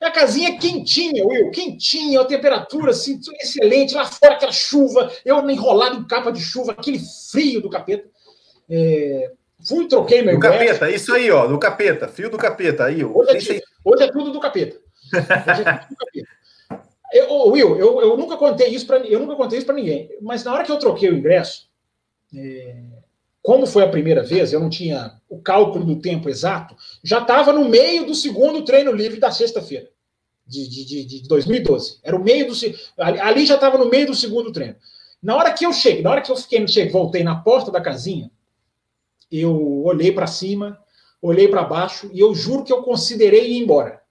A 0.00 0.10
casinha 0.10 0.58
quentinha, 0.58 1.26
Will, 1.26 1.50
quentinha, 1.50 2.20
a 2.20 2.24
temperatura 2.24 2.92
assim, 2.92 3.18
excelente, 3.40 3.94
lá 3.94 4.04
fora 4.06 4.34
aquela 4.34 4.52
chuva, 4.52 5.10
eu 5.24 5.50
enrolado 5.50 5.96
em 5.96 6.06
capa 6.06 6.30
de 6.30 6.40
chuva, 6.40 6.72
aquele 6.72 7.00
frio 7.30 7.60
do 7.60 7.68
capeta. 7.68 8.08
É, 8.70 9.32
Fui, 9.66 9.88
troquei 9.88 10.22
meu 10.22 10.36
do 10.36 10.40
capeta, 10.40 10.90
isso 10.90 11.12
aí, 11.12 11.30
ó, 11.30 11.46
do 11.46 11.58
capeta, 11.58 12.06
fio 12.06 12.30
do 12.30 12.38
capeta, 12.38 12.84
aí. 12.84 13.04
Hoje 13.04 13.56
é, 13.56 13.60
hoje 13.84 14.04
é 14.04 14.12
tudo 14.12 14.30
do 14.30 14.38
capeta. 14.38 14.78
Hoje 15.12 15.62
é 15.62 15.72
tudo 15.72 15.88
do 15.88 15.96
capeta. 15.96 16.28
Eu, 17.12 17.48
Will, 17.48 17.76
eu, 17.76 18.00
eu 18.00 18.16
nunca 18.16 18.36
contei 18.36 18.68
isso 18.68 18.86
para 18.86 18.98
eu 18.98 19.18
nunca 19.18 19.34
contei 19.34 19.58
isso 19.58 19.66
para 19.66 19.74
ninguém, 19.74 20.10
mas 20.20 20.44
na 20.44 20.52
hora 20.52 20.62
que 20.62 20.70
eu 20.70 20.78
troquei 20.78 21.10
o 21.10 21.16
ingresso, 21.16 21.68
é, 22.36 22.76
como 23.48 23.66
foi 23.66 23.82
a 23.82 23.88
primeira 23.88 24.22
vez, 24.22 24.52
eu 24.52 24.60
não 24.60 24.68
tinha 24.68 25.18
o 25.26 25.40
cálculo 25.40 25.82
do 25.82 25.96
tempo 25.96 26.28
exato, 26.28 26.76
já 27.02 27.22
estava 27.22 27.50
no 27.50 27.66
meio 27.66 28.04
do 28.04 28.14
segundo 28.14 28.62
treino 28.62 28.92
livre 28.92 29.18
da 29.18 29.30
sexta-feira 29.30 29.88
de, 30.46 30.68
de, 30.68 31.04
de, 31.06 31.26
2012. 31.26 31.98
Era 32.02 32.14
o 32.14 32.22
meio 32.22 32.46
do 32.46 32.52
ali, 32.98 33.46
já 33.46 33.54
estava 33.54 33.78
no 33.78 33.88
meio 33.88 34.08
do 34.08 34.14
segundo 34.14 34.52
treino. 34.52 34.76
Na 35.22 35.34
hora 35.34 35.50
que 35.50 35.64
eu 35.64 35.72
cheguei, 35.72 36.02
na 36.02 36.10
hora 36.10 36.20
que 36.20 36.30
eu 36.30 36.36
fiquei, 36.36 36.68
cheguei, 36.68 36.92
voltei 36.92 37.24
na 37.24 37.36
porta 37.36 37.70
da 37.70 37.80
casinha, 37.80 38.30
eu 39.32 39.82
olhei 39.82 40.12
para 40.12 40.26
cima, 40.26 40.78
olhei 41.22 41.48
para 41.48 41.62
baixo 41.62 42.10
e 42.12 42.20
eu 42.20 42.34
juro 42.34 42.64
que 42.64 42.72
eu 42.72 42.82
considerei 42.82 43.52
ir 43.52 43.62
embora. 43.62 44.02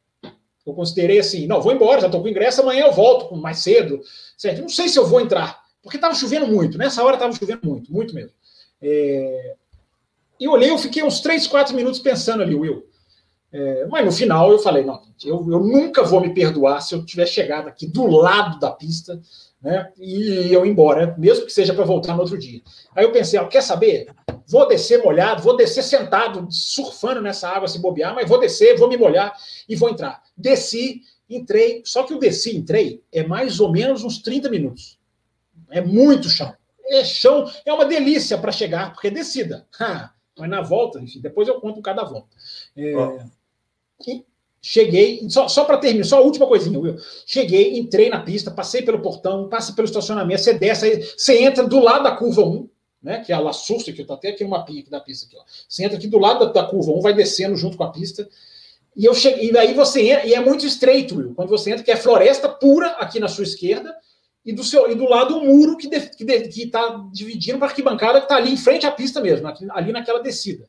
Eu 0.66 0.74
considerei 0.74 1.20
assim, 1.20 1.46
não, 1.46 1.62
vou 1.62 1.72
embora, 1.72 2.02
já 2.02 2.08
estou 2.08 2.24
com 2.24 2.28
ingresso, 2.28 2.64
amanhã 2.64 2.88
eu 2.88 2.92
volto 2.92 3.36
mais 3.36 3.60
cedo, 3.60 4.02
certo? 4.36 4.62
Não 4.62 4.70
sei 4.70 4.90
se 4.90 4.98
eu 4.98 5.06
vou 5.06 5.22
entrar, 5.22 5.62
porque 5.84 5.98
estava 5.98 6.16
chovendo 6.16 6.48
muito, 6.48 6.76
nessa 6.76 7.04
hora 7.04 7.18
estava 7.18 7.34
chovendo 7.34 7.62
muito, 7.64 7.94
muito 7.94 8.16
mesmo. 8.16 8.36
É... 8.82 9.56
E 10.40 10.48
olhei, 10.48 10.70
eu 10.70 10.78
fiquei 10.78 11.04
uns 11.04 11.20
3, 11.22 11.48
4 11.48 11.76
minutos 11.76 12.00
pensando 12.00 12.44
ali, 12.44 12.56
Will. 12.56 12.86
É... 13.52 13.86
Mas 13.88 14.06
no 14.06 14.12
final 14.12 14.52
eu 14.52 14.60
falei, 14.60 14.84
não, 14.84 15.02
eu, 15.24 15.38
eu 15.50 15.60
nunca 15.60 16.04
vou 16.04 16.22
me 16.22 16.34
perdoar 16.34 16.82
se 16.82 16.94
eu 16.94 17.06
tiver 17.06 17.26
chegado 17.26 17.68
aqui 17.68 17.88
do 17.88 18.06
lado 18.08 18.60
da 18.60 18.72
pista 18.72 19.20
né? 19.62 19.92
E 19.98 20.54
eu 20.54 20.66
ir 20.66 20.70
embora, 20.70 21.16
mesmo 21.18 21.46
que 21.46 21.52
seja 21.52 21.74
para 21.74 21.84
voltar 21.84 22.14
no 22.14 22.22
outro 22.22 22.38
dia. 22.38 22.62
Aí 22.96 23.04
eu 23.04 23.12
pensei, 23.12 23.40
ah, 23.40 23.46
quer 23.46 23.62
saber? 23.62 24.08
Vou 24.48 24.68
descer 24.68 25.04
molhado, 25.04 25.42
vou 25.42 25.58
descer 25.58 25.84
sentado, 25.84 26.48
surfando 26.50 27.22
nessa 27.22 27.50
água 27.50 27.68
se 27.68 27.80
bobear, 27.80 28.14
mas 28.14 28.30
vou 28.30 28.40
descer, 28.40 28.78
vou 28.78 28.88
me 28.88 28.98
molhar 28.98 29.34
e 29.68 29.76
vou 29.76 29.90
entrar. 29.90 30.22
Desci, 30.38 31.02
entrei, 31.30 31.82
só 31.86 32.04
que 32.04 32.14
o 32.14 32.20
desci, 32.20 32.56
entrei, 32.56 33.04
é 33.12 33.24
mais 33.24 33.60
ou 33.60 33.72
menos 33.72 34.04
uns 34.04 34.20
30 34.22 34.50
minutos. 34.50 34.98
É 35.70 35.82
muito 35.82 36.30
chão. 36.30 36.54
É 36.90 37.04
chão, 37.04 37.50
é 37.66 37.74
uma 37.74 37.86
delícia 37.86 38.38
para 38.38 38.52
chegar, 38.52 38.94
porque 38.94 39.08
é 39.08 39.12
descida. 39.12 39.68
mas 40.38 40.50
na 40.50 40.62
volta, 40.62 41.00
enfim, 41.00 41.20
depois 41.20 41.48
eu 41.48 41.60
conto 41.60 41.82
cada 41.82 42.04
volta. 42.04 42.36
É, 42.76 42.94
e, 44.08 44.24
Cheguei, 44.70 45.26
só, 45.30 45.48
só 45.48 45.64
para 45.64 45.78
terminar, 45.78 46.04
só 46.04 46.18
a 46.18 46.22
última 46.22 46.46
coisinha, 46.46 46.78
Will. 46.78 46.98
Cheguei, 47.26 47.78
entrei 47.78 48.10
na 48.10 48.20
pista, 48.20 48.52
passei 48.52 48.82
pelo 48.82 49.00
portão, 49.00 49.48
passa 49.48 49.72
pelo 49.72 49.86
estacionamento, 49.86 50.42
você 50.42 50.54
desce, 50.54 51.14
você 51.16 51.42
entra 51.42 51.66
do 51.66 51.80
lado 51.80 52.04
da 52.04 52.12
curva 52.12 52.44
1, 52.44 52.70
né? 53.02 53.24
Que 53.24 53.32
é 53.32 53.36
a 53.36 53.40
La 53.40 53.52
que 53.52 54.02
eu 54.02 54.06
tô 54.06 54.14
até 54.14 54.30
aqui 54.30 54.44
um 54.44 54.50
mapinha 54.50 54.82
aqui 54.82 54.90
da 54.90 55.00
pista 55.00 55.26
aqui, 55.26 55.38
ó. 55.38 55.44
Você 55.70 55.86
entra 55.86 55.98
aqui 55.98 56.08
do 56.08 56.18
lado 56.18 56.48
da, 56.48 56.52
da 56.52 56.68
curva 56.68 56.92
1, 56.92 57.02
vai 57.02 57.14
descendo 57.14 57.56
junto 57.56 57.78
com 57.78 57.84
a 57.84 57.92
pista. 57.92 58.28
E 58.94 59.06
eu 59.06 59.14
cheguei, 59.14 59.52
e 59.52 59.58
aí 59.58 59.74
você 59.74 60.10
entra, 60.10 60.26
e 60.26 60.34
é 60.34 60.40
muito 60.42 60.66
estreito, 60.66 61.16
Will, 61.16 61.34
quando 61.34 61.50
você 61.50 61.72
entra, 61.72 61.84
que 61.84 61.92
é 61.92 61.96
floresta 61.96 62.50
pura 62.50 62.90
aqui 62.94 63.20
na 63.20 63.28
sua 63.28 63.44
esquerda, 63.44 63.96
e 64.48 64.54
do, 64.54 64.64
seu, 64.64 64.90
e 64.90 64.96
do 64.96 65.10
lado 65.10 65.38
o 65.38 65.46
muro 65.46 65.76
que 65.76 65.94
está 65.94 66.88
tá 66.88 67.06
dividindo 67.12 67.58
para 67.58 67.68
a 67.68 67.70
arquibancada 67.70 68.20
que 68.20 68.26
está 68.28 68.38
ali 68.38 68.54
em 68.54 68.56
frente 68.56 68.86
à 68.86 68.92
pista 68.92 69.20
mesmo, 69.20 69.46
ali 69.72 69.92
naquela 69.92 70.24
descida. 70.24 70.66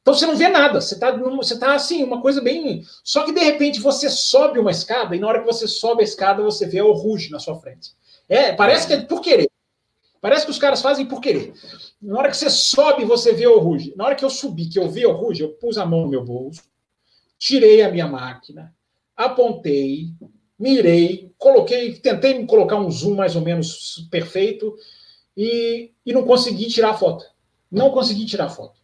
Então 0.00 0.14
você 0.14 0.24
não 0.24 0.34
vê 0.34 0.48
nada, 0.48 0.80
você 0.80 0.94
está 0.94 1.10
você 1.12 1.58
tá 1.58 1.74
assim, 1.74 2.02
uma 2.02 2.22
coisa 2.22 2.40
bem. 2.40 2.82
Só 3.04 3.22
que 3.22 3.32
de 3.32 3.40
repente 3.40 3.78
você 3.78 4.08
sobe 4.08 4.58
uma 4.58 4.70
escada 4.70 5.14
e 5.14 5.20
na 5.20 5.28
hora 5.28 5.40
que 5.40 5.46
você 5.46 5.68
sobe 5.68 6.00
a 6.00 6.04
escada 6.04 6.42
você 6.42 6.66
vê 6.66 6.80
o 6.80 6.92
Ruge 6.92 7.30
na 7.30 7.38
sua 7.38 7.60
frente. 7.60 7.90
É, 8.26 8.54
parece 8.54 8.86
que 8.86 8.94
é 8.94 9.02
por 9.02 9.20
querer. 9.20 9.50
Parece 10.18 10.46
que 10.46 10.50
os 10.50 10.58
caras 10.58 10.80
fazem 10.80 11.04
por 11.04 11.20
querer. 11.20 11.52
Na 12.00 12.18
hora 12.18 12.30
que 12.30 12.36
você 12.38 12.48
sobe, 12.48 13.04
você 13.04 13.34
vê 13.34 13.46
o 13.46 13.58
Ruge. 13.58 13.92
Na 13.96 14.06
hora 14.06 14.14
que 14.14 14.24
eu 14.24 14.30
subi, 14.30 14.66
que 14.66 14.78
eu 14.78 14.88
vi 14.88 15.04
o 15.04 15.12
Ruge, 15.12 15.42
eu 15.42 15.50
pus 15.50 15.76
a 15.76 15.84
mão 15.84 16.02
no 16.02 16.08
meu 16.08 16.24
bolso, 16.24 16.62
tirei 17.38 17.82
a 17.82 17.90
minha 17.90 18.06
máquina, 18.06 18.74
apontei, 19.14 20.08
mirei, 20.60 21.32
coloquei, 21.38 21.94
tentei 21.94 22.44
colocar 22.44 22.76
um 22.76 22.90
zoom 22.90 23.14
mais 23.14 23.34
ou 23.34 23.40
menos 23.40 24.06
perfeito 24.10 24.76
e, 25.34 25.90
e 26.04 26.12
não 26.12 26.22
consegui 26.24 26.66
tirar 26.66 26.90
a 26.90 26.94
foto. 26.94 27.24
Não 27.72 27.90
consegui 27.90 28.26
tirar 28.26 28.44
a 28.44 28.50
foto. 28.50 28.78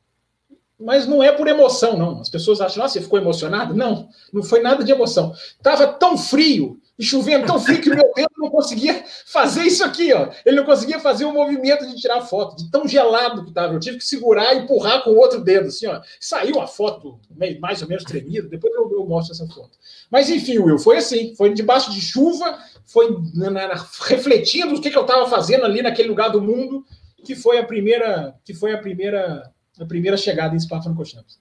Mas 0.80 1.06
não 1.06 1.22
é 1.22 1.30
por 1.30 1.46
emoção, 1.46 1.98
não. 1.98 2.20
As 2.20 2.30
pessoas 2.30 2.60
acham, 2.60 2.82
nossa, 2.82 2.94
você 2.94 3.02
ficou 3.02 3.18
emocionado? 3.18 3.74
Não, 3.74 4.08
não 4.32 4.42
foi 4.42 4.60
nada 4.60 4.82
de 4.82 4.90
emoção. 4.90 5.34
Estava 5.34 5.86
tão 5.86 6.16
frio, 6.16 6.80
e 6.98 7.04
chovendo 7.04 7.46
tão 7.46 7.60
frio 7.60 7.80
que 7.80 7.90
meu 7.90 8.10
dedo 8.14 8.30
não 8.38 8.48
conseguia 8.48 9.04
fazer 9.26 9.62
isso 9.62 9.84
aqui, 9.84 10.12
ó. 10.12 10.30
Ele 10.44 10.56
não 10.56 10.64
conseguia 10.64 10.98
fazer 10.98 11.26
o 11.26 11.32
movimento 11.32 11.86
de 11.86 11.94
tirar 11.96 12.22
foto, 12.22 12.56
de 12.56 12.70
tão 12.70 12.88
gelado 12.88 13.42
que 13.42 13.50
estava. 13.50 13.74
Eu 13.74 13.80
tive 13.80 13.98
que 13.98 14.04
segurar 14.04 14.54
e 14.54 14.60
empurrar 14.60 15.04
com 15.04 15.10
o 15.10 15.16
outro 15.16 15.42
dedo, 15.42 15.68
assim, 15.68 15.86
ó. 15.86 16.00
Saiu 16.18 16.60
a 16.60 16.66
foto 16.66 17.20
mais 17.60 17.82
ou 17.82 17.88
menos 17.88 18.04
tremida, 18.04 18.48
depois 18.48 18.72
eu, 18.74 18.90
eu, 18.90 19.06
mostro 19.06 19.34
essa 19.34 19.46
foto. 19.46 19.78
Mas 20.10 20.30
enfim, 20.30 20.58
Will, 20.58 20.78
foi 20.78 20.96
assim, 20.96 21.34
foi 21.36 21.52
debaixo 21.52 21.92
de 21.92 22.00
chuva, 22.00 22.58
foi 22.86 23.18
na, 23.34 23.50
na, 23.50 23.86
refletindo 24.04 24.74
o 24.74 24.80
que, 24.80 24.90
que 24.90 24.96
eu 24.96 25.02
estava 25.02 25.28
fazendo 25.28 25.64
ali 25.64 25.82
naquele 25.82 26.08
lugar 26.08 26.30
do 26.30 26.40
mundo, 26.40 26.84
que 27.24 27.34
foi 27.34 27.58
a 27.58 27.64
primeira, 27.64 28.34
que 28.44 28.54
foi 28.54 28.72
a 28.72 28.78
primeira, 28.78 29.50
a 29.78 29.84
primeira 29.84 30.16
chegada 30.16 30.54
em 30.54 30.60
Spa-Francorchamps. 30.60 31.38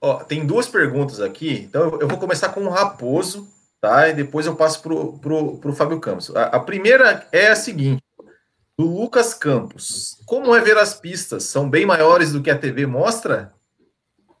Ó, 0.00 0.24
tem 0.24 0.44
duas 0.44 0.66
perguntas 0.66 1.20
aqui, 1.20 1.64
então 1.68 2.00
eu 2.00 2.08
vou 2.08 2.18
começar 2.18 2.48
com 2.48 2.64
o 2.64 2.68
Raposo, 2.68 3.46
tá? 3.82 4.08
E 4.08 4.14
depois 4.14 4.46
eu 4.46 4.54
passo 4.54 4.80
pro, 4.80 5.18
pro, 5.18 5.58
pro 5.58 5.74
Fábio 5.74 6.00
Campos. 6.00 6.34
A, 6.34 6.44
a 6.44 6.60
primeira 6.60 7.28
é 7.32 7.48
a 7.48 7.56
seguinte: 7.56 8.02
do 8.78 8.86
Lucas 8.86 9.34
Campos. 9.34 10.22
Como 10.24 10.54
é 10.54 10.60
ver 10.60 10.78
as 10.78 10.94
pistas? 10.94 11.44
São 11.44 11.68
bem 11.68 11.84
maiores 11.84 12.32
do 12.32 12.40
que 12.40 12.50
a 12.50 12.56
TV 12.56 12.86
mostra? 12.86 13.52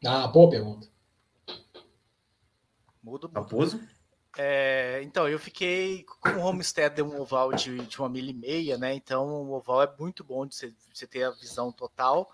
Ah, 0.06 0.28
boa 0.28 0.48
pergunta. 0.48 0.88
Mudo, 3.02 3.28
mudo. 3.28 3.32
Raposo? 3.34 3.80
É, 4.38 5.02
então, 5.02 5.28
eu 5.28 5.38
fiquei 5.38 6.04
com 6.04 6.30
o 6.30 6.40
homestead 6.40 6.94
de 6.94 7.02
um 7.02 7.20
oval 7.20 7.52
de, 7.52 7.76
de 7.80 7.98
uma 7.98 8.08
milha 8.08 8.30
e 8.30 8.34
meia, 8.34 8.78
né? 8.78 8.94
Então, 8.94 9.26
o 9.26 9.52
oval 9.52 9.82
é 9.82 9.94
muito 9.98 10.24
bom 10.24 10.46
de 10.46 10.54
você, 10.54 10.72
você 10.90 11.06
ter 11.06 11.24
a 11.24 11.30
visão 11.30 11.70
total. 11.70 12.32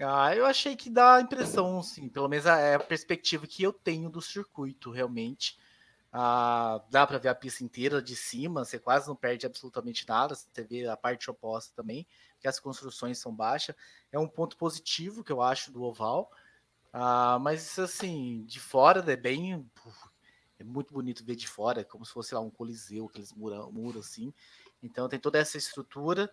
Ah, 0.00 0.34
eu 0.34 0.44
achei 0.44 0.74
que 0.74 0.90
dá 0.90 1.16
a 1.16 1.20
impressão, 1.20 1.80
sim, 1.80 2.08
pelo 2.08 2.28
menos 2.28 2.46
é 2.46 2.74
a 2.74 2.80
perspectiva 2.80 3.46
que 3.46 3.62
eu 3.62 3.72
tenho 3.72 4.10
do 4.10 4.20
circuito, 4.20 4.90
realmente. 4.90 5.56
Ah, 6.16 6.80
dá 6.90 7.04
para 7.04 7.18
ver 7.18 7.28
a 7.28 7.34
pista 7.34 7.64
inteira 7.64 8.00
de 8.00 8.14
cima, 8.14 8.64
você 8.64 8.78
quase 8.78 9.08
não 9.08 9.16
perde 9.16 9.46
absolutamente 9.46 10.06
nada, 10.08 10.36
você 10.36 10.62
vê 10.62 10.86
a 10.86 10.96
parte 10.96 11.28
oposta 11.28 11.72
também, 11.74 12.06
que 12.38 12.46
as 12.46 12.60
construções 12.60 13.18
são 13.18 13.34
baixas. 13.34 13.74
É 14.12 14.18
um 14.18 14.28
ponto 14.28 14.56
positivo 14.56 15.24
que 15.24 15.32
eu 15.32 15.42
acho 15.42 15.72
do 15.72 15.82
oval. 15.82 16.30
Ah, 16.92 17.36
mas 17.40 17.76
assim, 17.80 18.44
de 18.46 18.60
fora 18.60 19.00
é 19.10 19.16
bem. 19.16 19.68
É 20.56 20.62
muito 20.62 20.94
bonito 20.94 21.24
ver 21.24 21.34
de 21.34 21.48
fora, 21.48 21.80
é 21.80 21.84
como 21.84 22.06
se 22.06 22.12
fosse 22.12 22.32
lá 22.32 22.40
um 22.40 22.48
coliseu, 22.48 23.06
aqueles 23.06 23.32
muros 23.32 23.72
muro, 23.72 23.98
assim. 23.98 24.32
Então 24.80 25.08
tem 25.08 25.18
toda 25.18 25.40
essa 25.40 25.58
estrutura. 25.58 26.30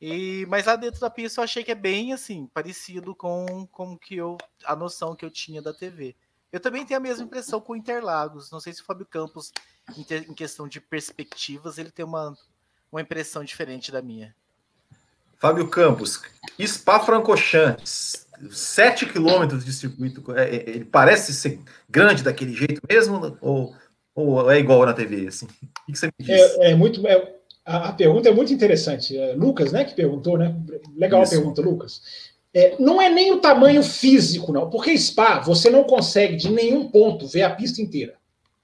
E, 0.00 0.44
mas 0.48 0.66
lá 0.66 0.74
dentro 0.74 0.98
da 0.98 1.08
pista 1.08 1.40
eu 1.40 1.44
achei 1.44 1.62
que 1.62 1.70
é 1.70 1.76
bem 1.76 2.12
assim, 2.12 2.48
parecido 2.48 3.14
com, 3.14 3.68
com 3.68 3.96
que 3.96 4.16
eu, 4.16 4.36
a 4.64 4.74
noção 4.74 5.14
que 5.14 5.24
eu 5.24 5.30
tinha 5.30 5.62
da 5.62 5.72
TV. 5.72 6.16
Eu 6.52 6.60
também 6.60 6.84
tenho 6.84 7.00
a 7.00 7.02
mesma 7.02 7.24
impressão 7.24 7.60
com 7.60 7.74
Interlagos. 7.74 8.50
Não 8.50 8.60
sei 8.60 8.74
se 8.74 8.82
o 8.82 8.84
Fábio 8.84 9.06
Campos, 9.06 9.50
em, 9.96 10.04
ter, 10.04 10.28
em 10.28 10.34
questão 10.34 10.68
de 10.68 10.80
perspectivas, 10.80 11.78
ele 11.78 11.90
tem 11.90 12.04
uma, 12.04 12.36
uma 12.90 13.00
impressão 13.00 13.42
diferente 13.42 13.90
da 13.90 14.02
minha. 14.02 14.34
Fábio 15.38 15.66
Campos, 15.66 16.22
Spa-Francorchamps, 16.60 18.28
7 18.50 19.06
quilômetros 19.06 19.64
de 19.64 19.72
circuito, 19.72 20.22
é, 20.36 20.54
é, 20.54 20.70
ele 20.70 20.84
parece 20.84 21.34
ser 21.34 21.58
grande 21.88 22.22
daquele 22.22 22.54
jeito 22.54 22.80
mesmo? 22.88 23.36
Ou, 23.40 23.74
ou 24.14 24.50
é 24.50 24.60
igual 24.60 24.86
na 24.86 24.92
TV? 24.92 25.26
Assim? 25.26 25.46
O 25.46 25.92
que 25.92 25.98
você 25.98 26.06
me 26.06 26.12
diz? 26.20 26.40
É, 26.58 26.70
é 26.70 26.74
muito. 26.76 27.04
É, 27.08 27.34
a, 27.64 27.88
a, 27.88 27.92
pergunta 27.92 28.28
é 28.28 28.32
muito 28.32 28.52
interessante. 28.52 29.16
É, 29.16 29.34
Lucas, 29.34 29.72
né, 29.72 29.84
que 29.84 29.94
perguntou, 29.94 30.38
né? 30.38 30.54
Legal 30.96 31.22
Isso. 31.22 31.34
a 31.34 31.36
pergunta, 31.36 31.62
Lucas. 31.62 32.02
É, 32.54 32.76
não 32.78 33.00
é 33.00 33.08
nem 33.08 33.32
o 33.32 33.40
tamanho 33.40 33.82
físico, 33.82 34.52
não, 34.52 34.68
porque 34.68 34.96
Spa 34.96 35.40
você 35.40 35.70
não 35.70 35.84
consegue 35.84 36.36
de 36.36 36.50
nenhum 36.50 36.88
ponto 36.88 37.26
ver 37.26 37.42
a 37.42 37.54
pista 37.54 37.80
inteira. 37.80 38.14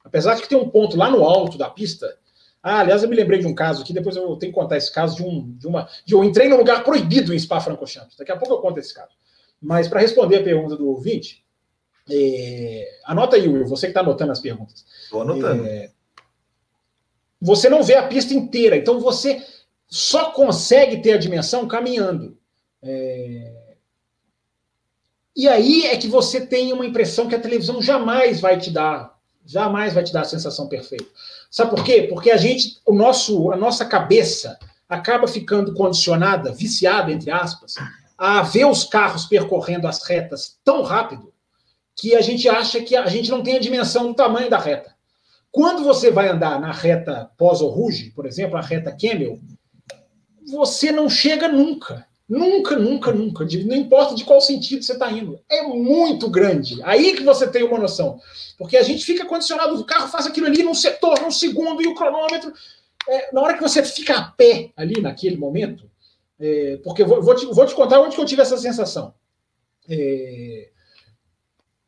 Apesar 0.05 0.35
de 0.35 0.43
que 0.43 0.49
tem 0.49 0.59
um 0.59 0.69
ponto 0.69 0.97
lá 0.97 1.11
no 1.11 1.25
alto 1.25 1.57
da 1.57 1.71
pista. 1.71 2.17
Ah, 2.63 2.81
aliás, 2.81 3.03
eu 3.03 3.09
me 3.09 3.17
lembrei 3.17 3.39
de 3.39 3.47
um 3.47 3.55
caso 3.55 3.83
aqui, 3.83 3.93
depois 3.93 4.17
eu 4.17 4.37
tenho 4.37 4.53
que 4.53 4.59
contar 4.59 4.77
esse 4.77 4.93
caso 4.93 5.17
de 5.17 5.23
um. 5.23 5.53
De 5.53 5.67
uma, 5.67 5.89
de 6.05 6.15
eu 6.15 6.25
entrei 6.25 6.49
num 6.49 6.57
lugar 6.57 6.85
proibido 6.85 7.33
em 7.33 7.39
Spa 7.39 7.61
Francorchamps. 7.61 8.17
Daqui 8.17 8.33
a 8.33 8.37
pouco 8.37 8.55
eu 8.55 8.59
conto 8.59 8.79
esse 8.79 8.93
caso. 8.93 9.13
Mas 9.61 9.89
para 9.89 10.01
responder 10.01 10.37
a 10.37 10.43
pergunta 10.43 10.77
do 10.77 10.89
ouvinte, 10.89 11.45
é, 12.11 12.89
anota 13.05 13.37
aí, 13.37 13.49
Will, 13.49 13.67
você 13.67 13.87
que 13.87 13.91
está 13.91 14.01
anotando 14.01 14.33
as 14.33 14.41
perguntas. 14.41 14.85
Estou 15.05 15.23
anotando. 15.23 15.67
É, 15.67 15.91
você 17.41 17.69
não 17.69 17.83
vê 17.83 17.95
a 17.95 18.07
pista 18.07 18.35
inteira, 18.35 18.77
então 18.77 19.01
você 19.01 19.45
só 19.87 20.33
consegue 20.33 21.01
ter 21.01 21.13
a 21.13 21.19
dimensão 21.19 21.67
caminhando. 21.69 22.37
É... 22.83 23.58
E 25.39 25.47
aí 25.47 25.87
é 25.87 25.97
que 25.97 26.09
você 26.09 26.45
tem 26.45 26.73
uma 26.73 26.85
impressão 26.85 27.29
que 27.29 27.35
a 27.37 27.41
televisão 27.41 27.81
jamais 27.81 28.41
vai 28.41 28.59
te 28.59 28.73
dar, 28.73 29.17
jamais 29.47 29.95
vai 29.95 30.03
te 30.03 30.13
dar 30.13 30.23
a 30.23 30.25
sensação 30.25 30.67
perfeita. 30.67 31.07
Sabe 31.49 31.71
por 31.71 31.85
quê? 31.85 32.09
Porque 32.11 32.33
a 32.33 32.37
gente, 32.37 32.81
o 32.85 32.93
nosso, 32.93 33.53
a 33.53 33.57
nossa 33.57 33.85
cabeça 33.85 34.59
acaba 34.89 35.29
ficando 35.29 35.73
condicionada, 35.75 36.51
viciada 36.51 37.13
entre 37.13 37.31
aspas, 37.31 37.77
a 38.19 38.43
ver 38.43 38.65
os 38.65 38.83
carros 38.83 39.27
percorrendo 39.27 39.87
as 39.87 40.03
retas 40.03 40.59
tão 40.65 40.83
rápido 40.83 41.33
que 41.95 42.17
a 42.17 42.21
gente 42.21 42.49
acha 42.49 42.81
que 42.81 42.97
a 42.97 43.07
gente 43.07 43.31
não 43.31 43.41
tem 43.41 43.59
a 43.59 43.61
dimensão 43.61 44.09
do 44.09 44.15
tamanho 44.15 44.51
da 44.51 44.59
reta. 44.59 44.93
Quando 45.53 45.85
você 45.85 46.11
vai 46.11 46.29
andar 46.29 46.61
na 46.61 46.73
reta 46.73 47.31
pós-Rouge, 47.39 48.11
por 48.11 48.27
exemplo, 48.27 48.57
a 48.57 48.61
reta 48.61 48.91
Camel, 48.91 49.39
você 50.51 50.91
não 50.91 51.09
chega 51.09 51.47
nunca. 51.47 52.08
Nunca, 52.29 52.77
nunca, 52.77 53.11
nunca. 53.11 53.47
Não 53.65 53.77
importa 53.77 54.15
de 54.15 54.25
qual 54.25 54.41
sentido 54.41 54.83
você 54.83 54.93
está 54.93 55.11
indo. 55.11 55.41
É 55.49 55.63
muito 55.63 56.29
grande. 56.29 56.79
Aí 56.83 57.17
que 57.17 57.23
você 57.23 57.49
tem 57.49 57.63
uma 57.63 57.79
noção. 57.79 58.21
Porque 58.59 58.77
a 58.77 58.83
gente 58.83 59.05
fica 59.05 59.25
condicionado, 59.25 59.75
o 59.75 59.85
carro 59.85 60.09
faz 60.09 60.27
aquilo 60.27 60.47
ali 60.47 60.63
num 60.63 60.75
setor, 60.75 61.21
num 61.23 61.31
segundo, 61.31 61.81
e 61.81 61.87
o 61.87 61.95
cronômetro. 61.95 62.53
É, 63.09 63.33
na 63.33 63.41
hora 63.41 63.55
que 63.55 63.63
você 63.63 63.83
fica 63.83 64.15
a 64.15 64.25
pé 64.25 64.71
ali 64.77 65.01
naquele 65.01 65.39
momento, 65.39 65.91
é, 66.39 66.79
porque 66.85 67.03
vou, 67.03 67.23
vou, 67.23 67.35
te, 67.35 67.47
vou 67.47 67.65
te 67.65 67.75
contar 67.75 68.01
onde 68.01 68.15
que 68.15 68.21
eu 68.21 68.27
tive 68.27 68.43
essa 68.43 68.59
sensação. 68.59 69.15
É, 69.89 70.69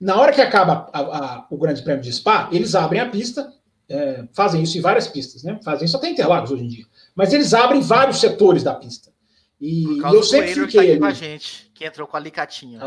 na 0.00 0.18
hora 0.18 0.32
que 0.32 0.40
acaba 0.40 0.88
a, 0.90 1.00
a, 1.00 1.46
o 1.50 1.58
Grande 1.58 1.82
Prêmio 1.82 2.02
de 2.02 2.10
Spa, 2.10 2.48
eles 2.50 2.74
abrem 2.74 3.02
a 3.02 3.10
pista, 3.10 3.52
é, 3.86 4.24
fazem 4.32 4.62
isso 4.62 4.78
em 4.78 4.80
várias 4.80 5.06
pistas, 5.06 5.42
né? 5.42 5.60
Fazem 5.62 5.84
isso 5.84 5.96
até 5.98 6.08
Interlagos 6.08 6.50
hoje 6.50 6.64
em 6.64 6.68
dia. 6.68 6.86
Mas 7.14 7.34
eles 7.34 7.52
abrem 7.52 7.82
vários 7.82 8.18
setores 8.18 8.62
da 8.62 8.72
pista. 8.72 9.10
E, 9.60 9.98
e 9.98 10.14
eu 10.14 10.22
sempre 10.22 10.54
fiquei 10.54 10.66
tá 10.68 10.80
ali. 10.80 10.98
Com 10.98 11.04
a 11.04 11.12
gente, 11.12 11.70
que 11.74 11.84
entrou 11.84 12.08
com 12.08 12.16
a 12.16 12.20
alicatinha. 12.20 12.80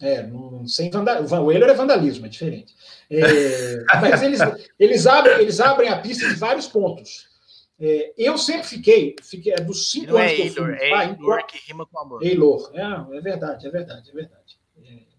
É, 0.00 0.22
não, 0.22 0.66
sem 0.66 0.90
vandalismo. 0.90 1.40
O 1.40 1.52
Euler 1.52 1.70
é 1.70 1.74
vandalismo, 1.74 2.26
é 2.26 2.28
diferente. 2.28 2.74
É, 3.10 3.84
mas 4.00 4.22
eles, 4.22 4.40
eles, 4.78 5.06
abrem, 5.06 5.40
eles 5.40 5.60
abrem 5.60 5.88
a 5.88 5.98
pista 5.98 6.28
de 6.28 6.34
vários 6.36 6.68
pontos. 6.68 7.28
É, 7.80 8.12
eu 8.16 8.38
sempre 8.38 8.66
fiquei, 8.66 9.14
fiquei 9.22 9.52
é 9.52 9.60
dos 9.60 9.90
cinco 9.90 10.16
anos 10.16 10.32
é 10.32 10.34
que 10.34 10.46
eu 10.48 10.52
fui. 10.52 10.72
É 10.80 11.04
Eilor, 11.04 11.46
que 11.46 11.58
rima 11.58 11.86
com 11.86 11.98
amor. 11.98 12.22
Eilor, 12.22 12.70
é, 12.74 13.16
é 13.16 13.20
verdade, 13.20 13.66
é 13.66 13.70
verdade, 13.70 14.10
é 14.10 14.14
verdade. 14.14 14.58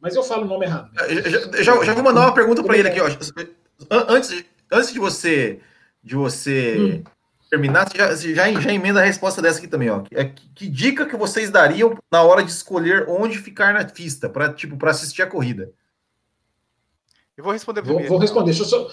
Mas 0.01 0.15
eu 0.15 0.23
falo 0.23 0.43
o 0.43 0.47
nome 0.47 0.65
errado. 0.65 0.89
Já, 0.95 1.61
já, 1.61 1.83
já 1.83 1.93
vou 1.93 2.03
mandar 2.03 2.21
uma 2.21 2.33
pergunta 2.33 2.63
para 2.63 2.77
ele 2.77 2.87
aqui. 2.87 3.01
Ó. 3.01 3.07
Antes, 4.07 4.45
antes 4.71 4.93
de 4.93 4.99
você, 4.99 5.59
de 6.01 6.15
você 6.15 6.77
hum. 6.79 7.03
Terminar, 7.49 7.89
já, 7.95 8.15
já, 8.15 8.51
já 8.51 8.73
emenda 8.73 8.99
a 8.99 9.05
resposta 9.05 9.41
dessa 9.41 9.57
aqui 9.57 9.67
também. 9.67 9.89
Ó. 9.89 10.03
É, 10.11 10.25
que, 10.25 10.49
que 10.49 10.67
dica 10.67 11.05
que 11.05 11.17
vocês 11.17 11.49
dariam 11.49 11.97
na 12.11 12.21
hora 12.21 12.43
de 12.43 12.51
escolher 12.51 13.09
onde 13.09 13.37
ficar 13.37 13.73
na 13.73 13.83
pista 13.83 14.29
para 14.29 14.53
tipo, 14.53 14.77
assistir 14.87 15.23
a 15.23 15.27
corrida? 15.27 15.71
Eu 17.35 17.43
vou 17.43 17.53
responder 17.53 17.81
primeiro. 17.81 18.07
Vou, 18.07 18.17
vou 18.17 18.19
responder. 18.19 18.51
Deixa 18.51 18.63
eu 18.63 18.67
só, 18.67 18.91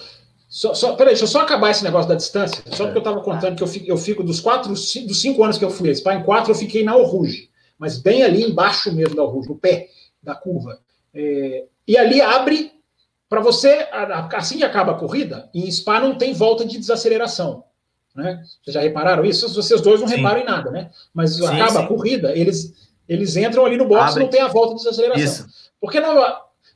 só, 0.49 0.73
só, 0.73 0.95
peraí, 0.95 1.13
deixa 1.13 1.25
eu 1.25 1.27
só 1.27 1.41
acabar 1.41 1.69
esse 1.69 1.83
negócio 1.83 2.09
da 2.09 2.15
distância. 2.15 2.63
Só 2.71 2.85
porque 2.85 2.97
eu 2.97 3.01
estava 3.01 3.21
contando 3.21 3.55
que 3.55 3.63
eu 3.63 3.67
fico, 3.67 3.85
eu 3.85 3.97
fico 3.97 4.23
dos 4.23 4.39
quatro, 4.39 4.69
dos 4.69 5.21
cinco 5.21 5.43
anos 5.43 5.57
que 5.57 5.65
eu 5.65 5.69
fui 5.69 5.89
a 5.89 5.95
Spa, 5.95 6.15
em 6.15 6.23
quatro 6.23 6.51
eu 6.51 6.55
fiquei 6.55 6.83
na 6.83 6.95
Oruge, 6.95 7.49
mas 7.77 7.97
bem 7.97 8.23
ali 8.23 8.43
embaixo 8.43 8.91
mesmo 8.93 9.15
da 9.15 9.23
Oruge, 9.23 9.49
no 9.49 9.55
pé 9.55 9.89
da 10.23 10.33
curva. 10.33 10.79
É, 11.13 11.65
e 11.87 11.97
ali 11.97 12.21
abre 12.21 12.71
para 13.29 13.41
você, 13.41 13.87
assim 14.33 14.57
que 14.57 14.63
acaba 14.63 14.93
a 14.93 14.97
corrida, 14.97 15.49
em 15.53 15.69
Spa 15.69 15.99
não 15.99 16.17
tem 16.17 16.33
volta 16.33 16.65
de 16.65 16.77
desaceleração. 16.77 17.65
Né? 18.17 18.43
Vocês 18.63 18.73
já 18.73 18.81
repararam 18.81 19.23
isso? 19.23 19.47
Vocês 19.53 19.79
dois 19.79 20.01
não 20.01 20.07
sim. 20.07 20.15
reparam 20.15 20.41
em 20.41 20.43
nada, 20.43 20.71
né? 20.71 20.89
Mas 21.13 21.35
sim, 21.35 21.45
acaba 21.45 21.69
sim. 21.69 21.77
a 21.77 21.87
corrida, 21.87 22.35
eles, 22.35 22.73
eles 23.07 23.37
entram 23.37 23.63
ali 23.63 23.77
no 23.77 23.87
box 23.87 24.15
e 24.15 24.19
não 24.19 24.27
tem 24.27 24.41
a 24.41 24.47
volta 24.47 24.73
de 24.73 24.79
desaceleração. 24.79 25.23
Isso. 25.23 25.47
Porque, 25.79 25.99
não, 25.99 26.15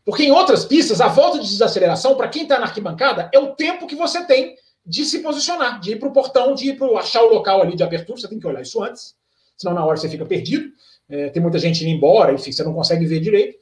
porque 0.05 0.23
em 0.23 0.31
outras 0.31 0.63
pistas, 0.65 1.01
a 1.01 1.07
volta 1.07 1.39
de 1.39 1.49
desaceleração, 1.49 2.15
para 2.15 2.27
quem 2.27 2.43
está 2.43 2.59
na 2.59 2.67
arquibancada, 2.67 3.27
é 3.33 3.39
o 3.39 3.55
tempo 3.55 3.87
que 3.87 3.95
você 3.95 4.23
tem 4.23 4.55
de 4.85 5.03
se 5.03 5.19
posicionar, 5.19 5.79
de 5.79 5.93
ir 5.93 5.99
para 5.99 6.09
o 6.09 6.13
portão, 6.13 6.53
de 6.53 6.69
ir 6.69 6.77
para 6.77 6.99
achar 6.99 7.23
o 7.23 7.33
local 7.33 7.63
ali 7.63 7.75
de 7.75 7.81
abertura. 7.81 8.19
Você 8.19 8.27
tem 8.27 8.39
que 8.39 8.45
olhar 8.45 8.61
isso 8.61 8.83
antes, 8.83 9.15
senão 9.57 9.73
na 9.73 9.83
hora 9.83 9.97
você 9.97 10.07
fica 10.07 10.25
perdido. 10.25 10.69
É, 11.09 11.29
tem 11.29 11.41
muita 11.41 11.57
gente 11.57 11.83
indo 11.83 11.89
embora, 11.89 12.33
enfim, 12.33 12.51
você 12.51 12.63
não 12.63 12.73
consegue 12.73 13.03
ver 13.07 13.19
direito. 13.19 13.57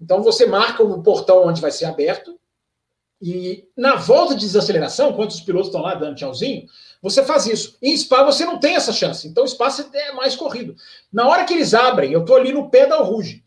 Então 0.00 0.22
você 0.22 0.46
marca 0.46 0.84
o 0.84 1.02
portão 1.02 1.48
onde 1.48 1.60
vai 1.60 1.72
ser 1.72 1.86
aberto 1.86 2.33
e 3.20 3.64
na 3.76 3.96
volta 3.96 4.34
de 4.34 4.40
desaceleração, 4.40 5.12
quando 5.12 5.30
os 5.30 5.40
pilotos 5.40 5.68
estão 5.68 5.82
lá 5.82 5.94
dando 5.94 6.16
tchauzinho, 6.16 6.66
você 7.00 7.24
faz 7.24 7.46
isso. 7.46 7.76
Em 7.80 7.96
Spa 7.96 8.22
você 8.22 8.44
não 8.44 8.58
tem 8.58 8.76
essa 8.76 8.92
chance. 8.92 9.26
Então 9.26 9.44
o 9.44 9.48
Spa 9.48 9.68
é 9.92 10.12
mais 10.12 10.36
corrido. 10.36 10.74
Na 11.12 11.28
hora 11.28 11.44
que 11.44 11.54
eles 11.54 11.74
abrem, 11.74 12.12
eu 12.12 12.20
estou 12.20 12.36
ali 12.36 12.52
no 12.52 12.68
pé 12.68 12.86
da 12.86 12.98
Rouge. 12.98 13.42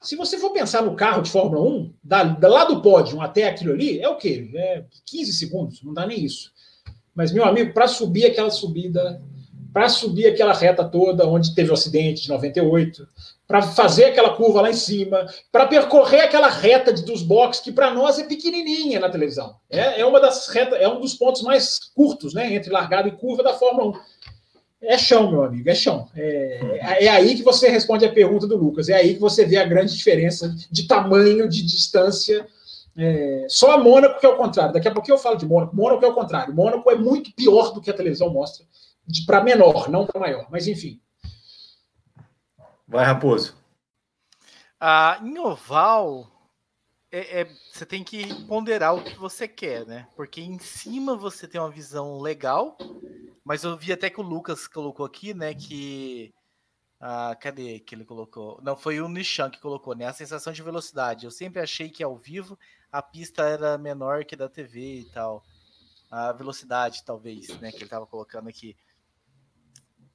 Se 0.00 0.16
você 0.16 0.36
for 0.36 0.50
pensar 0.50 0.82
no 0.82 0.96
carro 0.96 1.22
de 1.22 1.30
Fórmula 1.30 1.62
1, 1.62 1.94
da, 2.02 2.24
da 2.24 2.48
lá 2.48 2.64
do 2.64 2.82
pódio 2.82 3.20
até 3.20 3.48
aquilo 3.48 3.72
ali, 3.72 4.00
é 4.00 4.08
o 4.08 4.16
quê? 4.16 4.50
É 4.54 4.84
15 5.06 5.32
segundos, 5.32 5.82
não 5.82 5.94
dá 5.94 6.04
nem 6.04 6.24
isso. 6.24 6.50
Mas, 7.14 7.30
meu 7.30 7.44
amigo, 7.44 7.72
para 7.72 7.86
subir 7.86 8.26
aquela 8.26 8.50
subida, 8.50 9.22
para 9.72 9.88
subir 9.88 10.26
aquela 10.26 10.52
reta 10.52 10.84
toda 10.84 11.26
onde 11.26 11.54
teve 11.54 11.70
o 11.70 11.74
acidente 11.74 12.22
de 12.22 12.28
98, 12.28 13.06
para 13.52 13.60
fazer 13.60 14.06
aquela 14.06 14.34
curva 14.34 14.62
lá 14.62 14.70
em 14.70 14.74
cima, 14.74 15.26
para 15.52 15.66
percorrer 15.66 16.22
aquela 16.22 16.48
reta 16.48 16.90
de, 16.90 17.04
dos 17.04 17.22
boxes 17.22 17.62
que 17.62 17.70
para 17.70 17.92
nós 17.92 18.18
é 18.18 18.24
pequenininha 18.24 18.98
na 18.98 19.10
televisão. 19.10 19.56
É, 19.68 20.00
é 20.00 20.06
uma 20.06 20.18
das 20.18 20.48
retas, 20.48 20.80
é 20.80 20.88
um 20.88 20.98
dos 20.98 21.12
pontos 21.12 21.42
mais 21.42 21.78
curtos, 21.94 22.32
né, 22.32 22.54
entre 22.54 22.72
largada 22.72 23.08
e 23.08 23.12
curva 23.12 23.42
da 23.42 23.52
Fórmula 23.52 23.88
1. 23.88 24.00
É 24.84 24.96
chão, 24.96 25.30
meu 25.30 25.44
amigo, 25.44 25.68
é 25.68 25.74
chão. 25.74 26.08
É, 26.16 27.04
é, 27.04 27.08
aí 27.10 27.34
que 27.34 27.42
você 27.42 27.68
responde 27.68 28.06
a 28.06 28.12
pergunta 28.12 28.46
do 28.46 28.56
Lucas. 28.56 28.88
É 28.88 28.94
aí 28.94 29.12
que 29.12 29.20
você 29.20 29.44
vê 29.44 29.58
a 29.58 29.66
grande 29.66 29.94
diferença 29.94 30.50
de 30.70 30.88
tamanho, 30.88 31.46
de 31.46 31.62
distância. 31.62 32.46
É, 32.96 33.44
só 33.50 33.72
a 33.72 33.78
Mônaco 33.78 34.18
que 34.18 34.24
é 34.24 34.30
o 34.30 34.36
contrário. 34.38 34.72
Daqui 34.72 34.88
a 34.88 34.92
pouco 34.92 35.10
eu 35.10 35.18
falo 35.18 35.36
de 35.36 35.44
Mônaco. 35.44 35.76
Mônaco 35.76 36.02
é 36.02 36.08
o 36.08 36.14
contrário. 36.14 36.54
Mônaco 36.54 36.90
é 36.90 36.96
muito 36.96 37.34
pior 37.34 37.74
do 37.74 37.82
que 37.82 37.90
a 37.90 37.94
televisão 37.94 38.30
mostra, 38.30 38.64
para 39.26 39.44
menor, 39.44 39.90
não 39.90 40.06
para 40.06 40.18
maior. 40.18 40.46
Mas 40.50 40.66
enfim, 40.66 40.98
Vai, 42.92 43.06
Raposo. 43.06 43.56
Ah, 44.78 45.18
em 45.22 45.38
oval, 45.38 46.30
é, 47.10 47.40
é, 47.40 47.44
você 47.72 47.86
tem 47.86 48.04
que 48.04 48.34
ponderar 48.44 48.94
o 48.94 49.02
que 49.02 49.14
você 49.14 49.48
quer, 49.48 49.86
né? 49.86 50.06
Porque 50.14 50.42
em 50.42 50.58
cima 50.58 51.16
você 51.16 51.48
tem 51.48 51.58
uma 51.58 51.70
visão 51.70 52.20
legal, 52.20 52.76
mas 53.42 53.64
eu 53.64 53.78
vi 53.78 53.94
até 53.94 54.10
que 54.10 54.20
o 54.20 54.22
Lucas 54.22 54.68
colocou 54.68 55.06
aqui, 55.06 55.32
né? 55.32 55.54
Que. 55.54 56.34
Ah, 57.00 57.34
cadê 57.40 57.80
que 57.80 57.94
ele 57.94 58.04
colocou? 58.04 58.60
Não, 58.62 58.76
foi 58.76 59.00
o 59.00 59.08
Nishan 59.08 59.48
que 59.48 59.58
colocou, 59.58 59.94
né? 59.94 60.04
A 60.04 60.12
sensação 60.12 60.52
de 60.52 60.62
velocidade. 60.62 61.24
Eu 61.24 61.30
sempre 61.30 61.62
achei 61.62 61.88
que 61.88 62.02
ao 62.02 62.14
vivo 62.14 62.58
a 62.92 63.00
pista 63.00 63.42
era 63.44 63.78
menor 63.78 64.26
que 64.26 64.36
da 64.36 64.50
TV 64.50 65.00
e 65.00 65.04
tal. 65.06 65.42
A 66.10 66.30
velocidade, 66.32 67.02
talvez, 67.06 67.58
né? 67.58 67.70
Que 67.70 67.78
ele 67.78 67.84
estava 67.84 68.06
colocando 68.06 68.50
aqui. 68.50 68.76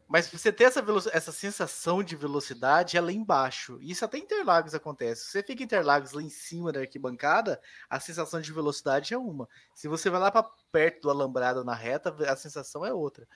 Mas 0.07 0.29
você 0.29 0.53
ter 0.53 0.63
essa, 0.63 0.81
essa 1.11 1.31
sensação 1.33 2.01
de 2.01 2.15
velocidade 2.15 2.95
é 2.95 3.01
lá 3.01 3.11
embaixo. 3.11 3.77
Isso 3.81 4.05
até 4.05 4.17
em 4.17 4.21
Interlagos 4.21 4.73
acontece. 4.73 5.25
Se 5.25 5.31
você 5.31 5.43
fica 5.43 5.61
em 5.61 5.65
Interlagos 5.65 6.13
lá 6.13 6.21
em 6.21 6.29
cima 6.29 6.71
da 6.71 6.79
arquibancada, 6.79 7.61
a 7.89 7.99
sensação 7.99 8.39
de 8.39 8.53
velocidade 8.53 9.13
é 9.13 9.17
uma. 9.17 9.49
Se 9.75 9.89
você 9.89 10.09
vai 10.09 10.21
lá 10.21 10.31
para 10.31 10.49
perto 10.71 11.01
do 11.01 11.09
alambrado 11.09 11.63
na 11.65 11.75
reta, 11.75 12.15
a 12.31 12.37
sensação 12.37 12.85
é 12.85 12.93
outra. 12.93 13.27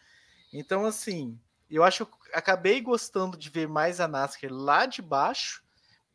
Então, 0.54 0.86
assim, 0.86 1.38
eu 1.70 1.84
acho 1.84 2.06
que 2.06 2.14
acabei 2.34 2.80
gostando 2.80 3.38
de 3.38 3.50
ver 3.50 3.68
mais 3.68 4.00
a 4.00 4.08
NASCAR 4.08 4.52
lá 4.52 4.86
de 4.86 5.02
baixo, 5.02 5.62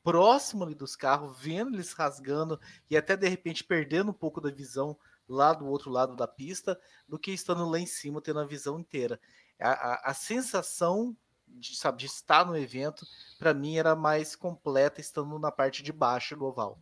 próximo 0.03 0.65
ali 0.65 0.75
dos 0.75 0.97
carros, 0.97 1.39
vendo 1.39 1.75
eles 1.75 1.93
rasgando 1.93 2.59
e 2.89 2.97
até 2.97 3.15
de 3.15 3.29
repente 3.29 3.63
perdendo 3.63 4.11
um 4.11 4.15
pouco 4.15 4.41
da 4.41 4.51
visão 4.51 4.97
lá 5.29 5.53
do 5.53 5.67
outro 5.67 5.91
lado 5.91 6.17
da 6.17 6.27
pista, 6.27 6.81
do 7.07 7.19
que 7.19 7.33
estando 7.33 7.69
lá 7.69 7.79
em 7.79 7.87
cima 7.87 8.23
tendo 8.23 8.41
a 8.41 8.47
visão 8.47 8.79
inteira 8.79 9.21
a, 9.61 9.71
a, 9.71 10.11
a 10.11 10.15
sensação 10.15 11.17
de, 11.47 11.77
sabe, 11.77 11.99
de 11.99 12.07
estar 12.07 12.45
no 12.45 12.57
evento, 12.57 13.07
para 13.39 13.55
mim, 13.55 13.77
era 13.77 13.95
mais 13.95 14.37
completa 14.37 15.01
estando 15.01 15.39
na 15.39 15.51
parte 15.51 15.83
de 15.83 15.93
baixo 15.93 16.37
do 16.37 16.45
oval. 16.45 16.79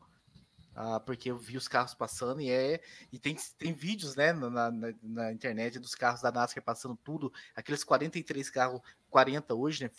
Ah, 0.76 0.98
porque 0.98 1.30
eu 1.30 1.38
vi 1.38 1.56
os 1.56 1.68
carros 1.68 1.94
passando 1.94 2.40
e 2.40 2.50
é. 2.50 2.80
E 3.12 3.18
tem, 3.18 3.36
tem 3.56 3.72
vídeos 3.72 4.16
né, 4.16 4.32
na, 4.32 4.50
na, 4.50 4.70
na, 5.02 5.32
internet 5.32 5.78
dos 5.78 5.94
carros 5.94 6.20
da 6.20 6.32
NASCAR 6.32 6.64
passando 6.64 6.96
tudo, 6.96 7.32
aqueles 7.54 7.84
43 7.84 8.50
carros, 8.50 8.80
40 9.08 9.54
hoje, 9.54 9.84
né? 9.84 9.90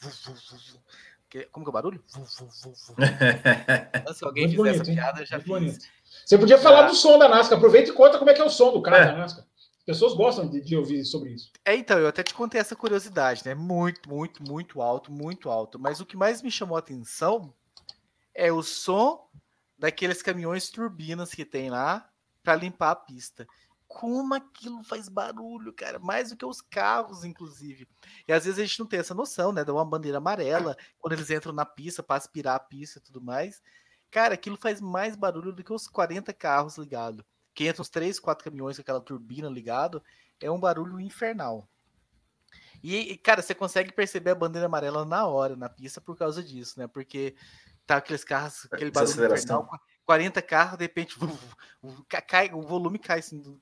Como 1.51 1.65
que 1.65 1.69
é 1.69 1.71
o 1.71 1.71
barulho? 1.71 2.03
Se 4.13 4.25
alguém 4.25 4.49
fizer 4.49 4.57
bonito, 4.57 4.81
essa 4.81 4.83
piada, 4.83 5.25
já 5.25 5.39
fiz. 5.39 5.47
Bonito. 5.47 5.85
Você 6.25 6.37
podia 6.37 6.57
falar 6.57 6.85
ah. 6.85 6.87
do 6.89 6.95
som 6.95 7.17
da 7.17 7.29
NASCAR, 7.29 7.57
aproveita 7.57 7.91
e 7.91 7.93
conta 7.93 8.17
como 8.17 8.29
é 8.29 8.33
que 8.33 8.41
é 8.41 8.45
o 8.45 8.49
som 8.49 8.73
do 8.73 8.81
carro 8.81 8.97
é. 8.97 9.05
da 9.05 9.17
NASCAR 9.17 9.45
pessoas 9.85 10.13
gostam 10.13 10.49
de, 10.49 10.59
de, 10.59 10.75
ouvir 10.75 11.05
sobre 11.05 11.33
isso. 11.33 11.51
É, 11.63 11.75
então, 11.75 11.99
eu 11.99 12.07
até 12.07 12.23
te 12.23 12.33
contei 12.33 12.59
essa 12.59 12.75
curiosidade, 12.75 13.43
né? 13.45 13.53
Muito, 13.53 14.09
muito, 14.09 14.43
muito 14.43 14.81
alto, 14.81 15.11
muito 15.11 15.49
alto. 15.49 15.79
Mas 15.79 15.99
o 15.99 16.05
que 16.05 16.17
mais 16.17 16.41
me 16.41 16.49
chamou 16.49 16.75
a 16.75 16.79
atenção 16.79 17.53
é 18.33 18.51
o 18.51 18.63
som 18.63 19.29
daqueles 19.77 20.21
caminhões 20.21 20.69
turbinas 20.69 21.31
que 21.31 21.45
tem 21.45 21.69
lá 21.69 22.09
para 22.43 22.55
limpar 22.55 22.91
a 22.91 22.95
pista. 22.95 23.47
Como 23.87 24.33
aquilo 24.33 24.83
faz 24.83 25.07
barulho, 25.07 25.71
cara, 25.71 25.99
mais 25.99 26.31
do 26.31 26.35
que 26.35 26.45
os 26.45 26.59
carros, 26.59 27.23
inclusive. 27.23 27.87
E 28.27 28.33
às 28.33 28.43
vezes 28.45 28.59
a 28.59 28.65
gente 28.65 28.79
não 28.79 28.87
tem 28.87 28.99
essa 28.99 29.13
noção, 29.13 29.51
né? 29.51 29.63
Dá 29.63 29.71
uma 29.71 29.85
bandeira 29.85 30.17
amarela 30.17 30.75
quando 30.97 31.13
eles 31.13 31.29
entram 31.29 31.53
na 31.53 31.65
pista 31.65 32.01
para 32.01 32.17
aspirar 32.17 32.55
a 32.55 32.59
pista 32.59 32.99
e 32.99 33.01
tudo 33.01 33.21
mais. 33.21 33.61
Cara, 34.09 34.33
aquilo 34.33 34.57
faz 34.57 34.81
mais 34.81 35.15
barulho 35.15 35.53
do 35.53 35.63
que 35.63 35.71
os 35.71 35.87
40 35.87 36.33
carros 36.33 36.77
ligados 36.77 37.23
que 37.55 37.65
entra 37.65 37.81
uns 37.81 37.89
três, 37.89 38.19
quatro 38.19 38.43
caminhões 38.43 38.75
com 38.75 38.81
aquela 38.81 38.99
turbina 38.99 39.47
ligado, 39.47 40.03
é 40.41 40.51
um 40.51 40.59
barulho 40.59 40.99
infernal. 40.99 41.67
E, 42.83 43.17
cara, 43.17 43.41
você 43.41 43.55
consegue 43.55 43.91
perceber 43.93 44.31
a 44.31 44.35
bandeira 44.35 44.67
amarela 44.67 45.05
na 45.05 45.25
hora, 45.25 45.55
na 45.55 45.69
pista, 45.69 45.99
por 45.99 46.15
causa 46.15 46.43
disso, 46.43 46.77
né? 46.77 46.85
Porque 46.85 47.35
tá 47.87 47.97
aqueles 47.97 48.23
carros, 48.23 48.67
aquele 48.71 48.91
barulho 48.91 49.33
infernal, 49.33 49.67
40 50.05 50.41
carros, 50.41 50.77
de 50.77 50.83
repente, 50.83 51.15
cai, 52.27 52.51
o 52.53 52.61
volume 52.61 52.99
cai 52.99 53.19
assim, 53.19 53.59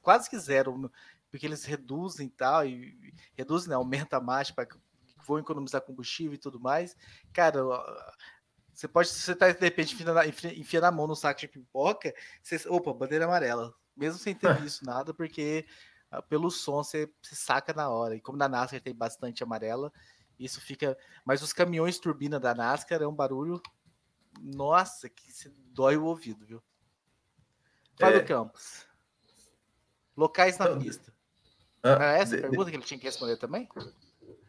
quase 0.00 0.30
que 0.30 0.38
zero, 0.38 0.92
porque 1.30 1.46
eles 1.46 1.64
reduzem 1.64 2.26
e 2.26 2.30
tal, 2.30 2.66
e 2.66 3.14
reduzem, 3.36 3.70
né? 3.70 3.74
Aumenta 3.74 4.18
a 4.18 4.20
marcha 4.20 4.52
para 4.52 4.66
que 4.66 4.76
vão 5.26 5.38
economizar 5.38 5.80
combustível 5.80 6.34
e 6.34 6.38
tudo 6.38 6.60
mais. 6.60 6.96
Cara, 7.32 7.60
você 8.80 8.88
pode, 8.88 9.08
se 9.10 9.20
você 9.20 9.34
tá, 9.34 9.52
de 9.52 9.60
repente, 9.60 9.94
enfiando 10.58 10.84
a 10.84 10.90
mão 10.90 11.06
no 11.06 11.14
saco 11.14 11.38
de 11.38 11.46
pipoca, 11.46 12.14
você, 12.42 12.56
opa, 12.66 12.94
bandeira 12.94 13.26
amarela. 13.26 13.74
Mesmo 13.94 14.18
sem 14.18 14.34
ter 14.34 14.48
visto 14.58 14.86
nada, 14.86 15.12
porque 15.12 15.66
uh, 16.10 16.22
pelo 16.22 16.50
som 16.50 16.82
você, 16.82 17.12
você, 17.20 17.34
saca 17.34 17.74
na 17.74 17.90
hora. 17.90 18.16
E 18.16 18.22
como 18.22 18.38
na 18.38 18.48
NASCAR 18.48 18.80
tem 18.80 18.94
bastante 18.94 19.42
amarela, 19.42 19.92
isso 20.38 20.62
fica. 20.62 20.96
Mas 21.26 21.42
os 21.42 21.52
caminhões 21.52 21.98
turbina 21.98 22.40
da 22.40 22.54
NASCAR 22.54 23.02
é 23.02 23.06
um 23.06 23.14
barulho. 23.14 23.60
Nossa, 24.40 25.10
que 25.10 25.30
se 25.30 25.50
dói 25.74 25.98
o 25.98 26.04
ouvido, 26.04 26.46
viu? 26.46 26.62
Fábio 27.98 28.20
é... 28.20 28.24
Campos. 28.24 28.86
Locais 30.16 30.56
na 30.56 30.64
então, 30.64 30.78
pista. 30.78 31.12
Ah, 31.82 31.90
era 31.90 32.12
essa 32.16 32.34
a 32.34 32.40
pergunta 32.40 32.70
que 32.70 32.76
ele 32.76 32.84
tinha 32.84 32.98
que 32.98 33.04
responder 33.04 33.36
também? 33.36 33.68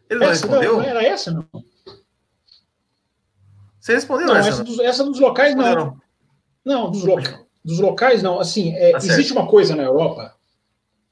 Ele 0.09 0.21
não 0.21 0.27
essa, 0.27 0.45
respondeu? 0.45 0.77
Não, 0.77 0.83
era 0.83 1.03
essa, 1.03 1.31
não. 1.31 1.49
Você 3.81 3.95
respondeu 3.95 4.27
não, 4.27 4.35
essa? 4.35 4.49
Essa 4.49 4.63
dos, 4.63 4.79
essa 4.79 5.03
dos 5.03 5.19
locais 5.19 5.55
não. 5.55 5.75
Não, 5.75 5.97
não 6.63 6.91
dos, 6.91 7.03
loca, 7.03 7.43
dos 7.65 7.79
locais 7.79 8.21
não. 8.21 8.39
Assim, 8.39 8.75
é, 8.75 8.91
tá 8.91 8.99
existe 8.99 9.33
uma 9.33 9.47
coisa 9.47 9.75
na 9.75 9.83
Europa. 9.83 10.35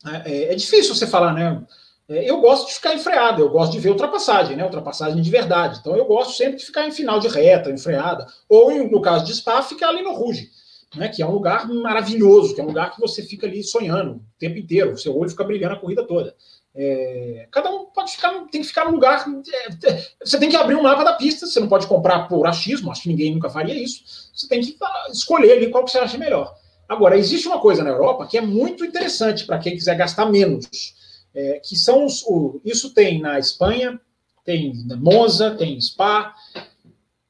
Né, 0.05 0.21
é, 0.25 0.53
é, 0.53 0.55
difícil 0.55 0.93
você 0.93 1.07
falar, 1.07 1.33
né? 1.33 1.63
É, 2.07 2.29
eu 2.29 2.39
gosto 2.39 2.67
de 2.67 2.75
ficar 2.75 2.93
enfreado, 2.93 3.41
eu 3.41 3.49
gosto 3.49 3.71
de 3.71 3.79
ver 3.79 3.89
ultrapassagem, 3.89 4.55
né? 4.55 4.63
Ultrapassagem 4.63 5.19
de 5.19 5.29
verdade. 5.31 5.79
Então 5.79 5.95
eu 5.97 6.05
gosto 6.05 6.33
sempre 6.33 6.57
de 6.57 6.65
ficar 6.65 6.87
em 6.87 6.91
final 6.91 7.19
de 7.19 7.27
reta, 7.27 7.71
enfreada. 7.71 8.27
Ou, 8.47 8.87
no 8.87 9.01
caso 9.01 9.25
de 9.25 9.33
Spa, 9.33 9.63
ficar 9.63 9.89
ali 9.89 10.03
no 10.03 10.13
Ruge. 10.13 10.51
Né, 10.95 11.07
que 11.07 11.21
é 11.21 11.25
um 11.25 11.31
lugar 11.31 11.67
maravilhoso, 11.67 12.55
que 12.55 12.61
é 12.61 12.63
um 12.63 12.67
lugar 12.67 12.91
que 12.91 12.99
você 12.99 13.21
fica 13.21 13.45
ali 13.45 13.63
sonhando 13.63 14.13
o 14.13 14.21
tempo 14.39 14.57
inteiro, 14.57 14.93
o 14.93 14.97
seu 14.97 15.15
olho 15.15 15.29
fica 15.29 15.43
brilhando 15.43 15.75
a 15.75 15.79
corrida 15.79 16.03
toda. 16.03 16.35
É, 16.75 17.47
cada 17.51 17.71
um 17.71 17.85
pode 17.85 18.11
ficar, 18.11 18.31
tem 18.51 18.61
que 18.61 18.67
ficar 18.67 18.85
no 18.85 18.91
lugar. 18.91 19.25
É, 19.51 19.91
é, 19.91 20.07
você 20.23 20.39
tem 20.39 20.49
que 20.49 20.55
abrir 20.55 20.75
um 20.75 20.83
mapa 20.83 21.03
da 21.03 21.13
pista, 21.13 21.45
você 21.45 21.59
não 21.59 21.67
pode 21.67 21.87
comprar 21.87 22.27
por 22.27 22.45
achismo, 22.45 22.91
acho 22.91 23.03
que 23.03 23.09
ninguém 23.09 23.33
nunca 23.33 23.49
faria 23.49 23.73
isso. 23.73 24.29
Você 24.33 24.47
tem 24.47 24.61
que 24.61 24.77
ah, 24.81 25.07
escolher 25.11 25.53
ali 25.53 25.69
qual 25.69 25.83
que 25.83 25.91
você 25.91 25.97
acha 25.97 26.17
melhor. 26.17 26.55
Agora, 26.87 27.17
existe 27.17 27.47
uma 27.47 27.59
coisa 27.59 27.83
na 27.83 27.89
Europa 27.89 28.27
que 28.27 28.37
é 28.37 28.41
muito 28.41 28.85
interessante 28.85 29.45
para 29.45 29.59
quem 29.59 29.75
quiser 29.75 29.95
gastar 29.95 30.25
menos, 30.25 30.67
é, 31.33 31.59
que 31.59 31.75
são 31.75 32.05
os. 32.05 32.23
O, 32.23 32.61
isso 32.63 32.93
tem 32.93 33.19
na 33.19 33.37
Espanha, 33.39 33.99
tem 34.43 34.73
Monza, 34.97 35.55
tem 35.55 35.75
em 35.75 35.81
Spa, 35.81 36.33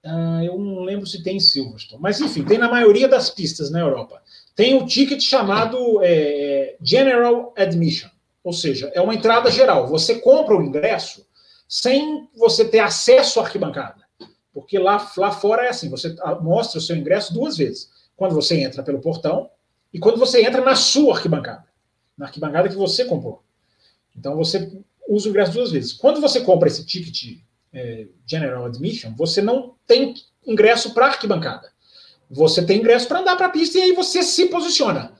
uh, 0.05 0.43
eu 0.43 0.57
não 0.57 0.83
lembro 0.83 1.05
se 1.05 1.21
tem 1.23 1.37
em 1.37 1.41
Silverstone, 1.41 2.01
mas 2.01 2.21
enfim, 2.21 2.43
tem 2.43 2.57
na 2.57 2.69
maioria 2.69 3.07
das 3.07 3.29
pistas 3.29 3.69
na 3.69 3.79
Europa. 3.79 4.21
Tem 4.55 4.75
o 4.75 4.85
ticket 4.85 5.21
chamado 5.21 6.01
é, 6.03 6.75
General 6.81 7.53
Admission 7.57 8.09
ou 8.43 8.53
seja, 8.53 8.91
é 8.93 9.01
uma 9.01 9.13
entrada 9.13 9.51
geral. 9.51 9.87
Você 9.87 10.19
compra 10.19 10.55
o 10.55 10.63
ingresso 10.63 11.25
sem 11.67 12.27
você 12.35 12.65
ter 12.65 12.79
acesso 12.79 13.39
à 13.39 13.43
arquibancada. 13.43 14.03
Porque 14.53 14.79
lá, 14.79 15.11
lá 15.17 15.31
fora 15.31 15.65
é 15.65 15.69
assim: 15.69 15.89
você 15.89 16.15
mostra 16.41 16.79
o 16.79 16.81
seu 16.81 16.95
ingresso 16.95 17.33
duas 17.33 17.57
vezes. 17.57 17.89
Quando 18.15 18.33
você 18.33 18.59
entra 18.59 18.83
pelo 18.83 18.99
portão 18.99 19.49
e 19.93 19.99
quando 19.99 20.17
você 20.17 20.43
entra 20.43 20.61
na 20.61 20.75
sua 20.75 21.15
arquibancada. 21.15 21.65
Na 22.17 22.25
arquibancada 22.25 22.69
que 22.69 22.75
você 22.75 23.05
comprou. 23.05 23.43
Então 24.15 24.35
você 24.35 24.71
usa 25.07 25.27
o 25.27 25.29
ingresso 25.29 25.53
duas 25.53 25.71
vezes. 25.71 25.93
Quando 25.93 26.19
você 26.19 26.41
compra 26.41 26.67
esse 26.67 26.85
ticket 26.85 27.39
é, 27.71 28.07
General 28.25 28.65
Admission, 28.65 29.13
você 29.15 29.41
não 29.41 29.75
tem 29.85 30.13
ingresso 30.45 30.93
para 30.93 31.07
arquibancada. 31.07 31.71
Você 32.29 32.63
tem 32.63 32.79
ingresso 32.79 33.07
para 33.07 33.19
andar 33.19 33.35
para 33.35 33.47
a 33.47 33.51
pista 33.51 33.77
e 33.77 33.81
aí 33.81 33.91
você 33.93 34.21
se 34.21 34.47
posiciona. 34.47 35.13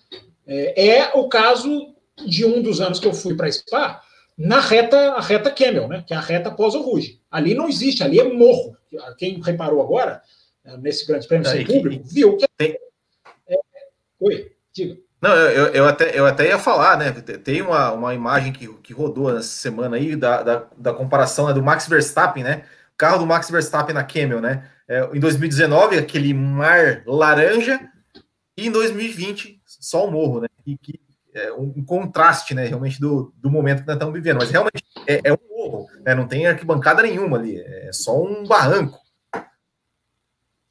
É, 0.46 0.88
é 0.88 1.12
o 1.16 1.28
caso 1.28 1.96
de 2.26 2.46
um 2.46 2.62
dos 2.62 2.82
anos 2.82 3.00
que 3.00 3.08
eu 3.08 3.14
fui 3.14 3.36
para 3.36 3.52
Spa, 3.52 4.02
na 4.38 4.62
reta, 4.62 5.14
a 5.14 5.22
reta 5.22 5.52
Camel, 5.52 5.88
né? 5.88 6.04
Que 6.08 6.14
é 6.14 6.18
a 6.18 6.22
reta 6.22 6.50
pós 6.50 6.74
o 6.74 6.82
Ruge. 6.82 7.20
Ali 7.30 7.54
não 7.54 7.68
existe, 7.68 8.04
ali 8.04 8.20
é 8.20 8.24
morro. 8.24 8.78
Quem 9.18 9.42
reparou 9.42 9.82
agora, 9.82 10.22
eh, 10.64 10.78
nesse 10.78 11.06
grande 11.06 11.28
prêmio 11.28 11.48
sem 11.48 11.66
público, 11.66 12.06
viu 12.08 12.38
que. 12.38 12.46
É... 12.62 12.80
Oi, 14.20 14.52
diga. 14.74 14.98
Não, 15.22 15.36
eu, 15.36 15.68
eu, 15.74 15.86
até, 15.86 16.18
eu 16.18 16.26
até 16.26 16.48
ia 16.48 16.58
falar, 16.58 16.98
né? 16.98 17.12
Tem 17.12 17.62
uma, 17.62 17.92
uma 17.92 18.16
imagem 18.16 18.54
que, 18.54 18.66
que 18.76 18.94
rodou 18.94 19.30
essa 19.30 19.42
semana 19.50 19.98
aí 19.98 20.16
da, 20.16 20.42
da, 20.42 20.68
da 20.78 20.94
comparação 20.94 21.48
né, 21.48 21.54
do 21.54 21.62
Max 21.62 21.88
Verstappen, 21.88 22.42
né? 22.42 22.64
O 22.94 22.98
carro 22.98 23.20
do 23.20 23.26
Max 23.26 23.52
Verstappen 23.52 23.94
na 23.94 24.06
Camel, 24.06 24.40
né? 24.40 24.70
É, 24.88 25.10
em 25.14 25.20
2019, 25.20 25.98
aquele 25.98 26.34
mar 26.34 27.04
laranja, 27.06 27.80
e 28.58 28.68
em 28.68 28.72
2020, 28.72 29.62
só 29.66 30.08
o 30.08 30.12
morro, 30.12 30.40
né? 30.40 30.48
E 30.66 30.78
que 30.78 31.00
é 31.34 31.52
um, 31.54 31.84
contraste, 31.84 32.54
né? 32.54 32.66
Realmente 32.66 33.00
do, 33.00 33.34
do 33.38 33.50
momento 33.50 33.82
que 33.82 33.88
nós 33.88 33.96
estamos 33.96 34.14
vivendo. 34.14 34.38
Mas 34.38 34.50
realmente 34.50 34.84
é, 35.08 35.22
é 35.24 35.34
um 35.34 35.38
morro, 35.50 35.88
né? 36.04 36.16
Não 36.16 36.28
tem 36.28 36.48
arquibancada 36.48 37.02
nenhuma 37.02 37.38
ali, 37.38 37.60
é 37.60 37.90
só 37.94 38.22
um 38.22 38.46
barranco. 38.46 39.00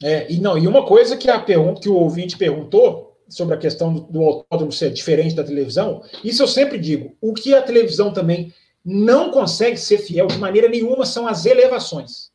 É, 0.02 0.30
e 0.32 0.40
não, 0.40 0.56
e 0.56 0.66
uma 0.66 0.86
coisa 0.86 1.16
que 1.16 1.28
a 1.28 1.40
pergunta 1.40 1.80
que 1.80 1.88
o 1.88 1.94
ouvinte 1.94 2.36
perguntou 2.36 3.16
sobre 3.28 3.54
a 3.54 3.58
questão 3.58 3.92
do, 3.92 4.00
do 4.02 4.22
autódromo 4.22 4.72
ser 4.72 4.90
diferente 4.90 5.34
da 5.34 5.44
televisão, 5.44 6.02
isso 6.22 6.42
eu 6.42 6.48
sempre 6.48 6.78
digo. 6.78 7.16
O 7.20 7.34
que 7.34 7.54
a 7.54 7.62
televisão 7.62 8.12
também 8.12 8.54
não 8.84 9.30
consegue 9.30 9.76
ser 9.76 9.98
fiel 9.98 10.26
de 10.26 10.38
maneira 10.38 10.68
nenhuma 10.68 11.04
são 11.04 11.26
as 11.26 11.44
elevações. 11.44 12.30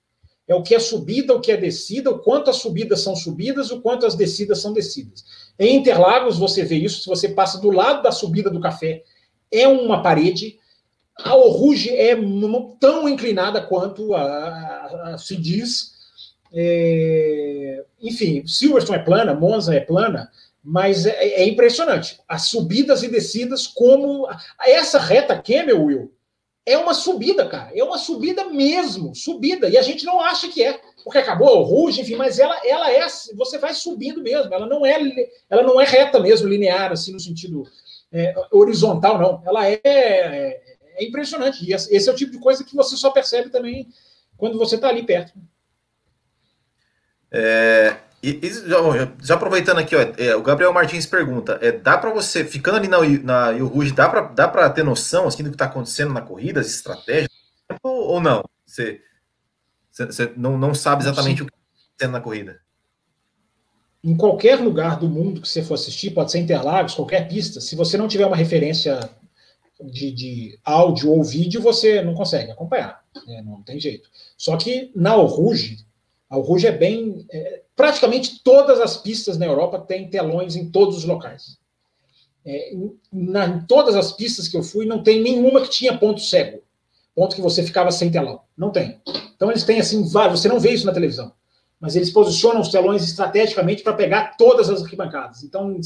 É 0.47 0.53
o 0.53 0.61
que 0.61 0.75
é 0.75 0.79
subida, 0.79 1.33
o 1.33 1.39
que 1.39 1.51
é 1.51 1.57
descida, 1.57 2.11
o 2.11 2.19
quanto 2.19 2.49
as 2.49 2.57
subidas 2.57 2.99
são 2.99 3.15
subidas, 3.15 3.71
o 3.71 3.81
quanto 3.81 4.05
as 4.05 4.13
descidas 4.13 4.59
são 4.59 4.73
descidas. 4.73 5.23
Em 5.57 5.77
Interlagos, 5.77 6.37
você 6.37 6.63
vê 6.63 6.75
isso, 6.75 7.01
se 7.01 7.07
você 7.07 7.29
passa 7.29 7.59
do 7.59 7.69
lado 7.69 8.01
da 8.01 8.11
subida 8.11 8.49
do 8.49 8.59
café, 8.59 9.03
é 9.51 9.67
uma 9.67 10.01
parede. 10.01 10.57
A 11.19 11.35
Oruge 11.35 11.89
é 11.91 12.15
tão 12.79 13.07
inclinada 13.07 13.61
quanto 13.61 14.15
a, 14.15 14.23
a, 14.23 15.09
a 15.13 15.17
se 15.17 15.35
diz. 15.35 15.93
É, 16.51 17.83
enfim, 18.01 18.45
Silverstone 18.47 18.99
é 18.99 19.03
plana, 19.03 19.33
Monza 19.33 19.75
é 19.75 19.79
plana, 19.79 20.29
mas 20.63 21.05
é, 21.05 21.11
é, 21.11 21.47
impressionante. 21.47 22.19
As 22.27 22.43
subidas 22.43 23.03
e 23.03 23.07
descidas, 23.07 23.67
como. 23.67 24.27
Essa 24.65 24.97
reta 24.97 25.39
Camel, 25.39 25.83
Will, 25.83 26.11
é 26.65 26.77
uma 26.77 26.93
subida, 26.93 27.47
cara. 27.47 27.71
É 27.75 27.83
uma 27.83 27.97
subida 27.97 28.45
mesmo, 28.45 29.13
subida. 29.15 29.69
E 29.69 29.77
a 29.77 29.81
gente 29.81 30.05
não 30.05 30.19
acha 30.19 30.47
que 30.47 30.63
é, 30.63 30.79
porque 31.03 31.19
acabou 31.19 31.59
o 31.59 31.63
ruge, 31.63 32.01
enfim, 32.01 32.15
mas 32.15 32.39
ela, 32.39 32.59
ela 32.65 32.91
é, 32.91 33.05
você 33.35 33.57
vai 33.57 33.73
subindo 33.73 34.21
mesmo. 34.21 34.53
Ela 34.53 34.65
não 34.65 34.85
é, 34.85 34.97
ela 35.49 35.63
não 35.63 35.79
é 35.79 35.85
reta 35.85 36.19
mesmo, 36.19 36.47
linear, 36.47 36.91
assim, 36.91 37.11
no 37.11 37.19
sentido 37.19 37.63
é, 38.11 38.33
horizontal, 38.51 39.17
não. 39.17 39.43
Ela 39.45 39.67
é, 39.67 39.81
é, 39.83 40.61
é, 40.95 41.05
impressionante. 41.05 41.65
E 41.65 41.73
esse 41.73 42.07
é 42.07 42.11
o 42.11 42.15
tipo 42.15 42.31
de 42.31 42.39
coisa 42.39 42.63
que 42.63 42.75
você 42.75 42.95
só 42.95 43.09
percebe 43.09 43.49
também 43.49 43.87
quando 44.37 44.57
você 44.57 44.75
está 44.75 44.87
ali 44.87 45.03
perto. 45.03 45.33
É, 47.31 47.97
e, 48.21 48.39
e 48.41 48.49
já, 48.49 48.77
já, 49.21 49.35
aproveitando 49.35 49.79
aqui, 49.79 49.95
ó, 49.95 50.01
é, 50.17 50.35
o 50.35 50.41
Gabriel 50.41 50.71
Martins 50.71 51.05
pergunta: 51.05 51.59
é, 51.61 51.71
dá 51.71 51.97
para 51.97 52.11
você, 52.11 52.45
ficando 52.45 52.77
ali 52.77 52.87
na, 52.87 52.99
na 53.23 53.51
Rouge, 53.63 53.91
dá 53.91 54.07
para 54.07 54.21
dá 54.21 54.69
ter 54.69 54.83
noção 54.83 55.27
assim, 55.27 55.43
do 55.43 55.49
que 55.49 55.55
está 55.55 55.65
acontecendo 55.65 56.13
na 56.13 56.21
corrida, 56.21 56.61
as 56.61 56.67
estratégias? 56.67 57.31
Ou, 57.81 58.11
ou 58.11 58.21
não? 58.21 58.43
Você, 58.65 59.01
você 59.93 60.33
não, 60.35 60.57
não 60.57 60.73
sabe 60.73 61.03
exatamente 61.03 61.37
Sim. 61.37 61.43
o 61.43 61.45
que 61.45 61.53
está 61.53 61.85
acontecendo 61.85 62.11
na 62.11 62.21
corrida? 62.21 62.59
Em 64.03 64.17
qualquer 64.17 64.59
lugar 64.59 64.99
do 64.99 65.07
mundo 65.07 65.39
que 65.39 65.47
você 65.47 65.63
for 65.63 65.75
assistir, 65.75 66.11
pode 66.11 66.31
ser 66.31 66.39
Interlagos, 66.39 66.95
qualquer 66.95 67.27
pista, 67.29 67.61
se 67.61 67.75
você 67.75 67.95
não 67.95 68.07
tiver 68.07 68.25
uma 68.25 68.35
referência 68.35 69.09
de, 69.79 70.11
de 70.11 70.59
áudio 70.63 71.11
ou 71.11 71.23
vídeo, 71.23 71.61
você 71.61 72.01
não 72.01 72.13
consegue 72.13 72.51
acompanhar. 72.51 73.01
Né? 73.27 73.41
Não 73.41 73.61
tem 73.61 73.79
jeito. 73.79 74.09
Só 74.37 74.57
que 74.57 74.91
na 74.95 75.13
Rouge, 75.13 75.85
a 76.29 76.35
Rouge 76.35 76.67
é 76.67 76.71
bem. 76.71 77.25
É, 77.31 77.61
praticamente 77.75 78.41
todas 78.43 78.79
as 78.79 78.97
pistas 78.97 79.37
na 79.37 79.45
Europa 79.45 79.79
têm 79.79 80.09
telões 80.09 80.55
em 80.55 80.69
todos 80.69 80.97
os 80.97 81.05
locais. 81.05 81.57
É, 82.45 82.73
na, 83.11 83.47
em 83.47 83.65
todas 83.65 83.95
as 83.95 84.11
pistas 84.11 84.47
que 84.47 84.57
eu 84.57 84.63
fui, 84.63 84.85
não 84.85 85.01
tem 85.01 85.21
nenhuma 85.21 85.61
que 85.61 85.69
tinha 85.69 85.97
ponto 85.97 86.19
cego. 86.19 86.61
Ponto 87.15 87.35
que 87.35 87.41
você 87.41 87.63
ficava 87.63 87.91
sem 87.91 88.09
telão. 88.09 88.41
Não 88.57 88.71
tem. 88.71 88.99
Então 89.35 89.51
eles 89.51 89.63
têm 89.63 89.79
assim 89.79 90.03
vários. 90.09 90.41
Você 90.41 90.47
não 90.47 90.59
vê 90.59 90.71
isso 90.71 90.85
na 90.85 90.93
televisão. 90.93 91.31
Mas 91.79 91.95
eles 91.95 92.09
posicionam 92.09 92.61
os 92.61 92.69
telões 92.69 93.03
estrategicamente 93.03 93.83
para 93.83 93.93
pegar 93.93 94.37
todas 94.37 94.69
as 94.69 94.81
arquibancadas. 94.81 95.43
Então, 95.43 95.77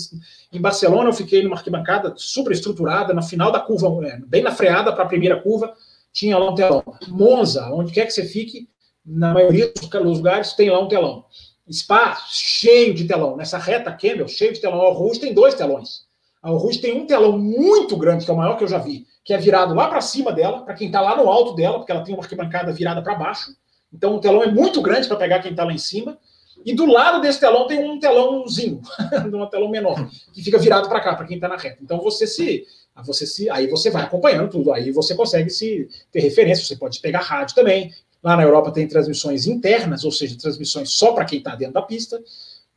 em 0.54 0.62
Barcelona, 0.62 1.10
eu 1.10 1.14
fiquei 1.14 1.41
numa 1.41 1.56
arquibancada 1.56 2.14
super 2.16 2.52
estruturada, 2.52 3.16
na 3.16 3.24
final 3.24 3.52
da 3.52 3.60
curva, 3.60 4.06
é, 4.06 4.20
bem 4.20 4.44
na 4.44 4.52
freada 4.52 4.94
para 4.94 5.06
a 5.06 5.08
primeira 5.08 5.41
curva, 5.41 5.74
tinha 6.14 6.38
lá 6.38 6.52
um 6.52 6.56
telão. 6.56 6.84
Monza, 7.08 7.72
onde 7.72 7.91
quer 7.91 8.06
que 8.06 8.12
você 8.12 8.24
fique, 8.24 8.70
na 9.04 9.34
maioria 9.34 9.74
dos 9.74 10.18
lugares 10.18 10.54
tem 10.54 10.70
lá 10.70 10.80
um 10.80 10.88
telão. 10.88 11.26
Spa, 11.72 12.16
cheio 12.28 12.94
de 12.94 13.06
telão. 13.06 13.36
Nessa 13.36 13.58
reta 13.58 13.91
Campbell, 13.91 14.28
cheio 14.28 14.54
de 14.54 14.62
telão. 14.62 14.82
A 14.82 14.94
Rouge 14.94 15.20
tem 15.20 15.34
dois 15.34 15.56
telões. 15.56 16.06
A 16.41 16.49
Rouge 16.49 16.80
tem 16.80 16.95
um 16.95 17.08
telão 17.08 17.38
muito 17.38 17.98
grande, 17.98 18.24
que 18.24 18.32
é 18.32 18.34
o 18.34 18.38
maior 18.38 18.56
que 18.56 18.64
eu 18.64 18.68
já 18.68 18.78
vi, 18.78 19.06
que 19.28 19.34
é 19.34 19.38
virado 19.38 19.74
lá 19.74 19.90
para 19.90 19.99
cima 19.99 20.32
dela, 20.32 20.62
para 20.62 20.74
quem 20.74 20.88
está 20.88 21.02
lá 21.02 21.18
no 21.18 21.30
alto 21.30 21.54
dela, 21.54 21.78
porque 21.78 21.91
ela 21.91 22.02
tem 22.02 22.16
uma 22.16 22.24
arquibancada 22.24 22.72
virada 22.72 23.02
para 23.02 23.14
baixo. 23.14 23.52
Então 23.94 24.16
o 24.16 24.20
telão 24.22 24.41
é 24.41 24.49
muito 24.49 24.82
grande 24.82 25.06
para 25.06 25.18
pegar 25.18 25.40
quem 25.40 25.52
está 25.52 25.66
lá 25.66 25.74
em 25.74 25.78
cima. 25.78 26.18
E 26.66 26.74
do 26.74 26.86
lado 26.86 27.22
desse 27.22 27.40
telão 27.40 27.68
tem 27.68 27.78
um 27.78 27.99
telãozinho, 27.99 28.82
um 29.34 29.45
telão 29.48 29.70
menor, 29.70 30.10
que 30.34 30.41
fica 30.41 30.58
virado 30.58 30.88
para 30.88 31.02
cá, 31.02 31.14
para 31.14 31.28
quem 31.28 31.36
está 31.36 31.49
na 31.49 31.58
reta. 31.58 31.78
Então 31.82 31.99
você 31.99 32.26
se, 32.26 32.66
você 33.04 33.28
se, 33.28 33.49
aí 33.49 33.68
você 33.68 33.90
vai 33.90 34.04
acompanhando 34.04 34.49
tudo, 34.49 34.74
aí 34.74 34.91
você 34.91 35.14
consegue 35.14 35.49
se 35.49 35.88
ter 36.10 36.22
referência, 36.22 36.66
você 36.66 36.78
pode 36.78 36.99
pegar 36.99 37.20
rádio 37.20 37.54
também, 37.54 37.94
Lá 38.24 38.36
na 38.36 38.44
Europa 38.44 38.72
tem 38.72 38.88
transmissões 38.88 39.45
internas, 39.45 40.04
ou 40.04 40.12
seja, 40.12 40.38
transmissões 40.38 40.90
só 40.91 41.14
para 41.14 41.26
quem 41.26 41.38
está 41.40 41.56
dentro 41.56 41.76
da 41.76 41.82
pista. 41.82 42.22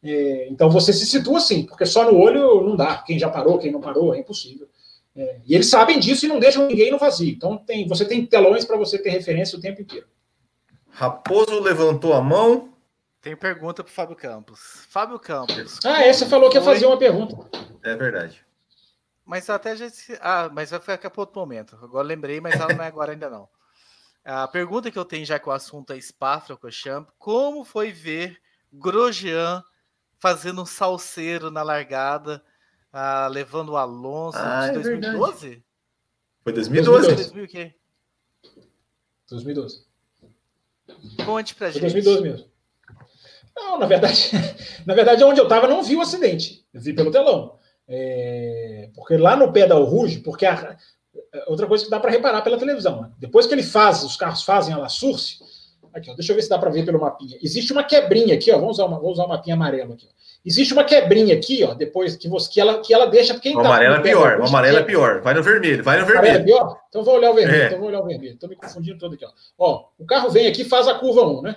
É, 0.02 0.48
então 0.50 0.70
você 0.70 0.92
se 0.92 1.06
situa 1.06 1.38
assim, 1.38 1.64
porque 1.64 1.86
só 1.86 2.10
no 2.10 2.18
olho 2.18 2.62
não 2.62 2.76
dá. 2.76 2.98
Quem 2.98 3.18
já 3.18 3.28
parou, 3.28 3.58
quem 3.58 3.72
não 3.72 3.80
parou, 3.80 4.14
é 4.14 4.18
impossível. 4.18 4.68
É, 5.14 5.40
e 5.44 5.54
eles 5.54 5.68
sabem 5.68 5.98
disso 5.98 6.24
e 6.24 6.28
não 6.28 6.38
deixam 6.38 6.66
ninguém 6.66 6.90
no 6.90 6.98
vazio. 6.98 7.30
Então 7.30 7.56
tem, 7.56 7.86
você 7.86 8.04
tem 8.04 8.24
telões 8.24 8.64
para 8.64 8.76
você 8.76 8.98
ter 8.98 9.10
referência 9.10 9.58
o 9.58 9.60
tempo 9.60 9.82
inteiro. 9.82 10.06
Raposo 10.88 11.60
levantou 11.60 12.14
a 12.14 12.20
mão. 12.20 12.74
Tem 13.20 13.36
pergunta 13.36 13.84
para 13.84 13.92
Fábio 13.92 14.16
Campos. 14.16 14.86
Fábio 14.88 15.18
Campos. 15.18 15.78
Ah, 15.84 16.02
essa 16.02 16.26
falou 16.26 16.48
que 16.48 16.56
ia 16.56 16.62
fazer 16.62 16.86
uma 16.86 16.98
pergunta. 16.98 17.36
É 17.82 17.94
verdade. 17.94 18.44
Mas 19.24 19.48
até 19.50 19.76
já. 19.76 19.86
Ah, 20.20 20.50
mas 20.52 20.70
vai 20.70 20.80
ficar 20.80 21.10
para 21.10 21.20
outro 21.20 21.38
momento. 21.38 21.78
Agora 21.82 22.06
lembrei, 22.06 22.40
mas 22.40 22.54
ela 22.54 22.72
não 22.72 22.84
é 22.84 22.86
agora 22.86 23.12
ainda 23.12 23.28
não. 23.28 23.48
A 24.24 24.46
pergunta 24.48 24.90
que 24.90 24.98
eu 24.98 25.04
tenho 25.04 25.24
já 25.24 25.38
que 25.38 25.48
o 25.48 25.52
assunto 25.52 25.92
é 25.92 26.00
Spa-Francorchamps, 26.00 27.12
como 27.18 27.64
foi 27.64 27.92
ver 27.92 28.38
Grosjean 28.72 29.62
fazendo 30.18 30.62
um 30.62 30.66
salseiro 30.66 31.50
na 31.50 31.62
largada, 31.62 32.42
ah, 32.92 33.28
levando 33.28 33.70
o 33.70 33.76
Alonso 33.76 34.38
ah, 34.38 34.68
de 34.68 34.74
2012? 34.74 35.52
É 35.54 35.70
foi 36.42 36.52
2012. 36.52 37.06
2012. 37.08 37.74
2012. 39.28 39.84
Conte 41.24 41.54
pra 41.54 41.70
foi 41.70 41.80
gente. 41.80 42.02
2012 42.02 42.22
mesmo. 42.22 42.50
Não, 43.54 43.78
na 43.78 43.86
verdade, 43.86 44.30
na 44.86 44.94
verdade, 44.94 45.22
onde 45.22 45.40
eu 45.40 45.44
estava 45.44 45.68
não 45.68 45.82
vi 45.82 45.96
o 45.96 46.00
acidente. 46.00 46.66
Eu 46.72 46.80
vi 46.80 46.92
pelo 46.92 47.10
telão. 47.10 47.58
É, 47.86 48.90
porque 48.94 49.16
lá 49.16 49.36
no 49.36 49.52
pé 49.52 49.66
da 49.66 49.74
Rouge, 49.74 50.20
porque 50.20 50.46
a, 50.46 50.76
é, 51.32 51.44
outra 51.46 51.66
coisa 51.66 51.84
que 51.84 51.90
dá 51.90 52.00
para 52.00 52.10
reparar 52.10 52.42
pela 52.42 52.58
televisão. 52.58 53.02
Né? 53.02 53.10
Depois 53.18 53.46
que 53.46 53.54
ele 53.54 53.62
faz, 53.62 54.02
os 54.02 54.16
carros 54.16 54.42
fazem 54.42 54.74
a 54.74 54.78
La 54.78 54.88
Source, 54.88 55.38
aqui, 55.94 56.10
ó, 56.10 56.14
deixa 56.14 56.32
eu 56.32 56.36
ver 56.36 56.42
se 56.42 56.48
dá 56.48 56.58
para 56.58 56.70
ver 56.70 56.84
pelo 56.84 57.00
mapinha. 57.00 57.38
Existe 57.42 57.72
uma 57.72 57.84
quebrinha 57.84 58.34
aqui, 58.34 58.50
ó, 58.50 58.58
vamos 58.58 58.78
usar, 58.78 58.86
uma, 58.86 58.98
vamos 58.98 59.12
usar 59.12 59.24
um 59.24 59.28
mapinha 59.28 59.54
amarelo 59.54 59.94
aqui. 59.94 60.08
Existe 60.44 60.72
uma 60.72 60.84
quebrinha 60.84 61.34
aqui, 61.34 61.62
ó, 61.64 61.74
depois 61.74 62.16
que, 62.16 62.28
você, 62.28 62.50
que, 62.50 62.60
ela, 62.60 62.80
que 62.80 62.94
ela 62.94 63.06
deixa 63.06 63.38
quem 63.38 63.56
o 63.56 63.62
tá. 63.62 63.68
Amarelo 63.68 63.96
é 63.96 64.00
pior, 64.00 64.40
o 64.40 64.46
amarelo 64.46 64.78
é 64.78 64.82
pior. 64.82 65.20
Vai 65.20 65.34
no 65.34 65.42
vermelho, 65.42 65.84
vai 65.84 66.00
no 66.00 66.06
vermelho. 66.06 66.28
Amarelo 66.28 66.42
é 66.42 66.44
pior? 66.44 66.80
Então 66.88 67.04
vou 67.04 67.14
olhar 67.16 67.30
o 67.30 67.34
vermelho, 67.34 67.62
é. 67.62 67.66
então 67.66 67.78
vou 67.78 67.88
olhar 67.88 68.00
o 68.00 68.06
vermelho. 68.06 68.34
Estou 68.34 68.48
me 68.48 68.56
confundindo 68.56 68.98
todo 68.98 69.14
aqui, 69.14 69.24
ó. 69.24 69.30
ó. 69.58 69.84
O 69.98 70.06
carro 70.06 70.30
vem 70.30 70.46
aqui 70.46 70.64
faz 70.64 70.88
a 70.88 70.94
curva 70.94 71.22
1, 71.26 71.42
né? 71.42 71.56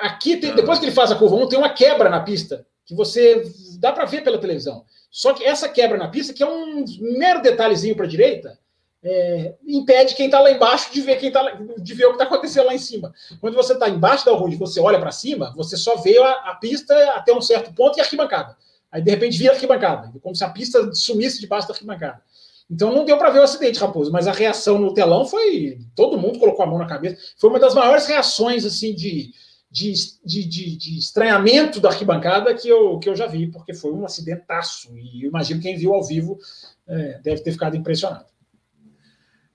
Aqui, 0.00 0.36
tem, 0.36 0.54
depois 0.54 0.78
que 0.78 0.84
ele 0.84 0.92
faz 0.92 1.10
a 1.10 1.16
curva 1.16 1.36
1, 1.36 1.48
tem 1.48 1.58
uma 1.58 1.70
quebra 1.70 2.10
na 2.10 2.20
pista, 2.20 2.66
que 2.84 2.94
você 2.94 3.42
dá 3.78 3.92
para 3.92 4.04
ver 4.04 4.22
pela 4.22 4.38
televisão. 4.38 4.84
Só 5.10 5.32
que 5.32 5.44
essa 5.44 5.68
quebra 5.68 5.96
na 5.96 6.08
pista, 6.08 6.34
que 6.34 6.42
é 6.42 6.46
um 6.46 6.84
mero 7.18 7.40
detalhezinho 7.40 7.96
para 7.96 8.04
a 8.04 8.08
direita, 8.08 8.58
é, 9.02 9.54
impede 9.66 10.14
quem 10.14 10.26
está 10.26 10.40
lá 10.40 10.50
embaixo 10.50 10.92
de 10.92 11.00
ver 11.00 11.16
quem 11.16 11.30
tá, 11.30 11.58
de 11.78 11.94
ver 11.94 12.06
o 12.06 12.08
que 12.08 12.14
está 12.14 12.24
acontecendo 12.24 12.66
lá 12.66 12.74
em 12.74 12.78
cima. 12.78 13.12
Quando 13.40 13.54
você 13.54 13.72
está 13.72 13.88
embaixo 13.88 14.26
da 14.26 14.32
rua 14.32 14.50
e 14.50 14.56
você 14.56 14.80
olha 14.80 14.98
para 14.98 15.12
cima, 15.12 15.52
você 15.56 15.76
só 15.76 15.96
vê 15.96 16.18
a, 16.18 16.30
a, 16.50 16.54
pista 16.56 16.94
até 17.12 17.32
um 17.32 17.40
certo 17.40 17.72
ponto 17.72 17.96
e 17.96 18.00
a 18.00 18.04
arquibancada. 18.04 18.56
Aí 18.90 19.02
de 19.02 19.10
repente 19.10 19.38
vira 19.38 19.52
a 19.52 19.54
arquibancada, 19.54 20.12
como 20.20 20.34
se 20.34 20.42
a 20.42 20.48
pista 20.50 20.92
sumisse 20.94 21.40
debaixo 21.40 21.68
da 21.68 21.74
arquibancada. 21.74 22.22
Então 22.70 22.92
não 22.92 23.04
deu 23.04 23.16
para 23.16 23.30
ver 23.30 23.38
o 23.38 23.44
acidente, 23.44 23.78
Raposo, 23.78 24.12
mas 24.12 24.26
a 24.26 24.32
reação 24.32 24.78
no 24.78 24.92
telão 24.92 25.24
foi. 25.24 25.78
Todo 25.94 26.18
mundo 26.18 26.38
colocou 26.38 26.64
a 26.64 26.66
mão 26.66 26.78
na 26.78 26.86
cabeça. 26.86 27.16
Foi 27.38 27.48
uma 27.48 27.58
das 27.58 27.74
maiores 27.74 28.06
reações 28.06 28.64
assim 28.64 28.94
de, 28.94 29.32
de, 29.70 29.92
de, 30.24 30.44
de, 30.44 30.76
de 30.76 30.98
estranhamento 30.98 31.80
da 31.80 31.88
arquibancada 31.88 32.52
que 32.54 32.68
eu, 32.68 32.98
que 32.98 33.08
eu 33.08 33.16
já 33.16 33.26
vi, 33.26 33.46
porque 33.46 33.72
foi 33.72 33.92
um 33.92 34.04
acidentaço. 34.04 34.94
E 34.98 35.24
imagino 35.24 35.62
quem 35.62 35.76
viu 35.76 35.94
ao 35.94 36.04
vivo 36.04 36.38
é, 36.86 37.20
deve 37.22 37.42
ter 37.42 37.52
ficado 37.52 37.74
impressionado. 37.74 38.26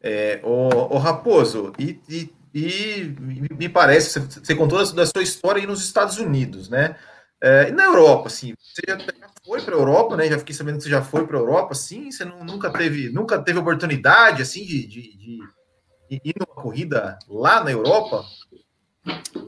É, 0.04 0.42
o, 0.44 0.96
o 0.96 0.98
Raposo, 0.98 1.72
e, 1.80 1.98
e, 2.10 2.34
e, 2.54 3.16
me 3.58 3.70
parece, 3.70 4.20
você 4.20 4.54
contou 4.54 4.86
da 4.94 5.06
sua 5.06 5.24
história 5.24 5.62
aí 5.62 5.66
nos 5.66 5.82
Estados 5.82 6.18
Unidos, 6.18 6.70
né? 6.70 6.98
É, 7.42 7.70
e 7.70 7.72
na 7.72 7.86
Europa, 7.86 8.28
assim, 8.28 8.54
você 8.60 8.82
já, 8.88 8.98
foi 9.46 9.62
para 9.62 9.76
a 9.76 9.80
Europa, 9.80 10.18
né? 10.18 10.28
Já 10.28 10.38
fiquei 10.38 10.54
sabendo 10.54 10.78
que 10.78 10.84
você 10.84 10.90
já 10.90 11.02
foi 11.02 11.26
para 11.26 11.38
a 11.38 11.40
Europa, 11.40 11.72
assim, 11.72 12.12
você 12.12 12.26
não, 12.26 12.44
nunca 12.44 12.70
teve, 12.70 13.10
nunca 13.10 13.42
teve 13.42 13.60
oportunidade, 13.60 14.42
assim, 14.42 14.66
de, 14.66 14.88
de, 14.88 15.18
de 15.18 16.22
ir 16.24 16.36
numa 16.38 16.54
corrida 16.62 17.18
lá 17.28 17.64
na 17.64 17.72
Europa? 17.72 18.26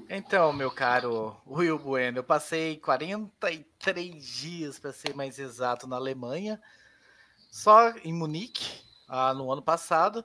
Então, 0.09 0.53
meu 0.53 0.71
caro 0.71 1.35
Will 1.45 1.79
Bueno, 1.79 2.19
eu 2.19 2.23
passei 2.23 2.77
43 2.77 4.25
dias, 4.25 4.79
para 4.79 4.91
ser 4.91 5.13
mais 5.13 5.39
exato, 5.39 5.87
na 5.87 5.95
Alemanha, 5.95 6.61
só 7.51 7.91
em 8.03 8.13
Munique, 8.13 8.81
ah, 9.07 9.33
no 9.33 9.51
ano 9.51 9.61
passado. 9.61 10.23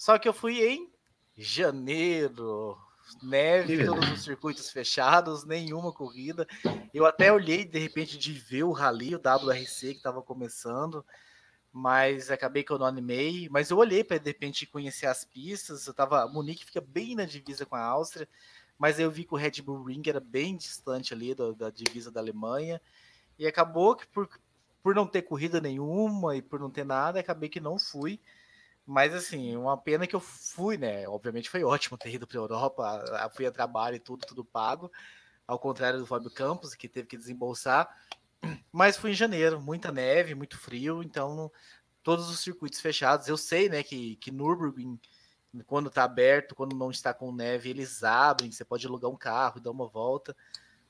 Só 0.00 0.18
que 0.18 0.26
eu 0.26 0.32
fui 0.32 0.66
em 0.66 0.90
janeiro, 1.36 2.74
neve, 3.22 3.84
todos 3.84 4.10
os 4.12 4.24
circuitos 4.24 4.70
fechados, 4.70 5.44
nenhuma 5.44 5.92
corrida. 5.92 6.48
Eu 6.94 7.04
até 7.04 7.30
olhei 7.30 7.66
de 7.66 7.78
repente 7.78 8.16
de 8.16 8.32
ver 8.32 8.62
o 8.62 8.72
rally, 8.72 9.14
o 9.14 9.18
WRC 9.18 9.88
que 9.88 9.98
estava 9.98 10.22
começando, 10.22 11.04
mas 11.70 12.30
acabei 12.30 12.64
que 12.64 12.70
eu 12.70 12.78
não 12.78 12.86
animei. 12.86 13.46
Mas 13.50 13.68
eu 13.68 13.76
olhei 13.76 14.02
para 14.02 14.16
de 14.16 14.24
repente 14.24 14.64
conhecer 14.64 15.04
as 15.04 15.22
pistas. 15.22 15.86
Eu 15.86 15.92
tava, 15.92 16.26
Munique 16.28 16.64
fica 16.64 16.80
bem 16.80 17.14
na 17.14 17.26
divisa 17.26 17.66
com 17.66 17.76
a 17.76 17.84
Áustria, 17.84 18.26
mas 18.78 18.98
eu 18.98 19.10
vi 19.10 19.24
que 19.24 19.34
o 19.34 19.36
Red 19.36 19.60
Bull 19.62 19.84
Ring 19.84 20.02
era 20.06 20.18
bem 20.18 20.56
distante 20.56 21.12
ali 21.12 21.34
do, 21.34 21.54
da 21.54 21.68
divisa 21.68 22.10
da 22.10 22.20
Alemanha. 22.20 22.80
E 23.38 23.46
acabou 23.46 23.94
que 23.94 24.06
por, 24.06 24.30
por 24.82 24.94
não 24.94 25.06
ter 25.06 25.20
corrida 25.20 25.60
nenhuma 25.60 26.34
e 26.38 26.40
por 26.40 26.58
não 26.58 26.70
ter 26.70 26.86
nada, 26.86 27.20
acabei 27.20 27.50
que 27.50 27.60
não 27.60 27.78
fui. 27.78 28.18
Mas 28.86 29.14
assim, 29.14 29.56
uma 29.56 29.76
pena 29.76 30.06
que 30.06 30.16
eu 30.16 30.20
fui, 30.20 30.76
né? 30.76 31.06
Obviamente 31.08 31.50
foi 31.50 31.62
ótimo 31.64 31.96
ter 31.96 32.14
ido 32.14 32.26
para 32.26 32.38
a 32.38 32.42
Europa, 32.42 33.30
fui 33.34 33.46
a 33.46 33.52
trabalho 33.52 33.96
e 33.96 34.00
tudo, 34.00 34.26
tudo 34.26 34.44
pago. 34.44 34.90
Ao 35.46 35.58
contrário 35.58 35.98
do 35.98 36.06
Fábio 36.06 36.30
Campos, 36.30 36.74
que 36.74 36.88
teve 36.88 37.08
que 37.08 37.16
desembolsar. 37.16 37.88
Mas 38.72 38.96
fui 38.96 39.10
em 39.10 39.14
janeiro, 39.14 39.60
muita 39.60 39.92
neve, 39.92 40.34
muito 40.34 40.58
frio, 40.58 41.02
então 41.02 41.50
todos 42.02 42.30
os 42.30 42.40
circuitos 42.40 42.80
fechados. 42.80 43.28
Eu 43.28 43.36
sei, 43.36 43.68
né, 43.68 43.82
que, 43.82 44.16
que 44.16 44.30
Nürburgring, 44.30 44.98
quando 45.66 45.88
está 45.88 46.04
aberto, 46.04 46.54
quando 46.54 46.76
não 46.76 46.90
está 46.90 47.12
com 47.12 47.32
neve, 47.32 47.70
eles 47.70 48.02
abrem, 48.02 48.50
você 48.50 48.64
pode 48.64 48.86
alugar 48.86 49.10
um 49.10 49.16
carro 49.16 49.58
e 49.58 49.62
dar 49.62 49.70
uma 49.70 49.86
volta. 49.86 50.36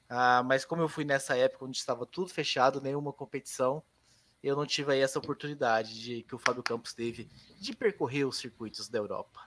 Ah, 0.08 0.42
mas 0.42 0.64
como 0.64 0.82
eu 0.82 0.88
fui 0.88 1.04
nessa 1.04 1.36
época 1.36 1.64
onde 1.64 1.76
estava 1.76 2.04
tudo 2.04 2.30
fechado, 2.30 2.80
nenhuma 2.80 3.12
competição, 3.12 3.82
eu 4.42 4.56
não 4.56 4.66
tive 4.66 4.92
aí 4.92 5.00
essa 5.00 5.18
oportunidade 5.18 6.00
de 6.00 6.22
que 6.22 6.34
o 6.34 6.38
Fábio 6.38 6.62
Campos 6.62 6.92
teve 6.92 7.28
de 7.58 7.74
percorrer 7.74 8.24
os 8.24 8.38
circuitos 8.38 8.88
da 8.88 8.98
Europa. 8.98 9.40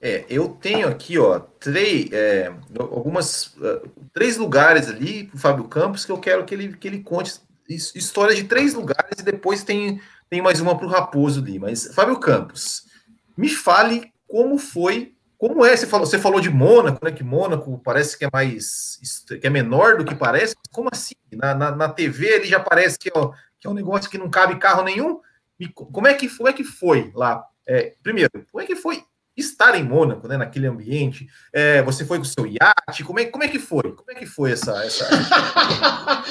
É, 0.00 0.24
eu 0.28 0.48
tenho 0.48 0.88
aqui, 0.88 1.18
ó, 1.18 1.38
três, 1.38 2.10
é, 2.12 2.54
algumas, 2.78 3.48
uh, 3.56 3.88
três 4.12 4.36
lugares 4.36 4.88
ali 4.88 5.24
para 5.24 5.36
o 5.36 5.38
Fábio 5.38 5.64
Campos 5.64 6.04
que 6.04 6.12
eu 6.12 6.18
quero 6.18 6.44
que 6.44 6.54
ele, 6.54 6.76
que 6.76 6.88
ele 6.88 7.02
conte 7.02 7.40
história 7.68 8.34
de 8.34 8.44
três 8.44 8.74
lugares 8.74 9.20
e 9.20 9.22
depois 9.22 9.62
tem, 9.62 10.00
tem 10.28 10.42
mais 10.42 10.60
uma 10.60 10.76
para 10.76 10.86
o 10.86 10.90
Raposo 10.90 11.40
ali. 11.40 11.58
Mas, 11.58 11.92
Fábio 11.94 12.18
Campos, 12.18 12.84
me 13.36 13.48
fale 13.48 14.12
como 14.26 14.58
foi, 14.58 15.14
como 15.36 15.64
é, 15.64 15.76
você 15.76 15.86
falou, 15.86 16.06
você 16.06 16.18
falou 16.18 16.40
de 16.40 16.50
Mônaco, 16.50 17.04
né, 17.04 17.12
que 17.12 17.22
Mônaco 17.22 17.80
parece 17.84 18.16
que 18.18 18.24
é 18.24 18.28
mais, 18.32 18.98
que 19.40 19.46
é 19.46 19.50
menor 19.50 19.98
do 19.98 20.04
que 20.04 20.14
parece, 20.14 20.54
como 20.72 20.88
assim? 20.92 21.14
Na, 21.32 21.54
na, 21.54 21.70
na 21.74 21.88
TV 21.88 22.26
ele 22.26 22.46
já 22.46 22.60
parece 22.60 22.98
que, 22.98 23.10
ó, 23.14 23.32
que 23.60 23.66
é 23.66 23.70
um 23.70 23.74
negócio 23.74 24.10
que 24.10 24.18
não 24.18 24.30
cabe 24.30 24.58
carro 24.58 24.82
nenhum. 24.82 25.20
E 25.58 25.68
como 25.68 26.08
é 26.08 26.14
que, 26.14 26.28
como 26.28 26.48
é 26.48 26.52
que 26.52 26.64
foi 26.64 27.12
lá? 27.14 27.44
É, 27.66 27.94
primeiro, 28.02 28.30
como 28.50 28.62
é 28.62 28.66
que 28.66 28.74
foi 28.74 29.04
estar 29.36 29.74
em 29.78 29.84
Mônaco, 29.84 30.26
né, 30.26 30.36
naquele 30.36 30.66
ambiente? 30.66 31.28
É, 31.52 31.82
você 31.82 32.04
foi 32.04 32.18
com 32.18 32.24
o 32.24 32.26
seu 32.26 32.46
iate? 32.46 33.04
Como 33.04 33.20
é, 33.20 33.26
como 33.26 33.44
é 33.44 33.48
que 33.48 33.58
foi? 33.58 33.92
Como 33.92 34.10
é 34.10 34.14
que 34.14 34.26
foi 34.26 34.52
essa. 34.52 34.82
essa... 34.84 35.06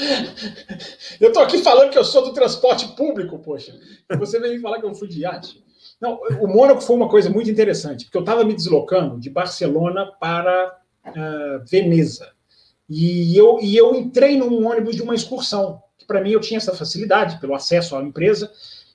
eu 1.21 1.31
tô 1.31 1.39
aqui 1.39 1.59
falando 1.59 1.91
que 1.91 1.97
eu 1.97 2.03
sou 2.03 2.23
do 2.23 2.33
transporte 2.33 2.87
público, 2.95 3.37
poxa. 3.39 3.73
Você 4.17 4.39
vem 4.39 4.55
me 4.55 4.59
falar 4.59 4.79
que 4.79 4.85
eu 4.85 4.95
fui 4.95 5.07
de 5.07 5.21
iate. 5.21 5.63
Não, 6.01 6.19
o 6.39 6.47
Mônaco 6.47 6.81
foi 6.81 6.95
uma 6.95 7.09
coisa 7.09 7.29
muito 7.29 7.49
interessante, 7.49 8.05
porque 8.05 8.17
eu 8.17 8.21
estava 8.21 8.43
me 8.43 8.55
deslocando 8.55 9.19
de 9.19 9.29
Barcelona 9.29 10.11
para 10.19 10.77
uh, 11.05 11.65
Veneza. 11.69 12.31
E 12.89 13.37
eu, 13.37 13.59
e 13.61 13.77
eu 13.77 13.93
entrei 13.93 14.37
num 14.37 14.65
ônibus 14.65 14.95
de 14.95 15.01
uma 15.03 15.13
excursão 15.13 15.83
para 16.09 16.21
mim 16.21 16.31
eu 16.31 16.39
tinha 16.39 16.57
essa 16.57 16.75
facilidade 16.75 17.39
pelo 17.39 17.53
acesso 17.53 17.95
à 17.95 18.01
empresa. 18.01 18.51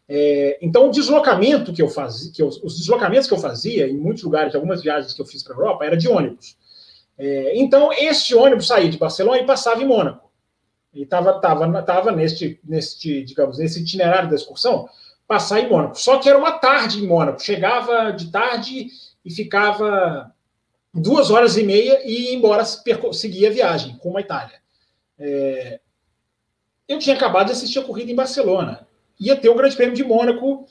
É, 0.09 0.59
então, 0.61 0.89
o 0.89 0.91
deslocamento 0.91 1.73
que 1.73 1.81
eu 1.81 1.89
fazia, 1.89 2.33
que 2.33 2.43
eu, 2.43 2.49
os 2.49 2.77
deslocamentos 2.77 3.29
que 3.29 3.33
eu 3.33 3.39
fazia 3.39 3.87
em 3.89 3.97
muitos 3.97 4.25
lugares, 4.25 4.53
algumas 4.53 4.83
viagens 4.83 5.15
que 5.15 5.23
eu 5.23 5.25
fiz 5.25 5.45
para 5.45 5.55
a 5.55 5.57
Europa, 5.57 5.85
era 5.85 5.97
de 5.97 6.09
ônibus. 6.09 6.57
É, 7.17 7.57
então, 7.57 7.93
esse 7.93 8.35
ônibus 8.35 8.67
saía 8.67 8.91
de 8.91 8.99
Barcelona 8.99 9.39
e 9.39 9.47
passava 9.47 9.81
em 9.81 9.87
Mônaco. 9.87 10.29
E 10.93 11.03
estava 11.03 11.41
tava, 11.41 11.83
tava 11.83 12.11
neste, 12.11 12.59
neste, 12.65 13.23
digamos, 13.23 13.59
nesse 13.59 13.81
itinerário 13.81 14.29
da 14.29 14.35
excursão, 14.35 14.89
passar 15.27 15.61
em 15.61 15.69
Mônaco. 15.69 15.99
Só 15.99 16.19
que 16.19 16.29
era 16.29 16.37
uma 16.37 16.59
tarde 16.59 16.99
em 16.99 17.07
Mônaco. 17.07 17.41
Chegava 17.41 18.11
de 18.11 18.31
tarde 18.31 18.89
e 19.25 19.31
ficava 19.33 20.35
duas 20.93 21.31
horas 21.31 21.57
e 21.57 21.63
meia 21.63 22.03
e 22.05 22.31
ia 22.31 22.35
embora 22.35 22.65
seguir 22.65 23.47
a 23.47 23.51
viagem 23.51 23.97
com 23.99 24.17
a 24.17 24.21
Itália. 24.21 24.61
É, 25.17 25.81
eu 26.89 26.99
tinha 26.99 27.17
acabado 27.17 27.47
de 27.47 27.53
assistir 27.53 27.79
a 27.79 27.85
corrida 27.85 28.11
em 28.11 28.15
Barcelona. 28.15 28.87
Ia 29.19 29.37
ter 29.37 29.49
o 29.49 29.55
Grande 29.55 29.77
Prêmio 29.77 29.95
de 29.95 30.05
Mônaco 30.05 30.67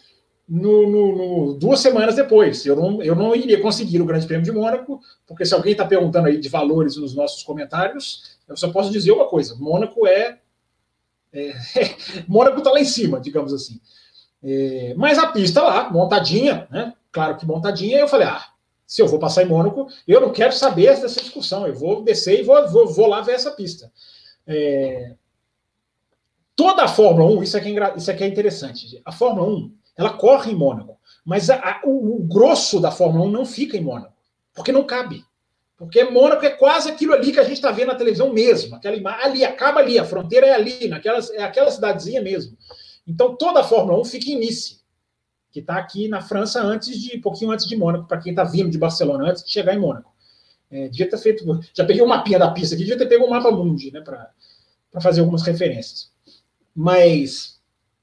no, 0.48 0.90
no, 0.90 1.16
no, 1.16 1.54
duas 1.54 1.80
semanas 1.80 2.16
depois. 2.16 2.66
Eu 2.66 2.76
não, 2.76 3.02
eu 3.02 3.16
não 3.16 3.36
iria 3.36 3.62
conseguir 3.62 4.02
o 4.02 4.06
Grande 4.06 4.28
Prêmio 4.28 4.46
de 4.46 4.52
Mônaco, 4.52 5.00
porque 5.26 5.46
se 5.46 5.54
alguém 5.54 5.72
está 5.72 5.86
perguntando 5.86 6.28
aí 6.28 6.38
de 6.38 6.50
valores 6.50 6.98
nos 6.98 7.16
nossos 7.16 7.44
comentários, 7.44 8.38
eu 8.48 8.58
só 8.58 8.72
posso 8.72 8.92
dizer 8.92 9.12
uma 9.12 9.28
coisa: 9.28 9.56
Mônaco 9.56 10.06
é. 10.06 10.40
é, 11.32 11.50
é 11.50 11.96
Mônaco 12.28 12.60
está 12.60 12.72
lá 12.72 12.80
em 12.80 12.86
cima, 12.86 13.20
digamos 13.20 13.54
assim. 13.54 13.80
É, 14.44 14.94
mas 14.98 15.18
a 15.18 15.28
pista 15.28 15.62
lá, 15.62 15.90
montadinha, 15.90 16.68
né? 16.70 16.94
Claro 17.12 17.38
que 17.38 17.46
montadinha, 17.46 18.00
eu 18.00 18.08
falei: 18.08 18.28
ah, 18.28 18.46
se 18.86 19.02
eu 19.02 19.08
vou 19.08 19.20
passar 19.20 19.44
em 19.44 19.48
Mônaco, 19.48 19.88
eu 20.08 20.20
não 20.20 20.32
quero 20.32 20.54
saber 20.54 21.00
dessa 21.00 21.22
discussão, 21.22 21.66
eu 21.66 21.74
vou 21.74 22.04
descer 22.04 22.42
e 22.42 22.44
vou, 22.44 22.68
vou, 22.68 22.88
vou 22.88 23.08
lá 23.08 23.22
ver 23.22 23.34
essa 23.34 23.52
pista. 23.52 23.92
É, 24.46 25.14
Toda 26.56 26.84
a 26.84 26.88
Fórmula 26.88 27.32
1, 27.40 27.44
isso 27.44 27.58
aqui 27.58 27.80
é, 27.80 27.98
isso 27.98 28.12
aqui 28.12 28.24
é 28.24 28.28
interessante. 28.28 29.02
A 29.04 29.12
Fórmula 29.12 29.48
1, 29.48 29.76
ela 29.98 30.14
corre 30.14 30.52
em 30.52 30.56
Mônaco, 30.56 30.98
mas 31.26 31.50
a, 31.50 31.56
a, 31.56 31.82
o, 31.84 32.18
o, 32.18 32.24
grosso 32.24 32.80
da 32.80 32.92
Fórmula 32.92 33.26
1 33.26 33.32
não 33.32 33.46
fica 33.46 33.76
em 33.76 33.82
Mônaco, 33.82 34.14
porque 34.54 34.72
não 34.72 34.84
cabe. 34.84 35.26
Porque 35.76 36.04
Mônaco 36.04 36.46
é 36.46 36.52
quase 36.52 36.90
aquilo 36.90 37.14
ali 37.14 37.32
que 37.32 37.40
a 37.40 37.44
gente 37.44 37.56
está 37.56 37.72
vendo 37.72 37.88
na 37.88 37.96
televisão 37.96 38.32
mesmo. 38.32 38.76
Aquela 38.76 38.96
ali, 39.24 39.44
acaba 39.44 39.80
ali, 39.80 39.98
a 39.98 40.06
fronteira 40.06 40.48
é 40.48 40.54
ali, 40.54 40.88
naquelas, 40.88 41.32
é 41.32 41.44
aquela 41.44 41.72
cidadezinha 41.72 42.22
mesmo. 42.22 42.56
Então 43.08 43.36
toda 43.36 43.62
a 43.62 43.64
Fórmula 43.64 44.00
1 44.00 44.06
fica 44.06 44.30
em 44.30 44.38
Nice, 44.38 44.80
que 45.52 45.60
está 45.60 45.78
aqui 45.78 46.08
na 46.08 46.22
França 46.22 46.62
antes 46.62 46.98
de, 47.00 47.18
um 47.18 47.22
pouquinho 47.22 47.52
antes 47.52 47.66
de 47.66 47.76
Mônaco, 47.76 48.08
para 48.08 48.20
quem 48.20 48.32
está 48.32 48.44
vindo 48.44 48.70
de 48.70 48.78
Barcelona, 48.78 49.32
antes 49.32 49.44
de 49.44 49.52
chegar 49.52 49.74
em 49.74 49.80
Mônaco. 49.80 50.14
É, 50.70 50.88
devia 50.88 51.10
ter 51.10 51.18
feito. 51.18 51.60
Já 51.74 51.84
peguei 51.84 52.02
um 52.02 52.08
mapinha 52.08 52.40
da 52.40 52.52
pista 52.52 52.76
aqui, 52.76 52.84
devia 52.84 52.98
ter 52.98 53.08
pego 53.08 53.26
um 53.26 53.30
mapa 53.30 53.52
mundi, 53.52 53.92
né? 53.92 54.02
Para 54.02 55.02
fazer 55.02 55.22
algumas 55.22 55.44
referências. 55.44 56.13
Mas, 56.76 57.60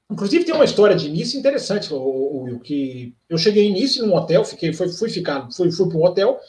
inclusive, 0.09 0.45
tem 0.45 0.55
uma 0.55 0.65
história 0.65 0.95
de 0.95 1.07
início 1.07 1.39
interessante, 1.39 1.93
Will, 1.93 2.59
que 2.59 3.13
eu 3.29 3.37
cheguei 3.37 3.67
início 3.67 4.05
num 4.05 4.15
hotel, 4.15 4.45
fiquei, 4.45 4.73
fui, 4.73 4.89
fui 4.89 5.09
ficar, 5.09 5.49
fui, 5.51 5.71
fui 5.71 5.89
para 5.89 5.97
um 5.97 6.03
hotel, 6.03 6.39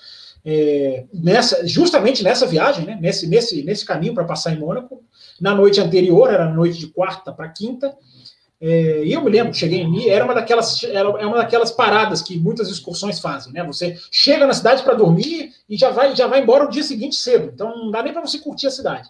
é, 0.44 1.04
nessa, 1.12 1.66
justamente 1.66 2.22
nessa 2.22 2.46
viagem, 2.46 2.84
né, 2.84 2.98
nesse, 3.00 3.26
nesse, 3.26 3.62
nesse 3.62 3.84
caminho 3.84 4.14
para 4.14 4.24
passar 4.24 4.52
em 4.52 4.58
Mônaco. 4.58 5.02
Na 5.40 5.54
noite 5.54 5.80
anterior, 5.80 6.32
era 6.32 6.52
noite 6.52 6.78
de 6.78 6.88
quarta 6.88 7.32
para 7.32 7.48
quinta, 7.48 7.96
é, 8.64 9.02
e 9.04 9.12
eu 9.12 9.20
me 9.24 9.28
lembro, 9.28 9.52
cheguei 9.52 9.80
em 9.80 10.08
era 10.08 10.24
uma 10.24 10.34
daquelas 10.34 10.84
era 10.84 11.08
é 11.20 11.26
uma 11.26 11.38
daquelas 11.38 11.72
paradas 11.72 12.22
que 12.22 12.38
muitas 12.38 12.68
excursões 12.68 13.18
fazem, 13.18 13.52
né? 13.52 13.64
Você 13.64 13.98
chega 14.08 14.46
na 14.46 14.54
cidade 14.54 14.84
para 14.84 14.94
dormir 14.94 15.52
e 15.68 15.76
já 15.76 15.90
vai 15.90 16.14
já 16.14 16.28
vai 16.28 16.40
embora 16.40 16.64
o 16.66 16.70
dia 16.70 16.84
seguinte 16.84 17.16
cedo, 17.16 17.50
então 17.52 17.76
não 17.76 17.90
dá 17.90 18.04
nem 18.04 18.12
para 18.12 18.24
você 18.24 18.38
curtir 18.38 18.68
a 18.68 18.70
cidade. 18.70 19.08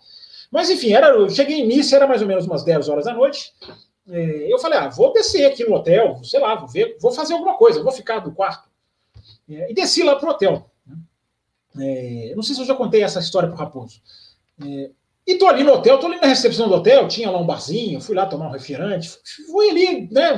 Mas 0.52 0.68
enfim, 0.68 0.92
era, 0.92 1.08
eu 1.08 1.30
cheguei 1.30 1.60
em 1.60 1.94
era 1.94 2.06
mais 2.06 2.20
ou 2.20 2.28
menos 2.28 2.44
umas 2.44 2.62
10 2.62 2.90
horas 2.90 3.06
da 3.06 3.14
noite. 3.14 3.52
É, 4.06 4.52
eu 4.52 4.58
falei, 4.58 4.78
ah, 4.78 4.88
vou 4.88 5.12
descer 5.12 5.46
aqui 5.46 5.64
no 5.64 5.74
hotel, 5.74 6.20
sei 6.22 6.38
lá, 6.38 6.54
vou 6.54 6.68
ver, 6.68 6.98
vou 7.00 7.10
fazer 7.10 7.32
alguma 7.32 7.56
coisa, 7.56 7.82
vou 7.82 7.90
ficar 7.90 8.18
do 8.18 8.32
quarto. 8.32 8.68
É, 9.48 9.70
e 9.70 9.74
desci 9.74 10.02
lá 10.02 10.16
pro 10.16 10.28
hotel. 10.28 10.70
É, 11.80 12.34
não 12.36 12.42
sei 12.42 12.54
se 12.54 12.60
eu 12.60 12.66
já 12.66 12.74
contei 12.74 13.02
essa 13.02 13.18
história 13.18 13.48
pro 13.48 13.56
Raposo. 13.56 14.02
É, 14.62 14.90
e 15.26 15.36
tô 15.36 15.46
ali 15.46 15.64
no 15.64 15.72
hotel, 15.72 15.98
tô 15.98 16.06
ali 16.06 16.20
na 16.20 16.26
recepção 16.26 16.68
do 16.68 16.74
hotel, 16.74 17.08
tinha 17.08 17.30
lá 17.30 17.38
um 17.38 17.46
barzinho, 17.46 18.00
fui 18.00 18.14
lá 18.14 18.26
tomar 18.26 18.48
um 18.48 18.50
refrigerante, 18.50 19.10
fui 19.50 19.70
ali, 19.70 20.08
né? 20.10 20.32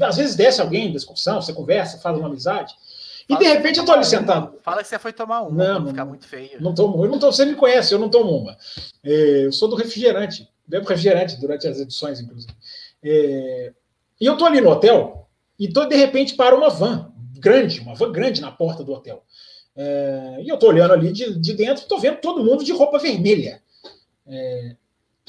Às 0.00 0.16
vezes 0.16 0.36
desce 0.36 0.62
alguém 0.62 0.90
da 0.90 0.96
excursão, 0.96 1.42
você 1.42 1.52
conversa, 1.52 1.98
faz 1.98 2.16
uma 2.16 2.28
amizade. 2.28 2.72
E 3.28 3.36
de 3.36 3.44
repente 3.44 3.78
eu 3.78 3.84
tô 3.84 3.92
ali 3.92 4.04
sentado. 4.04 4.58
Fala 4.62 4.82
que 4.82 4.88
você 4.88 4.98
foi 4.98 5.12
tomar 5.12 5.42
um, 5.42 5.50
não, 5.50 5.80
não 5.80 5.88
ficar 5.88 6.04
muito 6.04 6.26
feio. 6.26 6.60
Não 6.60 6.74
tomo, 6.74 7.04
eu 7.04 7.10
não 7.10 7.18
tô, 7.18 7.30
você 7.32 7.44
me 7.44 7.54
conhece, 7.54 7.94
eu 7.94 7.98
não 7.98 8.08
tomo 8.08 8.30
uma. 8.36 8.56
É, 9.04 9.46
eu 9.46 9.52
sou 9.52 9.68
do 9.68 9.76
refrigerante, 9.76 10.48
bebo 10.66 10.86
refrigerante 10.88 11.40
durante 11.40 11.66
as 11.66 11.78
edições, 11.78 12.20
inclusive. 12.20 12.52
É, 13.02 13.72
e 14.20 14.26
eu 14.26 14.36
tô 14.36 14.44
ali 14.44 14.60
no 14.60 14.70
hotel 14.70 15.28
e 15.58 15.68
tô, 15.68 15.84
de 15.84 15.96
repente 15.96 16.34
para 16.34 16.56
uma 16.56 16.68
van 16.68 17.12
grande, 17.38 17.80
uma 17.80 17.94
van 17.94 18.12
grande 18.12 18.40
na 18.40 18.50
porta 18.52 18.84
do 18.84 18.92
hotel. 18.92 19.22
É, 19.74 20.38
e 20.42 20.48
eu 20.48 20.58
tô 20.58 20.68
olhando 20.68 20.92
ali 20.92 21.12
de, 21.12 21.38
de 21.38 21.54
dentro, 21.54 21.86
tô 21.86 21.98
vendo 21.98 22.18
todo 22.18 22.44
mundo 22.44 22.62
de 22.64 22.72
roupa 22.72 22.98
vermelha. 22.98 23.62
É, 24.26 24.76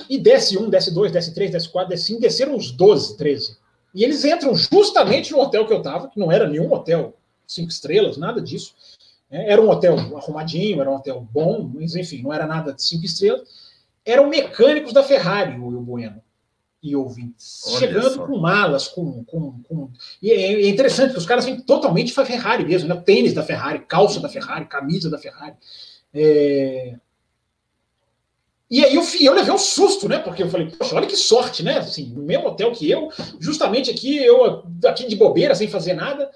E 0.10 0.18
desce 0.18 0.58
um, 0.58 0.70
desce 0.70 0.94
dois, 0.94 1.12
desce 1.12 1.34
três, 1.34 1.52
desce 1.52 1.70
quatro, 1.70 1.90
desce 1.90 2.06
cinco, 2.06 2.22
desceram 2.22 2.56
uns 2.56 2.72
12, 2.72 3.18
13. 3.18 3.58
E 3.96 4.04
eles 4.04 4.26
entram 4.26 4.56
justamente 4.56 5.32
no 5.32 5.40
hotel 5.40 5.68
que 5.68 5.74
eu 5.74 5.78
estava, 5.78 6.10
que 6.10 6.20
não 6.20 6.32
era 6.32 6.48
nenhum 6.48 6.72
hotel 6.74 7.16
cinco 7.48 7.70
estrelas, 7.70 8.18
nada 8.18 8.42
disso. 8.42 8.74
É, 9.30 9.52
era 9.52 9.62
um 9.62 9.70
hotel 9.70 9.98
arrumadinho, 10.16 10.82
era 10.82 10.90
um 10.90 10.96
hotel 10.96 11.28
bom, 11.32 11.70
mas 11.74 11.96
enfim, 11.96 12.22
não 12.22 12.32
era 12.34 12.46
nada 12.46 12.74
de 12.74 12.84
cinco 12.84 13.06
estrelas. 13.06 13.72
Eram 14.06 14.30
mecânicos 14.30 14.94
da 14.94 15.04
Ferrari, 15.04 15.58
o 15.58 15.68
Will 15.68 15.82
Bueno 15.82 16.22
e 16.84 16.98
ouvintes, 16.98 17.62
Olha 17.68 17.80
chegando 17.80 18.16
só. 18.16 18.28
com 18.28 18.38
malas, 18.38 18.90
com, 18.90 19.24
com, 19.24 19.64
com, 19.64 19.90
E 20.22 20.30
é, 20.30 20.66
é 20.66 20.68
interessante 20.68 21.14
que 21.14 21.18
os 21.18 21.26
caras 21.26 21.46
vêm 21.46 21.62
totalmente 21.62 22.12
Ferrari 22.12 22.66
mesmo, 22.66 22.90
né? 22.90 23.02
Tênis 23.06 23.34
da 23.34 23.42
Ferrari, 23.42 23.86
calça 23.88 24.20
da 24.20 24.28
Ferrari, 24.28 24.66
camisa 24.66 25.10
da 25.10 25.18
Ferrari. 25.18 25.56
É... 26.14 26.96
E 28.70 28.84
aí 28.84 28.96
eu, 28.96 29.04
eu 29.22 29.34
levei 29.34 29.54
um 29.54 29.58
susto, 29.58 30.10
né? 30.10 30.20
Porque 30.20 30.44
eu 30.44 30.50
falei, 30.50 30.70
poxa, 30.72 30.96
olha 30.96 31.08
que 31.08 31.16
sorte, 31.16 31.64
né? 31.64 31.78
Assim, 31.78 32.10
no 32.10 32.24
mesmo 32.24 32.48
hotel 32.48 32.72
que 32.74 32.90
eu, 32.90 33.10
justamente 33.40 33.90
aqui, 33.90 34.18
eu 34.18 34.64
aqui 34.86 35.08
de 35.08 35.16
bobeira, 35.16 35.56
sem 35.56 35.70
fazer 35.70 35.94
nada. 35.94 36.30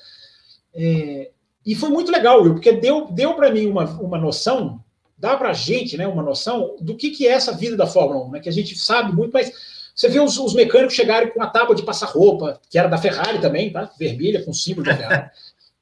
É... 0.78 1.32
E 1.66 1.76
foi 1.76 1.90
muito 1.90 2.12
legal, 2.12 2.42
Will, 2.42 2.54
porque 2.54 2.72
deu, 2.72 3.08
deu 3.12 3.34
para 3.34 3.52
mim 3.52 3.66
uma, 3.66 3.84
uma 4.00 4.18
noção, 4.18 4.80
dá 5.18 5.36
para 5.36 5.50
a 5.50 5.54
gente 5.54 5.98
né, 5.98 6.08
uma 6.08 6.24
noção 6.24 6.78
do 6.80 6.96
que, 6.96 7.10
que 7.10 7.28
é 7.28 7.32
essa 7.32 7.52
vida 7.52 7.76
da 7.76 7.86
Fórmula 7.86 8.26
1, 8.28 8.32
né? 8.32 8.40
Que 8.40 8.48
a 8.48 8.54
gente 8.54 8.78
sabe 8.78 9.14
muito, 9.14 9.34
mas 9.34 9.52
você 9.94 10.08
vê 10.08 10.20
os, 10.20 10.38
os 10.38 10.54
mecânicos 10.54 10.96
chegarem 10.96 11.32
com 11.32 11.42
a 11.42 11.48
tábua 11.48 11.76
de 11.76 11.82
passar 11.82 12.06
roupa, 12.06 12.62
que 12.70 12.78
era 12.78 12.88
da 12.88 13.00
Ferrari 13.00 13.42
também, 13.42 13.72
tá? 13.72 13.92
Vermelha, 14.00 14.44
com 14.46 14.54
símbolo 14.54 14.86
da 14.86 14.96
Ferrari. 14.96 15.30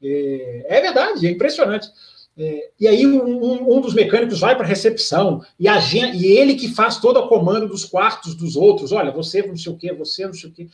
é, 0.02 0.78
é, 0.78 0.82
verdade, 0.82 1.28
é 1.28 1.32
impressionante. 1.32 1.90
É, 2.38 2.70
e 2.80 2.88
aí 2.88 3.06
um, 3.06 3.76
um, 3.76 3.82
dos 3.82 3.94
mecânicos 3.94 4.40
vai 4.40 4.56
para 4.56 4.66
a 4.66 4.68
recepção 4.68 5.42
e, 5.58 5.68
a 5.68 5.80
gente, 5.80 6.18
e 6.18 6.26
ele 6.26 6.56
que 6.56 6.68
faz 6.68 6.98
todo 6.98 7.18
o 7.18 7.28
comando 7.28 7.68
dos 7.68 7.86
quartos 7.86 8.36
dos 8.36 8.56
outros. 8.56 8.92
Olha, 8.94 9.12
você 9.12 9.42
não 9.42 9.58
sei 9.58 9.72
o 9.72 9.78
quê, 9.78 9.94
você 9.94 10.26
não 10.26 10.34
sei 10.34 10.50
o 10.50 10.54
quê. 10.54 10.68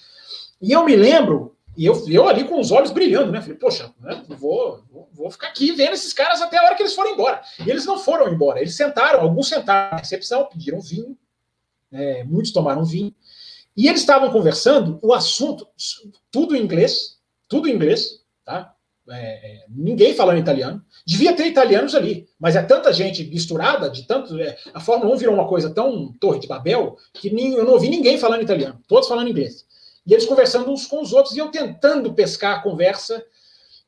E 0.61 0.71
eu 0.71 0.85
me 0.85 0.95
lembro, 0.95 1.55
e 1.75 1.85
eu, 1.85 2.09
eu 2.09 2.27
ali 2.27 2.43
com 2.43 2.59
os 2.59 2.71
olhos 2.71 2.91
brilhando, 2.91 3.31
né? 3.31 3.41
Falei, 3.41 3.57
poxa, 3.57 3.93
né? 3.99 4.23
Vou, 4.27 4.83
vou, 4.91 5.09
vou, 5.13 5.31
ficar 5.31 5.47
aqui 5.47 5.71
vendo 5.71 5.93
esses 5.93 6.11
caras 6.11 6.41
até 6.41 6.57
a 6.57 6.63
hora 6.63 6.75
que 6.75 6.83
eles 6.83 6.93
forem 6.93 7.13
embora. 7.13 7.41
E 7.65 7.69
eles 7.69 7.85
não 7.85 7.97
foram 7.97 8.31
embora, 8.31 8.59
eles 8.59 8.75
sentaram, 8.75 9.21
alguns 9.21 9.47
sentaram 9.47 9.91
na 9.91 9.97
recepção, 9.97 10.45
pediram 10.45 10.81
vinho, 10.81 11.17
é, 11.91 12.23
muitos 12.23 12.51
tomaram 12.51 12.83
vinho. 12.83 13.13
E 13.75 13.87
eles 13.87 14.01
estavam 14.01 14.29
conversando, 14.31 14.99
o 15.01 15.13
assunto, 15.13 15.65
tudo 16.29 16.55
em 16.55 16.61
inglês, 16.61 17.17
tudo 17.47 17.69
em 17.69 17.73
inglês, 17.73 18.21
tá? 18.43 18.75
É, 19.09 19.15
é, 19.15 19.65
ninguém 19.69 20.13
falando 20.13 20.39
italiano. 20.39 20.83
Devia 21.05 21.33
ter 21.33 21.47
italianos 21.47 21.95
ali, 21.95 22.27
mas 22.39 22.55
é 22.55 22.61
tanta 22.61 22.93
gente 22.93 23.23
misturada, 23.23 23.89
de 23.89 24.05
tanto. 24.05 24.39
É, 24.39 24.57
a 24.73 24.79
Fórmula 24.79 25.13
1 25.15 25.17
virou 25.17 25.33
uma 25.33 25.47
coisa 25.47 25.69
tão 25.69 26.13
torre 26.19 26.39
de 26.39 26.47
Babel 26.47 26.97
que 27.13 27.29
nem, 27.33 27.53
eu 27.53 27.65
não 27.65 27.73
ouvi 27.73 27.89
ninguém 27.89 28.17
falando 28.17 28.43
italiano, 28.43 28.79
todos 28.87 29.07
falando 29.07 29.29
inglês. 29.29 29.65
E 30.05 30.13
eles 30.13 30.25
conversando 30.25 30.71
uns 30.71 30.85
com 30.85 31.01
os 31.01 31.13
outros, 31.13 31.35
e 31.35 31.39
eu 31.39 31.49
tentando 31.49 32.13
pescar 32.13 32.57
a 32.57 32.61
conversa 32.61 33.23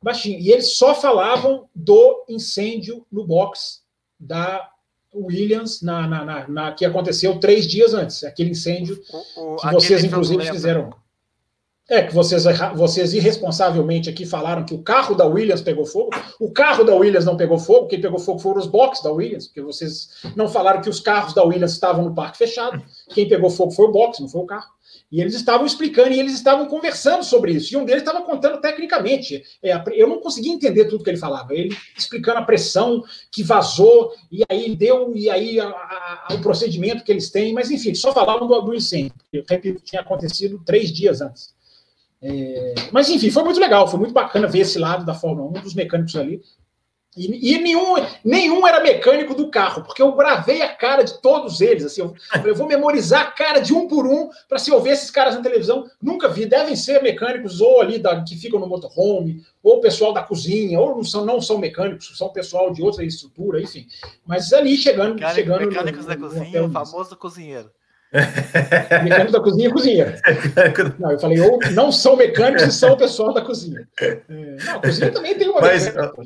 baixinho. 0.04 0.40
E 0.40 0.52
eles 0.52 0.76
só 0.76 0.94
falavam 0.94 1.68
do 1.74 2.26
incêndio 2.28 3.06
no 3.12 3.26
box 3.26 3.82
da 4.20 4.70
Williams, 5.16 5.82
na, 5.82 6.08
na, 6.08 6.26
na, 6.26 6.48
na, 6.48 6.72
que 6.72 6.86
aconteceu 6.86 7.40
três 7.40 7.68
dias 7.68 7.94
antes, 7.94 8.24
aquele 8.24 8.52
incêndio 8.52 9.00
o, 9.38 9.54
o, 9.54 9.58
que 9.58 9.72
vocês, 9.72 10.04
inclusive, 10.04 10.44
fizeram. 10.46 10.92
É, 11.90 12.02
que 12.02 12.14
vocês, 12.14 12.44
vocês 12.76 13.14
irresponsavelmente 13.14 14.10
aqui 14.10 14.26
falaram 14.26 14.66
que 14.66 14.74
o 14.74 14.82
carro 14.82 15.14
da 15.14 15.26
Williams 15.26 15.62
pegou 15.62 15.86
fogo. 15.86 16.12
O 16.40 16.50
carro 16.50 16.84
da 16.84 16.96
Williams 16.96 17.26
não 17.26 17.38
pegou 17.38 17.60
fogo, 17.60 17.88
quem 17.88 18.02
pegou 18.02 18.18
fogo 18.18 18.40
foram 18.40 18.60
os 18.60 18.66
boxes 18.66 19.04
da 19.04 19.12
Williams, 19.12 19.48
porque 19.48 19.62
vocês 19.62 20.10
não 20.36 20.48
falaram 20.48 20.82
que 20.82 20.90
os 20.90 21.00
carros 21.00 21.34
da 21.34 21.44
Williams 21.44 21.74
estavam 21.74 22.06
no 22.06 22.16
parque 22.16 22.38
fechado. 22.38 22.82
Quem 23.10 23.28
pegou 23.28 23.50
fogo 23.50 23.72
foi 23.72 23.86
o 23.86 23.92
box, 23.92 24.22
não 24.22 24.30
foi 24.30 24.42
o 24.42 24.46
carro. 24.46 24.72
E 25.12 25.22
eles 25.22 25.36
estavam 25.36 25.66
explicando 25.66 26.12
e 26.12 26.20
eles 26.20 26.34
estavam 26.34 26.66
conversando 26.66 27.24
sobre 27.24 27.54
isso. 27.54 27.74
E 27.74 27.78
um 27.78 27.86
deles 27.86 28.02
estava 28.02 28.24
contando 28.24 28.60
tecnicamente. 28.60 29.44
É, 29.62 29.74
eu 29.94 30.08
não 30.08 30.20
conseguia 30.20 30.52
entender 30.52 30.86
tudo 30.86 31.04
que 31.04 31.10
ele 31.10 31.18
falava. 31.18 31.54
Ele 31.54 31.76
explicando 31.96 32.40
a 32.40 32.44
pressão 32.44 33.04
que 33.32 33.44
vazou, 33.44 34.12
e 34.32 34.44
aí 34.50 34.76
deu, 34.76 35.16
e 35.16 35.30
aí 35.30 35.60
a, 35.60 35.68
a, 35.68 36.28
o 36.34 36.42
procedimento 36.42 37.04
que 37.04 37.12
eles 37.12 37.30
têm. 37.30 37.54
Mas, 37.54 37.70
enfim, 37.70 37.94
só 37.94 38.12
falavam 38.12 38.48
do, 38.48 38.62
do 38.62 38.74
incêndio, 38.74 39.14
que 39.32 39.74
tinha 39.84 40.02
acontecido 40.02 40.60
três 40.66 40.92
dias 40.92 41.22
antes. 41.22 41.54
É, 42.20 42.74
mas, 42.92 43.10
enfim, 43.10 43.30
foi 43.30 43.44
muito 43.44 43.60
legal, 43.60 43.88
foi 43.88 44.00
muito 44.00 44.14
bacana 44.14 44.48
ver 44.48 44.60
esse 44.60 44.80
lado 44.80 45.06
da 45.06 45.14
Fórmula 45.14 45.60
1, 45.60 45.62
dos 45.62 45.76
mecânicos 45.76 46.16
ali. 46.16 46.42
E, 47.16 47.54
e, 47.54 47.62
nenhum, 47.62 47.96
nenhum 48.24 48.66
era 48.66 48.82
mecânico 48.82 49.36
do 49.36 49.50
carro, 49.50 49.84
porque 49.84 50.02
eu 50.02 50.12
gravei 50.14 50.62
a 50.62 50.74
cara 50.74 51.04
de 51.04 51.22
todos 51.22 51.62
eles. 51.62 51.86
Assim, 51.86 52.02
eu, 52.02 52.16
eu 52.44 52.56
vou 52.56 52.68
memorizar 52.68 53.22
a 53.22 53.32
cara 53.32 53.60
de 53.60 53.74
um 53.74 53.88
por 53.88 54.06
um 54.06 54.30
para 54.50 54.58
se 54.58 54.72
eu 54.72 54.82
ver 54.82 54.92
esses 54.92 55.12
caras 55.12 55.36
na 55.36 55.42
televisão. 55.42 55.86
Nunca 56.02 56.28
vi. 56.28 56.46
Devem 56.46 56.76
ser 56.76 57.02
mecânicos 57.04 57.62
ou 57.62 57.82
ali 57.82 58.00
da, 58.00 58.24
que 58.24 58.36
ficam 58.36 58.60
no 58.60 58.68
motorhome, 58.68 59.44
ou 59.62 59.80
pessoal 59.80 60.12
da 60.12 60.24
cozinha, 60.24 60.80
ou 60.80 60.96
não 60.96 61.04
são, 61.04 61.26
não 61.26 61.42
são 61.42 61.58
mecânicos, 61.58 62.18
são 62.18 62.30
pessoal 62.30 62.72
de 62.72 62.82
outra 62.82 63.06
estrutura, 63.06 63.62
enfim. 63.62 63.88
Mas 64.26 64.52
ali 64.52 64.76
chegando. 64.76 65.16
Mecânico, 65.16 65.36
chegando 65.36 65.66
mecânicos 65.66 66.06
no, 66.06 66.14
no, 66.14 66.20
da 66.20 66.28
cozinha, 66.28 66.66
o 66.66 66.72
famoso 66.72 67.16
cozinheiro. 67.16 67.72
Mecânico 69.04 69.32
da 69.32 69.40
cozinha 69.40 69.72
cozinheiro. 69.72 70.14
Não, 71.00 71.12
eu 71.12 71.20
falei, 71.20 71.40
ou 71.40 71.58
não 71.74 71.92
são 71.92 72.16
mecânicos 72.16 72.68
e 72.68 72.72
são 72.72 72.94
o 72.94 72.98
pessoal 72.98 73.34
da 73.34 73.42
cozinha. 73.42 73.88
É, 74.00 74.22
não, 74.28 74.76
a 74.76 74.82
cozinha 74.82 75.12
também 75.12 75.36
tem 75.36 75.50
uma 75.50 75.62
mas, 75.62 75.86
mecânica, 75.86 76.14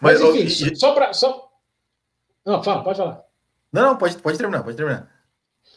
mas, 0.00 0.20
mas, 0.20 0.22
enfim, 0.22 0.74
só 0.74 0.92
para. 0.92 1.12
Só... 1.12 1.50
Não, 2.46 2.62
fala, 2.62 2.82
pode 2.82 2.98
falar. 2.98 3.22
Não, 3.72 3.82
não, 3.82 3.96
pode, 3.96 4.16
pode 4.16 4.38
terminar, 4.38 4.62
pode 4.62 4.76
terminar. 4.76 5.10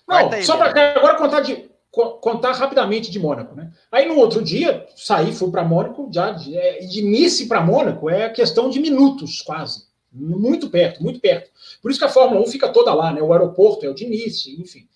Não, 0.07 0.31
aí, 0.31 0.43
só 0.43 0.57
para 0.57 0.95
agora 0.95 1.17
contar 1.17 1.41
de 1.41 1.69
contar 1.91 2.53
rapidamente 2.53 3.11
de 3.11 3.19
Mônaco, 3.19 3.55
né? 3.55 3.71
Aí 3.91 4.07
no 4.07 4.17
outro 4.17 4.41
dia 4.41 4.87
saí, 4.95 5.31
fui 5.31 5.51
para 5.51 5.63
Mônaco, 5.63 6.09
já 6.11 6.31
de, 6.31 6.57
é, 6.57 6.79
de 6.79 7.03
Nice 7.03 7.45
para 7.45 7.61
Mônaco 7.61 8.09
é 8.09 8.29
questão 8.29 8.67
de 8.67 8.79
minutos 8.79 9.43
quase, 9.43 9.83
muito 10.13 10.69
perto, 10.69 11.01
muito 11.01 11.19
perto. 11.19 11.49
Por 11.81 11.89
isso 11.89 11.99
que 11.99 12.05
a 12.05 12.09
Fórmula 12.09 12.41
1 12.41 12.47
fica 12.47 12.69
toda 12.69 12.93
lá, 12.93 13.11
né? 13.11 13.21
O 13.21 13.33
aeroporto 13.33 13.85
é 13.85 13.89
o 13.89 13.93
de 13.93 14.05
Nice, 14.05 14.55
enfim. 14.61 14.87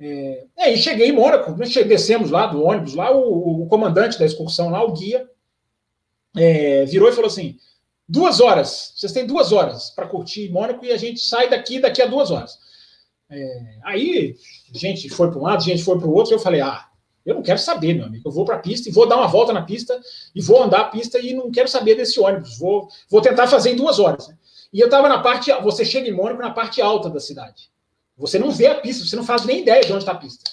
É, 0.00 0.44
é, 0.56 0.72
e 0.72 0.78
cheguei 0.78 1.08
em 1.08 1.12
Mônaco, 1.12 1.52
descemos 1.52 2.30
lá 2.30 2.46
do 2.46 2.62
ônibus, 2.62 2.94
lá 2.94 3.14
o, 3.14 3.62
o 3.62 3.66
comandante 3.66 4.18
da 4.18 4.24
excursão, 4.24 4.70
lá 4.70 4.82
o 4.82 4.92
guia, 4.92 5.28
é, 6.36 6.84
virou 6.86 7.08
e 7.08 7.12
falou 7.12 7.28
assim: 7.28 7.56
duas 8.08 8.40
horas, 8.40 8.94
vocês 8.96 9.12
têm 9.12 9.26
duas 9.26 9.52
horas 9.52 9.90
para 9.90 10.08
curtir 10.08 10.50
Mônaco 10.50 10.84
e 10.84 10.90
a 10.90 10.96
gente 10.96 11.20
sai 11.20 11.48
daqui 11.48 11.78
daqui 11.78 12.02
a 12.02 12.06
duas 12.06 12.30
horas. 12.30 12.58
É, 13.30 13.78
aí, 13.84 14.36
gente 14.72 15.08
foi 15.08 15.30
para 15.30 15.38
um 15.38 15.42
lado, 15.42 15.62
gente 15.62 15.84
foi 15.84 15.98
para 15.98 16.08
o 16.08 16.14
outro, 16.14 16.34
eu 16.34 16.38
falei: 16.38 16.62
ah, 16.62 16.88
eu 17.24 17.36
não 17.36 17.42
quero 17.42 17.58
saber, 17.58 17.94
meu 17.94 18.06
amigo. 18.06 18.28
Eu 18.28 18.32
vou 18.32 18.44
para 18.44 18.56
a 18.56 18.60
pista 18.60 18.88
e 18.88 18.92
vou 18.92 19.06
dar 19.06 19.16
uma 19.16 19.28
volta 19.28 19.52
na 19.52 19.62
pista 19.62 20.00
e 20.34 20.42
vou 20.42 20.62
andar 20.62 20.80
a 20.80 20.84
pista 20.88 21.18
e 21.18 21.32
não 21.32 21.50
quero 21.50 21.68
saber 21.68 21.94
desse 21.94 22.18
ônibus. 22.18 22.58
Vou, 22.58 22.88
vou 23.08 23.20
tentar 23.20 23.46
fazer 23.46 23.70
em 23.70 23.76
duas 23.76 23.98
horas. 23.98 24.28
Né? 24.28 24.36
E 24.72 24.80
eu 24.80 24.86
estava 24.86 25.08
na 25.08 25.20
parte. 25.20 25.52
Você 25.62 25.84
chega 25.84 26.08
em 26.08 26.12
Mônaco 26.12 26.40
na 26.40 26.50
parte 26.50 26.80
alta 26.80 27.10
da 27.10 27.20
cidade. 27.20 27.70
Você 28.16 28.38
não 28.38 28.50
vê 28.50 28.66
a 28.66 28.76
pista, 28.76 29.04
você 29.04 29.16
não 29.16 29.24
faz 29.24 29.44
nem 29.44 29.60
ideia 29.60 29.84
de 29.84 29.92
onde 29.92 30.02
está 30.02 30.12
a 30.12 30.16
pista. 30.16 30.50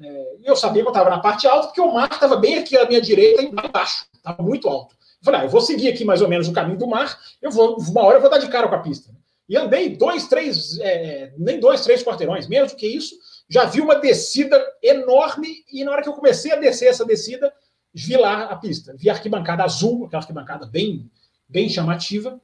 É, 0.00 0.36
eu 0.44 0.56
sabia 0.56 0.82
que 0.82 0.88
eu 0.88 0.92
estava 0.92 1.10
na 1.10 1.20
parte 1.20 1.46
alta, 1.46 1.68
porque 1.68 1.80
o 1.80 1.92
mar 1.92 2.10
estava 2.10 2.36
bem 2.36 2.58
aqui 2.58 2.76
à 2.76 2.86
minha 2.86 3.00
direita, 3.00 3.42
embaixo. 3.42 4.06
Estava 4.14 4.42
muito 4.42 4.68
alto. 4.68 4.94
Eu 4.94 5.24
falei, 5.24 5.40
ah, 5.40 5.44
eu 5.44 5.50
vou 5.50 5.60
seguir 5.60 5.88
aqui 5.88 6.04
mais 6.04 6.20
ou 6.20 6.28
menos 6.28 6.48
o 6.48 6.52
caminho 6.52 6.78
do 6.78 6.86
mar, 6.86 7.16
eu 7.40 7.50
vou, 7.50 7.76
uma 7.76 8.02
hora 8.02 8.16
eu 8.16 8.20
vou 8.20 8.30
dar 8.30 8.38
de 8.38 8.48
cara 8.48 8.66
com 8.66 8.74
a 8.74 8.80
pista. 8.80 9.10
E 9.48 9.56
andei 9.56 9.96
dois, 9.96 10.26
três, 10.26 10.78
é, 10.80 11.32
nem 11.38 11.60
dois, 11.60 11.82
três 11.82 12.02
quarteirões, 12.02 12.48
menos 12.48 12.72
do 12.72 12.76
que 12.76 12.86
isso, 12.86 13.14
já 13.48 13.64
vi 13.64 13.80
uma 13.80 13.96
descida 13.96 14.60
enorme, 14.82 15.64
e 15.70 15.84
na 15.84 15.92
hora 15.92 16.02
que 16.02 16.08
eu 16.08 16.14
comecei 16.14 16.52
a 16.52 16.56
descer 16.56 16.86
essa 16.86 17.04
descida, 17.04 17.52
vi 17.92 18.16
lá 18.16 18.44
a 18.44 18.56
pista. 18.56 18.94
Vi 18.96 19.10
a 19.10 19.12
arquibancada 19.12 19.62
azul, 19.62 20.06
aquela 20.06 20.22
arquibancada 20.22 20.66
bem, 20.66 21.08
bem 21.48 21.68
chamativa, 21.68 22.40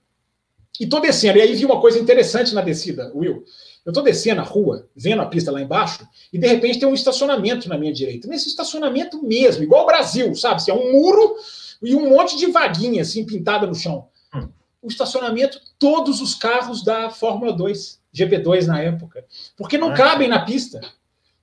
e 0.79 0.87
tô 0.87 1.01
descendo. 1.01 1.39
E 1.39 1.43
aí 1.43 1.55
vi 1.55 1.65
uma 1.65 1.81
coisa 1.81 1.99
interessante 1.99 2.55
na 2.55 2.61
descida, 2.61 3.11
Will. 3.15 3.45
Eu 3.85 3.93
tô 3.93 4.03
descendo 4.03 4.41
a 4.41 4.45
rua, 4.45 4.87
vendo 4.95 5.23
a 5.23 5.27
pista 5.27 5.51
lá 5.51 5.63
embaixo, 5.63 6.07
e 6.33 6.39
de 6.39 6.47
repente 6.47 6.79
tem 6.79 6.89
um 6.89 6.95
estacionamento 6.95 7.69
na 7.69 7.79
minha 7.79 7.93
direita. 7.93 8.29
Nesse 8.29 8.49
estacionamento 8.49 9.23
mesmo, 9.23 9.63
igual 9.63 9.85
o 9.85 9.87
Brasil, 9.87 10.35
sabe? 10.35 10.57
Assim, 10.57 10.71
é 10.71 10.75
um 10.75 10.93
muro 10.93 11.37
e 11.83 11.95
um 11.95 12.11
monte 12.11 12.37
de 12.37 12.47
vaguinha 12.47 13.03
assim 13.03 13.25
pintada 13.25 13.67
no 13.67 13.75
chão. 13.75 14.09
Hum. 14.35 14.49
O 14.83 14.89
estacionamento, 14.89 15.61
todos 15.79 16.21
os 16.21 16.35
carros 16.35 16.85
da 16.85 17.11
Fórmula 17.11 17.53
2, 17.53 17.99
GP2 18.15 18.67
na 18.67 18.81
época, 18.81 19.25
porque 19.57 19.79
não 19.79 19.91
ah. 19.91 19.95
cabem 19.95 20.29
na 20.29 20.45
pista 20.45 20.81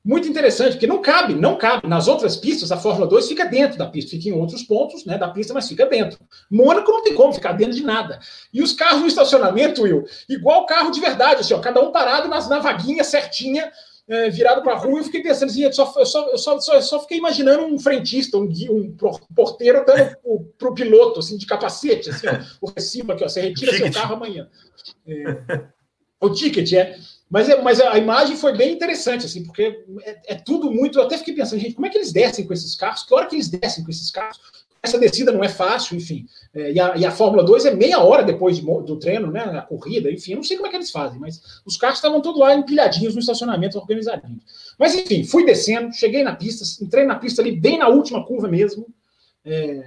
muito 0.06 0.27
interessante, 0.27 0.73
porque 0.73 0.86
não 0.86 1.02
cabe, 1.02 1.34
não 1.34 1.57
cabe. 1.57 1.88
Nas 1.88 2.07
outras 2.07 2.36
pistas, 2.36 2.72
a 2.72 2.77
Fórmula 2.77 3.07
2 3.07 3.27
fica 3.27 3.44
dentro 3.44 3.76
da 3.76 3.88
pista, 3.88 4.11
fica 4.11 4.30
em 4.30 4.34
outros 4.34 4.61
pontos 4.61 5.03
né, 5.03 5.18
da 5.18 5.30
pista, 5.30 5.52
mas 5.52 5.68
fica 5.68 5.88
dentro. 5.88 6.19
Mônaco 6.48 6.91
não 6.91 7.02
tem 7.02 7.15
como 7.15 7.34
ficar 7.34 7.53
dentro 7.53 7.73
de 7.73 7.84
nada. 7.84 8.19
E 8.53 8.61
os 8.61 8.72
carros 8.72 9.02
no 9.02 9.07
estacionamento, 9.07 9.82
Will, 9.82 10.06
igual 10.30 10.68
carro 10.68 10.91
de 10.91 11.02
verdade, 11.02 11.41
assim, 11.41 11.56
ó, 11.56 11.60
cada 11.60 11.82
um 11.82 11.91
parado 11.91 12.30
nas, 12.30 12.48
na 12.48 12.60
vaguinha 12.60 13.03
certinha, 13.03 13.72
é, 14.07 14.30
virado 14.30 14.61
para 14.61 14.73
a 14.73 14.77
rua, 14.77 14.99
eu 14.99 15.03
fiquei 15.03 15.23
pensando 15.23 15.49
assim, 15.49 15.64
eu 15.64 15.73
só, 15.73 15.91
eu 15.98 16.06
só, 16.06 16.30
eu 16.30 16.38
só, 16.38 16.60
só, 16.60 16.80
só 16.82 16.99
fiquei 16.99 17.18
imaginando 17.18 17.65
um 17.65 17.80
frentista, 17.80 18.38
um, 18.38 18.45
guia, 18.45 18.72
um 18.72 18.95
porteiro 19.36 19.84
dando 19.84 20.15
para 20.56 20.69
o 20.69 20.76
piloto, 20.76 21.19
assim, 21.19 21.36
de 21.36 21.48
capacete, 21.48 22.11
assim, 22.11 22.27
ó, 22.27 22.38
o 22.61 22.69
recibo 22.69 23.11
aqui, 23.11 23.23
ó, 23.23 23.27
você 23.27 23.41
retira 23.41 23.76
seu 23.76 23.91
carro 23.91 24.14
amanhã. 24.14 24.48
É, 25.07 25.65
o 26.22 26.30
ticket 26.30 26.72
é. 26.73 26.95
Mas, 27.30 27.49
é, 27.49 27.61
mas 27.61 27.81
a 27.81 27.97
imagem 27.97 28.38
foi 28.38 28.56
bem 28.56 28.73
interessante, 28.73 29.26
assim, 29.26 29.43
porque 29.43 29.84
é, 30.03 30.34
é, 30.34 30.35
tudo 30.35 30.72
muito. 30.72 30.99
Eu 30.99 31.03
até 31.03 31.18
fiquei 31.18 31.34
pensando, 31.34 31.60
gente, 31.60 31.73
como 31.73 31.88
é 31.88 31.89
que 31.89 31.97
eles 31.97 32.11
descem 32.11 32.45
com 32.45 32.53
esses 32.53 32.76
carros? 32.76 33.03
Que 33.03 33.14
hora 33.14 33.26
que 33.26 33.35
eles 33.35 33.49
descem 33.49 33.84
com 33.84 33.89
esses 33.89 34.11
carros? 34.11 34.39
Essa 34.81 34.99
descida 34.99 35.31
não 35.31 35.43
é 35.43 35.49
fácil, 35.49 35.97
enfim. 35.97 36.27
É, 36.53 36.73
e, 36.73 36.80
a, 36.80 36.95
e, 36.95 37.06
a, 37.06 37.11
Fórmula 37.11 37.43
2 37.43 37.65
é 37.65 37.76
meia 37.76 37.99
hora 37.99 38.23
depois 38.23 38.57
de, 38.57 38.61
do 38.64 38.97
treino, 38.97 39.31
né? 39.31 39.41
A 39.41 39.61
corrida, 39.64 40.11
enfim, 40.11 40.34
eu 40.34 40.38
não 40.38 40.43
sei 40.43 40.57
como 40.57 40.68
é 40.68 40.69
que 40.69 40.76
eles 40.76 40.91
fazem, 40.91 41.19
mas 41.19 41.41
os 41.65 41.76
carros 41.76 41.97
estavam 41.97 42.22
todos 42.22 42.39
lá 42.39 42.53
empilhadinhos 42.53 43.15
no 43.15 43.19
estacionamento, 43.19 43.80
organizadinhos. 43.80 44.43
Mas 44.77 44.93
enfim, 44.93 45.23
fui 45.23 45.43
descendo, 45.43 45.91
cheguei 45.91 46.23
na 46.23 46.35
pista, 46.35 46.64
entrei 46.84 47.06
na 47.06 47.15
pista 47.15 47.41
ali 47.41 47.60
bem 47.60 47.80
na 47.80 47.88
última 47.88 48.23
curva 48.23 48.47
mesmo. 48.47 48.85
É, 49.43 49.84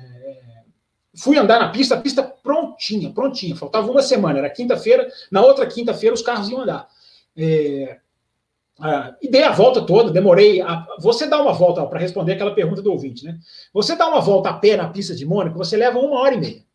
Fui 1.18 1.36
andar 1.36 1.58
na 1.58 1.68
pista, 1.70 1.96
a 1.96 2.00
pista 2.00 2.22
prontinha, 2.22 3.10
prontinha. 3.10 3.56
Faltava 3.56 3.90
uma 3.90 4.02
semana, 4.02 4.38
era 4.38 4.50
quinta-feira. 4.50 5.08
Na 5.30 5.42
outra 5.42 5.66
quinta-feira 5.66 6.14
os 6.14 6.22
carros 6.22 6.48
iam 6.48 6.60
andar. 6.60 6.88
É, 7.38 7.98
ah, 8.80 9.16
e 9.22 9.28
dei 9.28 9.42
a 9.42 9.52
volta 9.52 9.82
toda, 9.82 10.10
demorei. 10.10 10.60
A, 10.60 10.86
você 11.00 11.26
dá 11.26 11.40
uma 11.40 11.52
volta 11.52 11.84
para 11.86 11.98
responder 11.98 12.32
aquela 12.32 12.54
pergunta 12.54 12.82
do 12.82 12.92
ouvinte, 12.92 13.24
né? 13.24 13.38
Você 13.72 13.96
dá 13.96 14.08
uma 14.08 14.20
volta 14.20 14.50
a 14.50 14.54
pé 14.54 14.76
na 14.76 14.88
pista 14.88 15.14
de 15.14 15.24
Mônaco, 15.24 15.58
você 15.58 15.76
leva 15.76 15.98
uma 15.98 16.20
hora 16.20 16.34
e 16.34 16.40
meia. 16.40 16.68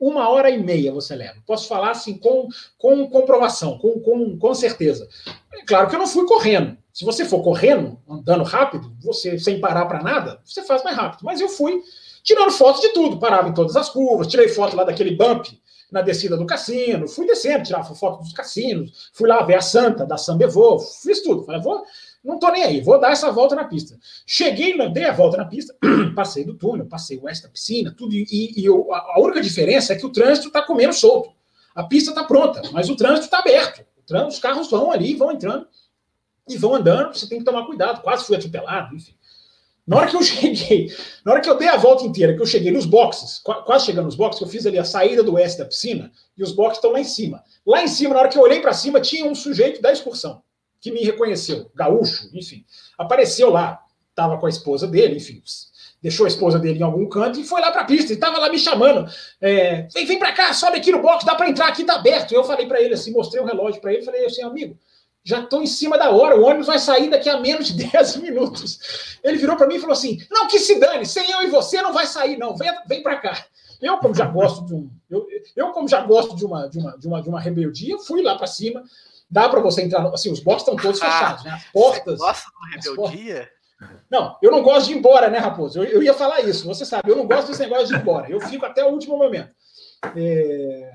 Uma 0.00 0.28
hora 0.28 0.50
e 0.50 0.58
meia 0.58 0.92
você 0.92 1.14
leva. 1.14 1.36
Posso 1.46 1.68
falar 1.68 1.90
assim 1.90 2.18
com, 2.18 2.48
com 2.76 3.08
comprovação, 3.08 3.78
com, 3.78 4.00
com, 4.00 4.38
com 4.38 4.54
certeza. 4.54 5.08
É 5.52 5.64
claro 5.64 5.88
que 5.88 5.94
eu 5.94 5.98
não 5.98 6.06
fui 6.06 6.26
correndo. 6.26 6.76
Se 6.92 7.04
você 7.04 7.24
for 7.24 7.42
correndo, 7.42 7.98
andando 8.08 8.44
rápido, 8.44 8.92
você 9.02 9.38
sem 9.38 9.60
parar 9.60 9.86
para 9.86 10.02
nada, 10.02 10.40
você 10.44 10.62
faz 10.62 10.82
mais 10.84 10.96
rápido. 10.96 11.24
Mas 11.24 11.40
eu 11.40 11.48
fui 11.48 11.82
tirando 12.22 12.50
fotos 12.50 12.80
de 12.80 12.88
tudo, 12.90 13.18
parava 13.18 13.48
em 13.48 13.54
todas 13.54 13.76
as 13.76 13.88
curvas, 13.88 14.26
tirei 14.26 14.48
foto 14.48 14.76
lá 14.76 14.84
daquele 14.84 15.14
bump 15.14 15.46
na 15.94 16.02
descida 16.02 16.36
do 16.36 16.44
cassino, 16.44 17.06
fui 17.06 17.24
descendo, 17.24 17.62
tirava 17.62 17.94
foto 17.94 18.20
dos 18.20 18.32
cassinos, 18.32 19.10
fui 19.12 19.28
lá 19.28 19.44
ver 19.44 19.54
a 19.54 19.60
Santa 19.60 20.04
da 20.04 20.18
Sambevô, 20.18 20.76
fiz 20.80 21.22
tudo. 21.22 21.44
Falei, 21.44 21.60
vou, 21.60 21.84
não 22.24 22.36
tô 22.36 22.50
nem 22.50 22.64
aí, 22.64 22.80
vou 22.80 22.98
dar 22.98 23.12
essa 23.12 23.30
volta 23.30 23.54
na 23.54 23.62
pista. 23.62 23.96
Cheguei, 24.26 24.76
dei 24.90 25.04
a 25.04 25.12
volta 25.12 25.36
na 25.36 25.44
pista, 25.44 25.72
passei 26.16 26.44
do 26.44 26.54
túnel, 26.54 26.86
passei 26.86 27.16
o 27.16 27.22
oeste 27.22 27.44
da 27.44 27.48
piscina, 27.48 27.94
tudo, 27.96 28.12
e, 28.12 28.26
e 28.56 28.64
eu, 28.64 28.92
a 28.92 29.20
única 29.20 29.40
diferença 29.40 29.92
é 29.92 29.96
que 29.96 30.04
o 30.04 30.10
trânsito 30.10 30.48
está 30.48 30.62
comendo 30.62 30.92
solto. 30.92 31.30
A 31.72 31.84
pista 31.84 32.10
está 32.10 32.24
pronta, 32.24 32.60
mas 32.72 32.90
o 32.90 32.96
trânsito 32.96 33.26
está 33.26 33.38
aberto. 33.38 33.86
Os 34.26 34.40
carros 34.40 34.68
vão 34.68 34.90
ali, 34.90 35.14
vão 35.14 35.30
entrando 35.30 35.64
e 36.48 36.56
vão 36.56 36.74
andando, 36.74 37.14
você 37.14 37.28
tem 37.28 37.38
que 37.38 37.44
tomar 37.44 37.66
cuidado. 37.66 38.02
Quase 38.02 38.24
fui 38.24 38.34
atropelado, 38.34 38.96
enfim. 38.96 39.14
Na 39.86 39.98
hora 39.98 40.08
que 40.08 40.16
eu 40.16 40.22
cheguei, 40.22 40.90
na 41.24 41.32
hora 41.32 41.40
que 41.40 41.48
eu 41.48 41.58
dei 41.58 41.68
a 41.68 41.76
volta 41.76 42.04
inteira, 42.04 42.34
que 42.34 42.40
eu 42.40 42.46
cheguei 42.46 42.72
nos 42.72 42.86
boxes, 42.86 43.38
quase 43.40 43.86
chegando 43.86 44.06
nos 44.06 44.16
boxes, 44.16 44.40
eu 44.40 44.48
fiz 44.48 44.66
ali 44.66 44.78
a 44.78 44.84
saída 44.84 45.22
do 45.22 45.34
oeste 45.34 45.58
da 45.58 45.66
piscina 45.66 46.10
e 46.36 46.42
os 46.42 46.52
boxes 46.52 46.78
estão 46.78 46.92
lá 46.92 47.00
em 47.00 47.04
cima. 47.04 47.42
Lá 47.66 47.82
em 47.82 47.88
cima, 47.88 48.14
na 48.14 48.20
hora 48.20 48.28
que 48.28 48.38
eu 48.38 48.42
olhei 48.42 48.60
para 48.60 48.72
cima, 48.72 49.00
tinha 49.00 49.26
um 49.26 49.34
sujeito 49.34 49.82
da 49.82 49.92
excursão 49.92 50.42
que 50.80 50.90
me 50.90 51.00
reconheceu, 51.02 51.70
gaúcho, 51.74 52.28
enfim. 52.34 52.64
Apareceu 52.98 53.50
lá, 53.50 53.80
estava 54.10 54.38
com 54.38 54.46
a 54.46 54.50
esposa 54.50 54.86
dele, 54.86 55.16
enfim, 55.16 55.42
deixou 56.02 56.26
a 56.26 56.28
esposa 56.28 56.58
dele 56.58 56.80
em 56.80 56.82
algum 56.82 57.08
canto 57.08 57.40
e 57.40 57.44
foi 57.44 57.58
lá 57.62 57.70
para 57.70 57.80
a 57.80 57.84
pista. 57.84 58.12
E 58.12 58.14
estava 58.14 58.38
lá 58.38 58.50
me 58.50 58.58
chamando. 58.58 59.10
É, 59.40 59.88
vem, 59.94 60.04
vem 60.04 60.18
para 60.18 60.32
cá, 60.32 60.52
sobe 60.52 60.76
aqui 60.76 60.92
no 60.92 61.00
box, 61.00 61.24
dá 61.24 61.34
para 61.34 61.48
entrar 61.48 61.68
aqui, 61.68 61.84
tá 61.84 61.94
aberto. 61.94 62.34
Eu 62.34 62.44
falei 62.44 62.66
para 62.66 62.82
ele 62.82 62.92
assim, 62.92 63.12
mostrei 63.12 63.40
o 63.40 63.44
um 63.44 63.46
relógio 63.46 63.80
para 63.80 63.94
ele, 63.94 64.02
falei 64.02 64.26
assim, 64.26 64.42
amigo, 64.42 64.78
já 65.24 65.40
estou 65.40 65.62
em 65.62 65.66
cima 65.66 65.96
da 65.96 66.10
hora, 66.10 66.36
o 66.36 66.44
ônibus 66.44 66.66
vai 66.66 66.78
sair 66.78 67.08
daqui 67.08 67.30
a 67.30 67.40
menos 67.40 67.68
de 67.68 67.84
10 67.90 68.16
minutos. 68.18 69.18
Ele 69.24 69.38
virou 69.38 69.56
para 69.56 69.66
mim 69.66 69.76
e 69.76 69.80
falou 69.80 69.94
assim: 69.94 70.18
não, 70.30 70.46
que 70.46 70.58
se 70.58 70.78
dane, 70.78 71.06
sem 71.06 71.30
eu 71.30 71.42
e 71.42 71.50
você 71.50 71.80
não 71.80 71.92
vai 71.92 72.06
sair, 72.06 72.36
não, 72.36 72.54
vem, 72.54 72.70
vem 72.86 73.02
para 73.02 73.16
cá. 73.16 73.46
Eu, 73.80 73.98
como 73.98 74.14
já 74.14 74.26
gosto 74.26 74.64
de 74.64 74.74
um. 74.74 74.90
Eu, 75.10 75.26
eu, 75.56 75.70
como 75.72 75.88
já 75.88 76.00
gosto 76.02 76.36
de 76.36 76.44
uma, 76.44 76.68
de 76.68 76.78
uma, 76.78 76.98
de 76.98 77.08
uma, 77.08 77.22
de 77.22 77.28
uma 77.28 77.40
rebeldia, 77.40 77.98
fui 77.98 78.22
lá 78.22 78.36
para 78.36 78.46
cima. 78.46 78.84
Dá 79.28 79.48
para 79.48 79.60
você 79.60 79.82
entrar. 79.82 80.06
Assim, 80.08 80.30
os 80.30 80.40
boxes 80.40 80.62
estão 80.62 80.76
todos 80.76 81.00
fechados, 81.00 81.44
né? 81.44 81.50
As 81.52 81.64
portas. 81.72 82.18
Você 82.18 82.24
gosta 82.24 82.50
de 82.80 82.88
rebeldia? 82.88 83.50
Não, 84.10 84.36
eu 84.40 84.50
não 84.50 84.62
gosto 84.62 84.86
de 84.86 84.92
ir 84.92 84.98
embora, 84.98 85.28
né, 85.28 85.38
Raposo? 85.38 85.82
Eu, 85.82 85.84
eu, 85.84 86.02
ia 86.02 86.14
falar 86.14 86.40
isso, 86.42 86.66
você 86.66 86.86
sabe, 86.86 87.10
eu 87.10 87.16
não 87.16 87.26
gosto 87.26 87.48
desse 87.48 87.60
negócio 87.60 87.88
de 87.88 87.94
ir 87.94 87.98
embora. 87.98 88.30
Eu 88.30 88.40
fico 88.40 88.64
até 88.64 88.84
o 88.84 88.88
último 88.88 89.18
momento. 89.18 89.50
É 90.16 90.94